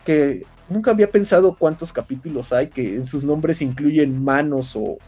[0.05, 4.99] que nunca había pensado cuántos capítulos hay que en sus nombres incluyen manos o,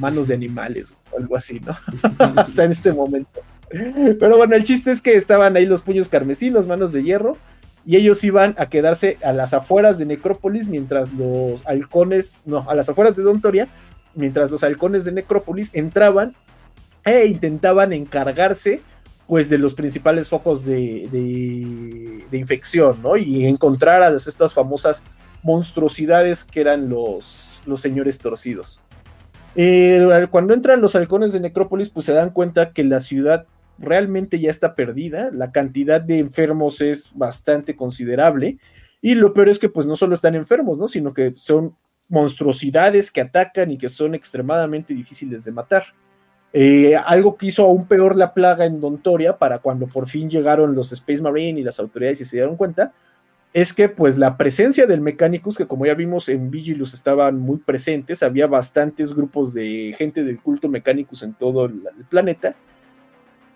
[0.00, 1.76] manos de animales o algo así, ¿no?
[2.36, 3.42] Hasta en este momento.
[3.70, 7.38] Pero bueno, el chiste es que estaban ahí los puños carmesí, los manos de hierro,
[7.86, 12.74] y ellos iban a quedarse a las afueras de Necrópolis mientras los halcones, no, a
[12.74, 13.68] las afueras de Dontoria,
[14.14, 16.34] mientras los halcones de Necrópolis entraban
[17.04, 18.82] e intentaban encargarse
[19.26, 21.08] pues de los principales focos de,
[22.30, 23.16] de, infección, ¿no?
[23.16, 25.02] Y encontrar a estas famosas
[25.42, 28.82] monstruosidades que eran los, los señores torcidos.
[29.56, 33.46] Eh, cuando entran los halcones de Necrópolis, pues se dan cuenta que la ciudad
[33.78, 38.58] realmente ya está perdida, la cantidad de enfermos es bastante considerable
[39.00, 40.88] y lo peor es que pues no solo están enfermos, ¿no?
[40.88, 41.76] Sino que son
[42.08, 45.84] monstruosidades que atacan y que son extremadamente difíciles de matar.
[46.52, 50.74] Eh, algo que hizo aún peor la plaga en Dontoria para cuando por fin llegaron
[50.74, 52.92] los Space Marine y las autoridades y se dieron cuenta,
[53.52, 57.58] es que pues la presencia del Mechanicus, que como ya vimos en Vigilus estaban muy
[57.58, 62.56] presentes, había bastantes grupos de gente del culto Mechanicus en todo el planeta,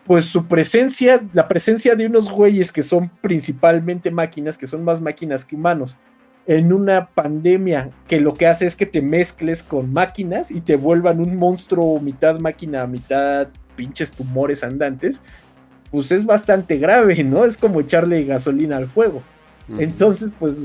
[0.09, 5.03] pues su presencia, la presencia de unos güeyes que son principalmente máquinas, que son más
[5.03, 5.99] máquinas que humanos,
[6.47, 10.77] en una pandemia que lo que hace es que te mezcles con máquinas y te
[10.77, 15.23] vuelvan un monstruo mitad máquina, mitad pinches tumores andantes,
[15.91, 17.45] pues es bastante grave, ¿no?
[17.45, 19.23] Es como echarle gasolina al fuego.
[19.77, 20.59] Entonces, pues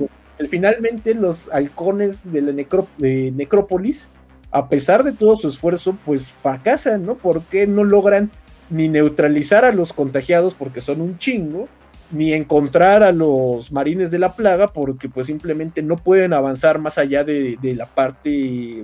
[0.50, 2.54] finalmente los halcones de la
[2.98, 4.10] de Necrópolis,
[4.52, 7.16] a pesar de todo su esfuerzo, pues fracasan, ¿no?
[7.16, 8.32] Porque no logran
[8.74, 11.70] ni neutralizar a los contagiados porque son un chingo,
[12.12, 16.98] ni encontrar a los marines de la plaga porque pues simplemente no pueden avanzar más
[16.98, 18.84] allá de, la parte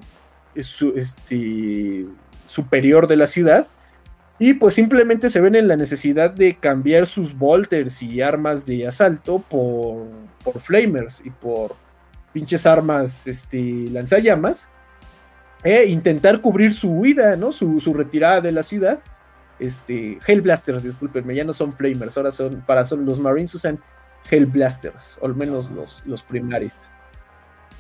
[0.54, 2.06] este,
[2.46, 3.68] superior de la ciudad
[4.38, 8.88] y pues simplemente se ven en la necesidad de cambiar sus bolters y armas de
[8.88, 10.06] asalto por,
[10.44, 11.76] por flamers y por
[12.32, 14.70] pinches armas este, lanzallamas
[15.64, 17.52] e intentar cubrir su huida, ¿no?
[17.52, 19.02] Su, su retirada de la ciudad
[19.60, 23.80] este, Hellblasters, discúlpenme, ya no son Flamers, ahora son, para son los Marines usan
[24.30, 26.74] Hellblasters, o al menos los, los primarios.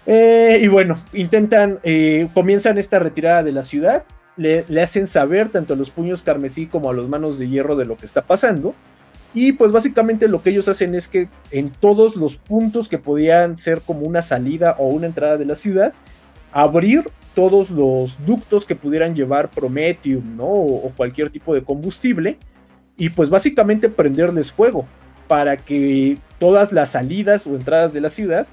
[0.05, 4.05] Eh, y bueno, intentan, eh, comienzan esta retirada de la ciudad,
[4.37, 7.85] le, hacen saber tanto a los puños carmesí como a los manos de hierro de
[7.85, 8.73] lo que está pasando.
[9.33, 13.57] Y pues básicamente lo que ellos hacen es que en todos los puntos que podían
[13.57, 15.93] ser como una salida o una entrada de la ciudad,
[16.51, 17.05] abrir
[17.35, 20.47] todos los ductos que pudieran llevar Prometheum, ¿no?
[20.47, 22.37] O, cualquier tipo de combustible.
[22.97, 24.85] Y pues básicamente prenderles fuego
[25.27, 28.47] para que todas las salidas o entradas de la ciudad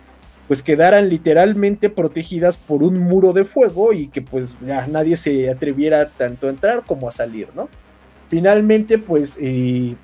[0.46, 5.50] pues quedaran literalmente protegidas por un muro de fuego y que pues ya nadie se
[5.50, 7.68] atreviera tanto a entrar como a salir, ¿no?
[8.28, 9.96] Finalmente pues eh,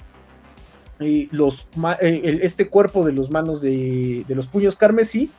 [0.98, 5.30] eh, eh, este cuerpo de los manos de, de los puños carmesí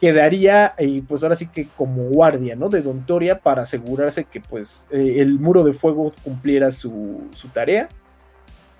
[0.00, 2.68] quedaría eh, pues ahora sí que como guardia, ¿no?
[2.68, 7.88] De Dontoria para asegurarse que pues eh, el muro de fuego cumpliera su, tarea.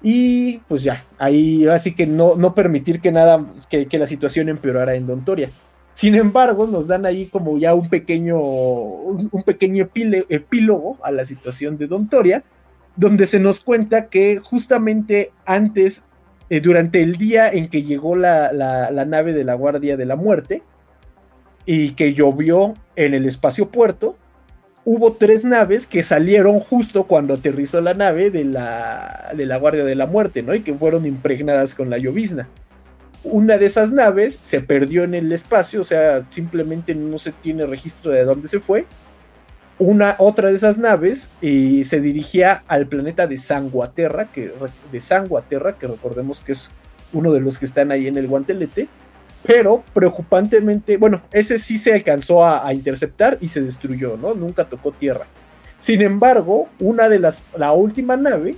[0.01, 4.49] Y pues ya, ahí ahora sí que no, no permitir que nada, que, la situación
[4.49, 5.51] empeorara en Dontoria.
[5.93, 9.89] Sin embargo, nos dan ahí como ya un pequeño, un, pequeño
[10.29, 12.45] epílogo a la situación de Dontoria,
[12.95, 16.05] donde se nos cuenta que justamente antes,
[16.51, 20.15] eh, durante el día en que llegó la, la nave de la Guardia de la
[20.15, 20.63] Muerte,
[21.67, 24.17] y que llovió en el espacio puerto,
[24.85, 29.85] hubo tres naves que salieron justo cuando aterrizó la nave de la, de la Guardia
[29.85, 30.55] de la Muerte, ¿no?
[30.55, 32.49] Y que fueron impregnadas con la llovizna.
[33.23, 37.67] Una de esas naves se perdió en el espacio, o sea, simplemente no se tiene
[37.67, 38.87] registro de dónde se fue.
[39.79, 44.53] Una otra de esas naves eh, se dirigía al planeta de Sanguaterra, que,
[44.91, 46.71] de Sanguaterra, que recordemos que es
[47.13, 48.89] uno de los que están ahí en el guantelete
[49.43, 54.35] pero preocupantemente, bueno, ese sí se alcanzó a, interceptar y se destruyó, ¿no?
[54.35, 55.27] Nunca tocó tierra.
[55.79, 58.57] Sin embargo, una de las, la última nave,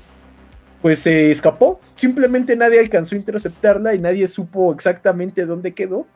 [0.80, 1.80] pues se escapó.
[1.94, 6.06] Simplemente nadie alcanzó a interceptarla y nadie supo exactamente dónde quedó.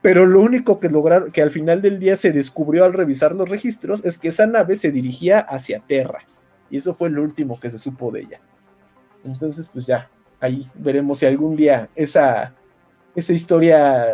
[0.00, 3.48] Pero lo único que lograron, que al final del día se descubrió al revisar los
[3.48, 6.26] registros, es que esa nave se dirigía hacia Terra.
[6.70, 8.40] Y eso fue lo último que se supo de ella.
[9.24, 12.52] Entonces, pues ya, ahí veremos si algún día esa,
[13.14, 14.06] esa historia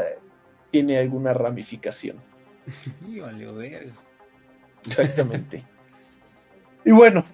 [0.71, 2.17] tiene alguna ramificación.
[4.87, 5.65] Exactamente.
[6.85, 7.25] y bueno,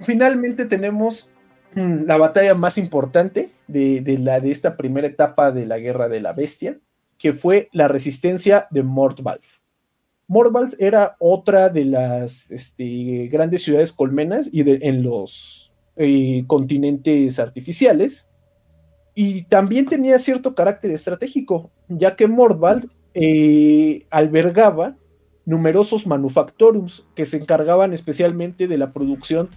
[0.00, 1.30] finalmente tenemos
[1.74, 6.20] mm, la batalla más importante de, la, de esta primera etapa de la Guerra de
[6.20, 6.78] la Bestia,
[7.18, 9.60] que fue la resistencia de Mordvalf.
[10.28, 18.28] Mordvalf era otra de las este, grandes ciudades colmenas y en los eh, continentes artificiales
[19.18, 24.94] y también tenía cierto carácter estratégico, ya que Mordvald eh, albergaba
[25.46, 29.48] numerosos manufactorums que se encargaban especialmente de la producción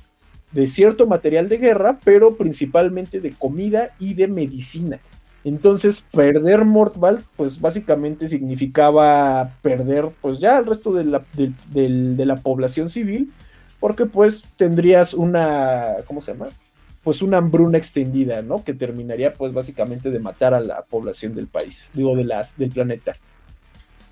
[0.53, 5.01] de cierto material de guerra, pero principalmente de comida y de medicina.
[5.43, 12.37] Entonces, perder Mordvald, pues básicamente significaba perder, pues ya el resto de la, de la
[12.37, 13.33] población civil,
[13.81, 16.47] porque pues tendrías una, ¿cómo se llama?
[17.03, 18.63] Pues una hambruna extendida, ¿no?
[18.63, 22.69] Que terminaría pues básicamente de matar a la población del país, digo, de las, del
[22.69, 23.13] planeta.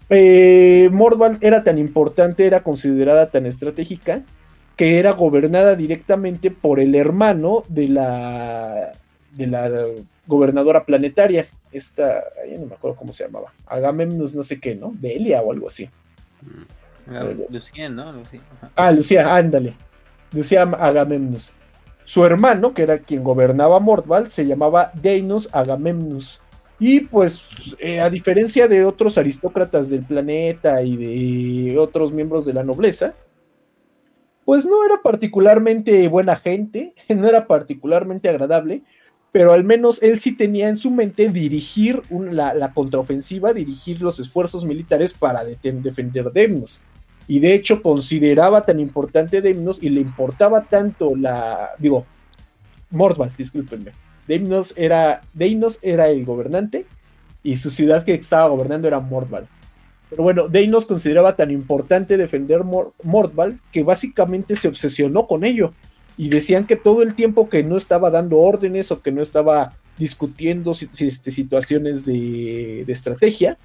[0.09, 4.23] Eh, Mordvald era tan importante, era considerada tan estratégica,
[4.77, 8.91] que era gobernada directamente por el hermano de la,
[9.33, 9.85] de la
[10.25, 14.93] gobernadora planetaria, esta, ya no me acuerdo cómo se llamaba, Agamemnus no sé qué, ¿no?
[14.95, 15.89] Delia o algo así.
[17.49, 18.11] Lucía, ¿no?
[18.11, 18.41] Lucía.
[18.75, 19.73] Ah, Lucía, ándale.
[20.31, 21.53] Lucía Agamemnus.
[22.07, 26.39] Su hermano, que era quien gobernaba Mordval, se llamaba Deinus Agamemnus.
[26.79, 32.53] Y pues, eh, a diferencia de otros aristócratas del planeta y de otros miembros de
[32.53, 33.13] la nobleza,
[34.45, 38.83] pues no era particularmente buena gente, no era particularmente agradable,
[39.33, 44.63] pero al menos él sí tenía en su mente dirigir la, contraofensiva, dirigir los esfuerzos
[44.63, 46.81] militares para defender Demnos.
[47.27, 52.05] Y de hecho consideraba tan importante Demnos y le importaba tanto la, digo,
[52.89, 53.91] Mordval, discúlpenme.
[54.27, 56.85] Demnos era, Deinos era el gobernante
[57.43, 59.47] y su ciudad que estaba gobernando era Mordval.
[60.09, 65.73] Pero bueno, Deinos consideraba tan importante defender Mordval que básicamente se obsesionó con ello
[66.17, 69.73] y decían que todo el tiempo que no estaba dando órdenes o que no estaba
[69.97, 73.57] discutiendo este, situaciones de, estrategia,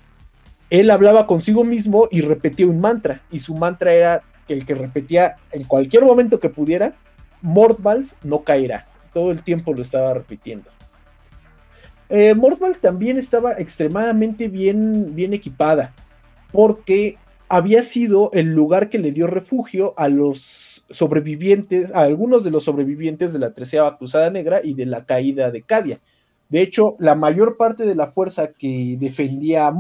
[0.73, 4.75] él hablaba consigo mismo y repetía un mantra, y su mantra era que el que
[4.75, 6.95] repetía en cualquier momento que pudiera,
[7.43, 8.87] Mordval no caerá.
[9.13, 10.71] Todo el tiempo lo estaba repitiendo.
[12.09, 12.35] Eh,
[12.81, 15.93] también estaba extremadamente bien, bien equipada,
[16.53, 17.19] porque
[17.51, 22.65] había sido el lugar que le dio refugio a los sobrevivientes, a algunos de los
[22.65, 26.01] sobrevivientes de la Treceava Cruzada Negra y de la caída de Cadia.
[26.49, 29.71] De hecho, la mayor parte de la fuerza que defendía a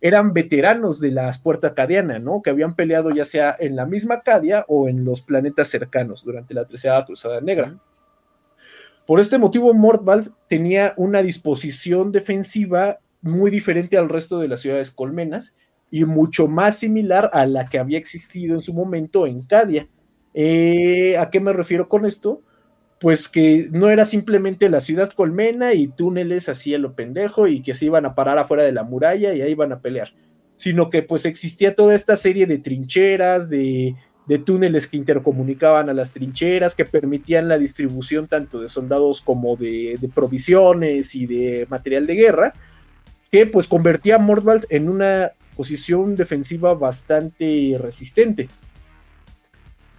[0.00, 2.42] eran veteranos de la puerta cadiana, ¿no?
[2.42, 6.54] Que habían peleado ya sea en la misma Cadia o en los planetas cercanos durante
[6.54, 7.78] la Treceava Cruzada Negra.
[9.06, 14.90] Por este motivo, Mordvald tenía una disposición defensiva muy diferente al resto de las ciudades
[14.90, 15.54] colmenas
[15.90, 19.88] y mucho más similar a la que había existido en su momento en Cadia.
[20.34, 22.42] Eh, ¿A qué me refiero con esto?
[23.00, 27.62] Pues que no era simplemente la ciudad colmena y túneles así a lo pendejo y
[27.62, 30.12] que se iban a parar afuera de la muralla y ahí iban a pelear,
[30.56, 33.94] sino que pues existía toda esta serie de trincheras, de,
[34.44, 39.98] túneles que intercomunicaban a las trincheras, que permitían la distribución tanto de soldados como de,
[40.12, 42.54] provisiones y de material de guerra,
[43.30, 48.48] que pues convertía a Mordvald en una posición defensiva bastante resistente.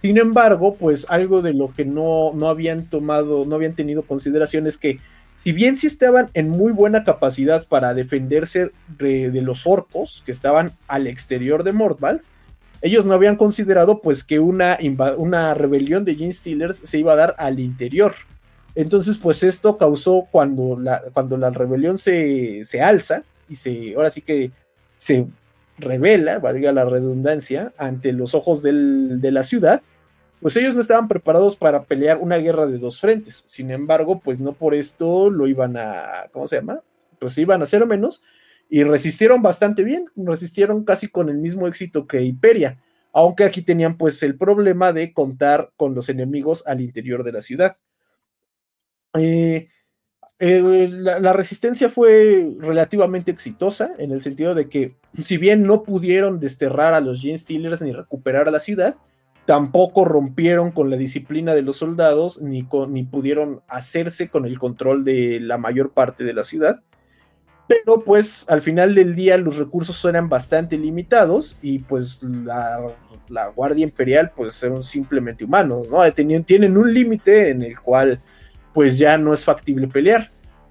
[0.00, 4.66] Sin embargo, pues algo de lo que no, no habían tomado, no habían tenido consideración
[4.66, 4.98] es que
[5.34, 10.72] si bien sí estaban en muy buena capacidad para defenderse de, los orcos que estaban
[10.86, 12.20] al exterior de Mordvald,
[12.82, 14.78] ellos no habían considerado pues que una,
[15.16, 18.14] una rebelión de Gene Steelers se iba a dar al interior.
[18.74, 24.10] Entonces, pues esto causó cuando la, cuando la rebelión se, se alza y se, ahora
[24.10, 24.50] sí que
[24.96, 25.26] se
[25.78, 29.82] revela, valga la redundancia, ante los ojos de la ciudad,
[30.40, 33.44] pues ellos no estaban preparados para pelear una guerra de dos frentes.
[33.46, 36.80] Sin embargo, pues no por esto lo iban a, ¿cómo se llama?
[37.18, 38.22] Pues iban a cero menos
[38.68, 42.78] y resistieron bastante bien, resistieron casi con el mismo éxito que Hiperia,
[43.12, 47.42] aunque aquí tenían pues el problema de contar con los enemigos al interior de la
[47.42, 47.76] ciudad.
[49.14, 49.68] Eh,
[50.38, 56.40] eh, la, resistencia fue relativamente exitosa en el sentido de que si bien no pudieron
[56.40, 58.94] desterrar a los Gene Steelers ni recuperar a la ciudad,
[59.46, 65.04] tampoco rompieron con la disciplina de los soldados ni, ni pudieron hacerse con el control
[65.04, 66.82] de la mayor parte de la ciudad.
[67.66, 72.92] Pero pues al final del día los recursos eran bastante limitados y pues la,
[73.54, 76.00] Guardia Imperial pues eran simplemente humanos, ¿no?
[76.12, 78.20] tienen un límite en el cual
[78.74, 80.30] pues ya no es factible pelear.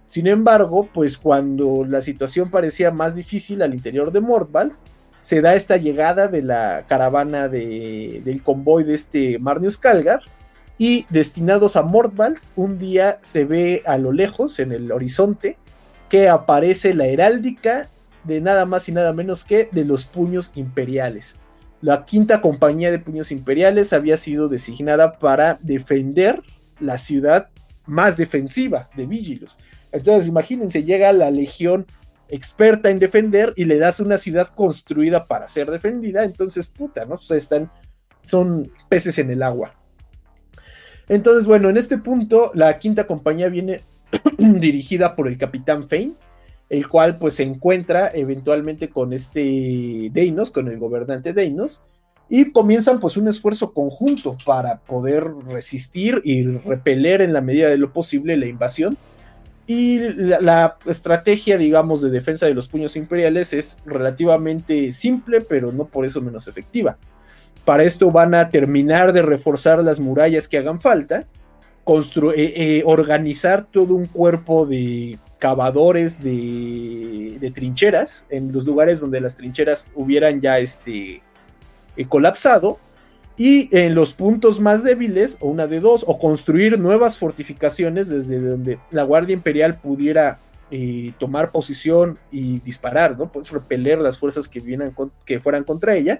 [0.09, 4.73] Sin embargo, pues cuando la situación parecía más difícil al interior de Mordvald,
[5.21, 10.21] se da esta llegada de la caravana del convoy de este Marnius Calgar
[10.77, 15.57] y destinados a Mordvald, un día se ve a lo lejos, en el horizonte,
[16.07, 17.89] que aparece la heráldica
[18.23, 21.35] de nada más y nada menos que de los puños imperiales.
[21.81, 26.41] La quinta compañía de puños imperiales había sido designada para defender
[26.79, 27.49] la ciudad
[27.85, 29.57] más defensiva de Vigilus.
[29.91, 31.85] Entonces, imagínense, llega la legión
[32.29, 37.15] experta en defender y le das una ciudad construida para ser defendida, entonces, puta, ¿no?
[37.15, 37.71] O sea, están,
[38.23, 39.73] son peces en el agua.
[41.07, 43.81] Entonces, bueno, en este punto, la quinta compañía viene
[44.37, 46.13] dirigida por el capitán Fane,
[46.69, 51.83] el cual pues se encuentra eventualmente con este Deinos, con el gobernante Deinos,
[52.29, 57.77] y comienzan pues un esfuerzo conjunto para poder resistir y repeler en la medida de
[57.77, 58.95] lo posible la invasión.
[59.71, 65.85] Y la, estrategia, digamos, de defensa de los puños imperiales es relativamente simple, pero no
[65.85, 66.97] por eso menos efectiva.
[67.65, 73.67] Para esto van a terminar de reforzar las murallas que hagan falta, eh, eh, organizar
[73.69, 80.57] todo un cuerpo de cavadores de, trincheras en los lugares donde las trincheras hubieran ya
[80.57, 81.21] este,
[81.95, 82.79] eh, colapsado
[83.39, 88.39] y en los puntos más débiles, o una de dos, o construir nuevas fortificaciones desde
[88.39, 93.31] donde la Guardia Imperial pudiera eh, tomar posición y disparar, ¿no?
[93.31, 94.93] Pues repeler las fuerzas que, vienen
[95.25, 96.19] que fueran contra ella,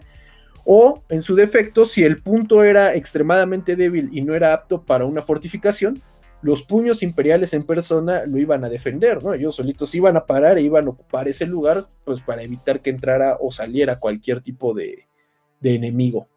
[0.66, 5.06] o en su defecto, si el punto era extremadamente débil y no era apto para
[5.06, 6.02] una fortificación,
[6.42, 9.34] los puños imperiales en persona lo iban a defender, ¿no?
[9.34, 12.92] Ellos solitos iban a parar e iban a ocupar ese lugar, pues para evitar que
[12.92, 15.06] entrara o saliera cualquier tipo de,
[15.62, 16.30] enemigo.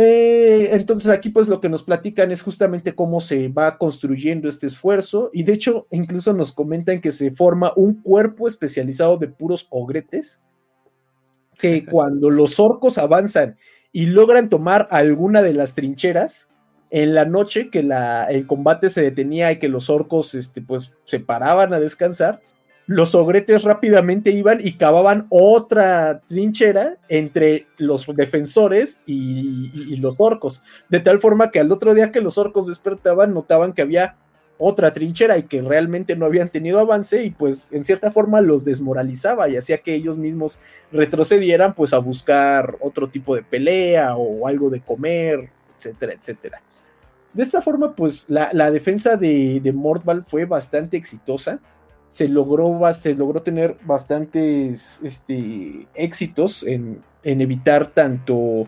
[0.00, 4.68] Eh, entonces aquí pues lo que nos platican es justamente cómo se va construyendo este
[4.68, 9.66] esfuerzo y de hecho incluso nos comentan que se forma un cuerpo especializado de puros
[9.70, 10.40] ogretes
[11.58, 13.56] que cuando los orcos avanzan
[13.90, 16.48] y logran tomar alguna de las trincheras,
[16.90, 20.94] en la noche que la, el combate se detenía y que los orcos este, pues,
[21.06, 22.40] se paraban a descansar,
[22.88, 31.00] los ogretes rápidamente iban y cavaban otra trinchera entre los defensores y, los orcos, de
[31.00, 34.16] tal forma que al otro día que los orcos despertaban notaban que había
[34.56, 38.64] otra trinchera y que realmente no habían tenido avance y pues en cierta forma los
[38.64, 40.58] desmoralizaba y hacía que ellos mismos
[40.90, 46.62] retrocedieran pues a buscar otro tipo de pelea o algo de comer, etcétera, etcétera.
[47.34, 51.60] De esta forma, pues la, defensa de, de fue bastante exitosa.
[52.08, 58.66] Se logró, se logró tener bastantes este, éxitos en, evitar tanto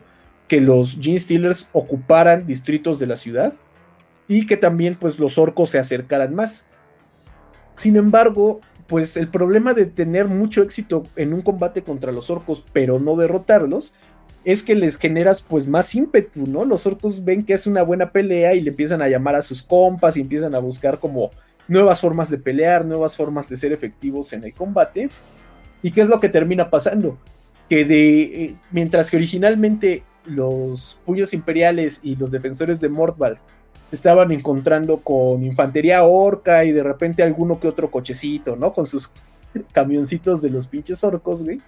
[0.49, 3.55] que los Gene Stealers ocuparan distritos de la ciudad
[4.29, 6.67] y que también pues los orcos se acercaran más.
[7.77, 12.65] Sin embargo, pues el problema de tener mucho éxito en un combate contra los orcos
[12.73, 13.95] pero no derrotarlos
[14.45, 16.65] es que les generas pues más ímpetu, ¿no?
[16.65, 19.63] Los orcos ven que es una buena pelea y le empiezan a llamar a sus
[19.63, 21.31] compas y empiezan a buscar como
[21.69, 25.09] nuevas formas de pelear, nuevas formas de ser efectivos en el combate.
[25.83, 27.19] ¿Y qué es lo que termina pasando?
[27.69, 33.39] Que de eh, mientras que originalmente los puños imperiales y los defensores de Mordvald
[33.91, 38.73] estaban encontrando con infantería orca y de repente alguno que otro cochecito, ¿no?
[38.73, 39.13] Con sus
[39.73, 41.61] camioncitos de los pinches orcos, güey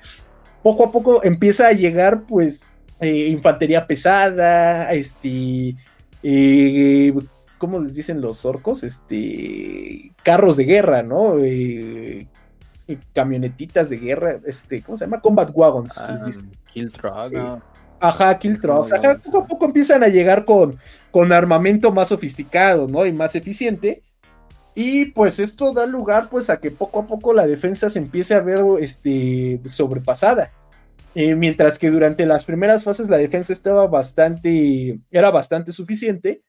[0.62, 5.74] poco a poco empieza a llegar, pues, eh, infantería pesada, este,
[6.22, 7.12] eh,
[7.62, 8.82] ¿cómo les dicen los orcos?
[8.82, 11.38] Este, carros de guerra, ¿no?
[11.38, 12.26] Eh,
[13.14, 15.20] camionetitas de guerra, este, ¿cómo se llama?
[15.20, 15.96] Combat wagons.
[15.96, 16.16] Ah,
[16.72, 17.62] kill truck.
[18.00, 18.92] Ajá, kill trucks.
[18.92, 20.76] Ajá, poco a poco empiezan a llegar con,
[21.12, 23.06] con armamento más sofisticado, ¿no?
[23.06, 24.02] Y más eficiente.
[24.74, 28.34] Y pues esto da lugar pues a que poco a poco la defensa se empiece
[28.34, 30.50] a ver este, sobrepasada.
[31.14, 36.42] Eh, mientras que durante las primeras fases la defensa estaba bastante, era bastante suficiente.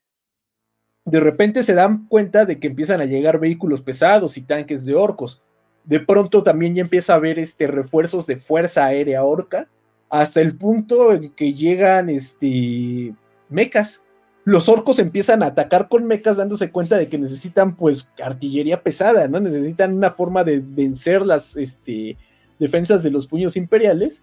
[1.05, 4.95] De repente se dan cuenta de que empiezan a llegar vehículos pesados y tanques de
[4.95, 5.41] orcos.
[5.83, 9.67] De pronto también ya empieza a haber este, refuerzos de fuerza aérea orca,
[10.09, 13.13] hasta el punto en que llegan este,
[13.49, 14.03] mecas
[14.45, 19.27] los orcos empiezan a atacar con mecas dándose cuenta de que necesitan pues artillería pesada,
[19.27, 19.39] ¿no?
[19.39, 22.17] Necesitan una forma de vencer las este,
[22.59, 24.21] defensas de los puños imperiales.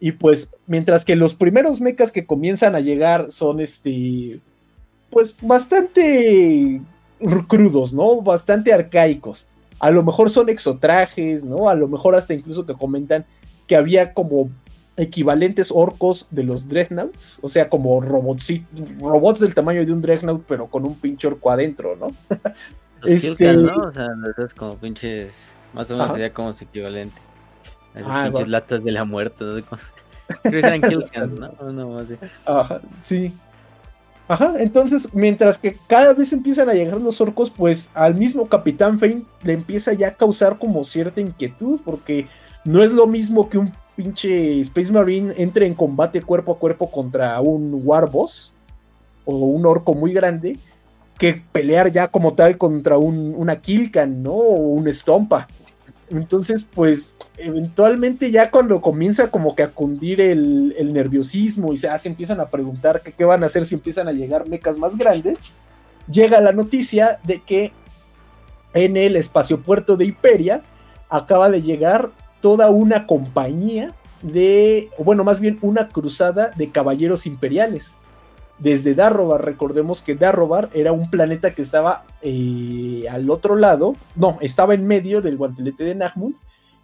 [0.00, 4.40] Y pues mientras que los primeros mecas que comienzan a llegar son este
[5.14, 6.82] pues bastante
[7.46, 8.20] crudos, ¿no?
[8.20, 9.48] Bastante arcaicos.
[9.78, 11.68] A lo mejor son exotrajes, ¿no?
[11.68, 13.24] A lo mejor hasta incluso que comentan
[13.68, 14.50] que había como
[14.96, 18.60] equivalentes orcos de los Dreadnoughts, o sea, como robots,
[18.98, 22.08] robots del tamaño de un Dreadnought, pero con un pinche orco adentro, ¿no?
[23.06, 23.54] este...
[23.54, 23.74] ¿no?
[23.74, 25.32] O sea, esas como pinches,
[25.72, 27.20] más o menos sería como su equivalente.
[28.04, 29.62] Ah, pinches latas de la muerte, ¿no?
[30.42, 31.72] Creo que eran ¿no?
[31.72, 31.98] No,
[32.46, 33.32] Ajá, sí.
[34.26, 38.98] Ajá, entonces, mientras que cada vez empiezan a llegar los orcos, pues al mismo Capitán
[38.98, 42.26] Fane le empieza ya a causar como cierta inquietud, porque
[42.64, 46.90] no es lo mismo que un pinche Space Marine entre en combate cuerpo a cuerpo
[46.90, 48.54] contra un Warboss
[49.26, 50.56] o un orco muy grande
[51.18, 54.32] que pelear ya como tal contra un, una Kilkan, ¿no?
[54.32, 55.46] O un Stompa.
[56.18, 61.96] Entonces, pues, eventualmente ya cuando comienza como que a cundir el, nerviosismo y se, ah,
[62.04, 65.38] empiezan a preguntar qué van a hacer si empiezan a llegar mecas más grandes,
[66.10, 67.72] llega la noticia de que
[68.74, 70.62] en el espaciopuerto de Hiperia
[71.08, 72.10] acaba de llegar
[72.40, 77.94] toda una compañía de, bueno, más bien una cruzada de caballeros imperiales.
[78.58, 84.38] Desde Darrobar, recordemos que Darrobar era un planeta que estaba eh, al otro lado, no,
[84.40, 86.34] estaba en medio del guantelete de Nahmud,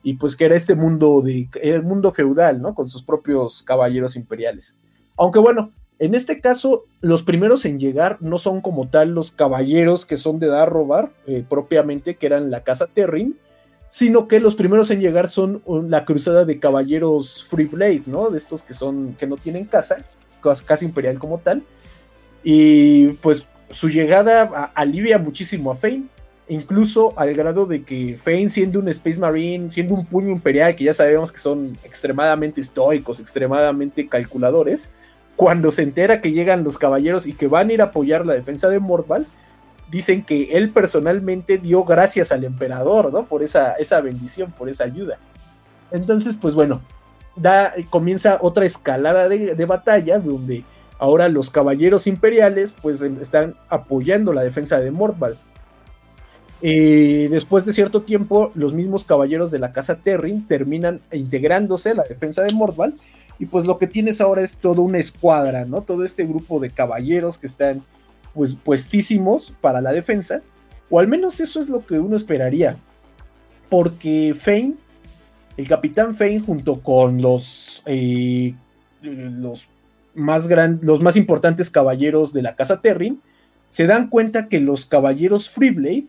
[0.03, 2.75] y pues que era este mundo de, el mundo feudal, ¿no?
[2.75, 4.77] Con sus propios caballeros imperiales.
[5.17, 10.07] Aunque bueno, en este caso, los primeros en llegar no son como tal los caballeros
[10.07, 13.39] que son de Darrobar, eh, propiamente, que eran la casa Terrin,
[13.91, 18.31] sino que los primeros en llegar son la cruzada de caballeros Free Blade, ¿no?
[18.31, 19.99] De estos que son, que no tienen casa,
[20.41, 21.62] casa imperial como tal.
[22.43, 26.05] Y pues su llegada alivia muchísimo a Fane.
[26.49, 30.85] incluso al grado de que Fane, siendo un Space Marine, siendo un puño imperial, que
[30.85, 34.91] ya sabemos que son extremadamente estoicos, extremadamente calculadores,
[35.36, 38.35] cuando se entera que llegan los caballeros y que van a ir a apoyar la
[38.35, 39.27] defensa de Mordval,
[39.91, 43.27] dicen que él personalmente dio gracias al emperador, ¿no?
[43.27, 45.19] Por esa, esa bendición, por esa ayuda.
[45.93, 46.83] Entonces, pues bueno,
[47.36, 50.65] da, comienza otra escalada de, batalla donde
[50.99, 55.36] ahora los caballeros imperiales pues em, están apoyando la defensa de Mordval.
[56.62, 61.94] Eh, después de cierto tiempo, los mismos caballeros de la casa Terrin terminan integrándose a
[61.94, 62.94] la defensa de Mordval.
[63.39, 65.81] Y pues lo que tienes ahora es toda una escuadra, ¿no?
[65.81, 67.83] Todo este grupo de caballeros que están
[68.34, 70.42] pues puestísimos para la defensa.
[70.91, 72.76] O al menos eso es lo que uno esperaría.
[73.70, 74.75] Porque Fane,
[75.61, 78.55] el capitán Fane, junto con los, eh,
[79.03, 79.69] los,
[80.15, 80.49] más
[80.81, 83.21] los más importantes caballeros de la casa Terrin,
[83.69, 86.07] se dan cuenta que los caballeros Freeblade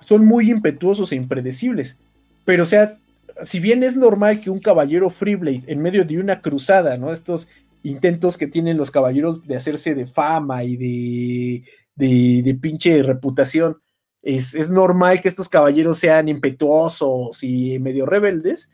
[0.00, 1.98] son muy impetuosos e impredecibles.
[2.46, 2.98] Pero, o sea,
[3.44, 7.12] si bien es normal que un caballero Freeblade en medio de una cruzada, ¿no?
[7.12, 7.48] Estos
[7.82, 11.62] intentos que tienen los caballeros de hacerse de fama y
[11.96, 13.76] de, de pinche reputación,
[14.36, 18.70] es, es, normal que estos caballeros sean impetuosos y medio rebeldes.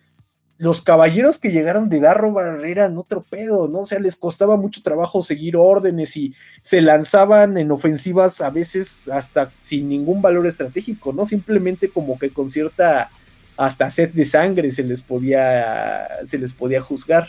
[0.59, 3.81] Los caballeros que llegaron de Darro eran otro pedo, ¿no?
[3.81, 9.09] O sea, les costaba mucho trabajo seguir órdenes y se lanzaban en ofensivas a veces
[9.09, 11.25] hasta sin ningún valor estratégico, ¿no?
[11.25, 13.11] Simplemente como que con cierta
[13.57, 17.29] hasta sed de sangre se les podía, se les podía juzgar.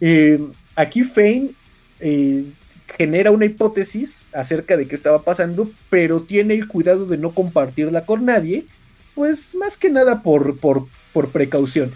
[0.00, 0.40] Eh,
[0.74, 1.52] aquí Fane
[2.00, 2.44] eh,
[2.86, 8.06] genera una hipótesis acerca de qué estaba pasando, pero tiene el cuidado de no compartirla
[8.06, 8.66] con nadie,
[9.14, 11.92] pues más que nada por, por, por precaución.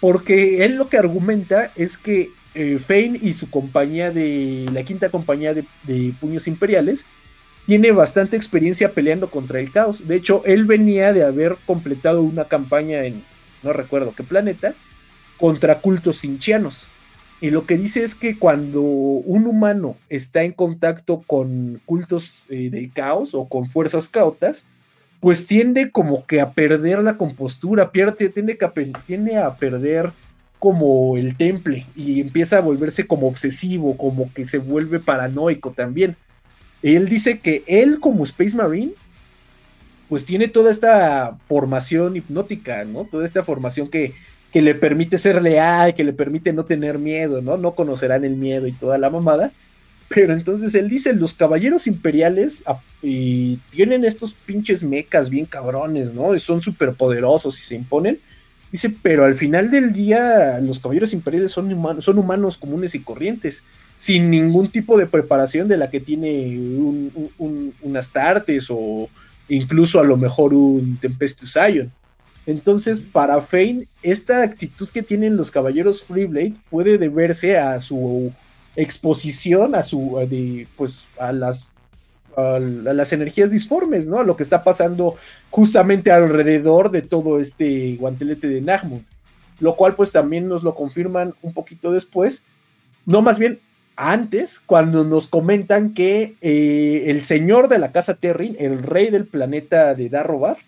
[0.00, 5.10] Porque él lo que argumenta es que eh, Fane y su compañía de la quinta
[5.10, 7.06] compañía de, de puños imperiales
[7.66, 10.06] tiene bastante experiencia peleando contra el caos.
[10.06, 13.24] De hecho, él venía de haber completado una campaña en,
[13.62, 14.74] no recuerdo qué planeta,
[15.38, 16.88] contra cultos sinchianos.
[17.44, 22.70] Y lo que dice es que cuando un humano está en contacto con cultos eh,
[22.70, 24.64] del caos o con fuerzas cautas,
[25.20, 30.10] pues tiende como que a perder la compostura, pierde, tiende, que tiende a perder
[30.58, 36.16] como el temple y empieza a volverse como obsesivo, como que se vuelve paranoico también.
[36.80, 38.92] Él dice que él como Space Marine,
[40.08, 43.04] pues tiene toda esta formación hipnótica, ¿no?
[43.04, 44.14] Toda esta formación que,
[44.54, 47.56] que le permite ser leal, que le permite no tener miedo, ¿no?
[47.56, 49.50] No conocerán el miedo y toda la mamada.
[50.08, 52.62] Pero entonces él dice, los caballeros imperiales
[53.02, 56.38] y tienen estos pinches mecas bien cabrones, ¿no?
[56.38, 58.20] Son súper poderosos y se imponen.
[58.70, 63.00] Dice, pero al final del día los caballeros imperiales son humanos, son humanos comunes y
[63.00, 63.64] corrientes
[63.96, 69.08] sin ningún tipo de preparación de la que tiene un, Astartes o
[69.48, 71.90] incluso a lo mejor un Tempestus Ion.
[72.46, 78.32] Entonces, para Fane, esta actitud que tienen los caballeros Freeblade puede deberse a su
[78.76, 80.18] exposición, a su
[80.76, 81.70] pues a las
[82.36, 84.18] a las energías disformes, ¿no?
[84.18, 85.16] A lo que está pasando
[85.50, 89.02] justamente alrededor de todo este guantelete de Nahmud.
[89.60, 92.44] Lo cual, pues también nos lo confirman un poquito después.
[93.06, 93.60] No, más bien,
[93.96, 99.26] antes, cuando nos comentan que eh, el señor de la casa Terrin, el rey del
[99.26, 100.58] planeta de Darrobar,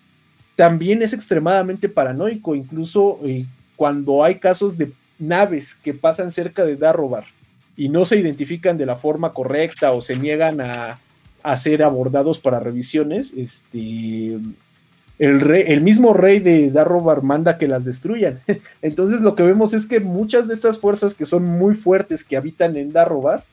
[0.57, 6.77] también es extremadamente paranoico, incluso eh, cuando hay casos de naves que pasan cerca de
[6.77, 7.25] Darrobar
[7.77, 10.99] y no se identifican de la forma correcta o se niegan a,
[11.57, 14.37] ser abordados para revisiones, este,
[15.19, 18.41] el, mismo rey de Darrobar manda que las destruyan.
[18.83, 22.37] Entonces lo que vemos es que muchas de estas fuerzas que son muy fuertes que
[22.37, 23.45] habitan en Darrobar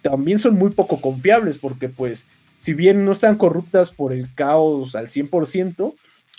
[0.00, 2.26] también son muy poco confiables porque pues
[2.56, 5.94] si bien no están corruptas por el caos al 100%,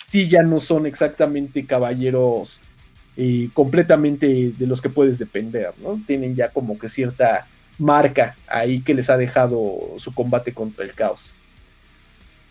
[0.06, 2.60] sí ya no son exactamente caballeros
[3.16, 6.00] eh, completamente de los que puedes depender, ¿no?
[6.06, 7.46] Tienen ya como que cierta
[7.78, 11.34] marca ahí que les ha dejado su combate contra el caos.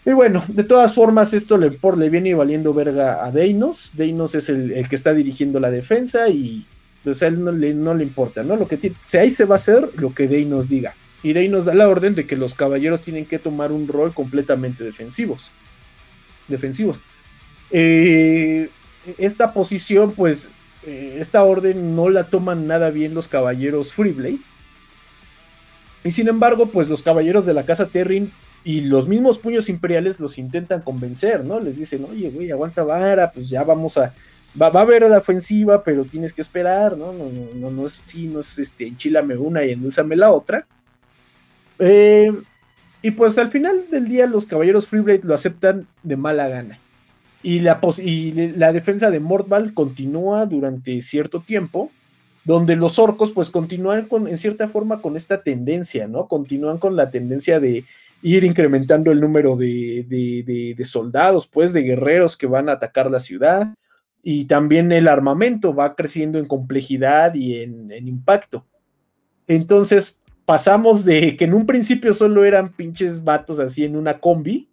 [0.06, 3.92] Y bueno, de todas formas, esto le, por, le viene valiendo verga a Deinos.
[3.94, 6.66] Deinos es el, que está dirigiendo la defensa y
[7.04, 8.56] pues a él no le, no le importa, ¿no?
[8.56, 10.96] Lo que tiene, ahí se va a hacer lo que Deinos diga.
[11.24, 14.84] Y Deinos da la orden de que los caballeros tienen que tomar un rol completamente
[14.84, 15.52] defensivos.
[16.50, 17.00] Defensivos.
[17.74, 18.70] Eh,
[19.18, 20.52] esta posición, pues,
[20.86, 24.40] eh, esta orden no la toman nada bien los caballeros Freeblade.
[26.04, 28.32] Y sin embargo, pues los caballeros de la casa Terrin
[28.64, 31.60] y los mismos puños imperiales los intentan convencer, ¿no?
[31.60, 34.14] Les dicen, oye, güey, aguanta vara, pues ya vamos a.
[34.62, 37.12] Va, a haber la ofensiva, pero tienes que esperar, ¿no?
[37.12, 40.68] No, no, no, es, sí, no es este, enchilame una y endulzame la otra.
[41.80, 42.32] Eh,
[43.02, 46.80] Y pues al final del día los caballeros Freeblade lo aceptan de mala gana.
[47.44, 51.92] Y la, y la defensa de Mordval continúa durante cierto tiempo,
[52.46, 56.28] donde los orcos pues continúan con, en cierta forma con esta tendencia, ¿no?
[56.28, 57.84] Continúan con la tendencia de
[58.22, 60.06] ir incrementando el número de,
[60.78, 63.74] de, soldados, pues de guerreros que van a atacar la ciudad.
[64.24, 68.66] Y también el armamento va creciendo en complejidad y en, en impacto.
[69.48, 74.70] Entonces pasamos de que en un principio solo eran pinches vatos así en una combi,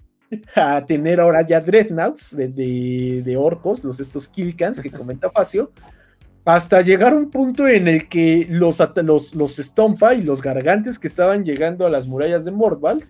[0.54, 5.72] a tener ahora ya dreadnoughts de, orcos, los estos killcans que comenta Facio,
[6.44, 10.98] hasta llegar a un punto en el que los, los, los Stompa y los gargantes
[10.98, 13.04] que estaban llegando a las murallas de Mordvald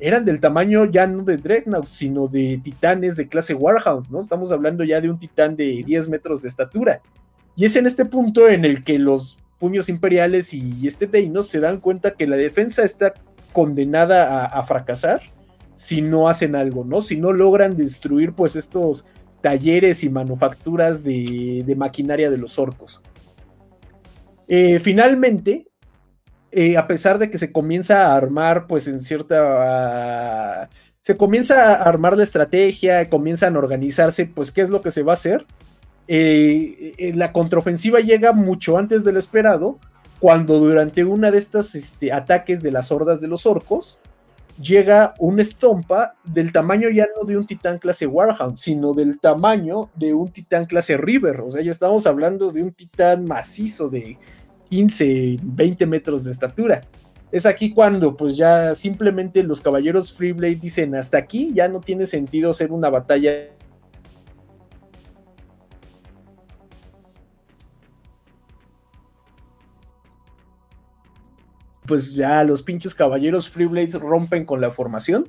[0.00, 4.20] eran del tamaño ya no de dreadnoughts, sino de titanes de clase Warhound, ¿no?
[4.20, 7.00] Estamos hablando ya de un titán de 10 metros de estatura.
[7.56, 11.58] Y es en este punto en el que los puños imperiales y este Deinos se
[11.58, 13.14] dan cuenta que la defensa está
[13.52, 15.20] condenada a fracasar
[15.78, 17.00] si no hacen algo, ¿no?
[17.00, 19.06] Si no logran destruir pues estos
[19.40, 23.00] talleres y manufacturas de, maquinaria de los orcos.
[24.48, 25.68] Eh, finalmente,
[26.50, 30.68] eh, a pesar de que se comienza a armar pues en cierta...
[31.00, 35.04] se comienza a armar la estrategia, comienzan a organizarse, pues qué es lo que se
[35.04, 35.46] va a hacer.
[36.08, 39.78] Eh, la contraofensiva llega mucho antes de lo esperado,
[40.18, 44.00] cuando durante una de estas este, ataques de las hordas de los orcos,
[44.60, 49.90] llega un estompa del tamaño ya no de un titán clase Warhound, sino del tamaño
[49.94, 51.40] de un titán clase River.
[51.40, 54.18] O sea, ya estamos hablando de un titán macizo de
[54.70, 56.82] 15, 20 metros de estatura.
[57.30, 62.06] Es aquí cuando pues ya simplemente los caballeros Freeblade dicen hasta aquí ya no tiene
[62.06, 63.50] sentido ser una batalla
[71.88, 75.28] pues ya los pinches caballeros Freeblades rompen con la formación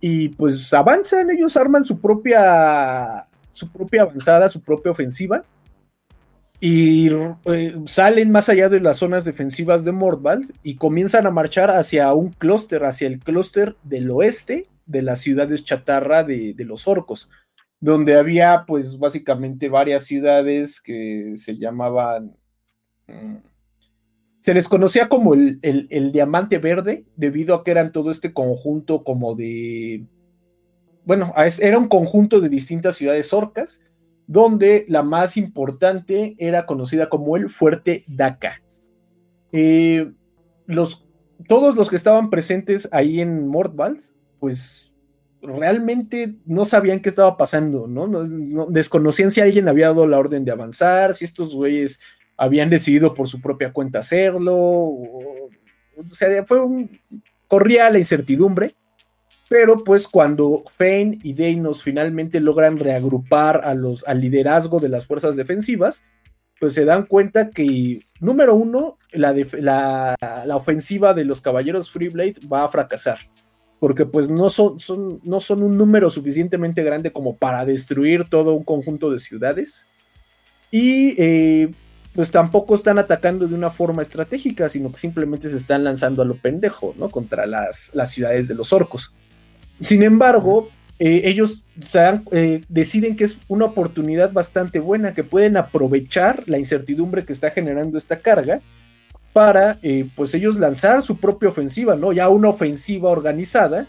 [0.00, 5.44] y pues avanzan, ellos arman su propia su propia avanzada, su propia ofensiva
[6.64, 7.10] y
[7.46, 12.12] eh, salen más allá de las zonas defensivas de Mordvald y comienzan a marchar hacia
[12.12, 17.30] un clúster, hacia el clúster del oeste de las ciudades chatarra de, los orcos,
[17.80, 22.36] donde había pues básicamente varias ciudades que se llamaban...
[23.08, 23.51] Mm,
[24.42, 29.36] se les conocía como el, diamante verde, debido a que eran todo este conjunto como
[29.36, 30.04] de.
[31.04, 33.82] Bueno, era un conjunto de distintas ciudades orcas,
[34.26, 38.60] donde la más importante era conocida como el Fuerte Daka.
[39.52, 40.10] Eh,
[40.66, 41.06] los,
[41.46, 44.00] todos los que estaban presentes ahí en Mordvald,
[44.40, 44.92] pues
[45.40, 48.08] realmente no sabían qué estaba pasando, ¿no?
[48.70, 52.00] Desconocían si alguien había dado la orden de avanzar, si estos güeyes
[52.42, 54.52] habían decidido por su propia cuenta hacerlo.
[54.56, 55.48] O,
[56.10, 56.98] sea, fue un,
[57.46, 58.74] corría la incertidumbre,
[59.48, 65.06] pero pues cuando Fane y Deinos finalmente logran reagrupar a los, al liderazgo de las
[65.06, 66.04] fuerzas defensivas,
[66.58, 72.64] pues se dan cuenta que, número uno, la, la, ofensiva de los caballeros Freeblade va
[72.64, 73.18] a fracasar,
[73.78, 78.54] porque pues no son, son, no son un número suficientemente grande como para destruir todo
[78.54, 79.86] un conjunto de ciudades.
[80.72, 81.70] Y eh,
[82.14, 86.24] pues tampoco están atacando de una forma estratégica, sino que simplemente se están lanzando a
[86.24, 87.08] lo pendejo, ¿no?
[87.08, 89.14] Contra las, las ciudades de los orcos.
[89.80, 90.68] Sin embargo,
[90.98, 91.64] eh, ellos
[92.30, 97.50] eh, deciden que es una oportunidad bastante buena, que pueden aprovechar la incertidumbre que está
[97.50, 98.60] generando esta carga
[99.32, 102.12] para, eh, pues ellos lanzar su propia ofensiva, ¿no?
[102.12, 103.86] Ya una ofensiva organizada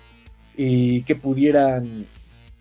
[0.55, 2.05] que pudieran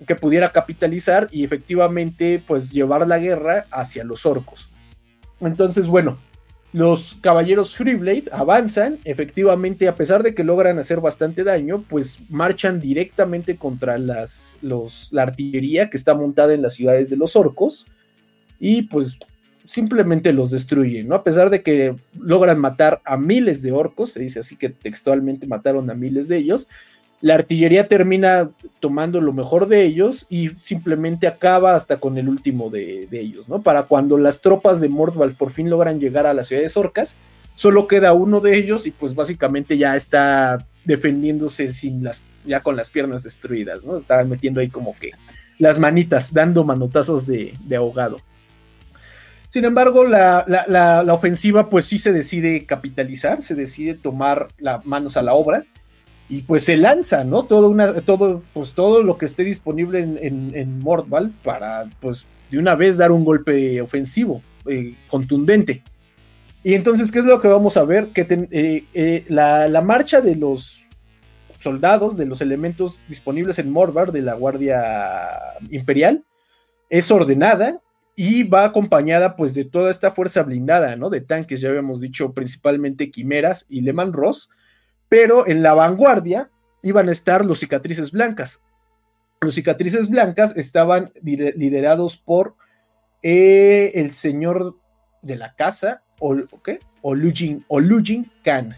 [0.07, 4.72] que pudiera capitalizar y efectivamente pues llevar la guerra hacia los orcos.
[5.47, 6.19] Entonces, bueno,
[6.73, 12.81] los caballeros Freeblade avanzan, efectivamente, a pesar de que logran hacer bastante daño, pues marchan
[12.81, 17.87] directamente contra las, la artillería que está montada en las ciudades de los orcos
[18.59, 19.19] y pues
[19.65, 21.15] simplemente los destruyen, ¿no?
[21.15, 25.47] A pesar de que logran matar a miles de orcos, se dice así que textualmente
[25.47, 26.69] mataron a miles de ellos,
[27.23, 32.68] la artillería termina tomando lo mejor de ellos y simplemente acaba hasta con el último
[32.68, 33.62] de, ellos, ¿no?
[33.62, 37.17] Para cuando las tropas de Mordvald por fin logran llegar a la ciudad de Orcas,
[37.55, 42.75] solo queda uno de ellos y pues básicamente ya está defendiéndose sin las, ya con
[42.75, 43.97] las piernas destruidas, ¿no?
[43.97, 45.12] Está metiendo ahí como que
[45.60, 48.17] las manitas, dando manotazos de, ahogado.
[49.51, 55.17] Sin embargo, la, la, ofensiva pues sí se decide capitalizar, se decide tomar las manos
[55.17, 55.65] a la obra
[56.33, 57.44] y pues se lanza, ¿no?
[57.44, 60.83] Todo, una, todo, pues todo lo que esté disponible en, en,
[61.43, 65.83] para, pues, de una vez dar un golpe ofensivo, eh, contundente.
[66.65, 68.15] Y entonces, ¿qué es lo que vamos a ver?
[68.15, 70.83] Que eh, eh, la, marcha de los
[71.59, 74.81] soldados, de los elementos disponibles en Morvar de la Guardia
[75.69, 76.25] Imperial.
[76.89, 77.83] Es ordenada
[78.17, 81.11] y va acompañada pues de toda esta fuerza blindada, ¿no?
[81.11, 84.49] De tanques, ya habíamos dicho, principalmente Quimeras y Leman Ross,
[85.12, 86.49] pero en la vanguardia
[86.81, 88.65] iban a estar los cicatrices blancas.
[89.42, 92.57] Los cicatrices blancas estaban liderados por
[93.23, 94.78] eh, el señor
[95.20, 96.34] de la casa, o,
[96.65, 96.81] ¿qué?
[97.02, 98.74] Olujin, Olujin Khan,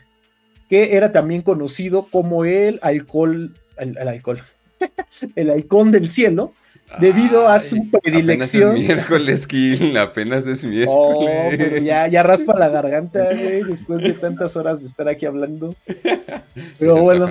[0.68, 4.42] que era también conocido como el alcohol, el, alcohol,
[5.36, 6.52] el halcón del cielo,
[7.00, 8.70] debido a su predilección.
[8.70, 10.88] Apenas es miércoles, Kill, apenas es miércoles.
[10.90, 15.26] Oh, pero ya, ya raspa la garganta, güey, después de tantas horas de estar aquí
[15.26, 15.74] hablando.
[16.78, 17.28] Pero bueno.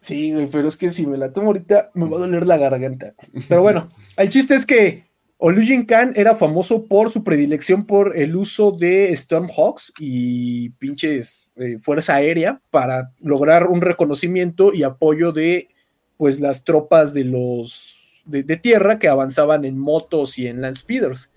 [0.00, 2.58] Sí, güey, pero es que si me la tomo ahorita me va a doler la
[2.58, 3.14] garganta.
[3.48, 5.04] Pero bueno, el chiste es que
[5.38, 11.78] Olujin Khan era famoso por su predilección por el uso de Stormhawks y pinches eh,
[11.78, 15.68] fuerza aérea para lograr un reconocimiento y apoyo de
[16.16, 21.30] pues las tropas de los de, tierra que avanzaban en motos y en land speeders.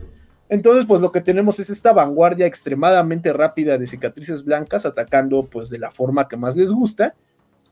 [0.50, 5.70] Entonces, pues lo que tenemos es esta vanguardia extremadamente rápida de cicatrices blancas atacando pues
[5.70, 7.16] de la forma que más les gusta,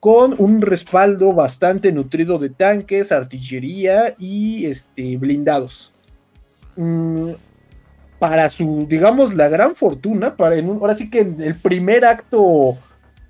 [0.01, 5.93] con un respaldo bastante nutrido de tanques, artillería y este, blindados.
[6.75, 7.31] Mm,
[8.19, 12.77] para su, digamos, la gran fortuna, para en ahora sí que en el primer acto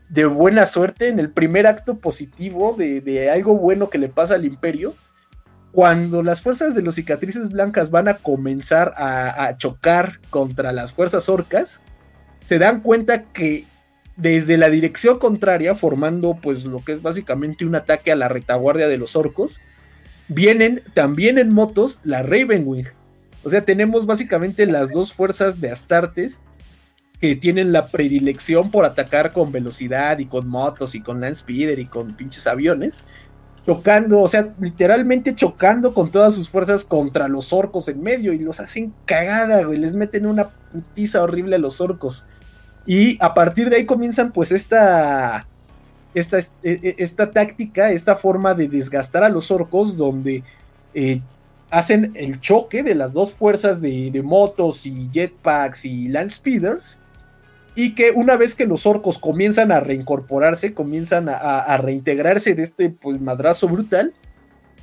[0.10, 4.46] de buena suerte, en el primer acto positivo de, algo bueno que le pasa al
[4.46, 4.96] imperio,
[5.72, 10.94] cuando las fuerzas de los cicatrices blancas van a comenzar a, a, chocar contra las
[10.94, 11.82] fuerzas orcas,
[12.44, 13.66] se dan cuenta que
[14.16, 18.88] desde la dirección contraria, formando pues lo que es básicamente un ataque a la retaguardia
[18.88, 19.60] de los orcos,
[20.30, 22.88] vienen también en motos la Ravenwing,
[23.46, 26.42] o sea, tenemos básicamente las dos fuerzas de Astartes
[27.20, 31.80] que tienen la predilección por atacar con velocidad y con motos y con land speeder
[31.80, 33.06] y con pinches aviones,
[33.66, 38.40] chocando, o sea, literalmente chocando con todas sus fuerzas contra los orcos en medio y
[38.40, 42.26] los hacen cagada, güey, les meten una putiza horrible a los orcos.
[42.86, 45.48] Y a partir de ahí comienzan pues esta,
[46.14, 50.44] esta, e, e, esta táctica, esta forma de desgastar a los orcos donde
[50.94, 51.22] eh,
[51.72, 57.00] hacen el choque de las dos fuerzas de, motos y jetpacks y land speeders.
[57.76, 62.90] Y que una vez que los orcos comienzan a reincorporarse, comienzan a, reintegrarse de este
[62.90, 64.14] pues, madrazo brutal,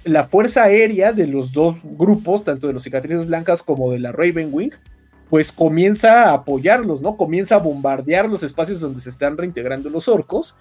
[0.05, 4.13] la fuerza aérea de los dos grupos, tanto de los cicatrices blancas como de la
[4.13, 4.73] Ravenwing,
[5.31, 7.17] pues comienza a apoyarlos, ¿no?
[7.17, 10.57] Comienza a bombardear los espacios donde se están reintegrando los orcos,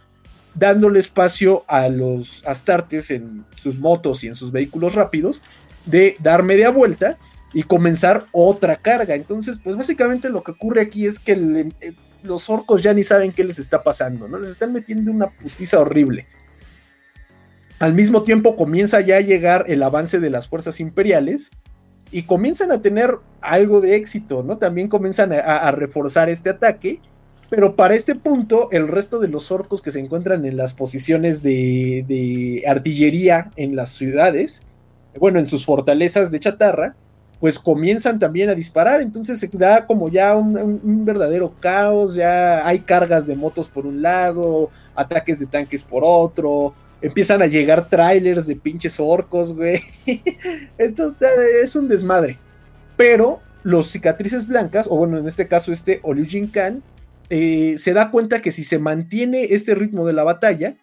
[0.53, 5.41] dándole espacio a los astartes en sus motos y en sus vehículos rápidos
[5.85, 7.17] de dar media vuelta
[7.53, 9.15] y comenzar otra carga.
[9.15, 11.33] Entonces, pues básicamente lo que ocurre aquí es que
[11.81, 11.93] eh,
[12.23, 14.37] los orcos ya ni saben qué les está pasando, ¿no?
[14.37, 16.27] Les están metiendo una putiza horrible.
[17.79, 21.49] Al mismo tiempo comienza ya a llegar el avance de las fuerzas imperiales
[22.11, 24.57] y comienzan a tener algo de éxito, ¿no?
[24.57, 26.99] También comienzan a, reforzar este ataque,
[27.49, 31.41] pero para este punto el resto de los orcos que se encuentran en las posiciones
[31.41, 34.61] de, de artillería en las ciudades,
[35.19, 36.95] bueno, en sus fortalezas de chatarra,
[37.41, 42.81] pues comienzan también a disparar, entonces se da como ya un, verdadero caos, ya hay
[42.81, 48.45] cargas de motos por un lado, ataques de tanques por otro, empiezan a llegar trailers
[48.45, 49.81] de pinches orcos, güey.
[50.77, 51.29] Entonces
[51.63, 52.37] es un desmadre.
[52.95, 56.83] Pero los cicatrices blancas, o bueno, en este caso este Olujin Khan,
[57.31, 60.75] eh, se da cuenta que si se mantiene este ritmo de la batalla,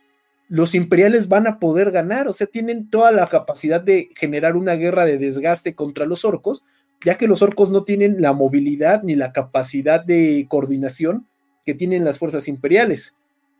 [0.48, 4.74] los imperiales van a poder ganar, o sea, tienen toda la capacidad de generar una
[4.74, 6.64] guerra de desgaste contra los orcos,
[7.04, 11.26] ya que los orcos no tienen la movilidad ni la capacidad de coordinación
[11.66, 13.14] que tienen las fuerzas imperiales.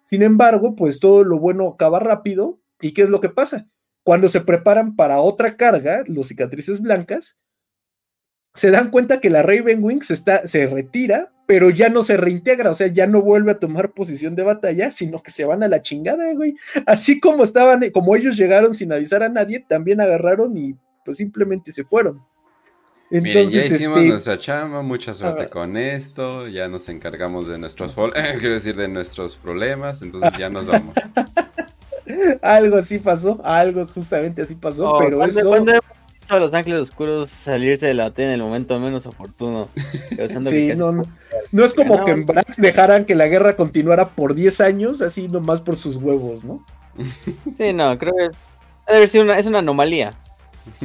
[0.05, 3.67] Sin embargo, pues todo lo bueno acaba rápido, ¿y qué es lo que pasa?
[4.03, 7.37] Cuando se preparan para otra carga, los cicatrices blancas,
[8.59, 12.73] se dan cuenta que la Ravenwing se, está, se retira, pero ya no se reintegra,
[12.73, 15.69] o sea, ya no vuelve a tomar posición de batalla, sino que se van a
[15.69, 16.57] la chingada, güey.
[16.85, 21.71] Así como estaban, como ellos llegaron sin avisar a nadie, también agarraron y pues simplemente
[21.71, 22.21] se fueron.
[23.13, 25.51] Entonces, ya hicimos este, nuestra chamba, mucha suerte ah.
[25.51, 27.95] con esto, ya nos encargamos de nuestros,
[28.41, 30.95] quiero decir, de nuestros problemas, entonces ya nos vamos.
[32.43, 35.55] algo así pasó, algo justamente así pasó, oh, pero eso
[36.31, 39.69] a los ángeles oscuros salirse de la T en el momento menos oportuno.
[40.45, 40.93] Sí, no,
[41.53, 45.29] no, es como que en Brax dejaran que la guerra continuara por 10 años, así
[45.29, 46.65] nomás por sus huevos, ¿no?
[47.57, 50.13] Sí, no, creo que debe ser una, es una anomalía.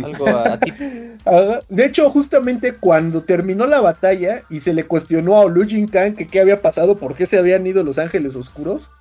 [0.02, 0.26] Algo
[1.70, 6.28] De hecho, justamente cuando terminó la batalla y se le cuestionó a Olujin Khan que
[6.28, 8.92] qué había pasado, por qué se habían ido los ángeles oscuros,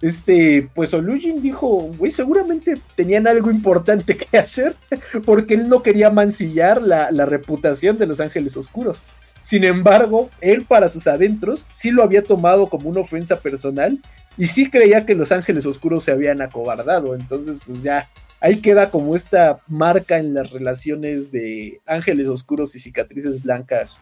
[0.00, 4.76] este, pues Olujin dijo, güey, seguramente tenían algo importante que hacer,
[5.24, 9.02] porque él no quería mancillar la, la, reputación de los Ángeles Oscuros.
[9.42, 13.98] Sin embargo, él para sus adentros sí lo había tomado como una ofensa personal
[14.36, 17.14] y sí creía que los Ángeles Oscuros se habían acobardado.
[17.14, 18.08] Entonces, pues ya,
[18.40, 24.00] ahí queda como esta marca en las relaciones de Ángeles Oscuros y cicatrices blancas,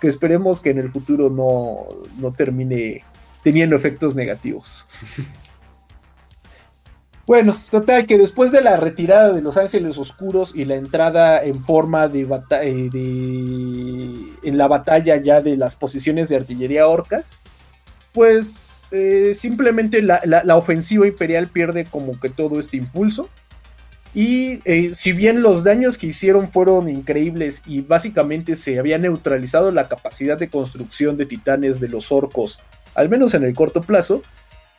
[0.00, 1.86] que esperemos que en el futuro no,
[2.18, 3.04] no termine
[3.46, 4.88] teniendo efectos negativos.
[7.28, 11.62] Bueno, total, que después de la retirada de los Ángeles Oscuros y la entrada en
[11.62, 12.90] forma de, eh,
[14.42, 17.38] en la batalla ya de las posiciones de artillería orcas,
[18.12, 23.28] pues eh, simplemente la, ofensiva imperial pierde como que todo este impulso.
[24.12, 29.70] Y eh, si bien los daños que hicieron fueron increíbles y básicamente se había neutralizado
[29.70, 32.60] la capacidad de construcción de titanes de los orcos
[32.96, 34.22] al menos en el corto plazo,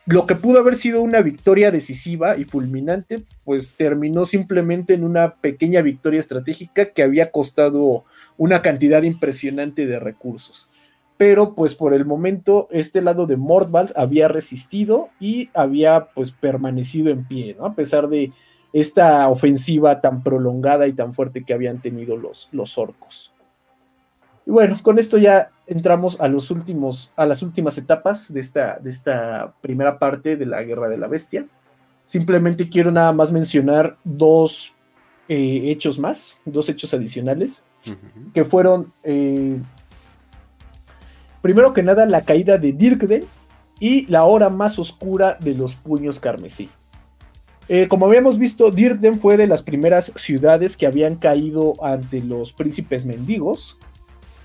[0.07, 5.35] lo que pudo haber sido una victoria decisiva y fulminante, pues terminó simplemente en una
[5.35, 8.05] pequeña victoria estratégica que había costado
[8.37, 10.69] una cantidad impresionante de recursos.
[11.17, 17.09] Pero pues por el momento este lado de Mordvald había resistido y había pues permanecido
[17.09, 17.65] en pie, ¿no?
[17.65, 18.31] A pesar de
[18.71, 23.33] esta ofensiva tan prolongada y tan fuerte que habían tenido los, los orcos.
[24.45, 28.79] Y bueno, con esto ya entramos a los últimos, a las últimas etapas de esta,
[28.79, 31.45] de esta primera parte de la Guerra de la Bestia.
[32.05, 34.73] Simplemente quiero nada más mencionar dos
[35.27, 37.63] eh, hechos más, dos hechos adicionales,
[38.33, 39.57] que fueron, eh,
[41.41, 43.25] primero que nada, la caída de Dirkden
[43.79, 46.69] y la hora más oscura de los puños carmesí.
[47.69, 52.53] Eh, como habíamos visto, Dirkden fue de las primeras ciudades que habían caído ante los
[52.53, 53.77] príncipes mendigos,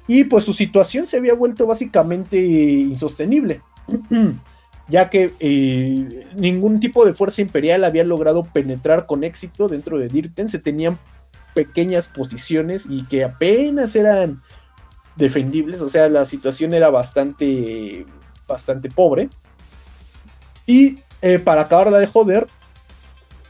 [0.06, 3.62] y pues su situación se había vuelto básicamente insostenible,
[4.88, 10.08] ya que eh, ningún tipo de fuerza imperial había logrado penetrar con éxito dentro de
[10.08, 10.98] Dirten, se tenían
[11.54, 14.40] pequeñas posiciones y que apenas eran
[15.16, 18.06] defendibles, o sea, la situación era bastante,
[18.48, 19.28] bastante pobre.
[20.66, 22.46] Y eh, para acabarla de joder,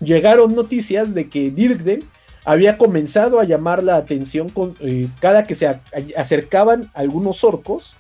[0.01, 2.03] llegaron noticias de que Dirkden
[2.45, 5.81] había comenzado a llamar la atención con, eh, cada que se
[6.17, 7.97] acercaban algunos orcos,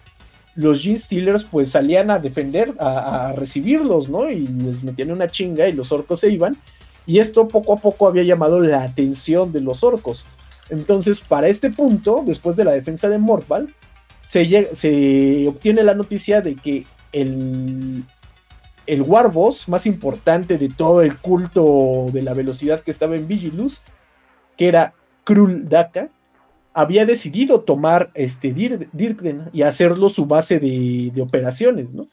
[0.54, 4.30] los Gene Stealers pues salían a defender, a, recibirlos, ¿no?
[4.30, 6.56] Y les metían una chinga y los orcos se iban.
[7.06, 10.26] Y esto poco a poco había llamado la atención de los orcos.
[10.68, 13.74] Entonces, para este punto, después de la defensa de Morval,
[14.22, 18.04] se, se obtiene la noticia de que el,
[18.86, 23.80] el Warboss más importante de todo el culto de la velocidad que estaba en Vigilus
[24.56, 26.10] que era Krul Daka,
[26.74, 32.08] había decidido tomar este Dirkden y hacerlo su base de, operaciones, ¿no?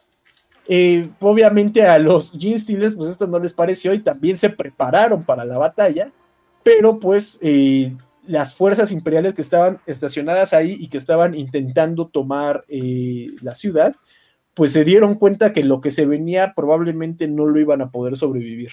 [0.68, 2.60] Eh, obviamente a los Gene
[2.96, 6.12] pues esto no les pareció y también se prepararon para la batalla,
[6.62, 7.96] pero pues eh,
[8.28, 13.96] las fuerzas imperiales que estaban estacionadas ahí y que estaban intentando tomar eh, la ciudad,
[14.54, 18.16] pues se dieron cuenta que lo que se venía probablemente no lo iban a poder
[18.16, 18.70] sobrevivir.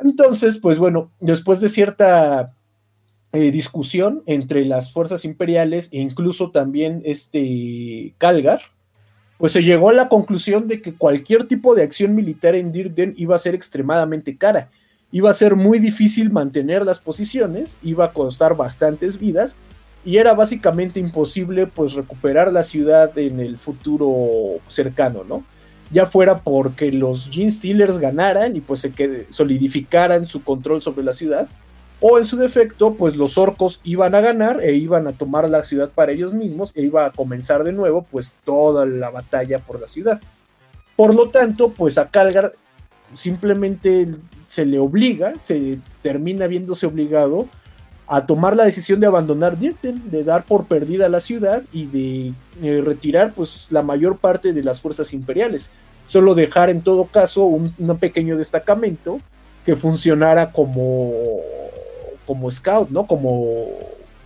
[0.00, 2.54] Entonces, pues bueno, después de cierta
[3.36, 8.62] eh, discusión entre las fuerzas imperiales e incluso también este Calgar,
[9.36, 13.12] pues se llegó a la conclusión de que cualquier tipo de acción militar en Dirden
[13.18, 14.70] iba a ser extremadamente cara,
[15.12, 19.54] iba a ser muy difícil mantener las posiciones, iba a costar bastantes vidas
[20.02, 25.44] y era básicamente imposible pues recuperar la ciudad en el futuro cercano, ¿no?
[25.92, 31.12] Ya fuera porque los Gene Stealers ganaran y pues se solidificaran su control sobre la
[31.12, 31.50] ciudad,
[32.00, 35.64] o en su defecto, pues los orcos iban a ganar e iban a tomar la
[35.64, 39.80] ciudad para ellos mismos e iba a comenzar de nuevo pues toda la batalla por
[39.80, 40.20] la ciudad.
[40.94, 42.52] Por lo tanto, pues a Calgar
[43.14, 44.08] simplemente
[44.48, 47.46] se le obliga, se termina viéndose obligado
[48.06, 52.32] a tomar la decisión de abandonar Dirten, de dar por perdida la ciudad y de
[52.62, 55.70] eh, retirar pues la mayor parte de las fuerzas imperiales.
[56.06, 59.18] Solo dejar en todo caso un pequeño destacamento
[59.64, 61.10] que funcionara como
[62.26, 63.06] como scout, ¿no?
[63.06, 63.66] Como,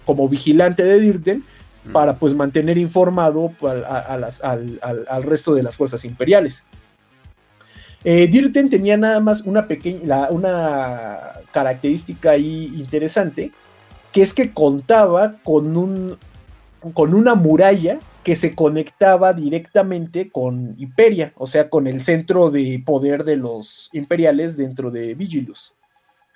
[0.05, 1.45] como vigilante de Dirten
[1.85, 1.93] mm.
[1.93, 6.65] para pues mantener informado al, resto de las fuerzas imperiales.
[8.03, 13.53] Eh, Dirten tenía nada más una pequeña, una característica ahí interesante,
[14.13, 16.17] que es que contaba con, un,
[16.95, 22.83] con una muralla que se conectaba directamente con Imperia, o sea, con el centro de
[22.85, 25.75] poder de los imperiales dentro de Vigilus.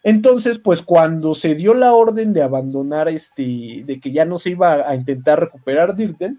[0.05, 4.51] Entonces, pues cuando se dio la orden de abandonar este, de que ya no se
[4.51, 6.39] iba a intentar recuperar Dirten,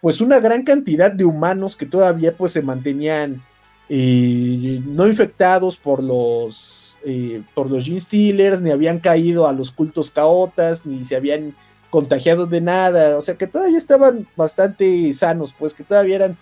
[0.00, 3.42] pues una gran cantidad de humanos que todavía pues se mantenían
[3.90, 9.70] eh, no infectados por los, eh, por los Gene Stealers, ni habían caído a los
[9.70, 11.54] cultos caotas, ni se habían
[11.90, 16.36] contagiado de nada, o sea que todavía estaban bastante sanos, pues que todavía eran,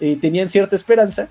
[0.00, 1.28] eh, tenían cierta esperanza,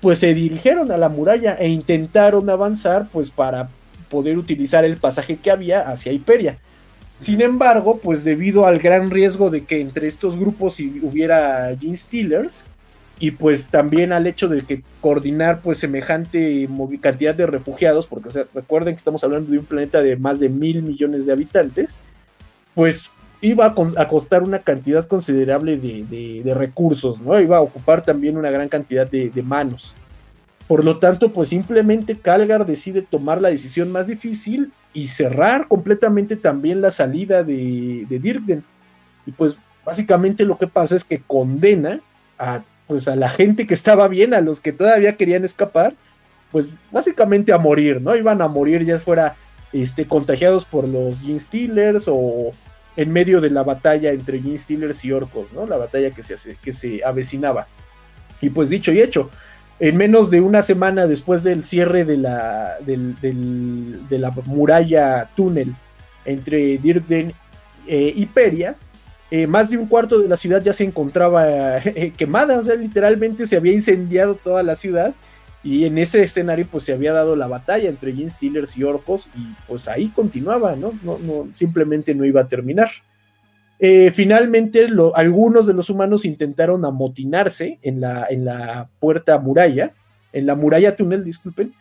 [0.00, 3.68] pues se dirigieron a la muralla e intentaron avanzar pues para
[4.10, 6.58] poder utilizar el pasaje que había hacia Hiperia.
[7.18, 12.64] Sin embargo, pues debido al gran riesgo de que entre estos grupos hubiera Gene Stealers,
[13.20, 16.68] y pues también al hecho de que coordinar pues semejante
[17.00, 20.82] cantidad de refugiados, porque recuerden que estamos hablando de un planeta de más de mil
[20.82, 21.98] millones de habitantes,
[22.74, 27.38] pues iba a, costar una cantidad considerable de, recursos, ¿no?
[27.40, 29.94] Iba a ocupar también una gran cantidad de, manos.
[30.68, 36.36] Por lo tanto, pues simplemente Calgar decide tomar la decisión más difícil y cerrar completamente
[36.36, 38.62] también la salida de, de Dirkden.
[39.26, 42.00] Y pues básicamente lo que pasa es que condena
[42.38, 45.94] a pues a la gente que estaba bien, a los que todavía querían escapar,
[46.50, 48.16] pues básicamente a morir, ¿no?
[48.16, 49.36] Iban a morir ya fuera
[49.74, 52.52] este, contagiados por los Gene Stealers o
[52.96, 55.66] en medio de la batalla entre Gene Stealers y Orcos, ¿no?
[55.66, 57.68] La batalla que se, que se avecinaba.
[58.40, 59.30] Y pues dicho y hecho,
[59.80, 65.74] en menos de una semana después del cierre de la, de la muralla túnel
[66.24, 67.32] entre Dirkden
[67.86, 68.76] e Hiperia,
[69.30, 72.74] eh, más de un cuarto de la ciudad ya se encontraba eh, quemada, o sea,
[72.74, 75.14] literalmente se había incendiado toda la ciudad
[75.62, 79.28] y en ese escenario pues se había dado la batalla entre Gene Steelers y Orcos
[79.36, 80.92] y pues ahí continuaba, ¿no?
[81.02, 82.88] no, no simplemente no iba a terminar.
[83.80, 89.94] Eh, finalmente algunos de los humanos intentaron amotinarse en la, en la puerta muralla,
[90.32, 91.72] en la muralla túnel, disculpen,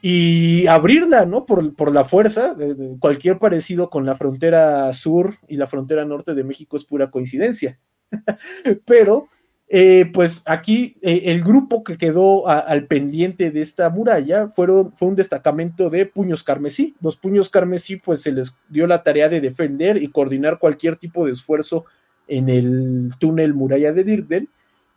[0.00, 1.44] y abrirla, ¿no?
[1.44, 2.54] Por, la fuerza.
[3.00, 7.78] cualquier parecido con la frontera sur y la frontera norte de México es pura coincidencia.
[8.86, 9.28] Pero,
[9.70, 15.08] eh, pues aquí eh, el grupo que quedó al pendiente de esta muralla fueron, fue
[15.08, 16.96] un destacamento de puños carmesí.
[17.02, 21.26] Los puños carmesí, pues se les dio la tarea de defender y coordinar cualquier tipo
[21.26, 21.84] de esfuerzo
[22.28, 24.48] en el túnel muralla de Dirden.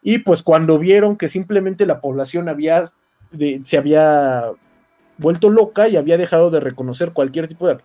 [0.02, 2.84] Y pues cuando vieron que simplemente la población había,
[3.64, 4.52] se había
[5.18, 7.76] vuelto loca y había dejado de reconocer cualquier tipo de,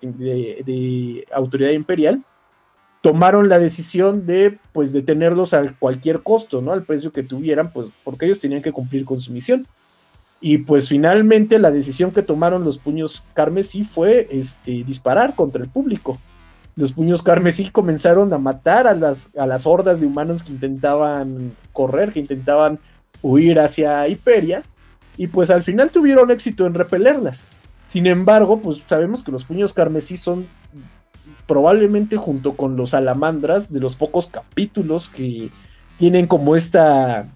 [0.64, 2.24] de, autoridad imperial,
[3.06, 6.72] tomaron la decisión de pues detenerlos a cualquier costo, ¿no?
[6.72, 9.64] Al precio que tuvieran, pues porque ellos tenían que cumplir con su misión.
[10.40, 15.68] Y pues finalmente la decisión que tomaron los puños carmesí fue este, disparar contra el
[15.68, 16.18] público.
[16.74, 21.54] Los puños carmesí comenzaron a matar a las, a las hordas de humanos que intentaban
[21.72, 22.80] correr, que intentaban
[23.22, 24.64] huir hacia Hiperia
[25.16, 27.46] y pues al final tuvieron éxito en repelerlas.
[27.86, 30.48] Sin embargo, pues sabemos que los puños carmesí son
[31.46, 35.50] probablemente junto con los salamandras de los pocos capítulos que
[35.98, 37.28] tienen como esta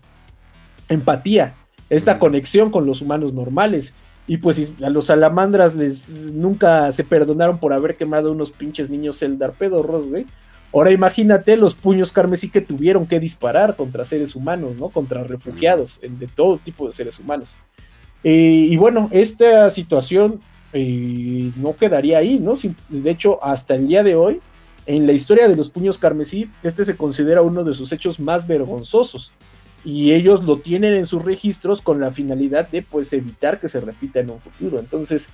[0.89, 1.55] empatía,
[1.89, 3.95] esta conexión con los humanos normales.
[4.27, 9.23] Y pues a los salamandras les nunca se perdonaron por haber quemado unos pinches niños
[9.23, 10.27] Eldar pedorros, güey.
[10.73, 14.89] Ahora imagínate los puños carmesí que tuvieron que disparar contra seres humanos, ¿no?
[14.89, 17.57] Contra refugiados, de todo tipo de seres humanos.
[18.23, 20.41] Eh, y bueno, esta situación
[20.73, 22.55] eh, no quedaría ahí, ¿no?
[22.89, 24.41] De hecho, hasta el día de hoy,
[24.87, 28.47] en la historia de los puños carmesí, este se considera uno de sus hechos más
[28.47, 29.33] vergonzosos.
[29.85, 33.81] Y ellos lo tienen en sus registros con la finalidad de pues evitar que se
[33.81, 34.79] repita en un futuro.
[34.79, 35.31] Entonces,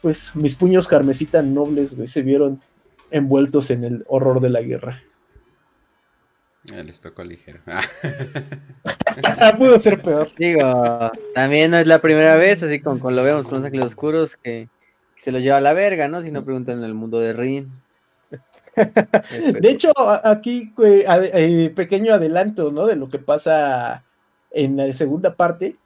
[0.00, 2.60] pues mis puños carmesí tan nobles se vieron
[3.10, 5.02] envueltos en el horror de la guerra.
[6.70, 7.60] Eh, les tocó ligero.
[9.58, 10.28] Pudo ser peor.
[10.38, 14.36] Digo, también no es la primera vez, así como, lo vemos con los ángeles oscuros,
[14.36, 14.68] que,
[15.16, 16.22] se los lleva a la verga, ¿no?
[16.22, 17.68] Si no preguntan en el mundo de Rin.
[18.74, 22.86] De hecho, aquí eh, eh, pequeño adelanto, ¿no?
[22.86, 24.04] De lo que pasa
[24.50, 25.76] en la segunda parte.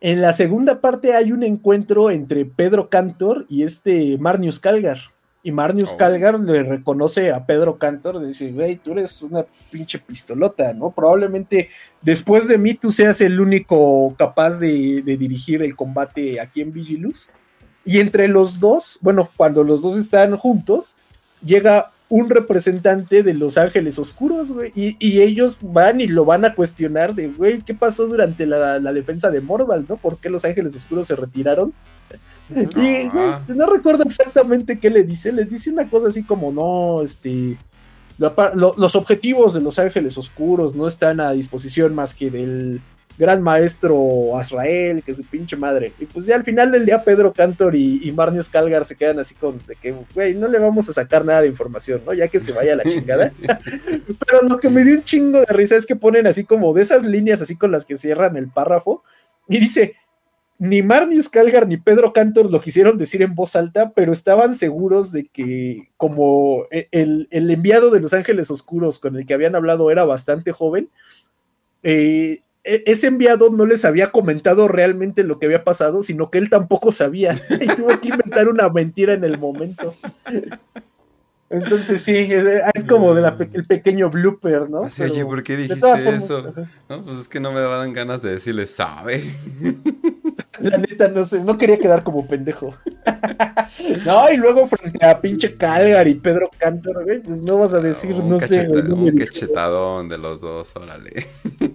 [0.00, 4.98] En la segunda parte hay un encuentro entre Pedro Cantor y este Marnius Calgar.
[5.42, 5.96] Y Marnius oh.
[5.96, 10.90] Calgar le reconoce a Pedro Cantor, le dice, güey, tú eres una pinche pistolota, ¿no?
[10.90, 11.68] Probablemente
[12.00, 17.28] después de mí tú seas el único capaz de, dirigir el combate aquí en Vigilus.
[17.84, 20.94] Y entre los dos, bueno, cuando los dos están juntos,
[21.44, 26.54] llega un representante de los Ángeles Oscuros, güey, y, ellos van y lo van a
[26.54, 29.96] cuestionar de, güey, ¿qué pasó durante la, la defensa de Morval, no?
[29.96, 31.72] ¿Por qué los Ángeles Oscuros se retiraron?
[32.50, 33.08] Y
[33.54, 35.32] no, recuerdo exactamente qué le dice.
[35.32, 37.56] Les dice una cosa así como, no, este,
[38.18, 42.80] los objetivos de los ángeles oscuros no están a disposición más que del
[43.18, 45.92] gran maestro Azrael, que es su pinche madre.
[45.98, 49.18] Y pues ya al final del día Pedro Cantor y, y Marnius Calgar se quedan
[49.18, 52.12] así con de que, güey, no le vamos a sacar nada de información, ¿no?
[52.14, 53.32] Ya que se vaya a la chingada.
[53.42, 56.82] Pero lo que me dio un chingo de risa es que ponen así como de
[56.82, 59.02] esas líneas así con las que cierran el párrafo
[59.48, 59.94] Y dice,
[60.62, 65.10] ni Marnius Calgar ni Pedro Cantor lo quisieron decir en voz alta, pero estaban seguros
[65.10, 69.90] de que como e, el, enviado de Los Ángeles Oscuros con el que habían hablado
[69.90, 70.88] era bastante joven,
[71.82, 76.38] eh, e, ese enviado no les había comentado realmente lo que había pasado, sino que
[76.38, 79.96] él tampoco sabía y tuvo que inventar una mentira en el momento.
[81.52, 82.30] Entonces sí,
[82.74, 84.84] es como de el pequeño blooper, ¿no?
[84.84, 86.52] Así, oye, ¿por qué dijiste eso?
[86.88, 89.34] No, pues es que no me daban ganas de decirle, sabe.
[90.60, 92.74] La neta, no sé, no quería quedar como pendejo.
[94.06, 97.80] no, y luego frente a pinche Calgar y Pedro Cantor, güey, pues no vas a
[97.80, 98.66] decir, no, sé.
[98.68, 101.26] un cachetadón de los dos, órale.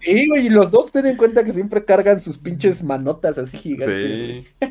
[0.00, 3.56] Sí, güey, y los dos ten en cuenta que siempre cargan sus pinches manotas así
[3.56, 4.44] gigantes.
[4.58, 4.70] Sí.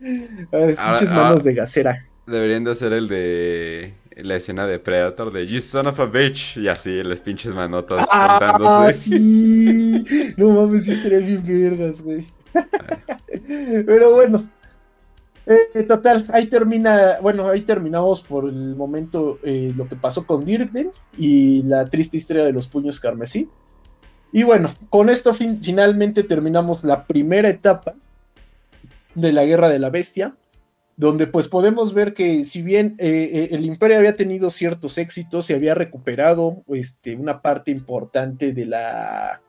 [0.00, 2.04] pinches manos de gasera.
[2.28, 6.56] Deberían de hacer el de la escena de Predator de You son of a bitch
[6.56, 10.04] y así, las pinches manotas ah, sí.
[10.36, 12.26] No mames, sí estaría bien vergas, güey.
[13.86, 14.48] Pero bueno.
[15.46, 20.44] Eh, total, ahí termina, bueno, ahí terminamos por el momento eh, lo que pasó con
[20.44, 23.48] Dirkden y la triste historia de los puños carmesí.
[24.30, 27.94] Y bueno, con esto finalmente terminamos la primera etapa
[29.14, 30.34] de la Guerra de la Bestia,
[30.98, 35.46] donde pues podemos ver que si bien eh, eh, el imperio había tenido ciertos éxitos,
[35.46, 39.40] se había recuperado este, una parte importante de la,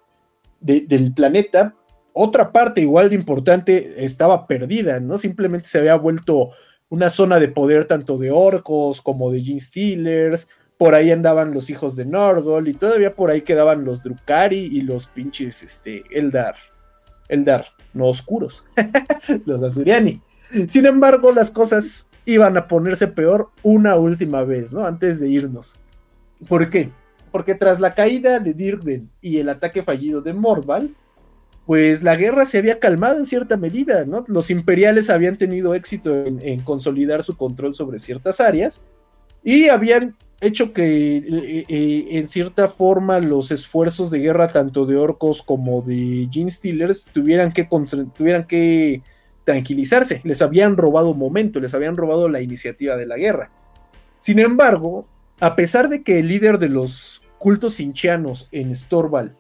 [0.62, 1.74] del planeta,
[2.14, 5.18] otra parte igual de importante estaba perdida, ¿no?
[5.18, 6.52] Simplemente se había vuelto
[6.88, 10.48] una zona de poder tanto de orcos como de Gene Stealers,
[10.78, 14.82] por ahí andaban los hijos de Norgol y todavía por ahí quedaban los Drukari y
[14.82, 16.58] los pinches este, Eldar,
[17.28, 18.66] Eldar, no oscuros,
[19.46, 20.22] los Azuriani.
[20.68, 24.86] Sin embargo, las cosas iban a ponerse peor una última vez, ¿no?
[24.86, 25.76] Antes de irnos.
[26.48, 26.90] ¿Por qué?
[27.32, 30.92] Porque tras la caída de Dirden y el ataque fallido de Morval,
[31.66, 34.24] pues la guerra se había calmado en cierta medida, ¿no?
[34.28, 38.82] Los imperiales habían tenido éxito en, consolidar su control sobre ciertas áreas
[39.44, 44.98] y habían hecho que eh, eh, en cierta forma los esfuerzos de guerra tanto de
[44.98, 47.68] orcos como de Gene Stealers tuvieran que,
[48.16, 49.04] tuvieran que
[49.50, 50.22] tranquilizarse.
[50.26, 53.50] Les habían robado momento, les habían robado la iniciativa de la guerra.
[54.20, 55.08] Sin embargo,
[55.40, 59.36] a pesar de que el líder de los cultos hinchianos en Storval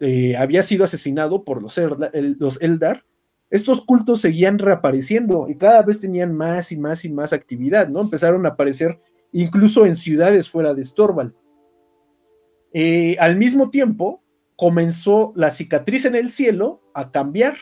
[0.00, 1.80] eh, había sido asesinado por los,
[2.12, 3.04] los Eldar,
[3.50, 8.00] estos cultos seguían reapareciendo y cada vez tenían más y más y más actividad, ¿no?
[8.00, 8.98] Empezaron a aparecer
[9.30, 11.36] incluso en ciudades fuera de Storval.
[12.72, 14.24] Eh, al mismo tiempo,
[14.56, 17.54] comenzó la cicatriz en el cielo a cambiar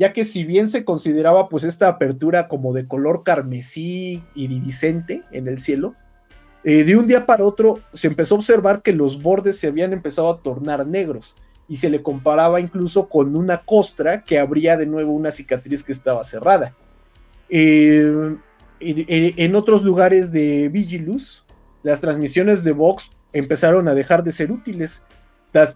[0.00, 5.46] ya que si bien se consideraba pues esta apertura como de color carmesí iridiscente en
[5.46, 5.94] el cielo,
[6.64, 9.92] eh, de un día para otro se empezó a observar que los bordes se habían
[9.92, 11.36] empezado a tornar negros
[11.68, 15.92] y se le comparaba incluso con una costra que abría de nuevo una cicatriz que
[15.92, 16.74] estaba cerrada.
[17.50, 18.36] Eh,
[18.80, 21.44] en otros lugares de Vigilus,
[21.82, 25.02] las transmisiones de Vox empezaron a dejar de ser útiles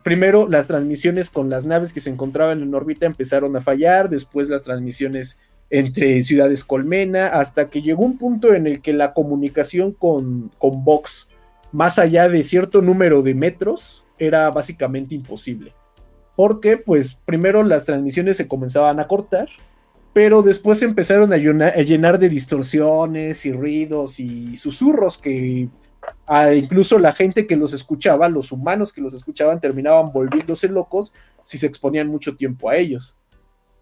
[0.03, 4.49] primero las transmisiones con las naves que se encontraban en órbita empezaron a fallar, después
[4.49, 5.39] las transmisiones
[5.71, 10.85] entre ciudades colmena, hasta que llegó un punto en el que la comunicación con, con
[10.85, 11.29] Vox,
[11.73, 15.73] más allá de cierto número de metros, era básicamente imposible.
[16.37, 19.49] Porque, pues, primero las transmisiones se comenzaban a cortar,
[20.13, 25.69] pero después empezaron a llenar de distorsiones y ruidos y susurros que
[26.57, 31.59] incluso la gente que los escuchaba, los humanos que los escuchaban, terminaban volviéndose locos si
[31.59, 33.17] se exponían mucho tiempo a ellos.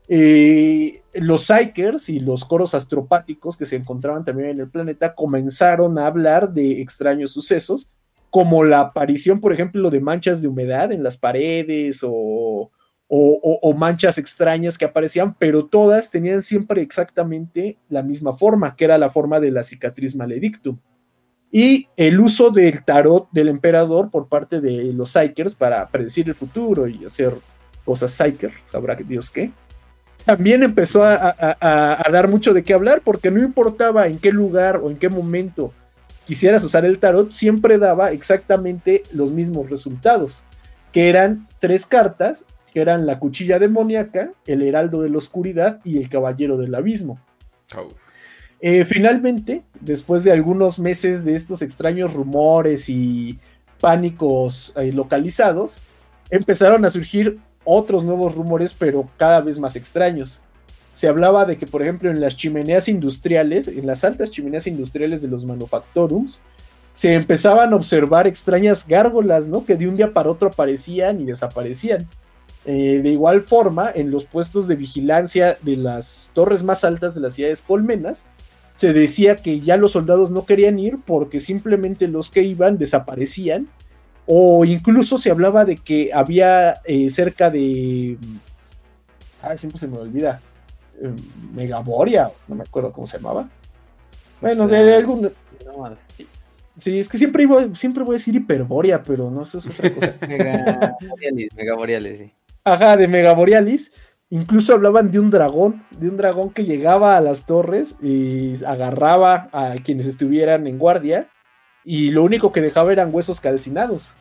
[0.09, 5.99] Eh, los Psykers y los coros astropáticos que se encontraban también en el planeta comenzaron
[5.99, 7.91] a hablar de extraños sucesos,
[8.31, 12.71] como la aparición, por ejemplo, de manchas de humedad en las paredes o,
[13.09, 18.97] o manchas extrañas que aparecían, pero todas tenían siempre exactamente la misma forma, que era
[18.97, 20.79] la forma de la cicatriz maledictum
[21.55, 26.35] y el uso del tarot del emperador por parte de los Psykers para predecir el
[26.35, 27.35] futuro y hacer
[27.85, 29.53] cosas Psyker, sabrá Dios qué.
[30.25, 34.91] También empezó a, dar mucho de qué hablar porque no importaba en qué lugar o
[34.91, 35.73] en qué momento
[36.25, 40.45] quisieras usar el tarot, siempre daba exactamente los mismos resultados,
[40.93, 45.99] que eran tres cartas, que eran la cuchilla demoníaca, el heraldo de la oscuridad y
[45.99, 47.21] el caballero del abismo.
[48.65, 53.41] Eh, finalmente, después de algunos meses de estos extraños rumores y
[53.81, 55.81] pánicos eh, localizados,
[56.31, 60.43] empezaron a surgir otros nuevos rumores, pero cada vez más extraños.
[60.93, 65.23] Se hablaba de que, por ejemplo, en las chimeneas industriales, en las altas chimeneas industriales
[65.23, 66.41] de los manufactorums,
[66.93, 69.65] se empezaban a observar extrañas gárgolas, ¿no?
[69.65, 72.07] Que de un día para otro aparecían y desaparecían.
[72.65, 77.23] Eh, de igual forma, en los puestos de vigilancia de las torres más altas de
[77.23, 78.25] las ciudades colmenas,
[78.77, 83.69] se decía que ya los soldados no querían ir porque simplemente los que iban desaparecían
[84.27, 88.17] o incluso se hablaba de que había eh, cerca de...
[89.43, 90.41] Ah, siempre se me olvida.
[91.01, 91.11] Eh,
[91.53, 93.49] Megaboria, no me acuerdo cómo se llamaba.
[94.41, 95.33] Bueno, de, algún...
[96.77, 100.15] Sí, es que siempre, siempre voy a decir hiperboria, pero no sé, es otra cosa.
[100.29, 102.33] Megaborialis, Megaborialis, sí.
[102.65, 103.93] Ajá, de Megaborialis.
[104.33, 109.51] Incluso hablaban de un dragón, de un dragón que llegaba a las torres y agarraba
[109.53, 111.29] a quienes estuvieran en guardia
[111.85, 114.15] y lo único que dejaba eran huesos calcinados.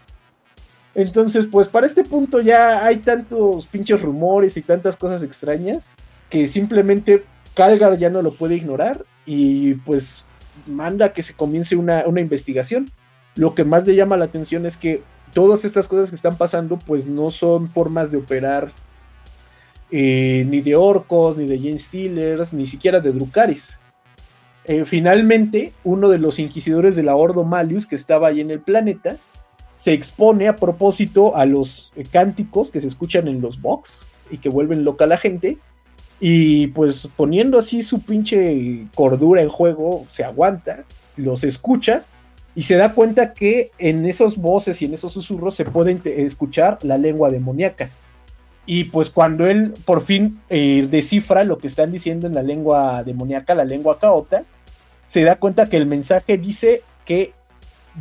[0.96, 5.96] Entonces, pues para este punto ya hay tantos pinches rumores y tantas cosas extrañas
[6.30, 7.24] que simplemente
[7.56, 10.26] Calgar ya no lo puede ignorar y pues
[10.68, 12.92] manda que se comience una, investigación.
[13.36, 16.78] Lo que más le llama la atención es que todas estas cosas que están pasando
[16.78, 18.74] pues no son formas de operar
[19.92, 23.80] eh, ni de orcos, ni de Jane Steelers, ni siquiera de Drukaris.
[24.66, 28.62] Eh, finalmente, uno de los inquisidores de la Ordo Malius que estaba ahí en el
[28.62, 29.18] planeta
[29.76, 34.50] se expone a propósito a los cánticos que se escuchan en los box y que
[34.50, 35.58] vuelven loca a la gente.
[36.20, 40.86] Y pues poniendo así su pinche cordura en juego, se aguanta,
[41.18, 42.06] los escucha
[42.54, 46.78] y se da cuenta que en esos voces y en esos susurros se puede escuchar
[46.84, 47.90] la lengua demoníaca.
[48.66, 53.04] Y pues cuando él por fin eh, descifra lo que están diciendo en la lengua
[53.04, 54.44] demoníaca, la lengua caota,
[55.08, 57.34] se da cuenta que el mensaje dice que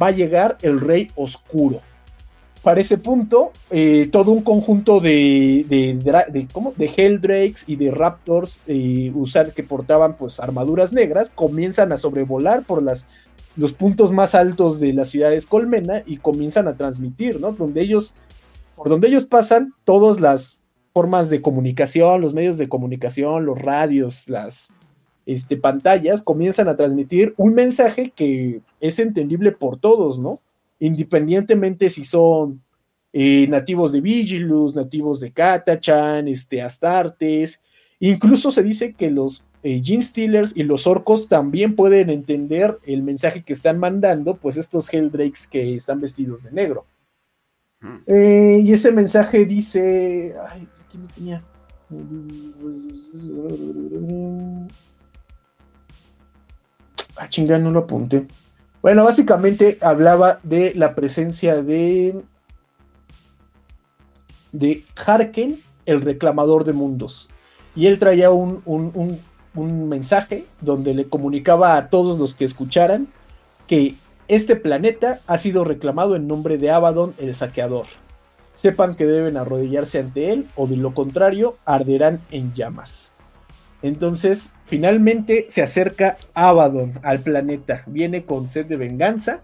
[0.01, 1.81] va a llegar el Rey Oscuro.
[2.63, 9.11] Para ese punto, eh, todo un conjunto de, de, de, Helldrakes y de Raptors eh,
[9.55, 13.09] que portaban pues armaduras negras comienzan a sobrevolar por las,
[13.57, 17.53] los puntos más altos de las ciudades colmena y comienzan a transmitir, ¿no?
[17.53, 18.15] Donde ellos,
[18.81, 20.59] por donde ellos pasan, todas las
[20.95, 24.73] formas de comunicación, los medios de comunicación, los radios, las,
[25.27, 30.41] este, pantallas comienzan a transmitir un mensaje que es entendible por todos, ¿no?
[30.79, 32.63] Independientemente si son
[33.13, 37.63] eh, nativos de Vigilus, nativos de Katachan, este, Astartes,
[37.99, 43.03] incluso se dice que los eh, Gene Stealers y los orcos también pueden entender el
[43.03, 46.87] mensaje que están mandando, pues estos Helldrakes que están vestidos de negro.
[47.81, 47.97] Hmm.
[48.07, 50.35] Eh, y ese mensaje dice.
[50.51, 51.43] Ay, aquí me tenía.
[57.17, 58.27] Ah, chingada, no lo apunté.
[58.83, 62.23] Bueno, básicamente hablaba de la presencia de.
[64.53, 67.31] de Harken, el reclamador de mundos.
[67.75, 68.63] Y él traía un,
[69.55, 73.09] un mensaje donde le comunicaba a todos los que escucharan
[73.67, 73.95] que
[74.31, 77.87] este planeta ha sido reclamado en nombre de Abaddon el saqueador.
[78.55, 83.13] Sepan que deben arrodillarse ante él o de lo contrario arderán en llamas.
[83.83, 89.41] Entonces, finalmente se acerca Abaddon al planeta, viene con sed de venganza.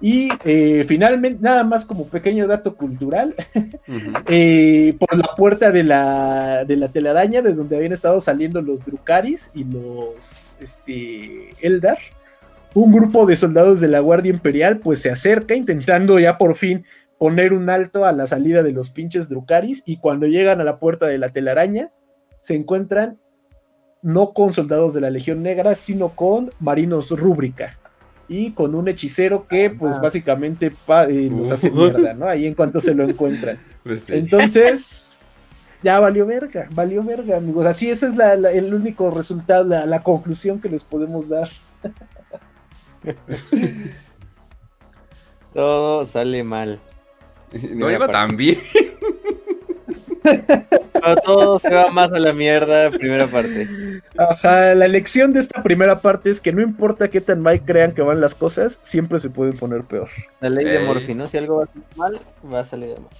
[0.00, 3.34] Y eh, finalmente, nada más como pequeño dato cultural,
[4.28, 8.82] eh, por la puerta de la, de la telaraña, de donde habían estado saliendo los
[8.82, 11.98] Drukaris y los este, Eldar,
[12.74, 16.84] un grupo de soldados de la Guardia Imperial pues se acerca intentando ya por fin
[17.18, 20.78] poner un alto a la salida de los pinches Drukaris y cuando llegan a la
[20.78, 21.90] puerta de la telaraña
[22.40, 23.18] se encuentran
[24.02, 27.78] no con soldados de la Legión Negra, sino con marinos rúbrica.
[28.28, 30.72] Y con un hechicero que, pues, básicamente
[31.08, 32.26] eh, los hace mierda, ¿no?
[32.26, 33.58] Ahí en cuanto se lo encuentran.
[33.82, 35.22] Pues Entonces,
[35.82, 37.66] ya valió verga, valió verga, amigos.
[37.66, 38.14] Así, ese es
[38.54, 41.50] el único resultado, la, conclusión que les podemos dar.
[45.54, 46.80] Todo sale mal.
[47.74, 48.58] No iba tan bien.
[51.24, 53.68] todo se va más a la mierda, primera parte.
[54.16, 57.92] Ajá, la lección de esta primera parte es que no importa qué tan mal crean
[57.92, 60.08] que van las cosas, siempre se pueden poner peor.
[60.40, 61.26] La ley de Morphy, ¿no?
[61.26, 62.20] Si algo va a salir mal,
[62.52, 63.10] va a salir mal.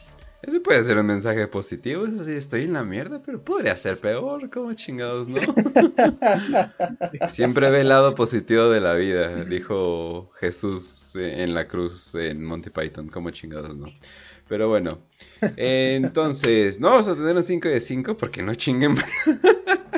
[0.43, 4.01] Eso puede ser un mensaje positivo, eso sí, estoy en la mierda, pero podría ser
[4.01, 5.39] peor, como chingados, ¿no?
[7.31, 12.71] Siempre ve el lado positivo de la vida, dijo Jesús en la cruz en Monty
[12.71, 13.87] Python, como chingados, ¿no?
[14.49, 14.99] Pero bueno,
[15.57, 18.97] entonces, no vamos a tener un 5 de 5 porque no chinguen.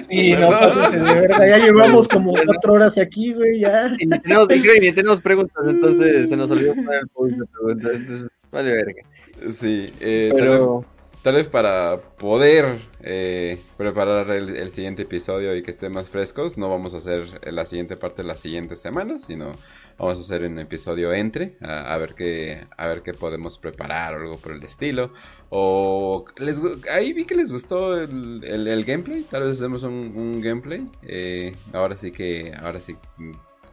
[0.06, 3.96] Sí, no pases de verdad, ya llevamos como 4 horas aquí, güey, ya.
[3.98, 8.28] Y ni tenemos, ni tenemos preguntas, entonces se nos olvidó poner el de preguntas, entonces
[8.52, 9.13] vale verga.
[9.50, 10.84] Sí, eh, pero...
[11.22, 16.68] tal vez para poder eh, preparar el, siguiente episodio y que esté más frescos, no
[16.68, 19.52] vamos a hacer la siguiente parte la siguiente semana, sino
[19.98, 24.20] vamos a hacer un episodio entre a, ver qué a ver qué podemos preparar o
[24.20, 25.12] algo por el estilo.
[25.50, 30.88] O les, ahí vi que les gustó el, gameplay, tal vez hacemos un, gameplay.
[31.02, 32.96] Eh, ahora sí que ahora sí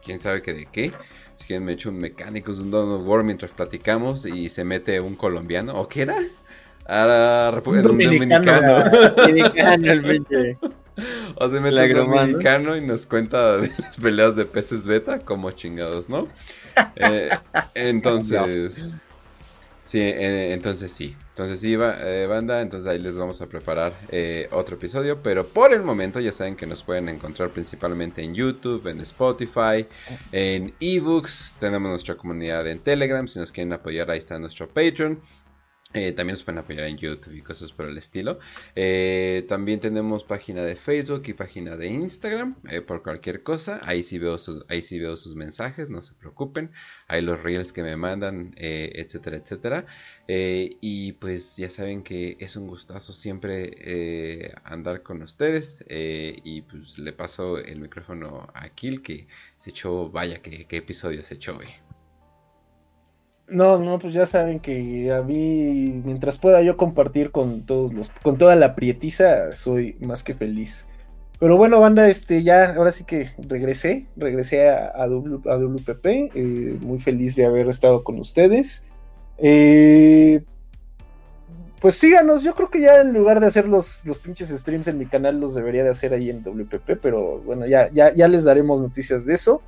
[0.04, 0.92] quién sabe que de qué.
[1.42, 5.16] Si quieren me echo un mecánico, un Don War mientras platicamos y se mete un
[5.16, 5.74] colombiano.
[5.74, 6.18] ¿O qué era?
[6.86, 8.84] Ahora, República Dominicano.
[9.16, 10.58] Dominicano, el
[11.36, 15.50] O se mete un dominicano y nos cuenta de las peleas de peces beta como
[15.50, 16.28] chingados, ¿no?
[16.96, 17.32] Eh,
[17.74, 18.96] entonces...
[19.92, 21.18] Sí, eh, entonces sí.
[21.32, 23.94] Entonces sí, eh, banda, entonces ahí les vamos a preparar
[24.52, 25.22] otro episodio.
[25.22, 29.86] Pero por el momento ya saben que nos pueden encontrar principalmente en YouTube, en Spotify,
[30.32, 31.56] en eBooks.
[31.60, 33.28] Tenemos nuestra comunidad en Telegram.
[33.28, 35.20] Si nos quieren apoyar, ahí está nuestro Patreon.
[35.94, 38.40] Eh, también nos pueden apoyar en YouTube y cosas por el estilo.
[38.76, 43.82] Eh, también tenemos página de Facebook y página de Instagram eh, por cualquier cosa.
[43.84, 46.72] Ahí sí, veo sus, ahí sí veo sus mensajes, no se preocupen.
[47.08, 49.86] Ahí los reels que me mandan, etcétera, etcétera.
[50.28, 55.84] y pues ya saben que es un gustazo siempre andar con ustedes.
[55.90, 61.22] y pues le paso el micrófono a Kill que se echó, vaya, que qué episodio
[61.24, 61.81] se echó hoy.
[63.48, 68.10] No, no, pues ya saben que a mí, mientras pueda yo compartir con todos los,
[68.24, 70.88] con toda la prietiza, soy más que feliz.
[71.42, 77.00] Pero bueno, banda, este, ya, ahora sí que regresé, regresé a, a, WPP, eh, muy
[77.00, 78.84] feliz de haber estado con ustedes.
[79.40, 80.44] Eh,
[81.82, 85.00] pues síganos, yo creo que ya en lugar de hacer los, los pinches streams en
[85.00, 88.44] mi canal, los debería de hacer ahí en WPP, pero bueno, ya, ya, ya les
[88.44, 89.64] daremos noticias de eso.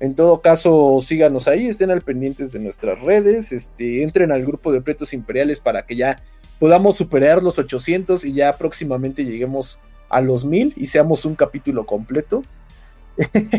[0.00, 4.72] En todo caso, síganos ahí, estén al pendientes de nuestras redes, este, entren al grupo
[4.72, 6.16] de Pretos Imperiales para que ya
[6.58, 11.84] podamos superar los 800 y ya próximamente lleguemos a los 1000 y seamos un capítulo
[11.84, 12.42] completo.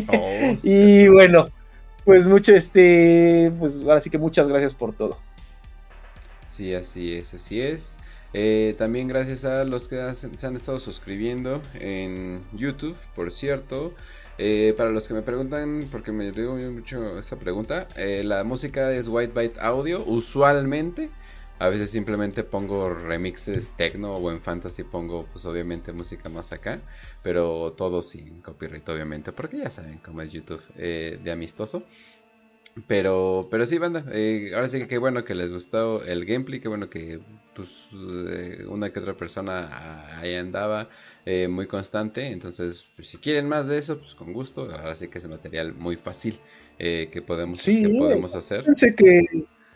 [0.08, 1.48] Oh, y bueno,
[2.04, 5.18] pues mucho este, pues ahora sí que muchas gracias por todo.
[6.50, 7.96] Sí, así es, así es.
[8.34, 13.94] Eh, también gracias a los que se han estado suscribiendo en YouTube, por cierto.
[14.38, 18.92] Eh, para los que me preguntan, porque me digo mucho esa pregunta, eh, la música
[18.92, 21.14] es White Byte Audio, usualmente.
[21.58, 26.84] A veces simplemente pongo remixes techno o en fantasy pongo pues obviamente música más acá,
[27.22, 31.86] pero todo sin copyright obviamente, porque ya saben cómo es YouTube eh, de amistoso.
[32.86, 34.00] Pero, pero sí, banda,
[34.54, 37.20] ahora sí que qué bueno que les gustó el gameplay, qué bueno que
[37.52, 37.92] pues
[38.66, 40.88] una que otra persona ahí andaba.
[41.24, 42.26] Eh, muy constante.
[42.26, 44.62] Entonces, pues, si quieren más de eso, pues con gusto.
[44.62, 46.38] Ahora sí que es material muy fácil
[46.78, 48.64] eh, que podemos, que podemos hacer.
[48.96, 49.22] Que,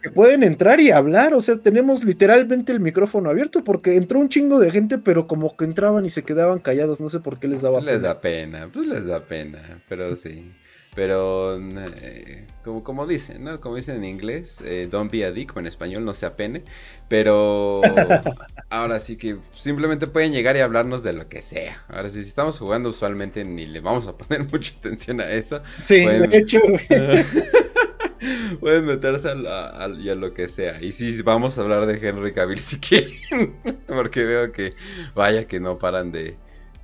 [0.03, 1.35] que pueden entrar y hablar.
[1.35, 5.57] O sea, tenemos literalmente el micrófono abierto porque entró un chingo de gente, pero como
[5.57, 7.01] que entraban y se quedaban callados.
[7.01, 7.95] No sé por qué les daba les pena.
[7.95, 10.51] Les da pena, pues les da pena, pero sí.
[10.97, 13.61] Pero, eh, como, como dicen, ¿no?
[13.61, 16.63] Como dicen en inglés, eh, don't be a dick, o en español no se apene.
[17.07, 17.83] Pero
[18.71, 21.85] ahora sí que simplemente pueden llegar y hablarnos de lo que sea.
[21.89, 25.61] Ahora sí, si estamos jugando usualmente ni le vamos a poner mucha atención a eso.
[25.85, 26.61] Sí, de hecho.
[28.61, 30.83] pueden meterse a, y a lo que sea.
[30.83, 33.55] Y sí, vamos a hablar de Henry Cavill si quieren.
[33.87, 34.73] Porque veo que,
[35.15, 36.39] vaya que no paran de,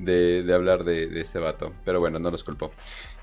[0.05, 1.73] de, hablar de, de ese vato.
[1.85, 2.71] Pero bueno, no los culpo.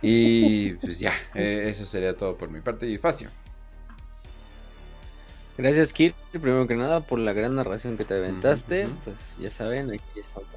[0.02, 3.30] Y pues ya, eh, eso sería todo por mi parte y Facio.
[5.58, 8.88] Gracias, Kit, primero que nada, por la gran narración que te aventaste.
[9.04, 10.48] Pues ya saben, aquí estamos.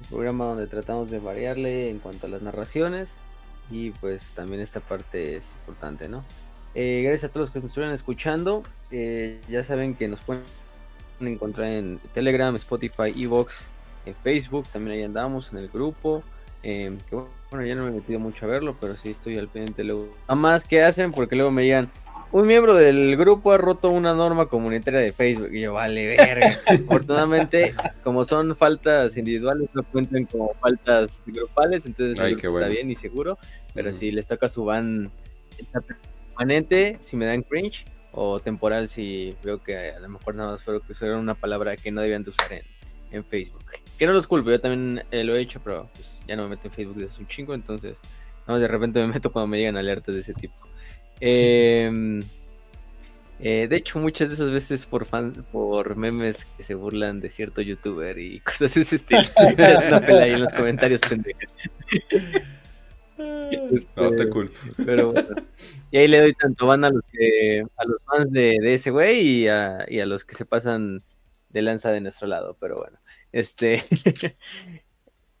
[0.00, 3.16] Un programa donde tratamos de variarle en cuanto a las narraciones.
[3.70, 6.24] Y pues también esta parte es importante, ¿no?
[6.74, 8.62] Eh, gracias a todos los que nos estuvieron escuchando.
[8.90, 10.44] Eh, ya saben que nos pueden
[11.20, 13.68] encontrar en Telegram, Spotify, Evox,
[14.14, 14.66] Facebook.
[14.72, 16.22] También ahí andamos en el grupo.
[16.62, 16.96] Eh,
[17.50, 20.14] bueno, ya no me he metido mucho a verlo, pero sí estoy al pendiente luego.
[20.28, 21.12] Más, ¿qué hacen?
[21.12, 21.90] Porque luego me digan,
[22.30, 25.50] un miembro del grupo ha roto una norma comunitaria de Facebook.
[25.52, 26.50] Y yo, vale, verga.
[26.66, 33.38] Afortunadamente, como son faltas individuales, no cuentan como faltas grupales, entonces está bien y seguro.
[33.72, 35.10] Pero si les toca su ban
[36.36, 40.62] permanente, si me dan cringe, o temporal, si veo que a lo mejor nada más
[40.62, 42.64] fue que usaron una palabra que no debían de usar en,
[43.10, 43.64] en Facebook.
[43.98, 46.50] Que no los culpo, yo también eh, lo he hecho, pero pues, ya no me
[46.50, 47.98] meto en Facebook desde un chingo, entonces
[48.46, 50.54] no, de repente me meto cuando me llegan alertas de ese tipo.
[51.20, 52.22] Em,
[53.40, 57.28] eh, de hecho, muchas de esas veces por fan, por memes que se burlan de
[57.28, 59.22] cierto youtuber y cosas de ese estilo.
[59.56, 61.50] se una pela ahí en los comentarios pendejas.
[63.96, 64.58] no te culpo.
[64.84, 65.12] Pero
[65.90, 69.20] Y ahí le doy tanto van a los que, a los fans de, ese güey
[69.20, 71.02] y a, y a los que se pasan
[71.50, 72.98] de lanza de nuestro lado, pero bueno,
[73.32, 73.84] este,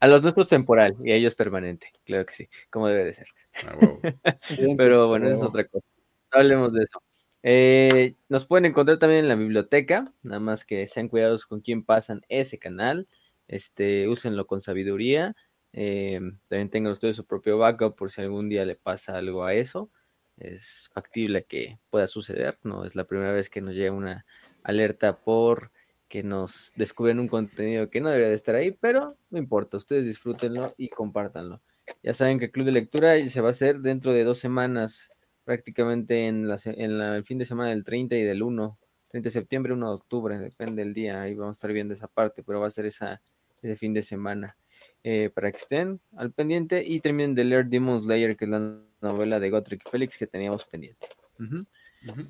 [0.00, 3.28] a los nuestros temporal y a ellos permanente, claro que sí, como debe de ser.
[3.66, 3.76] Ah,
[4.76, 5.86] pero bueno, eso es otra cosa.
[6.30, 7.02] Hablemos de eso.
[7.42, 11.84] Eh, nos pueden encontrar también en la biblioteca, nada más que sean cuidados con quién
[11.84, 13.08] pasan ese canal,
[13.46, 15.36] este, úsenlo con sabiduría,
[15.72, 19.54] eh, también tengan ustedes su propio backup por si algún día le pasa algo a
[19.54, 19.90] eso,
[20.36, 24.26] es factible que pueda suceder, no es la primera vez que nos llega una
[24.62, 25.70] alerta por
[26.08, 30.06] que nos descubren un contenido que no debería de estar ahí, pero no importa, ustedes
[30.06, 31.60] disfrútenlo y compártanlo.
[32.02, 35.10] Ya saben que el club de lectura se va a hacer dentro de dos semanas,
[35.44, 38.78] prácticamente en, la, en el fin de semana del 30 y del 1,
[39.08, 42.08] 30 de septiembre, 1 de octubre, depende del día, ahí vamos a estar viendo esa
[42.08, 43.20] parte, pero va a ser esa,
[43.62, 44.56] ese fin de semana.
[45.04, 48.78] Eh, para que estén al pendiente y terminen de leer Demon Slayer, que es la
[49.00, 51.06] novela de Gotrek Félix que teníamos pendiente.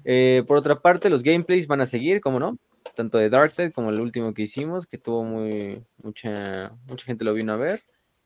[0.04, 2.58] Eh, por otra parte, los gameplays van a seguir, como no,
[2.98, 7.32] tanto de Dark como el último que hicimos, que tuvo muy mucha mucha gente lo
[7.32, 7.80] vino a ver.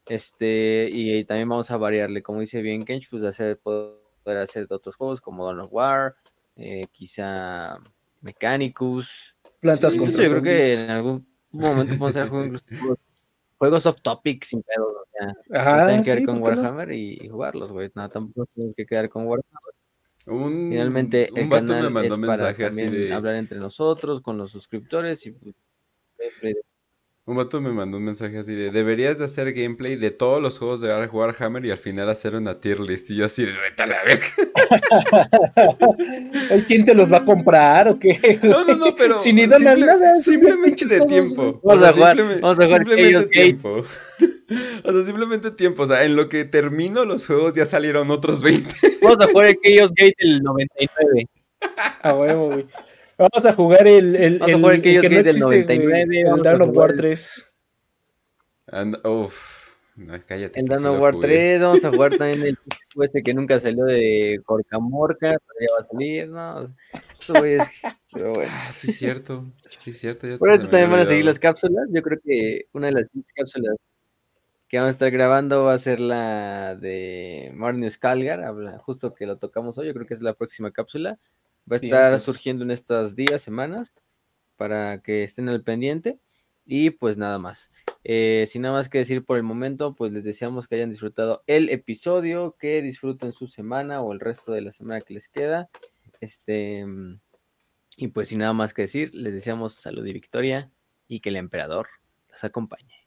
[0.06, 4.96] Este, y también vamos a variarle, como dice bien Kench, pues hacer poder hacer otros
[4.96, 6.14] juegos como Dawn of War,
[6.56, 7.76] eh, quizá
[8.22, 9.36] Mechanicus.
[9.60, 12.64] Plantas Yo creo que en algún momento podemos hacer juegos,
[13.58, 17.90] juegos off topic sin pedo, o sea, tienen que ver con Warhammer y, jugarlos, güey.
[17.94, 19.71] No, tampoco tienen que quedar con Warhammer.
[20.24, 25.32] Finalmente, el canal me mandó es para también hablar entre nosotros, con los suscriptores y
[25.32, 25.54] pues,
[27.24, 30.58] un vato me mandó un mensaje así de deberías de hacer gameplay de todos los
[30.58, 33.10] juegos de Warhammer y al final hacer una tier list.
[33.10, 34.26] Y yo así de vete a la verga.
[36.66, 38.40] ¿Quién te los va a comprar o qué?
[38.42, 40.20] No, no, no, pero sin ni nada.
[40.20, 41.60] Simplemente de tiempo.
[41.62, 43.84] Vamos, a jugar, vamos a jugar simplemente tiempo.
[44.84, 45.82] O sea, simplemente tiempo.
[45.82, 48.98] O sea, en lo que termino los juegos ya salieron otros 20.
[49.02, 51.26] Vamos a jugar el Chaos Gate el 99.
[52.02, 52.66] A huevo, güey.
[53.18, 56.20] Vamos a jugar el, el, Vamos a jugar el, el que no existe, 99.
[56.20, 57.52] El Dawn of War 3.
[58.68, 59.36] And, uf,
[59.96, 60.58] no, cállate.
[60.58, 62.58] El Dawn of War 3, vamos a jugar también el
[63.00, 66.74] este que nunca salió de Corca Morca, pero ya va a salir, ¿no?
[67.20, 67.70] Eso güey es.
[68.12, 68.50] Pero bueno.
[68.52, 69.52] Ah, sí, es cierto.
[69.68, 70.26] Sí, es cierto.
[70.38, 71.86] Por eso también van a seguir las cápsulas.
[71.90, 73.76] Yo creo que una de las cápsulas
[74.72, 78.40] que vamos a estar grabando va a ser la de Marnius Calgar,
[78.78, 79.86] justo que lo tocamos hoy.
[79.86, 81.18] Yo creo que es la próxima cápsula.
[81.70, 83.92] Va a estar surgiendo en estos días, semanas,
[84.56, 86.20] para que estén al pendiente.
[86.64, 87.70] Y pues nada más.
[88.02, 91.44] Eh, sin nada más que decir por el momento, pues les deseamos que hayan disfrutado
[91.46, 95.68] el episodio, que disfruten su semana o el resto de la semana que les queda.
[96.18, 96.86] Este,
[97.98, 100.70] y pues sin nada más que decir, les deseamos salud y victoria
[101.08, 101.88] y que el emperador
[102.30, 103.01] los acompañe.